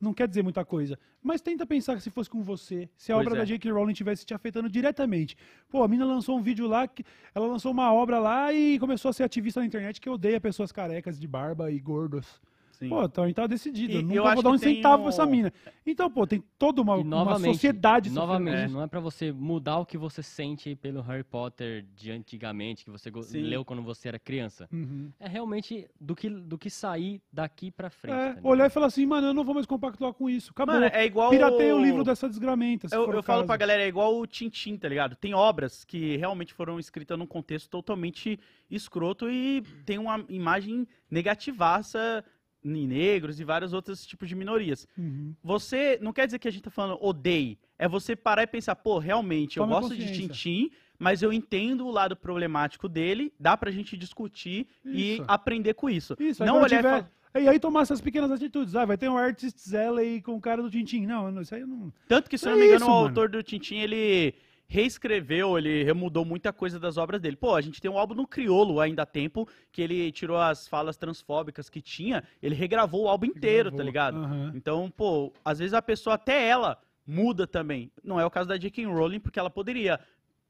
Não 0.00 0.12
quer 0.12 0.28
dizer 0.28 0.42
muita 0.42 0.64
coisa. 0.64 0.98
Mas 1.22 1.40
tenta 1.40 1.64
pensar 1.64 1.96
que 1.96 2.02
se 2.02 2.10
fosse 2.10 2.28
com 2.28 2.42
você, 2.42 2.88
se 2.96 3.12
a 3.12 3.14
Pois 3.14 3.26
obra 3.26 3.38
é. 3.38 3.40
da 3.40 3.44
J.K. 3.44 3.70
Rowling 3.70 3.94
tivesse 3.94 4.26
te 4.26 4.34
afetando 4.34 4.68
diretamente. 4.68 5.36
Pô, 5.68 5.82
a 5.82 5.88
mina 5.88 6.04
lançou 6.04 6.38
um 6.38 6.42
vídeo 6.42 6.66
lá, 6.66 6.86
que 6.86 7.04
ela 7.34 7.46
lançou 7.46 7.72
uma 7.72 7.92
obra 7.92 8.18
lá 8.18 8.52
e 8.52 8.78
começou 8.78 9.08
a 9.08 9.12
ser 9.12 9.22
ativista 9.22 9.60
na 9.60 9.66
internet 9.66 10.00
que 10.00 10.10
odeia 10.10 10.40
pessoas 10.40 10.70
carecas 10.72 11.18
de 11.18 11.26
barba 11.26 11.70
e 11.70 11.78
gordos. 11.78 12.40
Sim. 12.78 12.88
Pô, 12.88 13.04
então 13.04 13.32
tá 13.32 13.46
decidido. 13.46 13.92
E 13.92 13.96
Eu 13.96 14.00
eu 14.00 14.06
nunca 14.06 14.22
acho 14.24 14.34
vou 14.34 14.42
dar 14.42 14.50
um 14.50 14.58
centavo 14.58 14.96
um- 14.98 15.00
pra 15.02 15.08
essa 15.10 15.26
mina. 15.26 15.52
Então, 15.86 16.10
pô, 16.10 16.26
tem 16.26 16.42
toda 16.58 16.80
uma, 16.82 16.96
uma 16.96 17.38
sociedade 17.38 18.10
novamente, 18.10 18.64
isso. 18.66 18.74
não 18.74 18.82
é 18.82 18.86
pra 18.86 19.00
você 19.00 19.30
mudar 19.32 19.78
o 19.78 19.86
que 19.86 19.98
você 19.98 20.22
sente 20.22 20.74
pelo 20.74 21.00
Harry 21.02 21.22
Potter 21.24 21.84
de 21.94 22.10
antigamente, 22.10 22.84
que 22.84 22.90
você 22.90 23.10
Sim. 23.22 23.42
leu 23.42 23.64
quando 23.64 23.82
você 23.82 24.08
era 24.08 24.18
criança. 24.18 24.68
Uhum. 24.72 25.10
É 25.20 25.28
realmente 25.28 25.86
do 26.00 26.14
que, 26.16 26.28
do 26.28 26.56
que 26.58 26.70
sair 26.70 27.20
daqui 27.32 27.70
pra 27.70 27.90
frente. 27.90 28.14
É, 28.14 28.32
tá 28.34 28.40
olhar 28.48 28.66
e 28.66 28.70
falar 28.70 28.86
assim, 28.86 29.04
mano, 29.06 29.26
eu 29.28 29.34
não 29.34 29.44
vou 29.44 29.54
mais 29.54 29.66
compactuar 29.66 30.12
com 30.14 30.28
isso. 30.28 30.50
Acabou. 30.52 30.74
Mano, 30.74 30.86
é 30.86 31.04
igual. 31.04 31.30
Pirateia 31.30 31.74
o 31.76 31.80
livro 31.82 32.02
dessa 32.02 32.28
desgramenta. 32.28 32.88
se 32.88 32.94
Eu, 32.96 33.04
for 33.04 33.14
eu 33.14 33.20
o 33.20 33.22
falo 33.22 33.44
pra 33.44 33.56
galera, 33.56 33.82
é 33.82 33.88
igual 33.88 34.18
o 34.18 34.26
Tintim, 34.26 34.76
tá 34.76 34.88
ligado? 34.88 35.16
Tem 35.16 35.34
obras 35.34 35.84
que 35.84 36.16
realmente 36.16 36.52
foram 36.54 36.78
escritas 36.78 37.18
num 37.18 37.26
contexto 37.26 37.68
totalmente 37.68 38.38
escroto 38.70 39.28
e 39.30 39.62
tem 39.84 39.98
uma 39.98 40.24
imagem 40.28 40.86
negativaça 41.10 42.24
negros 42.64 43.38
e 43.38 43.44
vários 43.44 43.72
outros 43.72 44.06
tipos 44.06 44.28
de 44.28 44.34
minorias. 44.34 44.88
Uhum. 44.96 45.34
Você, 45.42 45.98
não 46.00 46.12
quer 46.12 46.26
dizer 46.26 46.38
que 46.38 46.48
a 46.48 46.50
gente 46.50 46.62
tá 46.62 46.70
falando 46.70 46.98
odeie, 47.04 47.58
é 47.78 47.86
você 47.86 48.16
parar 48.16 48.42
e 48.44 48.46
pensar, 48.46 48.74
pô, 48.74 48.98
realmente, 48.98 49.58
eu 49.58 49.64
Tome 49.64 49.74
gosto 49.74 49.96
de. 49.96 50.12
Tintim, 50.12 50.70
mas 50.98 51.22
eu 51.22 51.32
entendo 51.32 51.86
o 51.86 51.90
lado 51.90 52.16
problemático 52.16 52.88
dele, 52.88 53.32
dá 53.38 53.56
pra 53.56 53.70
gente 53.70 53.96
discutir 53.96 54.66
e 54.84 55.14
Isso. 55.14 55.24
aprender 55.28 55.74
com 55.74 55.90
isso. 55.90 56.16
Isso, 56.18 56.44
não 56.44 56.56
olhar 56.56 56.68
tiver... 56.68 56.78
e 56.78 56.82
falar, 56.82 57.10
E 57.44 57.48
aí 57.48 57.58
tomar 57.58 57.82
essas 57.82 58.00
pequenas 58.00 58.30
atitudes. 58.30 58.76
Ah, 58.76 58.84
vai 58.84 58.96
ter 58.96 59.08
um 59.10 59.18
Artist 59.18 59.74
Alley 59.74 60.22
com 60.22 60.36
o 60.36 60.40
cara 60.40 60.62
do 60.62 60.70
Tintin. 60.70 61.04
Não, 61.04 61.40
isso 61.40 61.54
aí 61.54 61.62
eu 61.62 61.66
não... 61.66 61.92
Tanto 62.08 62.30
que, 62.30 62.38
se 62.38 62.46
eu 62.46 62.50
É 62.50 62.52
não 62.52 62.60
me 62.60 62.66
engano, 62.66 62.80
isso, 62.80 62.90
o 62.90 62.94
mano. 62.94 63.08
autor 63.08 63.28
do 63.28 63.42
Tintin, 63.42 63.76
ele 63.78 64.34
reescreveu, 64.66 65.56
ele 65.58 65.84
remudou 65.84 66.24
muita 66.24 66.52
coisa 66.52 66.78
das 66.80 66.96
obras 66.96 67.20
dele. 67.20 67.36
Pô, 67.36 67.54
a 67.54 67.60
gente 67.60 67.80
tem 67.80 67.90
um 67.90 67.98
álbum 67.98 68.14
no 68.14 68.26
Criolo 68.26 68.80
ainda 68.80 69.02
há 69.02 69.06
tempo, 69.06 69.48
que 69.70 69.82
ele 69.82 70.10
tirou 70.12 70.36
as 70.38 70.66
falas 70.68 70.96
transfóbicas 70.96 71.68
que 71.70 71.80
tinha, 71.80 72.24
ele 72.42 72.54
regravou 72.54 73.04
o 73.04 73.08
álbum 73.08 73.26
inteiro, 73.26 73.70
tá 73.70 73.82
ligado? 73.82 74.16
Aham. 74.18 74.52
Então, 74.54 74.90
pô, 74.90 75.32
às 75.44 75.58
vezes 75.58 75.74
a 75.74 75.82
pessoa, 75.82 76.14
até 76.14 76.46
ela, 76.48 76.78
muda 77.06 77.46
também. 77.46 77.90
Não 78.02 78.18
é 78.18 78.24
o 78.26 78.30
caso 78.30 78.48
da 78.48 78.56
J.K. 78.56 78.86
Rowling, 78.86 79.20
porque 79.20 79.38
ela 79.38 79.50
poderia 79.50 80.00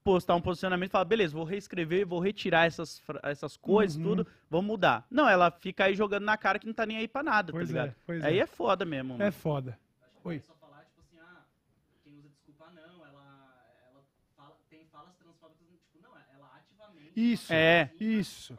postar 0.03 0.35
um 0.35 0.41
posicionamento 0.41 0.89
e 0.89 0.91
falar, 0.91 1.05
beleza, 1.05 1.33
vou 1.35 1.43
reescrever, 1.43 2.05
vou 2.05 2.19
retirar 2.19 2.65
essas, 2.65 3.01
essas 3.23 3.57
coisas, 3.57 3.97
Uhum. 3.97 4.03
tudo, 4.03 4.27
vamos 4.49 4.67
mudar. 4.67 5.05
Não, 5.09 5.27
ela 5.27 5.49
fica 5.49 5.85
aí 5.85 5.95
jogando 5.95 6.23
na 6.23 6.37
cara 6.37 6.59
que 6.59 6.67
não 6.67 6.73
tá 6.75 6.85
nem 6.85 6.97
aí 6.97 7.07
pra 7.07 7.23
nada, 7.23 7.51
Pois 7.51 7.67
tá 7.67 7.73
ligado? 7.85 7.95
é, 8.23 8.27
aí 8.27 8.37
é. 8.39 8.43
é 8.43 8.45
foda 8.45 8.85
mesmo. 8.85 9.15
É 9.15 9.17
mano. 9.17 9.31
foda. 9.31 9.79
Oi. 10.23 10.39
só 10.39 10.53
falar, 10.55 10.85
tipo 10.85 11.01
assim, 11.01 11.17
ah, 11.19 11.41
quem 12.03 12.13
usa 12.19 12.29
desculpa 12.29 12.65
não, 12.75 13.03
ela, 13.03 13.25
ela 13.91 14.03
fala, 14.37 14.55
tem 14.69 14.85
falas 14.91 15.15
transfóbicas, 15.15 15.67
tipo, 15.69 15.97
não, 16.03 16.11
ela 16.35 16.51
ativamente 16.55 17.04
Isso. 17.15 17.53
É. 17.53 17.89
Isso. 17.99 18.57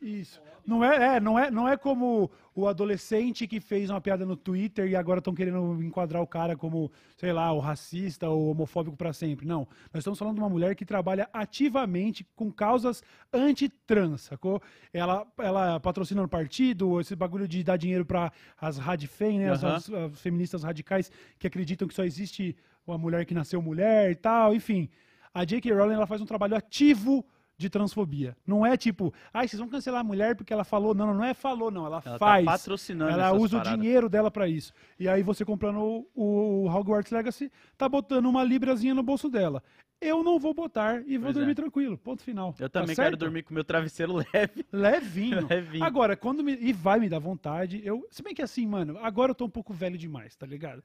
Isso. 0.00 0.40
Não 0.66 0.82
é, 0.84 1.16
é, 1.16 1.20
não 1.20 1.38
é, 1.38 1.48
não 1.50 1.68
é 1.68 1.76
como 1.76 2.28
o 2.52 2.66
adolescente 2.66 3.46
que 3.46 3.60
fez 3.60 3.88
uma 3.88 4.00
piada 4.00 4.26
no 4.26 4.36
Twitter 4.36 4.88
e 4.88 4.96
agora 4.96 5.20
estão 5.20 5.32
querendo 5.32 5.80
enquadrar 5.82 6.20
o 6.20 6.26
cara 6.26 6.56
como, 6.56 6.90
sei 7.16 7.32
lá, 7.32 7.52
o 7.52 7.60
racista 7.60 8.28
ou 8.28 8.50
homofóbico 8.50 8.96
pra 8.96 9.12
sempre. 9.12 9.46
Não. 9.46 9.60
Nós 9.92 10.00
estamos 10.00 10.18
falando 10.18 10.34
de 10.34 10.40
uma 10.40 10.48
mulher 10.50 10.74
que 10.74 10.84
trabalha 10.84 11.28
ativamente 11.32 12.26
com 12.34 12.50
causas 12.50 13.00
anti-trans, 13.32 14.22
sacou? 14.22 14.60
Ela, 14.92 15.24
ela 15.38 15.78
patrocina 15.78 16.20
no 16.20 16.28
partido, 16.28 17.00
esse 17.00 17.14
bagulho 17.14 17.46
de 17.46 17.62
dar 17.62 17.76
dinheiro 17.76 18.04
para 18.04 18.32
as 18.60 18.76
radfem, 18.76 19.38
né? 19.38 19.50
As, 19.52 19.62
Aham. 19.62 19.76
as- 19.76 19.90
as 19.90 20.20
feministas 20.20 20.64
radicais 20.64 21.10
que 21.38 21.46
acreditam 21.46 21.86
que 21.86 21.94
só 21.94 22.02
existe 22.04 22.56
uma 22.84 22.98
mulher 22.98 23.24
que 23.24 23.34
nasceu 23.34 23.62
mulher 23.62 24.10
e 24.10 24.16
tal, 24.16 24.52
enfim. 24.52 24.88
A 25.32 25.44
J.K. 25.44 25.72
Rowling 25.72 25.94
ela 25.94 26.06
faz 26.06 26.20
um 26.20 26.26
trabalho 26.26 26.56
ativo 26.56 27.24
de 27.58 27.70
transfobia. 27.70 28.36
Não 28.46 28.64
é 28.66 28.76
tipo, 28.76 29.12
ai, 29.32 29.48
vocês 29.48 29.58
vão 29.60 29.68
cancelar 29.68 30.00
a 30.00 30.04
mulher 30.04 30.36
porque 30.36 30.52
ela 30.52 30.64
falou. 30.64 30.94
Não, 30.94 31.14
não 31.14 31.24
é 31.24 31.32
falou, 31.34 31.70
não. 31.70 31.86
Ela, 31.86 32.02
Ela 32.04 32.18
faz. 32.18 32.44
tá 32.44 32.50
patrocinando 32.52 33.10
ela 33.12 33.32
usa 33.32 33.58
paradas. 33.58 33.72
o 33.72 33.80
dinheiro 33.80 34.08
dela 34.08 34.30
pra 34.30 34.46
isso. 34.48 34.72
E 34.98 35.08
aí 35.08 35.22
você 35.22 35.44
comprando 35.44 35.78
o, 35.80 36.06
o 36.14 36.68
Hogwarts 36.68 37.10
Legacy, 37.12 37.50
tá 37.78 37.88
botando 37.88 38.26
uma 38.26 38.44
librazinha 38.44 38.94
no 38.94 39.02
bolso 39.02 39.28
dela. 39.30 39.62
Eu 39.98 40.22
não 40.22 40.38
vou 40.38 40.52
botar 40.52 41.00
e 41.06 41.16
vou 41.16 41.28
Pois 41.28 41.36
é. 41.36 41.38
dormir 41.40 41.54
tranquilo. 41.54 41.96
Ponto 41.96 42.22
final. 42.22 42.54
Eu 42.58 42.68
Tá 42.68 42.80
também 42.80 42.94
quero 42.94 43.08
certo? 43.08 43.20
dormir 43.20 43.42
com 43.44 43.54
meu 43.54 43.64
travesseiro 43.64 44.12
leve. 44.34 44.66
Levinho. 44.70 45.46
Levinho. 45.48 45.84
Agora, 45.84 46.14
quando 46.14 46.44
me. 46.44 46.52
E 46.60 46.70
vai 46.70 47.00
me 47.00 47.08
dar 47.08 47.18
vontade. 47.18 47.80
Eu, 47.82 48.06
se 48.10 48.22
bem 48.22 48.34
que 48.34 48.42
assim, 48.42 48.66
mano, 48.66 48.98
agora 49.00 49.30
eu 49.30 49.34
tô 49.34 49.46
um 49.46 49.50
pouco 49.50 49.72
velho 49.72 49.96
demais, 49.96 50.36
tá 50.36 50.44
ligado? 50.44 50.82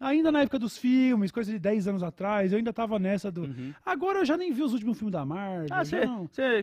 Ainda 0.00 0.30
na 0.30 0.42
época 0.42 0.58
dos 0.60 0.76
filmes, 0.78 1.32
coisa 1.32 1.50
de 1.50 1.58
10 1.58 1.88
anos 1.88 2.02
atrás, 2.04 2.52
eu 2.52 2.58
ainda 2.58 2.72
tava 2.72 2.98
nessa 2.98 3.30
do. 3.32 3.42
Uhum. 3.42 3.74
Agora 3.84 4.20
eu 4.20 4.24
já 4.24 4.36
nem 4.36 4.52
vi 4.52 4.62
os 4.62 4.72
últimos 4.72 4.96
filmes 4.96 5.12
da 5.12 5.24
Marvel. 5.24 5.66
Ah, 5.72 5.84
você 5.84 6.04
não- 6.06 6.26
você- 6.26 6.62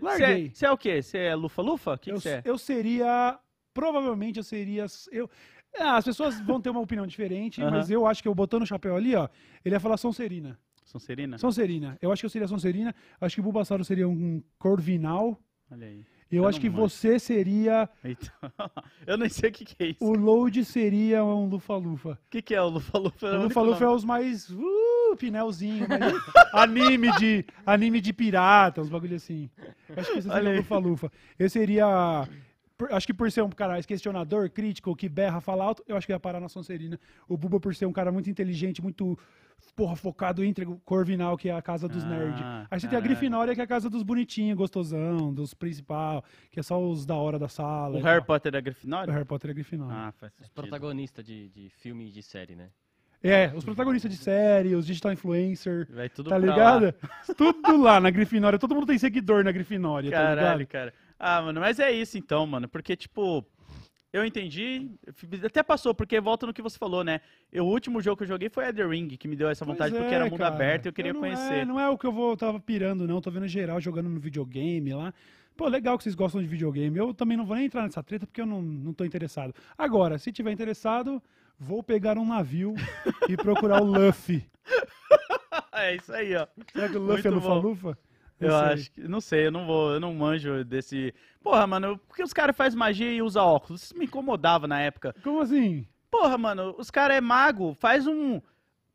é 0.66 0.72
o 0.72 0.78
quê? 0.78 1.02
Você 1.02 1.18
é 1.18 1.36
lufa-lufa? 1.36 1.94
O 1.96 1.98
que 1.98 2.12
eu, 2.12 2.18
é? 2.26 2.42
eu 2.46 2.58
seria. 2.58 3.38
Provavelmente 3.74 4.38
eu 4.38 4.44
seria. 4.44 4.86
Eu, 5.12 5.30
Ah, 5.78 5.98
as 5.98 6.06
pessoas 6.06 6.40
vão 6.40 6.62
ter 6.62 6.70
uma 6.70 6.80
opinião 6.80 7.06
diferente, 7.06 7.62
Aham. 7.62 7.72
mas 7.72 7.92
eu 7.92 8.08
acho 8.08 8.22
que 8.22 8.30
eu 8.30 8.34
botando 8.34 8.62
o 8.64 8.66
chapéu 8.66 8.96
ali, 8.96 9.14
ó, 9.14 9.28
ele 9.66 9.76
ia 9.76 9.80
falar 9.82 9.98
Sonserina. 9.98 10.58
Sonserina? 10.86 11.38
Sonserina. 11.38 11.98
Eu 12.02 12.14
acho 12.14 12.22
que 12.22 12.26
eu 12.26 12.30
seria 12.30 12.48
Sonserina. 12.48 12.96
Acho 13.20 13.36
que 13.36 13.42
o 13.42 13.44
Bulbasauro 13.44 13.84
seria 13.84 14.08
um 14.08 14.42
Corvinal. 14.58 15.38
Olha 15.70 15.88
aí. 15.88 16.06
Eu, 16.36 16.44
Eu 16.44 16.50
acho 16.50 16.60
que 16.60 16.70
manjo. 16.70 16.82
você 16.82 17.18
seria. 17.20 17.90
Eita. 18.04 18.32
eu 19.08 19.18
nem 19.18 19.30
sei 19.30 19.50
o 19.50 19.54
que, 19.54 19.66
que 19.66 19.76
é 19.84 19.88
isso. 19.88 20.04
O 20.04 20.14
Load 20.16 20.64
seria 20.66 21.24
um 21.24 21.48
Lufa-Lufa. 21.48 22.12
O 22.12 22.18
que, 22.30 22.42
que 22.42 22.54
é 22.56 22.62
o 22.62 22.68
lufa-lufa? 22.70 23.28
O 23.28 23.44
Lufa-Lufa 23.44 23.84
é 23.86 23.90
os 23.90 24.04
mais. 24.04 24.50
Uh, 24.50 25.16
pinelzinho. 25.18 25.88
mais- 25.88 26.14
anime, 26.54 27.12
de, 27.18 27.46
anime 27.66 28.02
de 28.02 28.12
pirata, 28.14 28.82
uns 28.82 28.90
bagulho 28.90 29.16
assim. 29.16 29.50
Acho 29.96 30.14
que 30.14 30.22
você 30.22 30.30
seria 30.30 30.52
o. 30.52 30.56
Lufa-Lufa. 30.58 31.12
Eu 31.40 31.50
seria. 31.50 32.28
Por- 32.78 32.91
acho 32.91 33.07
que 33.07 33.13
por 33.13 33.32
ser 33.32 33.41
um 33.43 33.49
cara 33.49 33.73
mais 33.73 33.86
questionador, 33.86 34.49
crítico, 34.49 34.95
que 34.95 35.07
berra, 35.09 35.39
fala 35.41 35.63
alto, 35.63 35.84
eu 35.88 35.95
acho 35.95 36.05
que 36.05 36.13
ia 36.13 36.19
parar 36.19 36.39
na 36.39 36.49
Sonserina. 36.49 36.99
O 37.28 37.38
Buba, 37.38 37.59
por 37.59 37.73
ser 37.76 37.86
um 37.86 37.93
cara 37.93 38.11
muito 38.11 38.30
inteligente, 38.30 38.82
muito. 38.82 39.17
Porra, 39.76 39.95
focado 39.95 40.43
entre 40.43 40.65
o 40.65 40.78
Corvinal, 40.84 41.38
que 41.38 41.47
é 41.49 41.53
a 41.53 41.61
casa 41.61 41.88
dos 41.88 42.03
Ah, 42.03 42.07
nerds. 42.07 42.41
Aí 42.69 42.80
você 42.80 42.88
tem 42.89 42.97
a. 42.97 43.01
Grifinória, 43.01 43.55
que 43.55 43.61
é 43.61 43.63
a 43.63 43.67
casa 43.67 43.89
dos 43.89 44.03
bonitinhos, 44.03 44.57
gostosão, 44.57 45.34
dos 45.34 45.53
principal, 45.53 46.23
que 46.51 46.59
é 46.59 46.63
só 46.63 46.80
os 46.82 47.05
da 47.05 47.15
hora 47.15 47.39
da 47.39 47.47
sala. 47.47 47.97
O 47.97 48.01
Harry 48.01 48.19
tal. 48.19 48.26
Potter 48.26 48.53
é 48.53 48.59
O 48.59 48.61
Grifinória? 48.61 49.13
Harry 49.13 49.26
Potter 49.26 49.51
é 49.51 49.53
Grifinória. 49.53 49.95
Ah, 49.97 50.11
faz 50.11 50.34
Os 50.41 50.49
protagonistas 50.49 51.23
de, 51.26 51.47
de 51.49 51.69
filme 51.69 52.09
e 52.09 52.11
de 52.11 52.21
série, 52.21 52.55
né? 52.55 52.69
É, 53.23 53.51
os 53.55 53.63
protagonistas 53.63 54.11
de 54.11 54.17
série, 54.17 54.76
os 54.76 54.86
digital 54.86 55.11
influencer, 55.13 55.88
Vai 55.89 56.09
tudo 56.09 56.30
tá 56.30 56.38
ligado? 56.38 56.86
lá. 56.86 57.34
Tudo 57.36 57.78
lá 57.82 57.99
na 57.99 58.11
Grifinória. 58.11 58.59
Todo 58.59 58.76
mundo 58.76 58.86
tem 58.86 58.97
seguidor 58.99 59.43
na 59.43 59.51
Grifinória, 59.51 60.11
tá 60.11 60.17
Caralho, 60.17 60.59
ligado? 60.59 60.67
cara. 60.67 60.93
Ah, 61.28 61.41
mano, 61.41 61.59
mas 61.59 61.80
é 61.80 61.91
isso 61.91 62.19
então, 62.19 62.45
mano. 62.45 62.69
Porque, 62.69 62.95
tipo, 62.95 63.43
eu 64.13 64.23
entendi. 64.23 64.91
Até 65.43 65.63
passou, 65.63 65.95
porque 65.95 66.21
volta 66.21 66.45
no 66.45 66.53
que 66.53 66.61
você 66.61 66.78
falou, 66.78 67.03
né? 67.03 67.19
Eu, 67.51 67.65
o 67.65 67.69
último 67.71 67.99
jogo 67.99 68.17
que 68.17 68.23
eu 68.26 68.28
joguei 68.28 68.47
foi 68.47 68.67
Elden 68.67 68.88
Ring, 68.88 69.07
que 69.17 69.28
me 69.28 69.36
deu 69.36 69.49
essa 69.49 69.65
Pois 69.65 69.76
vontade, 69.76 69.95
porque 69.95 70.13
é, 70.13 70.17
era 70.17 70.26
mundo 70.26 70.38
cara. 70.38 70.53
aberto 70.53 70.86
e 70.86 70.89
eu 70.89 70.93
queria 70.93 71.13
não 71.13 71.19
conhecer. 71.19 71.53
É, 71.61 71.65
não 71.65 71.80
é 71.80 71.89
o 71.89 71.97
que 71.97 72.05
eu 72.05 72.11
vou, 72.11 72.38
tava 72.38 72.59
pirando, 72.59 73.07
não. 73.07 73.19
Tô 73.21 73.32
vendo 73.32 73.47
geral 73.47 73.82
jogando 73.82 74.07
no 74.07 74.19
videogame 74.19 74.93
lá. 74.93 75.11
Pô, 75.57 75.67
legal 75.67 75.97
que 75.97 76.03
vocês 76.03 76.13
gostam 76.13 76.43
de 76.43 76.47
videogame. 76.47 76.95
Eu 76.95 77.11
também 77.11 77.36
não 77.36 77.45
vou 77.45 77.55
nem 77.55 77.65
entrar 77.65 77.82
nessa 77.82 78.03
treta 78.03 78.28
porque 78.28 78.41
eu 78.41 78.45
não, 78.45 78.61
não 78.61 78.93
tô 78.93 79.03
interessado. 79.03 79.51
Agora, 79.76 80.19
se 80.19 80.32
tiver 80.32 80.51
interessado, 80.51 81.19
vou 81.57 81.82
pegar 81.82 82.19
um 82.19 82.28
navio 82.28 82.76
e 83.28 83.36
procurar 83.36 83.82
o 83.82 83.86
Luffy. 83.86 84.47
é 85.73 85.95
isso 85.95 86.13
aí, 86.13 86.36
ó. 86.36 86.45
Será 86.71 86.88
que 86.88 86.97
o 86.97 87.01
Luffy 87.01 87.26
é 87.26 87.32
Muito 87.32 87.43
bom. 87.43 87.55
Lufa-Lufa? 87.55 87.97
Eu 88.40 88.52
sei. 88.52 88.60
acho 88.60 88.92
que. 88.92 89.08
Não 89.08 89.22
sei, 89.22 89.48
eu 89.48 89.52
não 89.52 89.66
vou. 89.66 89.94
Eu 89.94 90.00
não 90.00 90.14
manjo 90.14 90.64
desse. 90.64 91.14
Porra, 91.42 91.66
mano, 91.66 91.98
por 91.98 92.16
que 92.16 92.24
os 92.24 92.34
caras 92.34 92.56
fazem 92.56 92.78
magia 92.78 93.12
e 93.12 93.22
usam 93.22 93.46
óculos? 93.46 93.84
Isso 93.84 93.98
me 93.98 94.06
incomodava 94.06 94.68
na 94.68 94.80
época. 94.80 95.16
Como 95.24 95.42
assim? 95.42 95.88
Porra, 96.12 96.38
mano, 96.38 96.76
os 96.78 96.90
caras 96.90 97.18
é 97.18 97.22
mago, 97.22 97.74
faz 97.76 98.08
um. 98.08 98.42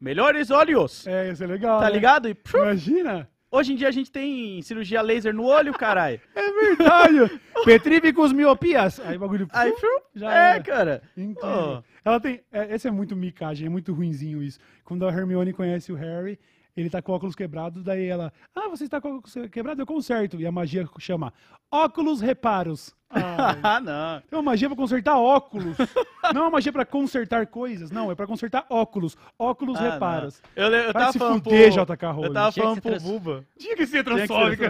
Melhores 0.01 0.51
olhos! 0.51 1.07
É, 1.07 1.27
ia 1.27 1.37
ser 1.37 1.47
legal. 1.47 1.79
Tá 1.79 1.87
né? 1.87 1.93
ligado? 1.93 2.29
E 2.29 2.35
puf, 2.35 2.57
Imagina. 2.57 3.29
hoje 3.51 3.75
em 3.75 3.77
dia 3.77 3.89
a 3.89 3.93
gente 3.93 4.11
tem 4.11 4.63
cirurgia 4.63 5.03
laser 5.03 5.35
no 5.35 5.45
olho, 5.45 5.75
caralho. 5.75 6.19
É 6.35 6.77
verdade. 6.77 7.41
Petríficos 7.65 8.33
miopias. 8.33 8.99
Aí 9.01 9.17
o 9.17 9.21
bagulho. 9.21 9.47
Aí, 9.53 9.71
puf, 9.73 9.87
já 10.15 10.33
é, 10.33 10.51
era. 10.55 10.63
cara. 10.63 11.03
Incrível. 11.17 11.85
Ela 12.03 12.19
tem. 12.19 12.41
É, 12.51 12.75
esse 12.75 12.89
é 12.89 12.91
muito 12.91 13.15
micagem, 13.15 13.67
é 13.67 13.71
muito 13.71 13.93
ruinzinho 13.93 14.43
isso. 14.43 14.59
Quando 14.85 15.07
a 15.07 15.13
Hermione 15.13 15.53
conhece 15.53 15.93
o 15.93 15.97
Harry, 15.97 16.39
ele 16.77 16.91
tá 16.91 17.03
com 17.03 17.13
o 17.13 17.15
óculos 17.15 17.35
quebrado, 17.35 17.83
daí 17.83 18.07
ela. 18.07 18.33
Ah, 18.55 18.69
você 18.69 18.85
está 18.85 19.01
com 19.01 19.09
o 19.09 19.17
óculos 19.19 19.49
quebrado? 19.51 19.83
Eu 19.83 19.87
conserto. 19.87 20.41
E 20.41 20.47
a 20.47 20.53
magia 20.53 20.89
chama 20.99 21.33
óculos 21.71 22.21
reparos. 22.21 22.95
Ah, 23.13 23.81
não. 23.83 24.23
é 24.31 24.37
uma 24.37 24.43
magia 24.43 24.69
pra 24.69 24.77
consertar 24.77 25.17
óculos. 25.19 25.77
Não 26.33 26.43
é 26.43 26.45
uma 26.45 26.51
magia 26.51 26.71
pra 26.73 26.85
consertar 26.85 27.45
coisas, 27.47 27.91
não, 27.91 28.13
é 28.13 28.15
pra 28.15 28.27
consertar 28.27 28.65
óculos. 28.71 29.17
Óculos 29.39 29.79
Ah, 29.81 29.93
reparos. 29.95 30.41
não. 30.55 30.65
Eu, 30.65 30.71
eu 30.73 30.85
Vai 30.85 30.93
tava 30.93 31.13
se 31.13 31.19
falando 31.19 31.43
fuder, 31.43 31.73
pro... 31.75 31.85
JK 31.97 32.07
Rowling. 32.07 32.27
Eu 32.29 32.33
tava 32.35 32.53
Tinha 32.53 32.63
falando 32.63 32.81
pro 32.83 32.91
trans- 32.91 33.03
Buba. 33.03 33.45
Tinha 33.59 33.75
que 33.75 33.87
ser 33.87 34.05
transfóbico. 34.05 34.63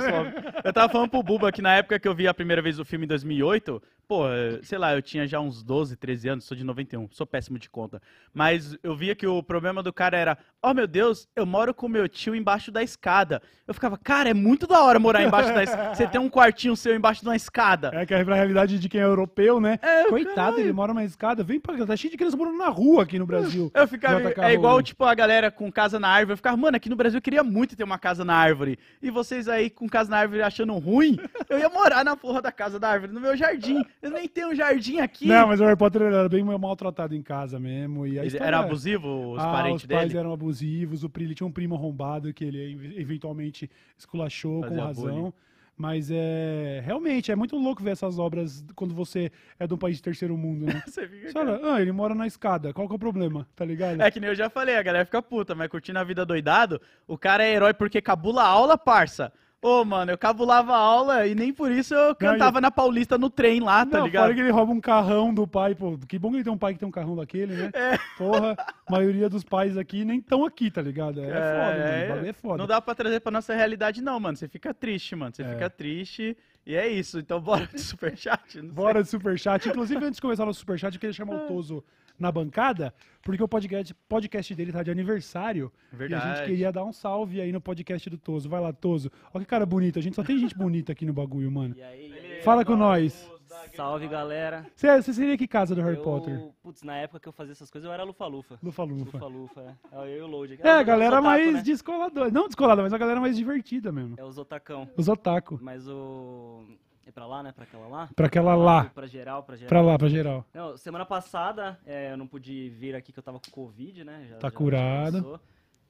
Eu 0.64 0.72
tava 0.72 0.90
falando 0.90 1.10
pro 1.10 1.22
Buba 1.24 1.52
que 1.52 1.60
na 1.60 1.74
época 1.74 1.98
que 1.98 2.06
eu 2.08 2.14
vi 2.14 2.26
a 2.28 2.32
primeira 2.32 2.62
vez 2.62 2.78
o 2.78 2.84
filme 2.84 3.04
em 3.04 3.08
2008, 3.08 3.82
pô, 4.08 4.22
sei 4.62 4.78
lá, 4.78 4.94
eu 4.94 5.02
tinha 5.02 5.26
já 5.26 5.38
uns 5.40 5.62
12, 5.62 5.96
13 5.96 6.28
anos, 6.28 6.44
sou 6.44 6.56
de 6.56 6.64
91, 6.64 7.08
sou 7.10 7.26
péssimo 7.26 7.58
de 7.58 7.68
conta. 7.68 8.00
Mas 8.32 8.78
eu 8.82 8.96
via 8.96 9.14
que 9.14 9.26
o 9.26 9.42
problema 9.42 9.82
do 9.82 9.92
cara 9.92 10.16
era, 10.16 10.38
oh 10.62 10.72
meu 10.72 10.86
Deus, 10.86 11.28
eu 11.36 11.44
moro 11.44 11.74
com 11.74 11.88
meu 11.88 12.08
tio 12.08 12.34
embaixo 12.34 12.70
da 12.70 12.82
escada. 12.82 13.42
Eu 13.66 13.74
ficava, 13.74 13.98
cara, 13.98 14.30
é 14.30 14.34
muito 14.34 14.66
da 14.68 14.82
hora 14.82 14.98
morar 15.00 15.22
embaixo 15.22 15.52
da 15.52 15.62
escada. 15.64 15.94
Você 15.96 16.06
tem 16.06 16.20
um 16.20 16.30
quartinho 16.30 16.74
seu 16.76 16.89
embaixo 16.96 17.22
de 17.22 17.28
uma 17.28 17.36
escada. 17.36 17.90
É 17.94 18.04
que 18.06 18.14
é 18.14 18.24
pra 18.24 18.34
realidade 18.34 18.78
de 18.78 18.88
quem 18.88 19.00
é 19.00 19.04
europeu, 19.04 19.60
né? 19.60 19.78
É, 19.82 20.04
Coitado, 20.08 20.34
caralho. 20.34 20.60
ele 20.60 20.72
mora 20.72 20.92
na 20.94 21.04
escada. 21.04 21.42
Vem 21.42 21.60
pra 21.60 21.76
cá, 21.76 21.86
tá 21.86 21.96
cheio 21.96 22.10
de 22.10 22.16
criança 22.16 22.36
morando 22.36 22.58
na 22.58 22.68
rua 22.68 23.02
aqui 23.02 23.18
no 23.18 23.26
Brasil. 23.26 23.70
Eu 23.74 23.86
ficava, 23.88 24.32
é 24.44 24.52
igual, 24.54 24.82
tipo, 24.82 25.04
a 25.04 25.14
galera 25.14 25.50
com 25.50 25.70
casa 25.70 25.98
na 25.98 26.08
árvore. 26.08 26.32
Eu 26.32 26.36
ficava, 26.36 26.56
mano, 26.56 26.76
aqui 26.76 26.88
no 26.88 26.96
Brasil 26.96 27.18
eu 27.18 27.22
queria 27.22 27.42
muito 27.44 27.76
ter 27.76 27.84
uma 27.84 27.98
casa 27.98 28.24
na 28.24 28.34
árvore. 28.34 28.78
E 29.02 29.10
vocês 29.10 29.48
aí 29.48 29.70
com 29.70 29.88
casa 29.88 30.10
na 30.10 30.18
árvore 30.18 30.42
achando 30.42 30.72
ruim, 30.78 31.18
eu 31.48 31.58
ia 31.58 31.68
morar 31.68 32.04
na 32.04 32.16
porra 32.16 32.40
da 32.42 32.52
casa 32.52 32.78
da 32.78 32.88
árvore, 32.88 33.12
no 33.12 33.20
meu 33.20 33.36
jardim. 33.36 33.82
Eu 34.02 34.10
nem 34.10 34.28
tenho 34.28 34.48
um 34.50 34.54
jardim 34.54 34.98
aqui. 35.00 35.26
Não, 35.26 35.46
mas 35.48 35.60
o 35.60 35.64
Harry 35.64 35.76
Potter 35.76 36.02
era 36.02 36.28
bem 36.28 36.42
maltratado 36.44 37.14
em 37.14 37.22
casa 37.22 37.58
mesmo. 37.58 38.06
E 38.06 38.18
a 38.18 38.24
história 38.24 38.46
era 38.46 38.56
é- 38.58 38.60
abusivo, 38.60 39.32
os 39.32 39.38
ah, 39.42 39.52
parentes 39.52 39.82
os 39.82 39.86
pais 39.88 40.08
dele? 40.08 40.18
eram 40.18 40.32
abusivos, 40.32 41.04
o 41.04 41.08
Pri 41.10 41.24
ele 41.24 41.34
tinha 41.34 41.46
um 41.46 41.52
primo 41.52 41.74
arrombado 41.74 42.32
que 42.32 42.44
ele 42.44 42.72
ev- 42.72 42.98
eventualmente 42.98 43.70
esculachou 43.96 44.62
com 44.62 44.68
Fazia 44.68 44.84
razão. 44.84 45.04
bullying. 45.04 45.32
Mas 45.80 46.10
é. 46.10 46.82
Realmente, 46.84 47.32
é 47.32 47.34
muito 47.34 47.56
louco 47.56 47.82
ver 47.82 47.92
essas 47.92 48.18
obras 48.18 48.62
quando 48.74 48.94
você 48.94 49.32
é 49.58 49.66
de 49.66 49.72
um 49.72 49.78
país 49.78 49.96
de 49.96 50.02
terceiro 50.02 50.36
mundo, 50.36 50.66
né? 50.66 50.82
Você 50.86 51.08
fica, 51.08 51.32
Você 51.32 51.38
olha, 51.38 51.58
ah, 51.72 51.80
ele 51.80 51.90
mora 51.90 52.14
na 52.14 52.26
escada, 52.26 52.70
qual 52.74 52.86
que 52.86 52.92
é 52.92 52.96
o 52.96 52.98
problema? 52.98 53.48
Tá 53.56 53.64
ligado? 53.64 53.98
É 53.98 54.10
que 54.10 54.20
nem 54.20 54.28
eu 54.28 54.34
já 54.34 54.50
falei, 54.50 54.76
a 54.76 54.82
galera 54.82 55.06
fica 55.06 55.22
puta, 55.22 55.54
mas 55.54 55.68
curtindo 55.68 55.98
a 55.98 56.04
vida 56.04 56.26
doidado, 56.26 56.78
o 57.08 57.16
cara 57.16 57.42
é 57.44 57.54
herói 57.54 57.72
porque 57.72 58.02
cabula 58.02 58.42
a 58.42 58.46
aula, 58.46 58.76
parça. 58.76 59.32
Ô, 59.62 59.84
mano, 59.84 60.10
eu 60.10 60.16
cabulava 60.16 60.72
a 60.72 60.78
aula 60.78 61.26
e 61.26 61.34
nem 61.34 61.52
por 61.52 61.70
isso 61.70 61.92
eu 61.94 62.14
cantava 62.14 62.62
na 62.62 62.70
Paulista 62.70 63.18
no 63.18 63.28
trem 63.28 63.60
lá, 63.60 63.84
tá 63.84 63.98
Não, 63.98 64.06
ligado? 64.06 64.22
fora 64.22 64.34
que 64.34 64.40
ele 64.40 64.50
rouba 64.50 64.72
um 64.72 64.80
carrão 64.80 65.34
do 65.34 65.46
pai, 65.46 65.74
pô. 65.74 65.98
Que 66.08 66.18
bom 66.18 66.30
que 66.30 66.36
ele 66.36 66.44
tem 66.44 66.52
um 66.52 66.56
pai 66.56 66.72
que 66.72 66.78
tem 66.78 66.88
um 66.88 66.92
carrão 66.92 67.14
daquele, 67.14 67.54
né? 67.54 67.70
É. 67.74 67.98
Porra, 68.16 68.56
a 68.58 68.90
maioria 68.90 69.28
dos 69.28 69.44
pais 69.44 69.76
aqui 69.76 70.02
nem 70.02 70.18
estão 70.18 70.46
aqui, 70.46 70.70
tá 70.70 70.80
ligado? 70.80 71.20
É, 71.22 71.26
foda, 71.26 72.14
mano. 72.14 72.26
É 72.26 72.32
foda. 72.32 72.56
Não 72.56 72.66
dá 72.66 72.80
pra 72.80 72.94
trazer 72.94 73.20
pra 73.20 73.30
nossa 73.30 73.54
realidade, 73.54 74.00
não, 74.00 74.18
mano. 74.18 74.34
Você 74.34 74.48
fica 74.48 74.72
triste, 74.72 75.14
mano. 75.14 75.34
Você 75.34 75.42
É. 75.42 75.48
fica 75.48 75.68
triste 75.68 76.34
e 76.66 76.74
é 76.74 76.88
isso. 76.88 77.18
Então 77.18 77.38
bora 77.42 77.66
de 77.66 77.80
superchat. 77.82 78.62
Não 78.62 78.72
Bora 78.72 79.02
de 79.02 79.10
superchat. 79.10 79.68
Inclusive, 79.68 80.02
antes 80.02 80.16
de 80.16 80.22
começar 80.22 80.48
o 80.48 80.54
superchat, 80.54 80.94
eu 80.94 81.00
queria 81.00 81.12
chamar 81.12 81.34
Ah. 81.34 81.44
o 81.44 81.46
Toso 81.48 81.84
na 82.20 82.30
bancada, 82.30 82.94
porque 83.22 83.42
o 83.42 83.48
podcast, 83.48 83.94
podcast 84.08 84.54
dele 84.54 84.72
tá 84.72 84.82
de 84.82 84.90
aniversário. 84.90 85.72
Verdade. 85.90 86.26
E 86.26 86.30
a 86.30 86.34
gente 86.34 86.46
queria 86.46 86.70
dar 86.70 86.84
um 86.84 86.92
salve 86.92 87.40
aí 87.40 87.50
no 87.50 87.60
podcast 87.60 88.08
do 88.10 88.18
Toso. 88.18 88.48
Vai 88.48 88.60
lá, 88.60 88.72
Toso. 88.72 89.10
Olha 89.32 89.44
que 89.44 89.50
cara 89.50 89.64
bonito. 89.64 89.98
A 89.98 90.02
gente 90.02 90.14
só 90.14 90.22
tem 90.22 90.38
gente 90.38 90.56
bonita 90.56 90.92
aqui 90.92 91.06
no 91.06 91.12
bagulho, 91.12 91.50
mano. 91.50 91.74
E 91.76 91.82
aí, 91.82 92.40
Fala 92.42 92.64
com 92.64 92.76
nós. 92.76 93.30
salve 93.74 94.08
galera. 94.08 94.66
Você 94.74 95.02
você 95.02 95.12
seria 95.12 95.36
que 95.36 95.46
casa 95.46 95.74
do 95.74 95.82
Harry 95.82 95.96
eu, 95.96 96.02
Potter? 96.02 96.48
Putz, 96.62 96.82
na 96.82 96.96
época 96.96 97.20
que 97.20 97.28
eu 97.28 97.32
fazia 97.32 97.52
essas 97.52 97.70
coisas 97.70 97.86
eu 97.86 97.92
era 97.92 98.02
lufa-lufa. 98.02 98.58
Lufa-lufa. 98.62 99.18
Lufa-lufa, 99.18 99.60
é. 99.60 99.96
É 99.96 100.14
eu 100.14 100.18
e 100.18 100.22
o 100.22 100.26
Load. 100.26 100.58
É, 100.62 100.70
a 100.70 100.82
galera 100.82 101.16
otaku, 101.16 101.26
mais 101.26 101.54
né? 101.54 101.62
descoladora. 101.62 102.30
Não 102.30 102.46
descolada, 102.46 102.82
mas 102.82 102.92
a 102.92 102.98
galera 102.98 103.20
mais 103.20 103.36
divertida 103.36 103.90
mesmo. 103.90 104.14
É 104.18 104.24
os 104.24 104.38
otacão. 104.38 104.88
Os 104.96 105.08
otaku. 105.08 105.58
Mas 105.60 105.88
o... 105.88 106.64
É 107.10 107.12
pra 107.12 107.26
lá, 107.26 107.42
né? 107.42 107.50
Pra 107.52 107.64
aquela 107.64 107.88
lá? 107.88 108.08
Pra 108.14 108.26
aquela 108.26 108.54
lá. 108.54 108.84
Pra 108.84 109.04
geral, 109.08 109.42
pra 109.42 109.56
geral. 109.56 109.68
Pra 109.68 109.80
lá, 109.82 109.98
pra 109.98 110.08
geral. 110.08 110.46
Não, 110.54 110.76
semana 110.76 111.04
passada 111.04 111.76
é, 111.84 112.12
eu 112.12 112.16
não 112.16 112.26
pude 112.28 112.68
vir 112.70 112.94
aqui 112.94 113.12
que 113.12 113.18
eu 113.18 113.22
tava 113.22 113.40
com 113.40 113.50
Covid, 113.50 114.04
né? 114.04 114.26
Já- 114.30 114.36
Tá 114.36 114.48
já- 114.48 114.54
curado. 114.56 115.40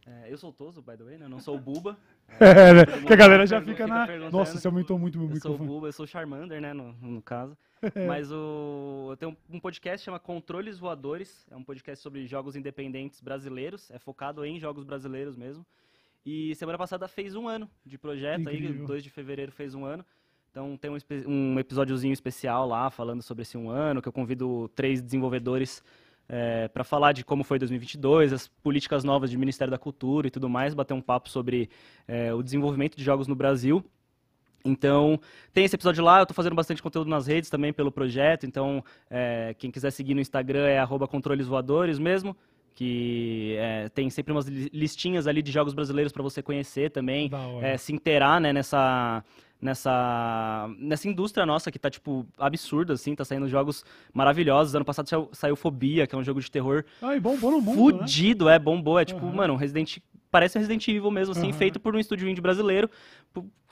É, 0.07 0.33
eu 0.33 0.39
sou 0.39 0.49
o 0.49 0.53
Toso, 0.53 0.81
by 0.81 0.97
the 0.97 1.05
way, 1.05 1.19
né? 1.19 1.27
Eu 1.27 1.29
não 1.29 1.39
sou 1.41 1.57
o 1.57 1.61
Buba. 1.61 1.95
É, 2.41 2.73
né? 2.73 2.87
todo 2.87 3.07
que 3.07 3.13
a 3.13 3.17
galera 3.17 3.45
já 3.47 3.61
fica 3.61 3.73
fica 3.73 3.87
na. 3.87 4.31
Nossa, 4.31 4.59
você 4.59 4.67
aumentou 4.67 4.99
muito 4.99 5.19
meu 5.19 5.29
Eu 5.29 5.37
sou 5.41 5.51
o 5.51 5.55
microfone. 5.55 5.69
Buba, 5.69 5.89
eu 5.89 5.93
sou 5.93 6.05
o 6.05 6.09
Charmander, 6.09 6.61
né, 6.61 6.73
no, 6.73 6.93
no 6.95 7.21
caso. 7.21 7.55
Mas 8.09 8.31
o, 8.33 9.09
eu 9.11 9.17
tenho 9.19 9.37
um 9.51 9.61
podcast 9.61 9.99
que 9.99 10.05
chama 10.07 10.19
Controles 10.19 10.79
Voadores. 10.79 11.47
É 11.51 11.57
um 11.57 11.63
podcast 11.65 12.03
sobre 12.03 12.27
jogos 12.27 12.57
independentes 12.57 13.21
brasileiros. 13.21 13.91
É 13.91 13.99
focado 13.99 14.43
em 14.45 14.59
jogos 14.59 14.85
brasileiros 14.85 15.37
mesmo. 15.37 15.67
E 16.25 16.55
semana 16.55 16.79
passada 16.79 17.07
fez 17.09 17.35
um 17.35 17.49
ano 17.49 17.69
de 17.85 17.99
projeto 17.99 18.43
Incrível. 18.43 18.81
aí, 18.83 18.87
2 18.87 19.03
de 19.03 19.11
fevereiro 19.11 19.51
fez 19.53 19.75
um 19.75 19.85
ano. 19.85 20.05
Então 20.51 20.77
tem 20.77 20.91
um, 20.91 20.97
um 21.27 21.59
episódiozinho 21.59 22.13
especial 22.13 22.67
lá 22.67 22.91
falando 22.91 23.23
sobre 23.23 23.43
esse 23.43 23.57
um 23.57 23.71
ano, 23.71 24.03
que 24.03 24.09
eu 24.09 24.13
convido 24.13 24.69
três 24.75 25.01
desenvolvedores 25.01 25.83
para 26.73 26.85
falar 26.85 27.13
de 27.13 27.25
como 27.25 27.43
foi 27.43 27.59
2022, 27.59 28.33
as 28.33 28.47
políticas 28.47 29.03
novas 29.03 29.31
de 29.31 29.37
Ministério 29.37 29.71
da 29.71 29.79
Cultura 29.79 30.29
e 30.29 30.31
tudo 30.31 30.49
mais, 30.49 30.75
bater 30.75 30.95
um 30.95 31.01
papo 31.01 31.29
sobre 31.29 31.69
eh, 32.07 32.33
o 32.33 32.41
desenvolvimento 32.41 32.97
de 32.97 33.03
jogos 33.03 33.27
no 33.27 33.35
Brasil. 33.35 33.85
Então, 34.65 35.19
tem 35.53 35.65
esse 35.65 35.75
episódio 35.75 36.05
lá, 36.05 36.19
eu 36.19 36.23
estou 36.23 36.35
fazendo 36.35 36.55
bastante 36.55 36.81
conteúdo 36.83 37.11
nas 37.11 37.27
redes 37.27 37.51
também 37.51 37.73
pelo 37.73 37.91
projeto, 37.91 38.47
então 38.47 38.85
eh, 39.11 39.57
quem 39.59 39.73
quiser 39.73 39.91
seguir 39.91 40.15
no 40.15 40.21
Instagram 40.21 40.67
é 40.69 40.79
arroba 40.79 41.09
controles 41.09 41.49
voadores 41.49 41.99
mesmo, 41.99 42.37
que 42.75 43.57
é, 43.59 43.89
tem 43.89 44.09
sempre 44.09 44.33
umas 44.33 44.47
li- 44.47 44.71
listinhas 44.73 45.27
ali 45.27 45.43
de 45.43 45.51
jogos 45.51 45.75
brasileiros 45.75 46.13
para 46.13 46.23
você 46.23 46.41
conhecer 46.43 46.91
também, 46.91 47.29
é, 47.65 47.77
se 47.77 47.93
inteirar, 47.93 48.41
né, 48.41 48.53
nessa 48.53 49.25
nessa 49.61 50.71
nessa 50.79 51.09
indústria 51.09 51.45
nossa 51.45 51.71
que 51.71 51.79
tá 51.79 51.91
tipo 51.91 52.27
absurda 52.39 52.95
assim, 52.95 53.15
tá 53.15 53.25
saindo 53.25 53.49
jogos 53.49 53.85
maravilhosos. 54.13 54.75
Ano 54.75 54.85
passado 54.85 55.09
saiu, 55.09 55.29
saiu 55.33 55.57
Fobia, 55.57 56.07
que 56.07 56.15
é 56.15 56.19
um 56.19 56.25
jogo 56.25 56.41
de 56.41 56.51
terror 56.51 56.85
Ai, 57.03 57.21
bom, 57.21 57.37
bom 57.37 57.51
no 57.53 57.61
mundo, 57.61 57.99
né? 57.99 58.03
fudido, 58.03 58.49
é 58.49 58.59
bombou, 58.59 58.99
é 58.99 59.05
tipo, 59.05 59.25
Aham. 59.27 59.35
mano, 59.37 59.57
Resident 59.57 59.99
parece 60.31 60.57
um 60.57 60.61
Resident 60.61 60.87
Evil 60.89 61.11
mesmo 61.11 61.33
assim, 61.33 61.49
Aham. 61.49 61.53
feito 61.59 61.81
por 61.81 61.95
um 61.95 61.99
estúdio 61.99 62.29
indie 62.29 62.41
brasileiro, 62.41 62.89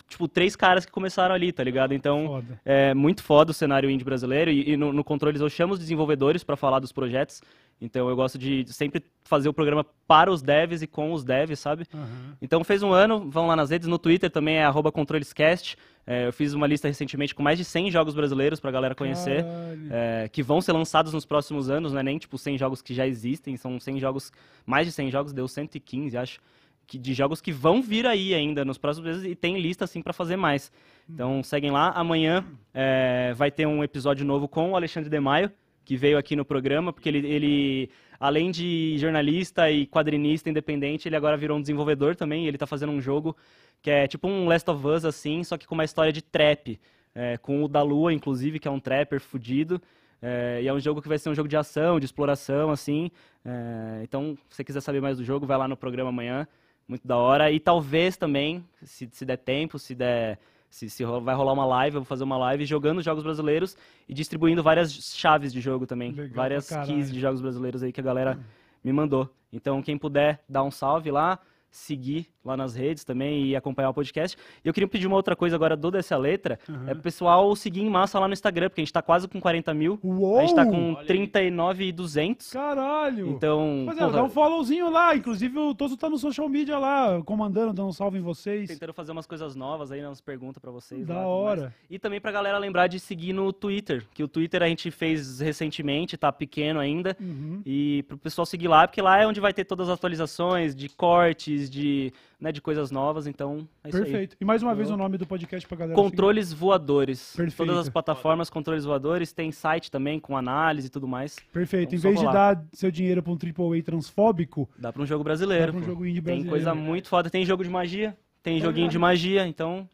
tipo 0.09 0.27
três 0.27 0.57
caras 0.57 0.85
que 0.85 0.93
começaram 0.93 1.35
ali, 1.35 1.53
tá 1.53 1.63
ligado? 1.63 1.93
Então, 1.93 2.27
Foda. 2.27 2.61
é 2.65 2.95
muito 2.95 3.23
foda 3.23 3.51
o 3.51 3.55
cenário 3.55 3.91
indie 3.91 4.05
brasileiro 4.05 4.51
e, 4.51 4.71
e 4.71 4.77
no, 4.77 4.93
no 4.93 5.05
Controles 5.05 5.41
eu 5.41 5.51
chamo 5.51 5.75
os 5.75 5.79
desenvolvedores 5.79 6.43
para 6.43 6.57
falar 6.57 6.81
dos 6.81 6.93
projetos. 6.93 7.43
Então 7.81 8.09
eu 8.09 8.17
gosto 8.17 8.37
de 8.37 8.65
sempre 8.73 9.03
fazer 9.23 9.49
o 9.49 9.53
programa 9.53 9.85
para 10.07 10.33
os 10.33 10.43
devs 10.43 10.83
e 10.83 10.87
com 10.87 11.13
os 11.13 11.23
devs, 11.23 11.61
sabe? 11.61 11.85
Aham. 11.95 12.37
Então 12.43 12.65
fez 12.65 12.83
um 12.83 12.93
ano, 12.93 13.31
vão 13.31 13.47
lá 13.47 13.55
nas 13.55 13.71
redes, 13.71 13.87
no 13.87 13.99
Twitter 13.99 14.31
também 14.31 14.57
é 14.57 14.65
arroba 14.65 14.91
controlescast. 14.91 15.77
É, 16.05 16.27
eu 16.27 16.33
fiz 16.33 16.55
uma 16.55 16.67
lista 16.67 16.89
recentemente 16.89 17.35
com 17.35 17.43
mais 17.43 17.59
de 17.59 17.65
100 17.65 17.91
jogos 17.91 18.15
brasileiros 18.15 18.59
pra 18.59 18.71
galera 18.71 18.95
conhecer, 18.95 19.45
é, 19.91 20.29
que 20.33 20.43
vão 20.43 20.61
ser 20.61 20.73
lançados 20.73 21.13
nos 21.13 21.27
próximos 21.27 21.69
anos, 21.69 21.93
não 21.93 22.01
é 22.01 22.03
nem 22.03 22.19
tipo 22.19 22.39
100 22.39 22.57
jogos 22.57 22.81
que 22.81 22.95
já 22.95 23.07
existem, 23.07 23.57
são 23.59 23.79
100 23.79 24.01
jogos, 24.01 24.33
mais 24.65 24.87
de 24.87 24.93
100 24.93 25.11
jogos, 25.11 25.33
deu 25.35 25.47
115, 25.47 26.17
acho, 26.17 26.41
que, 26.89 26.99
de 26.99 27.13
jogos 27.13 27.41
que 27.41 27.53
vão 27.53 27.83
vir 27.83 28.07
aí 28.07 28.35
ainda 28.35 28.65
nos 28.65 28.79
próximos 28.79 29.09
meses 29.11 29.31
e 29.31 29.35
tem 29.37 29.61
lista 29.61 29.85
assim 29.85 30.01
pra 30.01 30.15
fazer 30.15 30.37
mais. 30.37 30.73
Então 31.09 31.43
seguem 31.43 31.71
lá, 31.71 31.91
amanhã 31.91 32.45
é, 32.73 33.35
vai 33.37 33.51
ter 33.51 33.67
um 33.67 33.85
episódio 33.85 34.25
novo 34.25 34.49
com 34.49 34.73
o 34.73 34.77
Alexandre 34.77 35.11
de 35.11 35.21
Maio, 35.21 35.53
que 35.85 35.97
veio 35.97 36.17
aqui 36.19 36.35
no 36.35 36.45
programa, 36.45 36.93
porque 36.93 37.09
ele, 37.09 37.27
ele, 37.27 37.91
além 38.19 38.51
de 38.51 38.97
jornalista 38.99 39.71
e 39.71 39.87
quadrinista 39.87 40.49
independente, 40.49 41.07
ele 41.09 41.17
agora 41.17 41.37
virou 41.37 41.59
um 41.59 41.61
desenvolvedor 41.61 42.17
também, 42.17 42.47
ele 42.47 42.59
tá 42.59 42.67
fazendo 42.67 42.93
um 42.93 43.01
jogo 43.01 43.37
que 43.83 43.91
é 43.91 44.09
tipo 44.09 44.27
um 44.27 44.47
Last 44.49 44.69
of 44.71 44.87
Us, 44.87 45.05
assim, 45.05 45.45
só 45.45 45.57
que 45.57 45.67
com 45.67 45.75
uma 45.75 45.85
história 45.85 46.13
de 46.13 46.23
trap, 46.23 46.81
é, 47.15 47.37
com 47.37 47.63
o 47.63 47.69
da 47.69 47.83
Lua, 47.83 48.13
inclusive, 48.13 48.59
que 48.59 48.67
é 48.67 48.71
um 48.71 48.81
trapper 48.81 49.21
fudido, 49.21 49.81
é, 50.21 50.61
e 50.63 50.67
é 50.67 50.73
um 50.73 50.81
jogo 50.81 51.01
que 51.01 51.09
vai 51.09 51.19
ser 51.19 51.31
um 51.31 51.35
jogo 51.35 51.49
de 51.49 51.57
ação, 51.57 52.01
de 52.01 52.07
exploração, 52.07 52.71
assim, 52.71 53.11
é, 53.45 54.01
então, 54.03 54.37
se 54.49 54.57
você 54.57 54.65
quiser 54.65 54.81
saber 54.81 55.01
mais 55.01 55.19
do 55.19 55.25
jogo, 55.25 55.47
vai 55.47 55.57
lá 55.57 55.69
no 55.69 55.77
programa 55.77 56.11
amanhã, 56.11 56.47
muito 56.89 57.07
da 57.07 57.17
hora, 57.17 57.53
e 57.53 57.61
talvez 57.61 58.17
também, 58.17 58.65
se, 58.83 59.09
se 59.13 59.25
der 59.25 59.37
tempo, 59.37 59.79
se 59.79 59.95
der... 59.95 60.39
Se, 60.71 60.91
se 60.91 61.03
vai 61.03 61.35
rolar 61.35 61.55
uma 61.55 61.65
live, 61.65 61.97
eu 61.97 62.01
vou 62.03 62.07
fazer 62.07 62.25
uma 62.25 62.37
live 62.37 62.67
jogando 62.67 63.01
jogos 63.01 63.23
brasileiros 63.23 63.75
e 64.07 64.13
distribuindo 64.13 64.63
várias 64.63 64.93
chaves 65.17 65.51
de 65.51 65.63
jogo 65.63 65.87
também. 65.87 66.13
Legal 66.13 66.35
várias 66.35 66.69
keys 66.85 67.11
de 67.11 67.19
jogos 67.19 67.41
brasileiros 67.41 67.83
aí 67.83 67.91
que 67.91 68.01
a 68.01 68.05
galera 68.05 68.39
me 68.85 68.93
mandou. 68.93 69.31
Então, 69.51 69.81
quem 69.81 69.97
puder 69.97 70.45
dar 70.47 70.63
um 70.63 70.71
salve 70.71 71.11
lá, 71.11 71.39
seguir 71.71 72.29
lá 72.49 72.57
nas 72.57 72.75
redes 72.75 73.05
também 73.05 73.47
e 73.47 73.57
acompanhar 73.57 73.91
o 73.91 73.95
podcast. 73.95 74.37
E 74.65 74.69
eu 74.69 74.75
queria 74.75 74.89
pedir 74.89 75.07
uma 75.07 75.17
outra 75.17 75.37
coisa 75.37 75.55
agora 75.55 75.77
do 75.77 75.91
Dessa 75.91 76.17
Letra, 76.17 76.59
é 76.87 76.95
pro 76.95 77.03
pessoal 77.03 77.55
seguir 77.55 77.83
em 77.83 77.91
massa 77.91 78.19
lá 78.19 78.27
no 78.27 78.33
Instagram, 78.33 78.69
porque 78.69 78.81
a 78.81 78.85
gente 78.85 78.93
tá 78.93 79.03
quase 79.03 79.29
com 79.29 79.41
40 79.41 79.73
mil. 79.75 79.99
Uou! 80.03 80.39
A 80.39 80.41
gente 80.43 80.55
tá 80.55 80.65
com 80.65 80.91
Olha 80.95 81.01
aí. 81.01 81.07
39,200. 81.07 82.51
Caralho! 82.51 83.29
Então, 83.29 83.85
Rapaziada, 83.87 84.11
porra, 84.11 84.23
dá 84.23 84.25
um 84.25 84.31
followzinho 84.31 84.91
lá. 84.91 85.15
Inclusive, 85.15 85.59
o 85.59 85.75
Toso 85.75 85.97
tá 85.97 86.09
no 86.09 86.19
social 86.19 86.49
media 86.49 86.79
lá, 86.79 87.21
comandando, 87.23 87.73
dando 87.73 87.89
um 87.89 87.93
salve 87.93 88.19
em 88.19 88.23
vocês. 88.23 88.69
tentando 88.69 88.93
fazer 88.93 89.13
umas 89.13 89.27
coisas 89.27 89.55
novas 89.55 89.93
aí, 89.93 90.01
né, 90.01 90.09
umas 90.09 90.21
perguntas 90.21 90.61
pra 90.61 90.71
vocês. 90.71 91.07
Da 91.07 91.15
lá, 91.15 91.27
hora. 91.27 91.75
E 91.91 91.99
também 91.99 92.21
pra 92.21 92.33
galera 92.33 92.59
lembrar 92.59 92.87
de 92.87 92.99
seguir 92.99 93.33
no 93.33 93.53
Twitter, 93.53 94.07
que 94.15 94.23
o 94.23 94.29
Twitter 94.29 94.63
a 94.63 94.69
gente 94.69 94.91
fez 94.91 95.41
recentemente, 95.41 96.17
tá 96.17 96.33
pequeno 96.33 96.81
ainda. 96.81 97.17
Uhum. 97.21 97.63
E 97.65 98.05
pro 98.09 98.17
pessoal 98.17 98.47
seguir 98.47 98.69
lá, 98.69 98.87
porque 98.87 99.03
lá 99.03 99.21
é 99.21 99.27
onde 99.27 99.41
vai 99.41 99.53
ter 99.53 99.65
todas 99.65 99.89
as 99.89 99.95
atualizações 99.95 100.75
de 100.75 100.89
cortes, 100.89 101.69
de, 101.69 102.13
né, 102.41 102.53
de 102.53 102.61
coisas 102.61 102.91
novas, 102.91 103.27
então 103.27 103.67
é 103.83 103.89
isso 103.89 103.99
aí. 103.99 104.05
Perfeito. 104.05 104.37
E 104.41 104.45
mais 104.45 104.63
uma 104.63 104.75
vez 104.75 104.91
o 104.91 104.97
nome 104.97 105.19
do 105.19 105.27
podcast 105.27 105.67
pra 105.67 105.77
galera. 105.77 105.95
Controles 105.95 106.53
voadores. 106.53 107.35
Perfeito. 107.37 107.57
Todas 107.57 107.79
as 107.79 107.89
plataformas, 107.89 108.49
controles 108.49 108.85
voadores, 108.85 109.33
tem 109.33 109.51
site 109.51 109.91
também 109.91 110.21
com 110.21 110.37
análise 110.37 110.87
e 110.87 110.91
tudo 110.91 111.09
mais. 111.09 111.33
seguir. 111.33 111.49
Perfeito. 111.53 111.95
Então, 111.95 112.11
em 112.11 112.15
vez 112.15 112.27
de 112.27 112.33
dar 112.33 112.65
seu 112.73 112.91
dinheiro 112.91 113.23
pra 113.23 113.33
um 113.33 113.37
AAA 113.37 113.83
transfóbico, 113.83 114.69
Dá 114.79 114.93
pra 114.93 115.03
um 115.03 115.07
jogo 115.07 115.25
brasileiro. 115.25 115.67
Dá 115.67 115.73
pra 115.73 115.81
um 115.81 115.85
jogo 115.85 116.07
indie 116.07 116.15
tem 116.23 116.43
brasileiro. 116.43 116.51
coisa 116.51 116.75
muito 116.75 117.09
foda. 117.09 117.29
Tem 117.29 117.45
jogo 117.45 117.65
de 117.65 117.71
magia, 117.71 118.17
tem 118.43 118.61
joguinho 118.61 118.87
aí. 118.87 118.91
de 118.93 118.99
magia, 118.99 119.47
então 119.47 119.89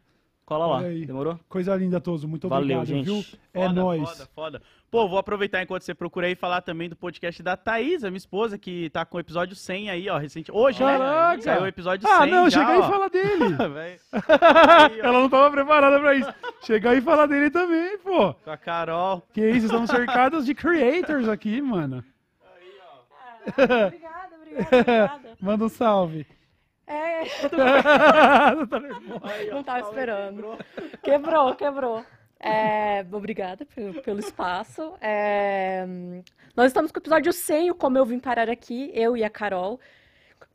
cola 0.45 0.65
lá. 0.67 0.79
Aí. 0.81 1.05
Demorou? 1.05 1.39
coisa 1.49 1.75
linda, 1.75 1.99
Toso. 1.99 2.27
Muito 2.27 2.47
Valeu, 2.47 2.77
obrigado, 2.79 2.85
gente. 2.85 3.05
viu? 3.05 3.39
É 3.53 3.67
Foda, 3.67 3.73
nóis. 3.81 4.09
Foda, 4.09 4.29
foda. 4.35 4.61
Pô, 4.91 5.07
vou 5.09 5.17
aproveitar 5.17 5.61
enquanto 5.61 5.81
você 5.81 5.93
procura 5.93 6.27
aí 6.27 6.33
e 6.33 6.35
falar 6.35 6.61
também 6.61 6.87
do 6.87 6.95
podcast 6.95 7.43
da 7.43 7.57
Thaís, 7.57 8.03
a 8.03 8.09
minha 8.09 8.17
esposa, 8.17 8.57
que 8.57 8.89
tá 8.91 9.03
com 9.03 9.17
o 9.17 9.19
episódio 9.19 9.53
100 9.55 9.89
aí, 9.89 10.09
ó, 10.09 10.17
recente. 10.17 10.51
Hoje, 10.53 10.79
Caraca! 10.79 11.35
né? 11.37 11.41
Saiu 11.41 11.63
o 11.63 11.67
episódio 11.67 12.07
100 12.07 12.15
Ah, 12.17 12.25
não, 12.25 12.49
já, 12.49 12.59
chega 12.61 12.71
aí 12.71 12.77
e 12.77 12.81
ó. 12.81 12.89
fala 12.89 13.09
dele. 13.09 13.43
Aí, 14.13 15.01
ó, 15.01 15.05
Ela 15.07 15.19
não 15.19 15.29
tava 15.29 15.51
preparada 15.51 15.99
pra 15.99 16.15
isso. 16.15 16.33
Chega 16.61 16.91
aí 16.91 16.99
e 16.99 17.01
fala 17.01 17.27
dele 17.27 17.49
também, 17.49 17.97
pô. 17.97 18.33
Com 18.35 18.51
a 18.51 18.57
Carol. 18.57 19.21
Que 19.33 19.49
isso, 19.49 19.65
estamos 19.65 19.89
cercados 19.89 20.45
de 20.45 20.53
creators 20.55 21.27
aqui, 21.27 21.61
mano. 21.61 22.03
Obrigada, 23.47 23.85
obrigada, 23.87 24.35
obrigada. 24.41 25.21
Manda 25.41 25.65
um 25.65 25.69
salve. 25.69 26.25
É, 26.87 27.23
Tá 27.49 28.51
não 29.51 29.63
tava 29.63 29.79
esperando. 29.79 30.57
Quebrou, 31.01 31.55
quebrou. 31.55 32.05
É, 32.39 33.05
obrigada 33.11 33.65
pelo, 33.65 34.01
pelo 34.01 34.19
espaço. 34.19 34.93
É, 35.01 35.85
nós 36.55 36.67
estamos 36.67 36.91
com 36.91 36.99
o 36.99 37.01
episódio 37.01 37.33
100, 37.33 37.71
o 37.71 37.75
Como 37.75 37.97
Eu 37.97 38.05
Vim 38.05 38.19
Parar 38.19 38.49
Aqui, 38.49 38.91
eu 38.93 39.17
e 39.17 39.23
a 39.23 39.29
Carol. 39.29 39.79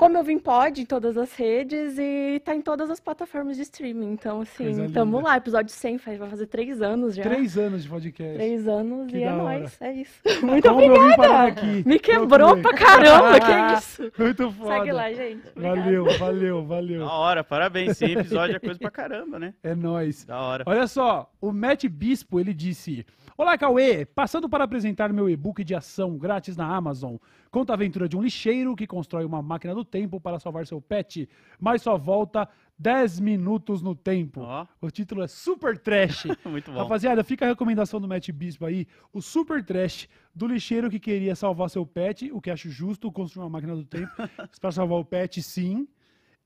Como 0.01 0.16
Eu 0.16 0.24
Vim 0.24 0.38
pode 0.38 0.80
em 0.80 0.86
todas 0.86 1.18
as 1.18 1.34
redes 1.34 1.98
e 1.98 2.40
tá 2.42 2.55
em 2.55 2.62
todas 2.62 2.88
as 2.88 2.98
plataformas 2.98 3.59
de 3.59 3.64
streaming. 3.64 4.12
Então, 4.12 4.40
assim, 4.40 4.88
tamo 4.88 5.20
lá, 5.20 5.36
episódio 5.36 5.70
100, 5.70 5.98
faz, 5.98 6.18
vai 6.18 6.30
fazer 6.30 6.46
três 6.46 6.80
anos 6.80 7.14
já. 7.14 7.22
Três 7.22 7.59
anos 7.59 7.82
de 7.82 7.90
podcast. 7.90 8.32
Três 8.32 8.66
anos 8.66 9.11
Que 9.11 9.18
e 9.18 9.22
é 9.24 9.30
nóis, 9.30 9.76
é 9.78 9.92
isso. 9.92 10.14
Muito 10.42 10.66
Como 10.66 10.90
obrigada! 10.90 11.42
aqui. 11.48 11.86
Me 11.86 11.98
quebrou 11.98 12.57
pra 12.62 12.72
caramba, 12.72 13.40
que 13.40 13.74
isso. 13.78 14.11
Muito 14.18 14.51
foda. 14.53 14.78
Segue 14.78 14.92
lá, 14.92 15.12
gente. 15.12 15.46
Obrigada. 15.55 15.80
Valeu, 15.82 16.18
valeu, 16.18 16.64
valeu. 16.64 17.01
Da 17.01 17.12
hora, 17.12 17.44
parabéns. 17.44 17.90
Esse 17.90 18.07
episódio 18.07 18.57
é 18.57 18.59
coisa 18.59 18.80
pra 18.80 18.90
caramba, 18.90 19.38
né? 19.38 19.53
É 19.62 19.74
nóis. 19.74 20.24
Da 20.24 20.40
hora. 20.40 20.64
Olha 20.66 20.86
só, 20.86 21.30
o 21.42 21.53
Matt 21.53 21.84
Bispo, 21.84 22.40
ele 22.40 22.55
disse... 22.55 23.05
Olá, 23.41 23.57
Cauê! 23.57 24.05
Passando 24.05 24.51
para 24.51 24.64
apresentar 24.64 25.14
meu 25.14 25.26
e-book 25.26 25.64
de 25.64 25.74
ação 25.74 26.18
grátis 26.18 26.59
na 26.59 26.76
Amazon. 26.76 27.16
Conta 27.51 27.72
a 27.72 27.74
aventura 27.74 28.07
de 28.07 28.14
um 28.14 28.20
lixeiro 28.20 28.76
que 28.76 28.86
constrói 28.86 29.24
uma 29.24 29.41
máquina 29.41 29.74
do 29.74 29.82
tempo 29.82 30.20
para 30.20 30.38
salvar 30.38 30.66
seu 30.66 30.78
pet, 30.78 31.26
mas 31.59 31.80
só 31.80 31.97
volta 31.97 32.47
10 32.78 33.18
minutos 33.18 33.80
no 33.80 33.95
tempo. 33.95 34.43
Ó, 34.43 34.66
O 34.82 34.91
título 34.91 35.22
é 35.22 35.26
Super 35.26 35.78
Trash. 35.78 36.26
muito 36.45 36.70
bom. 36.70 36.80
Rapaziada, 36.80 37.24
fica 37.24 37.47
a 37.47 37.49
recomendação 37.49 37.99
do 37.99 38.07
Matt 38.07 38.28
Bispo 38.30 38.66
aí, 38.66 38.86
o 39.11 39.22
Super 39.22 39.64
Trash 39.64 40.07
do 40.34 40.47
lixeiro 40.47 40.91
que 40.91 41.01
queria 41.01 41.34
salvar 41.34 41.70
seu 41.70 41.86
pet, 41.86 42.30
o 42.30 42.43
que 42.43 42.51
acho 42.51 42.68
justo, 42.68 43.11
construir 43.11 43.45
uma 43.45 43.51
máquina 43.51 43.74
do 43.74 43.86
tempo 43.86 44.12
para 44.61 44.70
salvar 44.70 44.99
o 44.99 45.05
pet, 45.05 45.43
sim. 45.43 45.88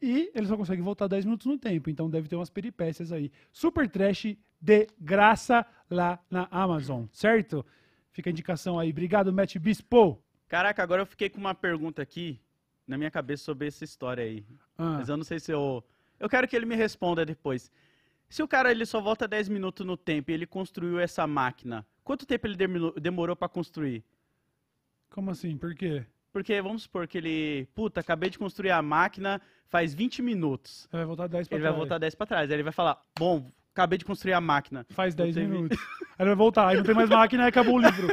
E 0.00 0.30
ele 0.32 0.46
só 0.46 0.56
consegue 0.56 0.80
voltar 0.80 1.08
10 1.08 1.24
minutos 1.24 1.46
no 1.46 1.58
tempo, 1.58 1.90
então 1.90 2.08
deve 2.08 2.28
ter 2.28 2.36
umas 2.36 2.50
peripécias 2.50 3.10
aí. 3.10 3.32
Super 3.50 3.88
Trash 3.88 4.36
de 4.64 4.86
graça 4.98 5.66
lá 5.90 6.18
na 6.30 6.48
Amazon, 6.50 7.04
certo? 7.12 7.64
Fica 8.10 8.30
a 8.30 8.32
indicação 8.32 8.78
aí. 8.78 8.88
Obrigado, 8.90 9.30
Matt 9.30 9.56
Bispo. 9.58 10.18
Caraca, 10.48 10.82
agora 10.82 11.02
eu 11.02 11.06
fiquei 11.06 11.28
com 11.28 11.38
uma 11.38 11.54
pergunta 11.54 12.00
aqui 12.00 12.40
na 12.86 12.96
minha 12.96 13.10
cabeça 13.10 13.44
sobre 13.44 13.66
essa 13.68 13.84
história 13.84 14.24
aí. 14.24 14.42
Ah, 14.78 14.96
Mas 14.98 15.08
eu 15.10 15.16
não 15.18 15.24
sei 15.24 15.38
se 15.38 15.52
eu. 15.52 15.84
Eu 16.18 16.28
quero 16.28 16.48
que 16.48 16.56
ele 16.56 16.64
me 16.64 16.74
responda 16.76 17.26
depois. 17.26 17.70
Se 18.28 18.42
o 18.42 18.48
cara 18.48 18.70
ele 18.70 18.86
só 18.86 19.00
volta 19.02 19.28
10 19.28 19.48
minutos 19.50 19.84
no 19.86 19.96
tempo 19.98 20.30
e 20.30 20.34
ele 20.34 20.46
construiu 20.46 20.98
essa 20.98 21.26
máquina, 21.26 21.86
quanto 22.02 22.24
tempo 22.24 22.46
ele 22.46 22.56
demorou, 23.00 23.36
para 23.36 23.48
construir? 23.48 24.02
como 25.10 25.30
assim? 25.30 25.56
Por 25.58 25.74
quê? 25.74 26.04
Porque 26.32 26.60
vamos 26.60 26.82
supor 26.84 27.06
que 27.06 27.18
ele, 27.18 27.68
puta, 27.74 28.00
acabei 28.00 28.28
de 28.30 28.38
construir 28.38 28.70
a 28.70 28.82
máquina 28.82 29.40
faz 29.68 29.94
20 29.94 30.20
minutos. 30.22 30.88
Ele 30.92 30.98
vai 31.00 31.06
voltar 31.06 31.26
10 31.28 31.46
pra 31.48 31.56
Ele 31.56 31.62
vai 31.62 31.70
trás. 31.70 31.78
voltar 31.78 31.98
10 31.98 32.14
para 32.16 32.26
trás. 32.26 32.50
Aí 32.50 32.56
ele 32.56 32.62
vai 32.64 32.72
falar: 32.72 33.00
"Bom, 33.16 33.52
acabei 33.74 33.98
de 33.98 34.04
construir 34.04 34.32
a 34.32 34.40
máquina". 34.40 34.86
Faz 34.90 35.14
10 35.14 35.34
teve- 35.34 35.46
minutos. 35.46 35.78
Aí 36.18 36.24
vai 36.26 36.34
voltar, 36.34 36.68
aí 36.68 36.76
não 36.76 36.84
tem 36.84 36.94
mais 36.94 37.08
máquina, 37.10 37.42
aí 37.42 37.48
acabou 37.48 37.74
o 37.76 37.80
livro. 37.80 38.08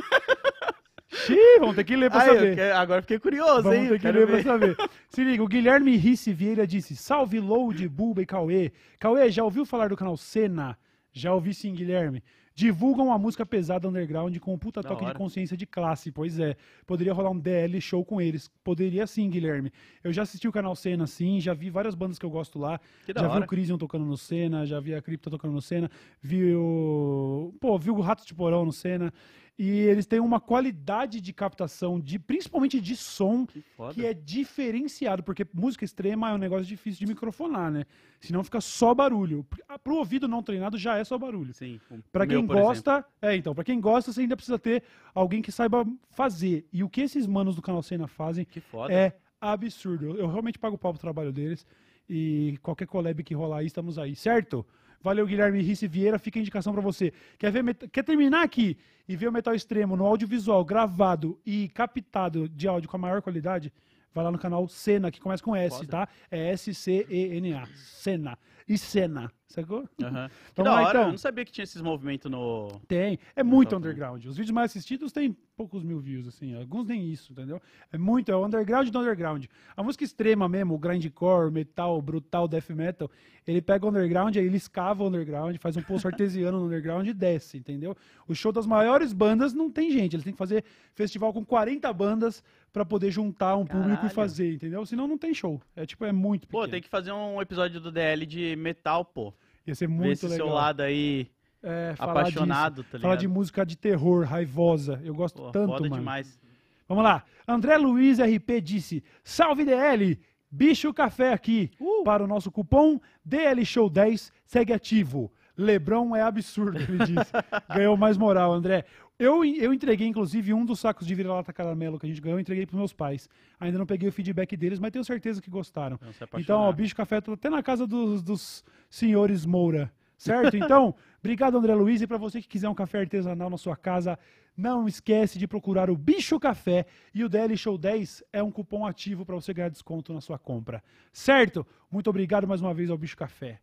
Xiii, 1.14 1.59
vamos 1.59 1.76
ter 1.76 1.84
que 1.84 1.95
ler 1.95 2.09
pra 2.09 2.22
saber. 2.22 2.55
que- 2.55 2.62
agora 2.62 3.01
fiquei 3.01 3.20
curioso, 3.20 3.64
Vamos 3.64 3.78
hein? 3.80 3.88
ter 3.89 3.95
que 3.95 3.99
Quero 3.99 4.20
ler 4.20 4.28
ver. 4.28 4.43
pra 4.43 4.51
saber. 4.53 4.76
Se 5.09 5.24
liga, 5.24 5.43
o 5.43 5.47
Guilherme 5.47 5.95
Risse 5.97 6.32
Vieira 6.34 6.66
disse: 6.66 6.95
Salve 6.95 7.39
Load, 7.39 7.88
Bulba 7.89 8.22
e 8.22 8.26
Cauê. 8.26 8.72
Cauê, 8.97 9.30
já 9.30 9.43
ouviu 9.43 9.66
falar 9.66 9.89
do 9.89 9.97
canal 9.97 10.16
Cena? 10.16 10.78
Já 11.12 11.34
ouvi 11.34 11.53
sim, 11.53 11.74
Guilherme. 11.76 12.24
Divulgam 12.54 13.12
a 13.12 13.18
música 13.18 13.45
pesada 13.45 13.88
underground 13.88 14.38
com 14.39 14.54
um 14.54 14.58
puta 14.58 14.82
Da 14.82 14.89
toque 14.89 15.06
de 15.06 15.14
consciência 15.14 15.56
de 15.56 15.66
classe. 15.66 16.12
Pois 16.12 16.38
é, 16.39 16.56
poderia 16.86 17.14
rolar 17.14 17.30
um 17.30 17.39
DL 17.39 17.80
show 17.80 18.04
com 18.04 18.22
eles. 18.22 18.49
Poderia 18.64 19.08
sim, 19.08 19.30
Guilherme. 19.30 19.72
Eu 20.04 20.12
já 20.12 20.24
assisti 20.24 20.47
o 20.47 20.52
canal 20.52 20.76
Cena, 20.76 21.08
sim, 21.08 21.39
já 21.39 21.54
vi 21.54 21.70
várias 21.70 21.95
bandas 21.95 22.20
que 22.20 22.26
eu 22.26 22.30
gosto 22.30 22.60
lá. 22.60 22.80
Que 23.06 23.14
da 23.14 23.22
já 23.22 23.28
vi 23.28 23.36
hora. 23.36 23.45
o 23.45 23.47
Crisium 23.47 23.78
tocando 23.78 24.06
no 24.06 24.18
Cena, 24.18 24.66
já 24.66 24.80
vi 24.80 24.93
a 24.93 25.02
Cripta 25.02 25.30
tocando 25.30 25.54
no 25.54 25.62
Cena, 25.62 25.89
vi 26.22 26.54
o. 26.54 27.54
Pô, 27.60 27.78
vi 27.78 27.89
o 27.89 27.99
Rato 27.99 28.26
de 28.26 28.34
Porão 28.34 28.66
no 28.66 28.74
Cena. 28.74 29.14
E 29.60 29.70
eles 29.70 30.06
têm 30.08 30.20
uma 30.20 30.39
qualidade 30.39 31.22
de 31.22 31.32
captação, 31.34 31.99
de 31.99 32.18
principalmente 32.18 32.82
de 32.82 32.95
som, 32.95 33.45
Que 33.45 33.64
que 33.93 34.06
é 34.06 34.14
diferenciado, 34.14 35.22
porque 35.22 35.45
música 35.54 35.86
extrema 35.86 36.30
é 36.30 36.34
um 36.34 36.38
negócio 36.38 36.66
difícil 36.66 36.99
de 36.99 37.06
microfonar, 37.06 37.70
né? 37.70 37.86
Senão 38.20 38.43
fica 38.43 38.60
só 38.60 38.93
barulho. 38.93 39.45
Ah, 39.68 39.78
Pro 39.78 39.97
ouvido 39.97 40.28
não 40.28 40.41
treinado 40.41 40.78
já 40.78 40.97
é 40.97 41.04
só 41.04 41.18
barulho. 41.18 41.54
Sim. 41.54 41.80
o 42.26 42.28
meu, 42.28 42.39
quem 42.39 42.47
por 42.47 42.54
exemplo. 42.54 42.68
gosta, 42.68 43.06
é, 43.22 43.36
então, 43.36 43.54
pra 43.54 43.64
quem 43.64 43.80
gosta, 43.80 44.12
você 44.12 44.22
ainda 44.22 44.36
precisa 44.36 44.58
ter 44.58 44.84
alguém 45.14 45.41
que 45.41 45.52
saiba 45.52 45.86
fazer. 46.10 46.66
E 46.72 46.84
o 46.84 46.89
que 46.89 47.02
esses 47.02 47.28
manos 47.28 47.56
do 47.56 47.62
canal 47.62 47.84
Cena 47.84 48.08
fazem 48.08 48.47
é 48.89 49.14
absurdo. 49.39 50.06
Eu, 50.06 50.18
eu 50.18 50.28
realmente 50.28 50.58
pago 50.58 50.78
pau 50.78 50.91
pro 50.93 51.02
trabalho 51.02 51.32
deles. 51.32 51.68
E 52.10 52.58
qualquer 52.62 52.88
collab 52.88 53.24
que 53.24 53.34
rolar 53.34 53.60
aí, 53.60 53.68
estamos 53.68 53.97
aí, 53.97 54.16
certo? 54.16 54.66
Valeu, 55.04 55.26
Guilherme 55.26 55.62
Risse 55.62 55.88
Vieira. 55.88 56.20
Fica 56.20 56.39
a 56.39 56.41
indicação 56.41 56.74
pra 56.74 56.82
você. 56.82 57.12
Quer, 57.38 57.52
ver, 57.52 57.76
quer 57.91 58.04
terminar 58.04 58.43
aqui 58.43 58.78
e 59.08 59.16
ver 59.16 59.28
o 59.28 59.32
Metal 59.32 59.54
Extremo 59.54 59.95
no 59.95 60.06
audiovisual 60.06 60.64
gravado 60.64 61.39
e 61.45 61.70
captado 61.70 62.47
de 62.47 62.68
áudio 62.68 62.89
com 62.89 62.97
a 62.97 62.99
maior 62.99 63.22
qualidade? 63.22 63.74
Vai 64.14 64.24
lá 64.24 64.32
no 64.32 64.38
canal 64.39 64.68
Cena, 64.68 65.09
que 65.12 65.20
começa 65.22 65.41
com 65.43 65.55
S, 65.55 65.78
Foda. 65.78 65.88
tá? 65.88 66.07
É 66.30 66.49
S-C-E-N-A. 66.51 67.66
Cena. 67.76 68.38
E 68.68 68.78
Cena. 68.78 69.32
Sacou? 69.47 69.84
Aham. 70.01 70.30
Que 70.51 70.62
Vamos 70.62 70.72
da 70.72 70.76
lá, 70.76 70.82
hora, 70.82 70.89
então. 70.89 71.01
eu 71.03 71.12
não 71.12 71.18
sabia 71.18 71.43
que 71.45 71.51
tinha 71.51 71.64
esses 71.64 71.82
movimentos 71.82 72.30
no. 72.32 72.68
Tem. 72.88 73.18
É 73.36 73.43
muito 73.43 73.70
Top, 73.72 73.82
né? 73.82 73.89
underground. 73.89 74.26
Os 74.26 74.38
vídeos 74.38 74.53
mais 74.53 74.72
assistidos 74.72 75.12
têm 75.12 75.36
poucos 75.57 75.84
mil 75.84 75.99
views, 75.99 76.28
assim. 76.28 76.55
Alguns 76.55 76.88
nem 76.88 77.09
isso, 77.12 77.32
entendeu? 77.34 77.62
É 77.91 77.97
muito, 77.97 78.32
é 78.32 78.36
o 78.36 78.45
underground 78.45 78.88
do 78.89 78.99
underground. 78.99 79.45
A 79.76 79.84
música 79.84 80.03
extrema 80.05 80.47
mesmo, 80.47 80.74
o 80.74 80.78
grindcore, 80.78 81.51
metal, 81.51 82.01
brutal, 82.01 82.47
death 82.47 82.70
metal, 82.70 83.09
ele 83.45 83.62
pega 83.62 83.86
o 83.86 83.89
underground, 83.89 84.36
aí 84.38 84.45
ele 84.45 84.57
escava 84.57 85.03
o 85.03 85.07
underground, 85.07 85.55
faz 85.57 85.76
um 85.76 85.82
poço 85.82 86.07
artesiano 86.07 86.59
no 86.59 86.66
underground 86.68 87.07
e 87.07 87.14
desce, 87.14 87.57
entendeu? 87.57 87.95
O 88.28 88.34
show 88.36 88.51
das 88.53 88.66
maiores 88.66 89.12
bandas 89.14 89.53
não 89.53 89.70
tem 89.70 89.91
gente. 89.91 90.16
Eles 90.16 90.24
têm 90.24 90.34
que 90.34 90.39
fazer 90.39 90.64
festival 90.93 91.34
com 91.34 91.43
40 91.43 91.91
bandas 91.91 92.41
pra 92.72 92.86
poder 92.86 93.11
juntar 93.11 93.55
um 93.57 93.65
público 93.65 93.91
e 93.91 93.95
Caralho. 93.95 94.13
fazer, 94.13 94.53
entendeu? 94.53 94.86
Senão 94.86 95.07
não 95.07 95.17
tem 95.17 95.34
show. 95.34 95.61
É 95.76 95.86
tipo, 95.86 96.05
é 96.05 96.11
muito 96.11 96.47
pequeno. 96.47 96.63
Pô, 96.63 96.69
tem 96.69 96.82
que 96.82 96.88
fazer 96.89 97.11
um 97.11 97.41
episódio 97.41 97.80
do 97.82 97.91
DL 97.91 98.26
de 98.26 98.55
metal, 98.55 99.03
pô. 99.05 99.34
Ia 99.67 99.76
ser 99.76 99.88
Ver 99.88 99.93
muito 99.93 100.11
esse 100.13 100.28
legal. 100.28 100.47
seu 100.47 100.55
lado 100.55 100.82
aí 100.82 101.28
É, 101.61 101.93
falar 101.95 102.24
disso. 102.24 102.39
apaixonado, 102.39 102.84
tá 102.84 102.89
Falar 102.99 103.01
ligado? 103.15 103.19
de 103.19 103.28
música 103.28 103.65
de 103.65 103.78
terror, 103.78 104.26
raivosa. 104.26 104.99
Eu 105.03 105.13
gosto 105.13 105.41
Pô, 105.41 105.51
tanto, 105.51 105.67
foda 105.74 105.82
mano. 105.89 105.95
demais. 105.95 106.39
Vamos 106.88 107.03
lá. 107.03 107.24
André 107.47 107.78
Luiz 107.78 108.19
RP 108.19 108.59
disse: 108.61 109.03
Salve 109.24 109.63
DL! 109.65 110.19
Bicho 110.49 110.93
Café 110.93 111.32
aqui. 111.32 111.72
Uh! 111.80 112.03
Para 112.03 112.24
o 112.24 112.28
nosso 112.28 112.51
cupom 112.51 112.99
DL 113.24 113.63
Show 113.65 113.89
10, 113.89 114.32
segue 114.45 114.74
ativo. 114.74 115.32
Lebron 115.55 116.15
é 116.15 116.22
absurdo, 116.22 116.78
ele 116.80 116.97
disse. 117.05 117.32
Ganhou 117.74 117.95
mais 117.95 118.17
moral, 118.17 118.51
André. 118.51 118.84
Eu, 119.22 119.45
eu 119.45 119.72
entreguei, 119.72 120.07
inclusive, 120.07 120.51
um 120.51 120.65
dos 120.65 120.80
sacos 120.80 121.05
de 121.05 121.13
vira-lata 121.13 121.53
caramelo 121.53 121.99
que 121.99 122.07
a 122.07 122.09
gente 122.09 122.19
ganhou, 122.19 122.39
eu 122.39 122.41
entreguei 122.41 122.65
pros 122.65 122.80
meus 122.80 122.91
pais. 122.91 123.30
Ainda 123.59 123.78
não 123.78 123.86
peguei 123.86 124.09
o 124.09 124.11
feedback 124.11 124.57
deles, 124.57 124.80
mas 124.80 124.89
tenho 124.89 125.05
certeza 125.05 125.39
que 125.39 125.47
gostaram. 125.47 125.99
Se 126.17 126.24
Então, 126.24 126.57
ó, 126.57 126.61
apaixonar. 126.61 126.74
Bicho 126.74 126.95
Café 126.95 127.22
tá 127.22 127.32
até 127.32 127.47
na 127.47 127.61
casa 127.61 127.86
dos, 127.86 128.24
dos 128.24 128.65
senhores 128.89 129.45
Moura, 129.45 129.93
certo? 130.17 130.57
Então, 130.57 130.95
obrigado, 131.22 131.55
André 131.55 131.76
Luiz. 131.76 132.01
E 132.01 132.07
para 132.07 132.17
você 132.17 132.41
que 132.41 132.47
quiser 132.47 132.67
um 132.67 132.74
café 132.74 133.01
artesanal 133.01 133.47
na 133.47 133.57
sua 133.57 133.78
casa, 133.78 134.17
não 134.57 134.88
esquece 134.88 135.38
de 135.38 135.47
procurar 135.47 135.88
o 135.91 135.95
Bicho 135.95 136.39
Café. 136.39 136.88
E 137.13 137.24
o 137.24 137.30
DL 137.30 137.55
Show 137.55 137.78
10 137.78 138.24
é 138.34 138.41
um 138.41 138.49
cupom 138.49 138.88
ativo 138.88 139.24
para 139.24 139.36
você 139.36 139.53
ganhar 139.53 139.69
desconto 139.69 140.11
na 140.13 140.22
sua 140.22 140.39
compra, 140.39 140.84
certo? 141.13 141.63
Muito 141.91 142.09
obrigado 142.09 142.47
mais 142.47 142.59
uma 142.59 142.74
vez 142.74 142.89
ao 142.89 142.97
Bicho 142.97 143.15
Café. 143.15 143.59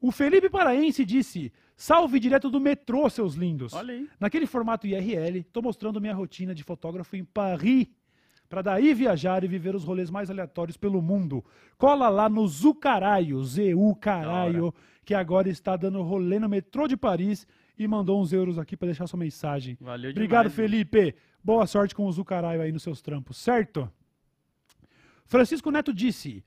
O 0.00 0.12
Felipe 0.12 0.48
Paraense 0.48 1.04
disse: 1.04 1.52
Salve 1.76 2.20
direto 2.20 2.50
do 2.50 2.60
metrô, 2.60 3.08
seus 3.08 3.34
lindos. 3.34 3.72
Olha 3.72 3.94
aí. 3.94 4.08
Naquele 4.18 4.46
formato 4.46 4.86
IRL, 4.86 5.42
tô 5.52 5.62
mostrando 5.62 6.00
minha 6.00 6.14
rotina 6.14 6.54
de 6.54 6.62
fotógrafo 6.62 7.16
em 7.16 7.24
Paris. 7.24 7.86
Pra 8.48 8.62
daí 8.62 8.94
viajar 8.94 9.44
e 9.44 9.48
viver 9.48 9.74
os 9.74 9.84
rolês 9.84 10.10
mais 10.10 10.30
aleatórios 10.30 10.76
pelo 10.76 11.02
mundo. 11.02 11.44
Cola 11.76 12.08
lá 12.08 12.30
no 12.30 12.48
Zucaraio, 12.48 13.44
Z-U 13.44 13.94
Caralho, 13.96 14.72
que 15.04 15.12
agora 15.12 15.50
está 15.50 15.76
dando 15.76 16.00
rolê 16.00 16.38
no 16.38 16.48
metrô 16.48 16.88
de 16.88 16.96
Paris 16.96 17.46
e 17.78 17.86
mandou 17.86 18.20
uns 18.20 18.32
euros 18.32 18.58
aqui 18.58 18.74
pra 18.74 18.86
deixar 18.86 19.06
sua 19.06 19.18
mensagem. 19.18 19.76
Valeu 19.78 20.10
Obrigado, 20.10 20.48
demais. 20.48 20.54
Felipe. 20.54 21.14
Boa 21.44 21.66
sorte 21.66 21.94
com 21.94 22.06
o 22.06 22.12
Zucaraio 22.12 22.62
aí 22.62 22.72
nos 22.72 22.82
seus 22.82 23.02
trampos, 23.02 23.36
certo? 23.36 23.90
Francisco 25.26 25.70
Neto 25.70 25.92
disse: 25.92 26.42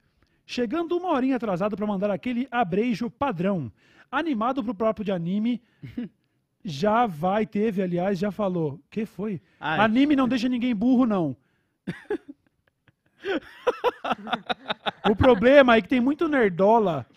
Chegando 0.52 0.98
uma 0.98 1.12
horinha 1.12 1.38
atrasado 1.38 1.78
pra 1.78 1.88
mandar 1.88 2.12
aquele 2.12 2.46
abrejo 2.52 3.10
padrão. 3.10 3.72
Animado 4.12 4.62
pro 4.62 4.76
próprio 4.76 5.06
de 5.06 5.10
anime. 5.10 5.62
já 6.62 7.08
vai, 7.08 7.46
teve, 7.46 7.82
aliás, 7.82 8.20
já 8.20 8.32
falou. 8.32 8.78
Que 8.90 9.06
foi? 9.06 9.42
Ai, 9.58 9.80
Anime 9.80 10.14
não 10.14 10.28
deixa 10.28 10.50
ninguém 10.50 10.76
burro, 10.76 11.06
não. 11.06 11.38
o 15.10 15.16
problema 15.16 15.78
é 15.78 15.82
que 15.82 15.88
tem 15.88 16.02
muito 16.02 16.28
nerdola, 16.28 17.08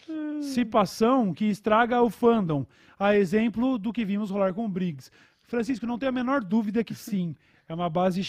cipação, 0.41 1.35
que 1.35 1.47
estraga 1.47 2.01
o 2.01 2.11
fandom. 2.11 2.65
A 2.97 3.17
exemplo 3.17 3.79
do 3.79 3.93
que 3.93 4.05
vimos 4.05 4.31
rolar 4.31 4.55
com 4.55 4.65
o 4.65 4.69
Briggs. 4.69 5.11
Francisco, 5.43 5.87
não 5.87 5.99
tenho 5.99 6.11
a 6.11 6.13
menor 6.13 6.41
dúvida 6.41 6.85
que 6.85 6.95
sim. 6.95 7.35
É 7.69 7.75
uma 7.75 7.91
base. 7.91 8.21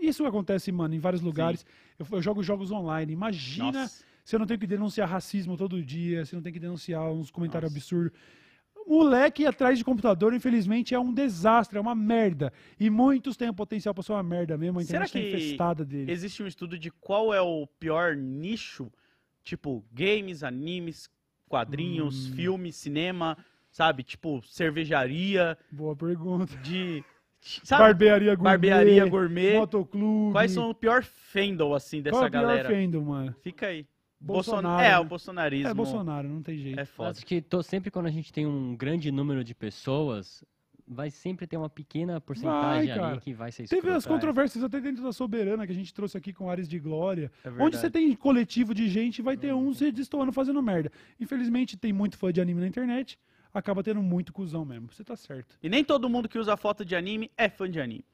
Isso 0.00 0.24
acontece, 0.24 0.70
mano, 0.70 0.94
em 0.94 1.00
vários 1.00 1.20
lugares. 1.20 1.66
Eu, 1.98 2.06
eu 2.12 2.22
jogo 2.22 2.44
jogos 2.44 2.70
online. 2.70 3.12
Imagina 3.12 3.72
Nossa. 3.72 4.11
Eu 4.30 4.38
não 4.38 4.46
tenho 4.46 4.60
que 4.60 4.66
denunciar 4.66 5.08
racismo 5.08 5.56
todo 5.56 5.82
dia, 5.82 6.20
eu 6.20 6.36
não 6.36 6.42
tenho 6.42 6.52
que 6.52 6.60
denunciar 6.60 7.10
uns 7.10 7.30
comentários 7.30 7.70
Nossa. 7.72 7.78
absurdos. 7.78 8.18
Moleque 8.86 9.46
atrás 9.46 9.78
de 9.78 9.84
computador, 9.84 10.34
infelizmente, 10.34 10.92
é 10.94 10.98
um 10.98 11.12
desastre, 11.14 11.78
é 11.78 11.80
uma 11.80 11.94
merda. 11.94 12.52
E 12.80 12.90
muitos 12.90 13.36
têm 13.36 13.48
o 13.48 13.54
potencial 13.54 13.94
pra 13.94 14.02
ser 14.02 14.12
uma 14.12 14.22
merda 14.24 14.58
mesmo. 14.58 14.80
A 14.80 14.82
Será 14.84 15.04
internet 15.06 15.12
tá 15.12 15.38
que 15.38 15.44
infestada 15.44 15.84
deles. 15.84 16.08
Existe 16.08 16.42
um 16.42 16.46
estudo 16.48 16.76
de 16.78 16.90
qual 16.90 17.32
é 17.32 17.40
o 17.40 17.66
pior 17.78 18.16
nicho? 18.16 18.90
Tipo, 19.44 19.84
games, 19.92 20.42
animes, 20.42 21.08
quadrinhos, 21.48 22.28
Hum. 22.28 22.34
filme, 22.34 22.72
cinema, 22.72 23.36
sabe? 23.70 24.02
Tipo, 24.02 24.42
cervejaria, 24.42 25.56
Boa 25.70 25.94
pergunta. 25.94 26.56
de. 26.58 27.04
Sabe? 27.40 27.82
Barbearia 27.82 28.34
gourmet. 28.34 28.50
Barbearia 28.52 29.06
gourmet. 29.06 29.54
Motoclube. 29.58 30.32
Quais 30.32 30.50
são 30.52 30.70
o 30.70 30.74
pior 30.74 31.02
fandom, 31.04 31.74
assim, 31.74 32.00
dessa 32.02 32.14
Qual 32.16 32.24
é 32.24 32.28
o 32.28 32.30
pior 32.30 32.40
galera? 32.42 32.68
fandom, 32.68 33.02
mano? 33.04 33.34
Fica 33.42 33.66
aí. 33.66 33.86
Bolsonaro. 34.22 34.82
É, 34.82 34.90
né? 34.90 34.98
o 34.98 35.04
bolsonarismo. 35.04 35.68
É 35.68 35.74
Bolsonaro, 35.74 36.28
não 36.28 36.42
tem 36.42 36.56
jeito. 36.58 36.78
É 36.80 36.84
foda. 36.84 37.10
Acho 37.10 37.26
que 37.26 37.40
to- 37.42 37.62
sempre 37.62 37.90
quando 37.90 38.06
a 38.06 38.10
gente 38.10 38.32
tem 38.32 38.46
um 38.46 38.76
grande 38.76 39.10
número 39.10 39.42
de 39.44 39.54
pessoas, 39.54 40.44
vai 40.86 41.10
sempre 41.10 41.46
ter 41.46 41.56
uma 41.56 41.70
pequena 41.70 42.20
porcentagem 42.20 42.94
cara. 42.94 43.08
ali 43.12 43.20
que 43.20 43.32
vai 43.32 43.50
ser 43.52 43.66
Teve 43.68 43.88
as 43.90 43.98
escrota, 43.98 44.08
é. 44.08 44.12
controvérsias 44.14 44.62
até 44.64 44.80
dentro 44.80 45.02
da 45.02 45.12
Soberana 45.12 45.64
que 45.66 45.72
a 45.72 45.74
gente 45.74 45.92
trouxe 45.94 46.16
aqui 46.18 46.32
com 46.32 46.50
Ares 46.50 46.68
de 46.68 46.78
Glória. 46.78 47.30
É 47.44 47.50
Onde 47.62 47.76
você 47.76 47.90
tem 47.90 48.14
coletivo 48.14 48.74
de 48.74 48.88
gente, 48.88 49.22
vai 49.22 49.36
ter 49.36 49.52
um 49.54 49.72
se 49.72 49.90
destoando 49.90 50.32
fazendo 50.32 50.62
merda. 50.62 50.90
Infelizmente, 51.20 51.76
tem 51.76 51.92
muito 51.92 52.16
fã 52.18 52.32
de 52.32 52.40
anime 52.40 52.60
na 52.60 52.66
internet, 52.66 53.18
acaba 53.54 53.82
tendo 53.82 54.02
muito 54.02 54.32
cuzão 54.32 54.64
mesmo. 54.64 54.88
Você 54.92 55.04
tá 55.04 55.14
certo. 55.16 55.56
E 55.62 55.68
nem 55.68 55.84
todo 55.84 56.08
mundo 56.08 56.28
que 56.28 56.38
usa 56.38 56.56
foto 56.56 56.84
de 56.84 56.96
anime 56.96 57.30
é 57.36 57.48
fã 57.48 57.70
de 57.70 57.80
anime. 57.80 58.04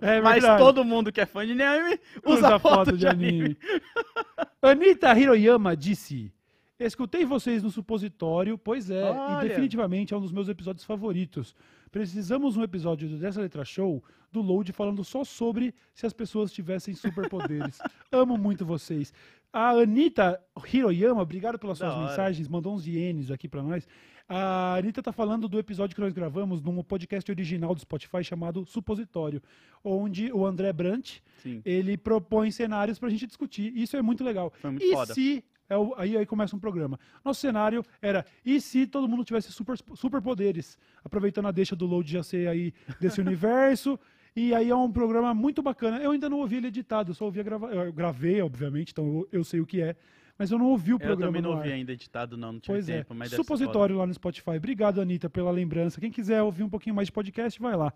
É 0.00 0.20
Mas 0.20 0.34
verdade. 0.42 0.58
todo 0.62 0.84
mundo 0.84 1.10
que 1.12 1.20
é 1.20 1.26
fã 1.26 1.46
de 1.46 1.52
anime 1.60 1.98
usa, 2.26 2.58
foto, 2.58 2.96
de 2.96 3.06
anime. 3.06 3.56
Anitta 4.62 5.18
Hiroyama 5.18 5.76
disse: 5.76 6.32
Escutei 6.78 7.24
vocês 7.24 7.62
no 7.64 7.70
supositório, 7.70 8.56
pois 8.56 8.90
é, 8.90 9.10
Olha. 9.10 9.44
e 9.44 9.48
definitivamente 9.48 10.14
é 10.14 10.16
um 10.16 10.20
dos 10.20 10.30
meus 10.30 10.48
episódios 10.48 10.84
favoritos. 10.84 11.54
Precisamos 11.90 12.56
um 12.56 12.62
episódio 12.62 13.08
do 13.08 13.18
dessa 13.18 13.40
letra 13.40 13.64
show 13.64 14.02
do 14.30 14.40
Load 14.40 14.72
falando 14.72 15.02
só 15.04 15.24
sobre 15.24 15.74
se 15.92 16.06
as 16.06 16.12
pessoas 16.12 16.52
tivessem 16.52 16.94
superpoderes. 16.94 17.78
Amo 18.10 18.38
muito 18.38 18.64
vocês. 18.64 19.12
A 19.52 19.70
Anitta 19.70 20.40
Hiroyama, 20.72 21.20
obrigado 21.22 21.58
pelas 21.58 21.78
Da 21.78 21.86
suas 21.88 21.98
hora. 21.98 22.08
mensagens, 22.08 22.48
mandou 22.48 22.74
uns 22.74 22.86
ienes 22.86 23.30
aqui 23.30 23.48
pra 23.48 23.62
nós. 23.62 23.86
A 24.28 24.74
Anitta 24.76 25.02
tá 25.02 25.12
falando 25.12 25.48
do 25.48 25.58
episódio 25.58 25.94
que 25.94 26.00
nós 26.00 26.12
gravamos 26.12 26.60
num 26.62 26.82
podcast 26.82 27.30
original 27.30 27.74
do 27.74 27.80
Spotify 27.80 28.22
chamado 28.24 28.64
Supositório, 28.66 29.42
onde 29.84 30.32
o 30.32 30.46
André 30.46 30.72
Brant, 30.72 31.18
Sim, 31.42 31.60
ele 31.64 31.96
propõe 31.96 32.50
cenários 32.50 32.98
pra 32.98 33.08
gente 33.10 33.26
discutir. 33.26 33.72
Isso 33.76 33.96
é 33.96 34.02
muito 34.02 34.24
legal. 34.24 34.52
foi 34.60 34.70
muito 34.70 34.84
E 34.84 34.92
foda. 34.92 35.12
se. 35.14 35.44
é 35.68 35.74
aí, 35.96 36.16
aí 36.16 36.26
começa 36.26 36.54
um 36.56 36.58
programa. 36.60 36.98
Nosso 37.24 37.40
cenário 37.40 37.84
era: 38.00 38.24
e 38.44 38.60
se 38.60 38.86
todo 38.86 39.08
mundo 39.08 39.24
tivesse 39.24 39.52
super, 39.52 39.76
superpoderes? 39.94 40.78
Aproveitando 41.04 41.48
a 41.48 41.52
deixa 41.52 41.74
do 41.76 41.86
Load 41.86 42.10
já 42.10 42.22
ser 42.22 42.48
aí 42.48 42.72
desse 43.00 43.20
universo. 43.20 43.98
E 44.34 44.54
aí 44.54 44.70
é 44.70 44.74
um 44.74 44.90
programa 44.90 45.34
muito 45.34 45.62
bacana. 45.62 45.98
Eu 45.98 46.12
ainda 46.12 46.26
não 46.30 46.38
ouvi 46.38 46.56
ele 46.56 46.68
editado, 46.68 47.10
eu 47.10 47.14
só 47.14 47.26
ouvi 47.26 47.38
a 47.38 47.42
grava... 47.42 47.66
Eu 47.66 47.92
gravei, 47.92 48.40
obviamente, 48.40 48.90
então 48.90 49.04
eu, 49.06 49.28
eu 49.30 49.44
sei 49.44 49.60
o 49.60 49.66
que 49.66 49.82
é. 49.82 49.94
Mas 50.42 50.50
eu 50.50 50.58
não 50.58 50.66
ouvi 50.66 50.92
o 50.92 50.96
Eu 50.96 50.98
programa 50.98 51.28
também 51.28 51.40
não 51.40 51.56
ouvi 51.56 51.70
ainda 51.70 51.92
editado, 51.92 52.36
não. 52.36 52.54
Não 52.54 52.58
tive 52.58 52.74
Pois 52.74 52.86
tempo, 52.86 53.12
é. 53.12 53.16
mas 53.16 53.30
Supositório 53.30 53.96
lá 53.96 54.04
no 54.04 54.12
Spotify. 54.12 54.56
Obrigado, 54.56 55.00
Anitta, 55.00 55.30
pela 55.30 55.52
lembrança. 55.52 56.00
Quem 56.00 56.10
quiser 56.10 56.42
ouvir 56.42 56.64
um 56.64 56.68
pouquinho 56.68 56.96
mais 56.96 57.06
de 57.06 57.12
podcast, 57.12 57.60
vai 57.60 57.76
lá. 57.76 57.92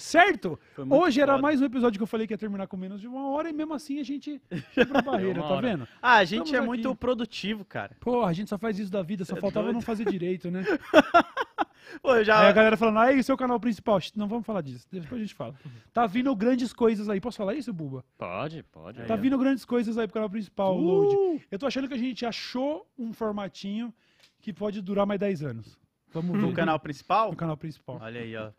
Certo? 0.00 0.58
muito 0.78 0.94
Hoje 0.94 1.20
era 1.20 1.32
foda. 1.32 1.42
mais 1.42 1.60
um 1.60 1.64
episódio 1.66 1.98
que 1.98 2.02
eu 2.02 2.06
falei 2.06 2.26
que 2.26 2.32
ia 2.32 2.38
terminar 2.38 2.66
com 2.66 2.76
menos 2.76 3.00
de 3.00 3.06
uma 3.06 3.28
hora 3.28 3.50
e 3.50 3.52
mesmo 3.52 3.74
assim 3.74 4.00
a 4.00 4.02
gente 4.02 4.40
quebrou 4.74 4.98
a 4.98 5.02
barreira, 5.02 5.42
tá 5.42 5.60
vendo? 5.60 5.86
Ah, 6.00 6.16
a 6.16 6.24
gente 6.24 6.46
Estamos 6.46 6.64
é 6.64 6.66
muito 6.66 6.88
aqui. 6.88 6.98
produtivo, 6.98 7.64
cara. 7.66 7.94
Porra, 8.00 8.28
a 8.28 8.32
gente 8.32 8.48
só 8.48 8.56
faz 8.56 8.78
isso 8.78 8.90
da 8.90 9.02
vida, 9.02 9.24
só 9.26 9.34
Cê 9.34 9.38
é 9.38 9.40
faltava 9.42 9.72
não 9.72 9.82
fazer 9.82 10.10
direito, 10.10 10.50
né? 10.50 10.64
Pô, 12.02 12.14
eu 12.16 12.24
já. 12.24 12.40
Aí 12.40 12.46
a 12.48 12.52
galera 12.52 12.76
falando, 12.76 12.98
aí, 12.98 13.22
seu 13.22 13.36
canal 13.36 13.58
principal. 13.60 13.98
Não 14.16 14.26
vamos 14.28 14.46
falar 14.46 14.62
disso, 14.62 14.86
depois 14.90 15.20
a 15.20 15.24
gente 15.24 15.34
fala. 15.34 15.54
Tá 15.92 16.06
vindo 16.06 16.34
grandes 16.34 16.72
coisas 16.72 17.08
aí. 17.08 17.20
Posso 17.20 17.36
falar 17.36 17.54
isso, 17.54 17.72
Buba? 17.72 18.04
Pode, 18.16 18.62
pode. 18.62 19.02
Tá 19.02 19.14
aí, 19.14 19.20
vindo 19.20 19.36
grandes 19.36 19.64
coisas 19.64 19.98
aí 19.98 20.06
pro 20.06 20.14
canal 20.14 20.30
principal, 20.30 20.78
Uh! 20.78 20.80
Load. 20.80 21.44
Eu 21.50 21.58
tô 21.58 21.66
achando 21.66 21.88
que 21.88 21.94
a 21.94 21.98
gente 21.98 22.24
achou 22.24 22.86
um 22.98 23.12
formatinho 23.12 23.92
que 24.40 24.52
pode 24.52 24.80
durar 24.80 25.04
mais 25.04 25.20
10 25.20 25.42
anos. 25.42 25.78
Vamos 26.12 26.32
ver. 26.40 26.46
No 26.46 26.52
canal 26.52 26.78
principal? 26.78 27.30
No 27.30 27.36
canal 27.36 27.56
principal. 27.56 27.98
Olha 28.00 28.20
aí, 28.20 28.36
ó. 28.36 28.50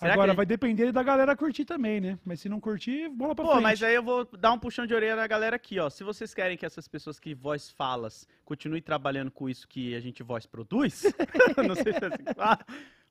Será 0.00 0.14
Agora 0.14 0.32
que- 0.32 0.36
vai 0.38 0.46
depender 0.46 0.90
da 0.92 1.02
galera 1.02 1.36
curtir 1.36 1.66
também, 1.66 2.00
né? 2.00 2.18
Mas 2.24 2.40
se 2.40 2.48
não 2.48 2.58
curtir, 2.58 3.08
bola 3.10 3.34
pra 3.34 3.44
Pô, 3.44 3.50
frente. 3.50 3.62
mas 3.62 3.82
aí 3.82 3.94
eu 3.94 4.02
vou 4.02 4.24
dar 4.38 4.50
um 4.52 4.58
puxão 4.58 4.86
de 4.86 4.94
orelha 4.94 5.14
na 5.14 5.26
galera 5.26 5.56
aqui, 5.56 5.78
ó. 5.78 5.90
Se 5.90 6.02
vocês 6.02 6.32
querem 6.32 6.56
que 6.56 6.64
essas 6.64 6.88
pessoas 6.88 7.20
que 7.20 7.34
voz 7.34 7.70
falas 7.70 8.26
continuem 8.44 8.80
trabalhando 8.80 9.30
com 9.30 9.46
isso 9.48 9.68
que 9.68 9.94
a 9.94 10.00
gente 10.00 10.22
voz 10.22 10.46
produz, 10.46 11.02
não 11.68 11.74
sei 11.74 11.92
se 11.92 12.02
é 12.02 12.06
assim 12.08 12.24
que 12.24 12.34
fala. 12.34 12.58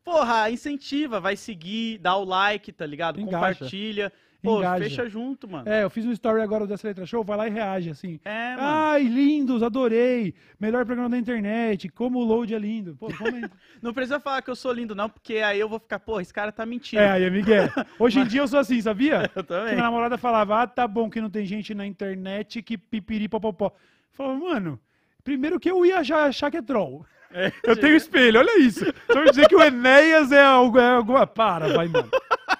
Porra, 0.04 0.50
incentiva, 0.50 1.20
vai 1.20 1.36
seguir, 1.36 2.00
dá 2.00 2.16
o 2.16 2.24
like, 2.24 2.72
tá 2.72 2.86
ligado? 2.88 3.20
Engaja. 3.22 3.54
Compartilha. 3.60 4.12
Pô, 4.42 4.60
Engaja. 4.60 4.84
fecha 4.86 5.10
junto, 5.10 5.50
mano. 5.50 5.68
É, 5.68 5.84
eu 5.84 5.90
fiz 5.90 6.06
um 6.06 6.12
story 6.14 6.42
agora 6.42 6.66
dessa 6.66 6.88
letra 6.88 7.06
show, 7.06 7.24
vai 7.26 7.36
lá 7.36 7.48
e 7.48 7.52
reage, 7.52 7.90
assim. 7.90 8.20
É, 8.24 8.56
mano. 8.56 8.62
Ai, 8.62 9.04
lindos, 9.04 9.62
adorei. 9.62 10.34
Melhor 10.58 10.86
programa 10.86 11.10
da 11.10 11.18
internet, 11.18 11.90
como 11.90 12.20
o 12.20 12.24
load 12.24 12.56
é 12.56 12.58
lindo. 12.58 12.96
Pô, 12.96 13.12
comenta. 13.14 13.52
Não 13.82 13.94
precisa 13.94 14.18
falar 14.20 14.42
que 14.42 14.50
eu 14.50 14.56
sou 14.56 14.72
lindo, 14.72 14.96
não, 14.96 15.10
porque 15.10 15.38
aí 15.40 15.60
eu 15.60 15.68
vou 15.68 15.80
ficar, 15.80 16.00
pô, 16.00 16.22
esse 16.22 16.34
cara 16.34 16.52
tá 16.54 16.66
mentindo. 16.66 17.02
é, 17.02 17.12
aí, 17.12 17.30
Miguel. 17.30 17.68
Hoje 18.00 18.20
em 18.22 18.26
dia 18.26 18.42
eu 18.42 18.48
sou 18.48 18.60
assim, 18.60 18.82
sabia? 18.82 19.30
Eu 19.36 19.44
Que 19.44 19.50
também. 19.50 19.74
minha 19.74 19.84
namorada 19.84 20.18
falava, 20.18 20.62
ah, 20.62 20.68
tá 20.68 20.88
bom 20.88 21.10
que 21.10 21.20
não 21.20 21.30
tem 21.30 21.46
gente 21.46 21.74
na 21.74 21.86
internet 21.86 22.62
que 22.62 22.78
pipiri 22.78 23.28
popopó. 23.28 23.74
Falava, 24.12 24.40
mano, 24.40 24.80
primeiro 25.24 25.60
que 25.60 25.70
eu 25.70 25.86
ia 25.86 26.02
já 26.04 26.24
achar 26.26 26.50
que 26.50 26.58
é 26.58 26.62
troll. 26.62 27.06
É, 27.32 27.52
Eu 27.64 27.76
tenho 27.78 27.96
espelho, 27.96 28.40
olha 28.40 28.60
isso. 28.60 28.84
Então 29.10 29.24
dizer 29.26 29.48
que 29.48 29.56
o 29.56 29.62
Enéas 29.62 30.32
é 30.32 30.44
algo. 30.44 30.80
É 30.80 30.90
alguma... 30.92 31.28
Para, 31.28 31.74
vai, 31.74 31.88
mano. 31.88 32.10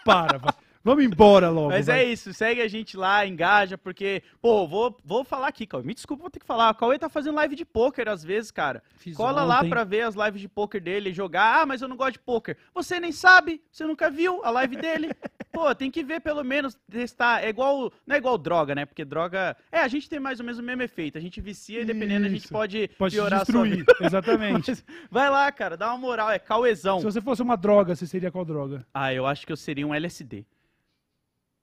Para, 0.06 0.38
vai. 0.38 0.54
Vamos 0.84 1.04
embora 1.04 1.50
logo. 1.50 1.70
Mas 1.70 1.88
vai. 1.88 2.00
é 2.00 2.04
isso, 2.06 2.34
segue 2.34 2.62
a 2.62 2.68
gente 2.68 2.96
lá, 2.96 3.26
engaja, 3.26 3.78
porque, 3.78 4.24
pô, 4.42 4.66
vou, 4.68 4.98
vou 5.04 5.24
falar 5.24 5.48
aqui, 5.48 5.68
Cauê. 5.68 5.84
Me 5.84 5.94
desculpa, 5.94 6.22
vou 6.22 6.32
ter 6.32 6.40
que 6.40 6.46
falar. 6.46 6.70
O 6.72 6.76
Cauê 6.76 6.98
tá 6.98 7.10
fazendo 7.10 7.36
live 7.36 7.56
de 7.56 7.66
pôquer 7.66 8.08
às 8.08 8.24
vezes, 8.24 8.50
cara. 8.50 8.82
Fiz 8.96 9.16
Cola 9.16 9.44
lá 9.44 9.60
ontem. 9.60 9.70
pra 9.70 9.84
ver 9.84 10.02
as 10.02 10.16
lives 10.16 10.40
de 10.42 10.48
pôquer 10.48 10.80
dele, 10.82 11.12
jogar. 11.14 11.62
Ah, 11.62 11.66
mas 11.66 11.82
eu 11.82 11.88
não 11.88 11.98
gosto 11.98 12.14
de 12.14 12.20
pôquer. 12.20 12.58
Você 12.74 13.00
nem 13.00 13.12
sabe, 13.12 13.62
você 13.72 13.86
nunca 13.86 14.10
viu 14.10 14.44
a 14.44 14.50
live 14.52 14.78
dele. 14.78 15.10
Pô, 15.52 15.74
tem 15.74 15.90
que 15.90 16.04
ver 16.04 16.22
pelo 16.22 16.44
menos, 16.44 16.78
testar. 16.90 17.44
É 17.44 17.50
igual, 17.50 17.92
não 18.06 18.16
é 18.16 18.20
igual 18.20 18.38
droga, 18.38 18.76
né? 18.76 18.86
Porque 18.86 19.04
droga. 19.04 19.58
É, 19.72 19.80
a 19.80 19.88
gente 19.88 20.08
tem 20.08 20.20
mais 20.20 20.40
ou 20.40 20.46
menos 20.46 20.60
o 20.60 20.64
mesmo 20.64 20.84
efeito. 20.84 21.18
A 21.18 21.22
gente 21.22 21.42
vicia 21.42 21.82
e 21.82 21.86
dependendo, 21.86 22.28
a 22.28 22.30
gente 22.30 22.44
Isso. 22.44 22.54
pode, 22.54 22.88
Pode 23.00 23.16
piorar 23.16 23.42
a 23.42 23.46
sua 23.46 23.64
destruir. 23.64 23.78
vida. 23.78 23.96
Exatamente. 24.00 24.70
Mas 24.72 24.86
vai 25.10 25.30
lá, 25.30 25.52
cara, 25.52 25.76
dá 25.76 25.88
uma 25.88 25.98
moral, 25.98 26.30
é 26.30 26.38
Cauezão. 26.38 27.00
Se 27.00 27.06
você 27.06 27.20
fosse 27.20 27.42
uma 27.42 27.58
droga, 27.58 27.96
você 27.96 28.06
seria 28.06 28.32
qual 28.32 28.46
droga? 28.46 28.86
Ah, 28.94 29.12
eu 29.12 29.26
acho 29.26 29.46
que 29.46 29.52
eu 29.52 29.58
seria 29.58 29.86
um 29.86 29.94
LSD. 29.94 30.46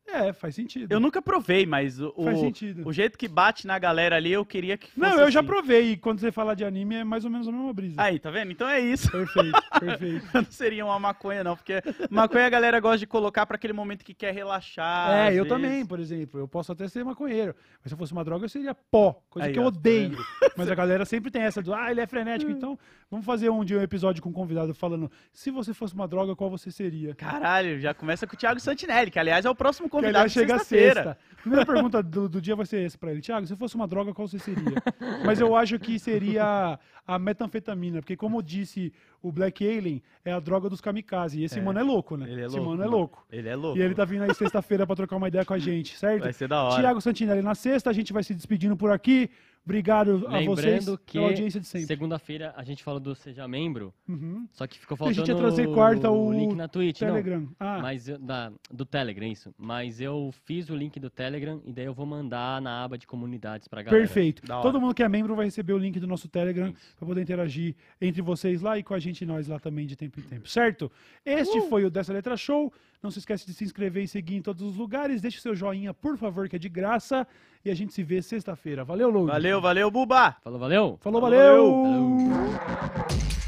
É, 0.08 0.32
faz 0.32 0.54
sentido. 0.54 0.90
Eu 0.92 1.00
nunca 1.00 1.20
provei, 1.20 1.66
mas 1.66 2.00
o, 2.00 2.12
Faz 2.24 2.38
sentido. 2.38 2.88
o 2.88 2.92
jeito 2.92 3.18
que 3.18 3.26
bate 3.26 3.66
na 3.66 3.78
galera 3.78 4.16
ali, 4.16 4.32
eu 4.32 4.44
queria 4.44 4.76
que 4.76 4.86
fosse 4.88 5.00
Não, 5.00 5.20
eu 5.20 5.30
já 5.30 5.40
assim. 5.40 5.46
provei. 5.46 5.92
E 5.92 5.96
quando 5.96 6.20
você 6.20 6.30
fala 6.30 6.54
de 6.54 6.64
anime, 6.64 6.96
é 6.96 7.04
mais 7.04 7.24
ou 7.24 7.30
menos 7.30 7.48
a 7.48 7.52
mesma 7.52 7.72
brisa. 7.72 7.94
Aí, 8.00 8.18
tá 8.18 8.30
vendo? 8.30 8.52
Então 8.52 8.68
é 8.68 8.80
isso. 8.80 9.10
Perfeito, 9.10 9.60
perfeito. 9.80 10.26
Não 10.32 10.44
seria 10.44 10.84
uma 10.84 10.98
maconha, 10.98 11.42
não, 11.42 11.56
porque 11.56 11.82
maconha 12.10 12.46
a 12.46 12.50
galera 12.50 12.78
gosta 12.80 12.98
de 12.98 13.06
colocar 13.06 13.44
pra 13.46 13.56
aquele 13.56 13.72
momento 13.72 14.04
que 14.04 14.14
quer 14.14 14.32
relaxar. 14.32 15.10
É, 15.10 15.28
eu 15.30 15.44
vezes. 15.44 15.48
também, 15.48 15.84
por 15.84 15.98
exemplo. 15.98 16.38
Eu 16.38 16.48
posso 16.48 16.72
até 16.72 16.86
ser 16.88 17.04
maconheiro. 17.04 17.54
Mas 17.82 17.90
se 17.90 17.94
eu 17.94 17.98
fosse 17.98 18.12
uma 18.12 18.24
droga, 18.24 18.44
eu 18.44 18.48
seria 18.48 18.74
pó. 18.74 19.20
Coisa 19.28 19.48
Aí, 19.48 19.52
que 19.52 19.58
eu 19.58 19.64
ó, 19.64 19.70
tá 19.70 19.76
odeio. 19.76 20.16
Mas 20.56 20.70
a 20.70 20.74
galera 20.74 21.04
sempre 21.04 21.30
tem 21.30 21.42
essa 21.42 21.60
do, 21.60 21.74
ah, 21.74 21.90
ele 21.90 22.00
é 22.00 22.06
frenético. 22.06 22.50
Então, 22.50 22.78
vamos 23.10 23.26
fazer 23.26 23.50
um 23.50 23.64
dia 23.64 23.78
um 23.78 23.82
episódio 23.82 24.22
com 24.22 24.30
um 24.30 24.32
convidado 24.32 24.72
falando, 24.72 25.10
se 25.32 25.50
você 25.50 25.74
fosse 25.74 25.94
uma 25.94 26.06
droga, 26.08 26.34
qual 26.36 26.48
você 26.48 26.70
seria? 26.70 27.14
Caralho, 27.14 27.78
já 27.80 27.92
começa 27.92 28.26
com 28.26 28.34
o 28.34 28.38
Thiago 28.38 28.60
Santinelli, 28.60 29.10
que 29.10 29.18
aliás 29.18 29.44
é 29.44 29.50
o 29.50 29.54
próximo 29.54 29.88
convidado 30.00 30.28
chega 30.30 30.58
sexta. 30.58 31.18
A 31.32 31.42
primeira 31.46 31.64
pergunta 31.66 32.02
do, 32.02 32.28
do 32.28 32.40
dia 32.40 32.56
vai 32.56 32.66
ser 32.66 32.84
essa 32.84 32.98
pra 32.98 33.12
ele. 33.12 33.20
Thiago, 33.20 33.46
se 33.46 33.54
fosse 33.54 33.76
uma 33.76 33.86
droga, 33.86 34.12
qual 34.12 34.26
você 34.26 34.38
seria? 34.38 34.82
Mas 35.24 35.38
eu 35.40 35.54
acho 35.54 35.78
que 35.78 35.96
seria 35.98 36.78
a 37.06 37.18
metanfetamina, 37.18 38.00
porque 38.00 38.16
como 38.16 38.42
disse 38.42 38.92
o 39.22 39.30
Black 39.30 39.64
Alien, 39.66 40.02
é 40.24 40.32
a 40.32 40.40
droga 40.40 40.68
dos 40.68 40.80
kamikaze. 40.80 41.40
E 41.40 41.44
esse 41.44 41.58
É. 41.58 41.62
mano 41.62 41.78
é 41.78 41.82
louco, 41.84 42.16
né? 42.16 42.28
Ele 42.28 42.42
é 42.42 42.46
esse 42.46 42.56
louco, 42.56 42.70
mano 42.70 42.82
é 42.82 42.86
louco. 42.86 43.26
Ele 43.30 43.48
é 43.48 43.54
louco. 43.54 43.78
E 43.78 43.82
ele 43.82 43.94
tá 43.94 44.04
vindo 44.04 44.22
aí 44.24 44.34
sexta-feira 44.34 44.84
pra 44.86 44.96
trocar 44.96 45.16
uma 45.16 45.28
ideia 45.28 45.44
com 45.44 45.54
a 45.54 45.58
gente, 45.58 45.96
certo? 45.96 46.24
Vai 46.24 46.32
ser 46.32 46.48
da 46.48 46.62
hora. 46.64 46.80
Tiago 46.80 47.00
Santinelli 47.00 47.42
na 47.42 47.54
sexta, 47.54 47.90
a 47.90 47.92
gente 47.92 48.12
vai 48.12 48.24
se 48.24 48.34
despedindo 48.34 48.76
por 48.76 48.90
aqui. 48.90 49.30
Obrigado 49.66 50.24
a 50.28 50.40
vocês 50.44 50.86
Lembrando 50.86 50.98
que 51.04 51.14
pela 51.14 51.26
audiência 51.26 51.58
de 51.60 51.66
sempre. 51.66 51.88
segunda-feira 51.88 52.54
a 52.56 52.62
gente 52.62 52.84
falou 52.84 53.00
do 53.00 53.16
Seja 53.16 53.48
Membro, 53.48 53.92
Uhum. 54.08 54.46
só 54.52 54.64
que 54.64 54.78
ficou 54.78 54.94
A 54.94 54.98
faltando 54.98 55.16
gente 55.16 55.28
ia 55.28 55.34
trazer 55.36 55.66
quarta 55.74 56.08
o 56.08 56.32
link 56.32 56.54
na 56.54 56.68
Twitch. 56.68 57.00
Não, 57.00 57.08
Telegram. 57.08 57.48
Ah, 57.58 57.80
Mas 57.82 58.08
eu- 58.08 58.16
da, 58.16 58.52
do 58.70 58.84
Telegram, 58.86 59.26
isso. 59.26 59.52
Mas 59.58 60.00
eu 60.00 60.32
fiz 60.44 60.70
o 60.70 60.76
link 60.76 61.00
do 61.00 61.10
Telegram 61.10 61.60
e 61.64 61.72
daí 61.72 61.84
eu 61.84 61.92
vou 61.94 62.06
mandar 62.06 62.62
na 62.62 62.84
aba 62.84 62.96
de 62.96 63.08
comunidades 63.08 63.66
pra 63.66 63.82
galera. 63.82 64.00
perfeito. 64.04 64.42
Todo 64.62 64.80
mundo 64.80 64.94
que 64.94 65.02
é 65.02 65.08
membro 65.08 65.34
vai 65.34 65.46
receber 65.46 65.72
o 65.72 65.78
link 65.78 65.98
do 65.98 66.06
nosso 66.06 66.28
Telegram 66.28 66.72
para 66.96 67.06
poder 67.08 67.22
interagir 67.22 67.74
entre 68.00 68.22
vocês 68.22 68.62
lá 68.62 68.78
e 68.78 68.84
com 68.84 68.94
a 68.94 69.00
gente 69.00 69.22
e 69.22 69.26
nós 69.26 69.48
lá 69.48 69.58
também 69.58 69.84
de 69.84 69.96
tempo 69.96 70.20
em 70.20 70.22
tempo, 70.22 70.48
certo? 70.48 70.88
Este 71.24 71.60
foi 71.62 71.84
o 71.84 71.90
Dessa 71.90 72.12
Letra 72.12 72.36
Show. 72.36 72.72
Não 73.06 73.10
se 73.12 73.20
esquece 73.20 73.46
de 73.46 73.54
se 73.54 73.62
inscrever 73.62 74.02
e 74.02 74.08
seguir 74.08 74.34
em 74.34 74.42
todos 74.42 74.62
os 74.62 74.76
lugares. 74.76 75.22
Deixe 75.22 75.40
seu 75.40 75.54
joinha, 75.54 75.94
por 75.94 76.18
favor, 76.18 76.48
que 76.48 76.56
é 76.56 76.58
de 76.58 76.68
graça. 76.68 77.24
E 77.64 77.70
a 77.70 77.74
gente 77.74 77.94
se 77.94 78.02
vê 78.02 78.20
sexta-feira. 78.20 78.84
Valeu, 78.84 79.08
Lourdes. 79.10 79.32
Valeu, 79.32 79.60
valeu, 79.60 79.90
Buba! 79.92 80.36
Falou, 80.42 80.58
valeu! 80.58 80.98
Falou, 81.00 81.20
Valeu. 81.20 81.82
valeu. 81.84 83.45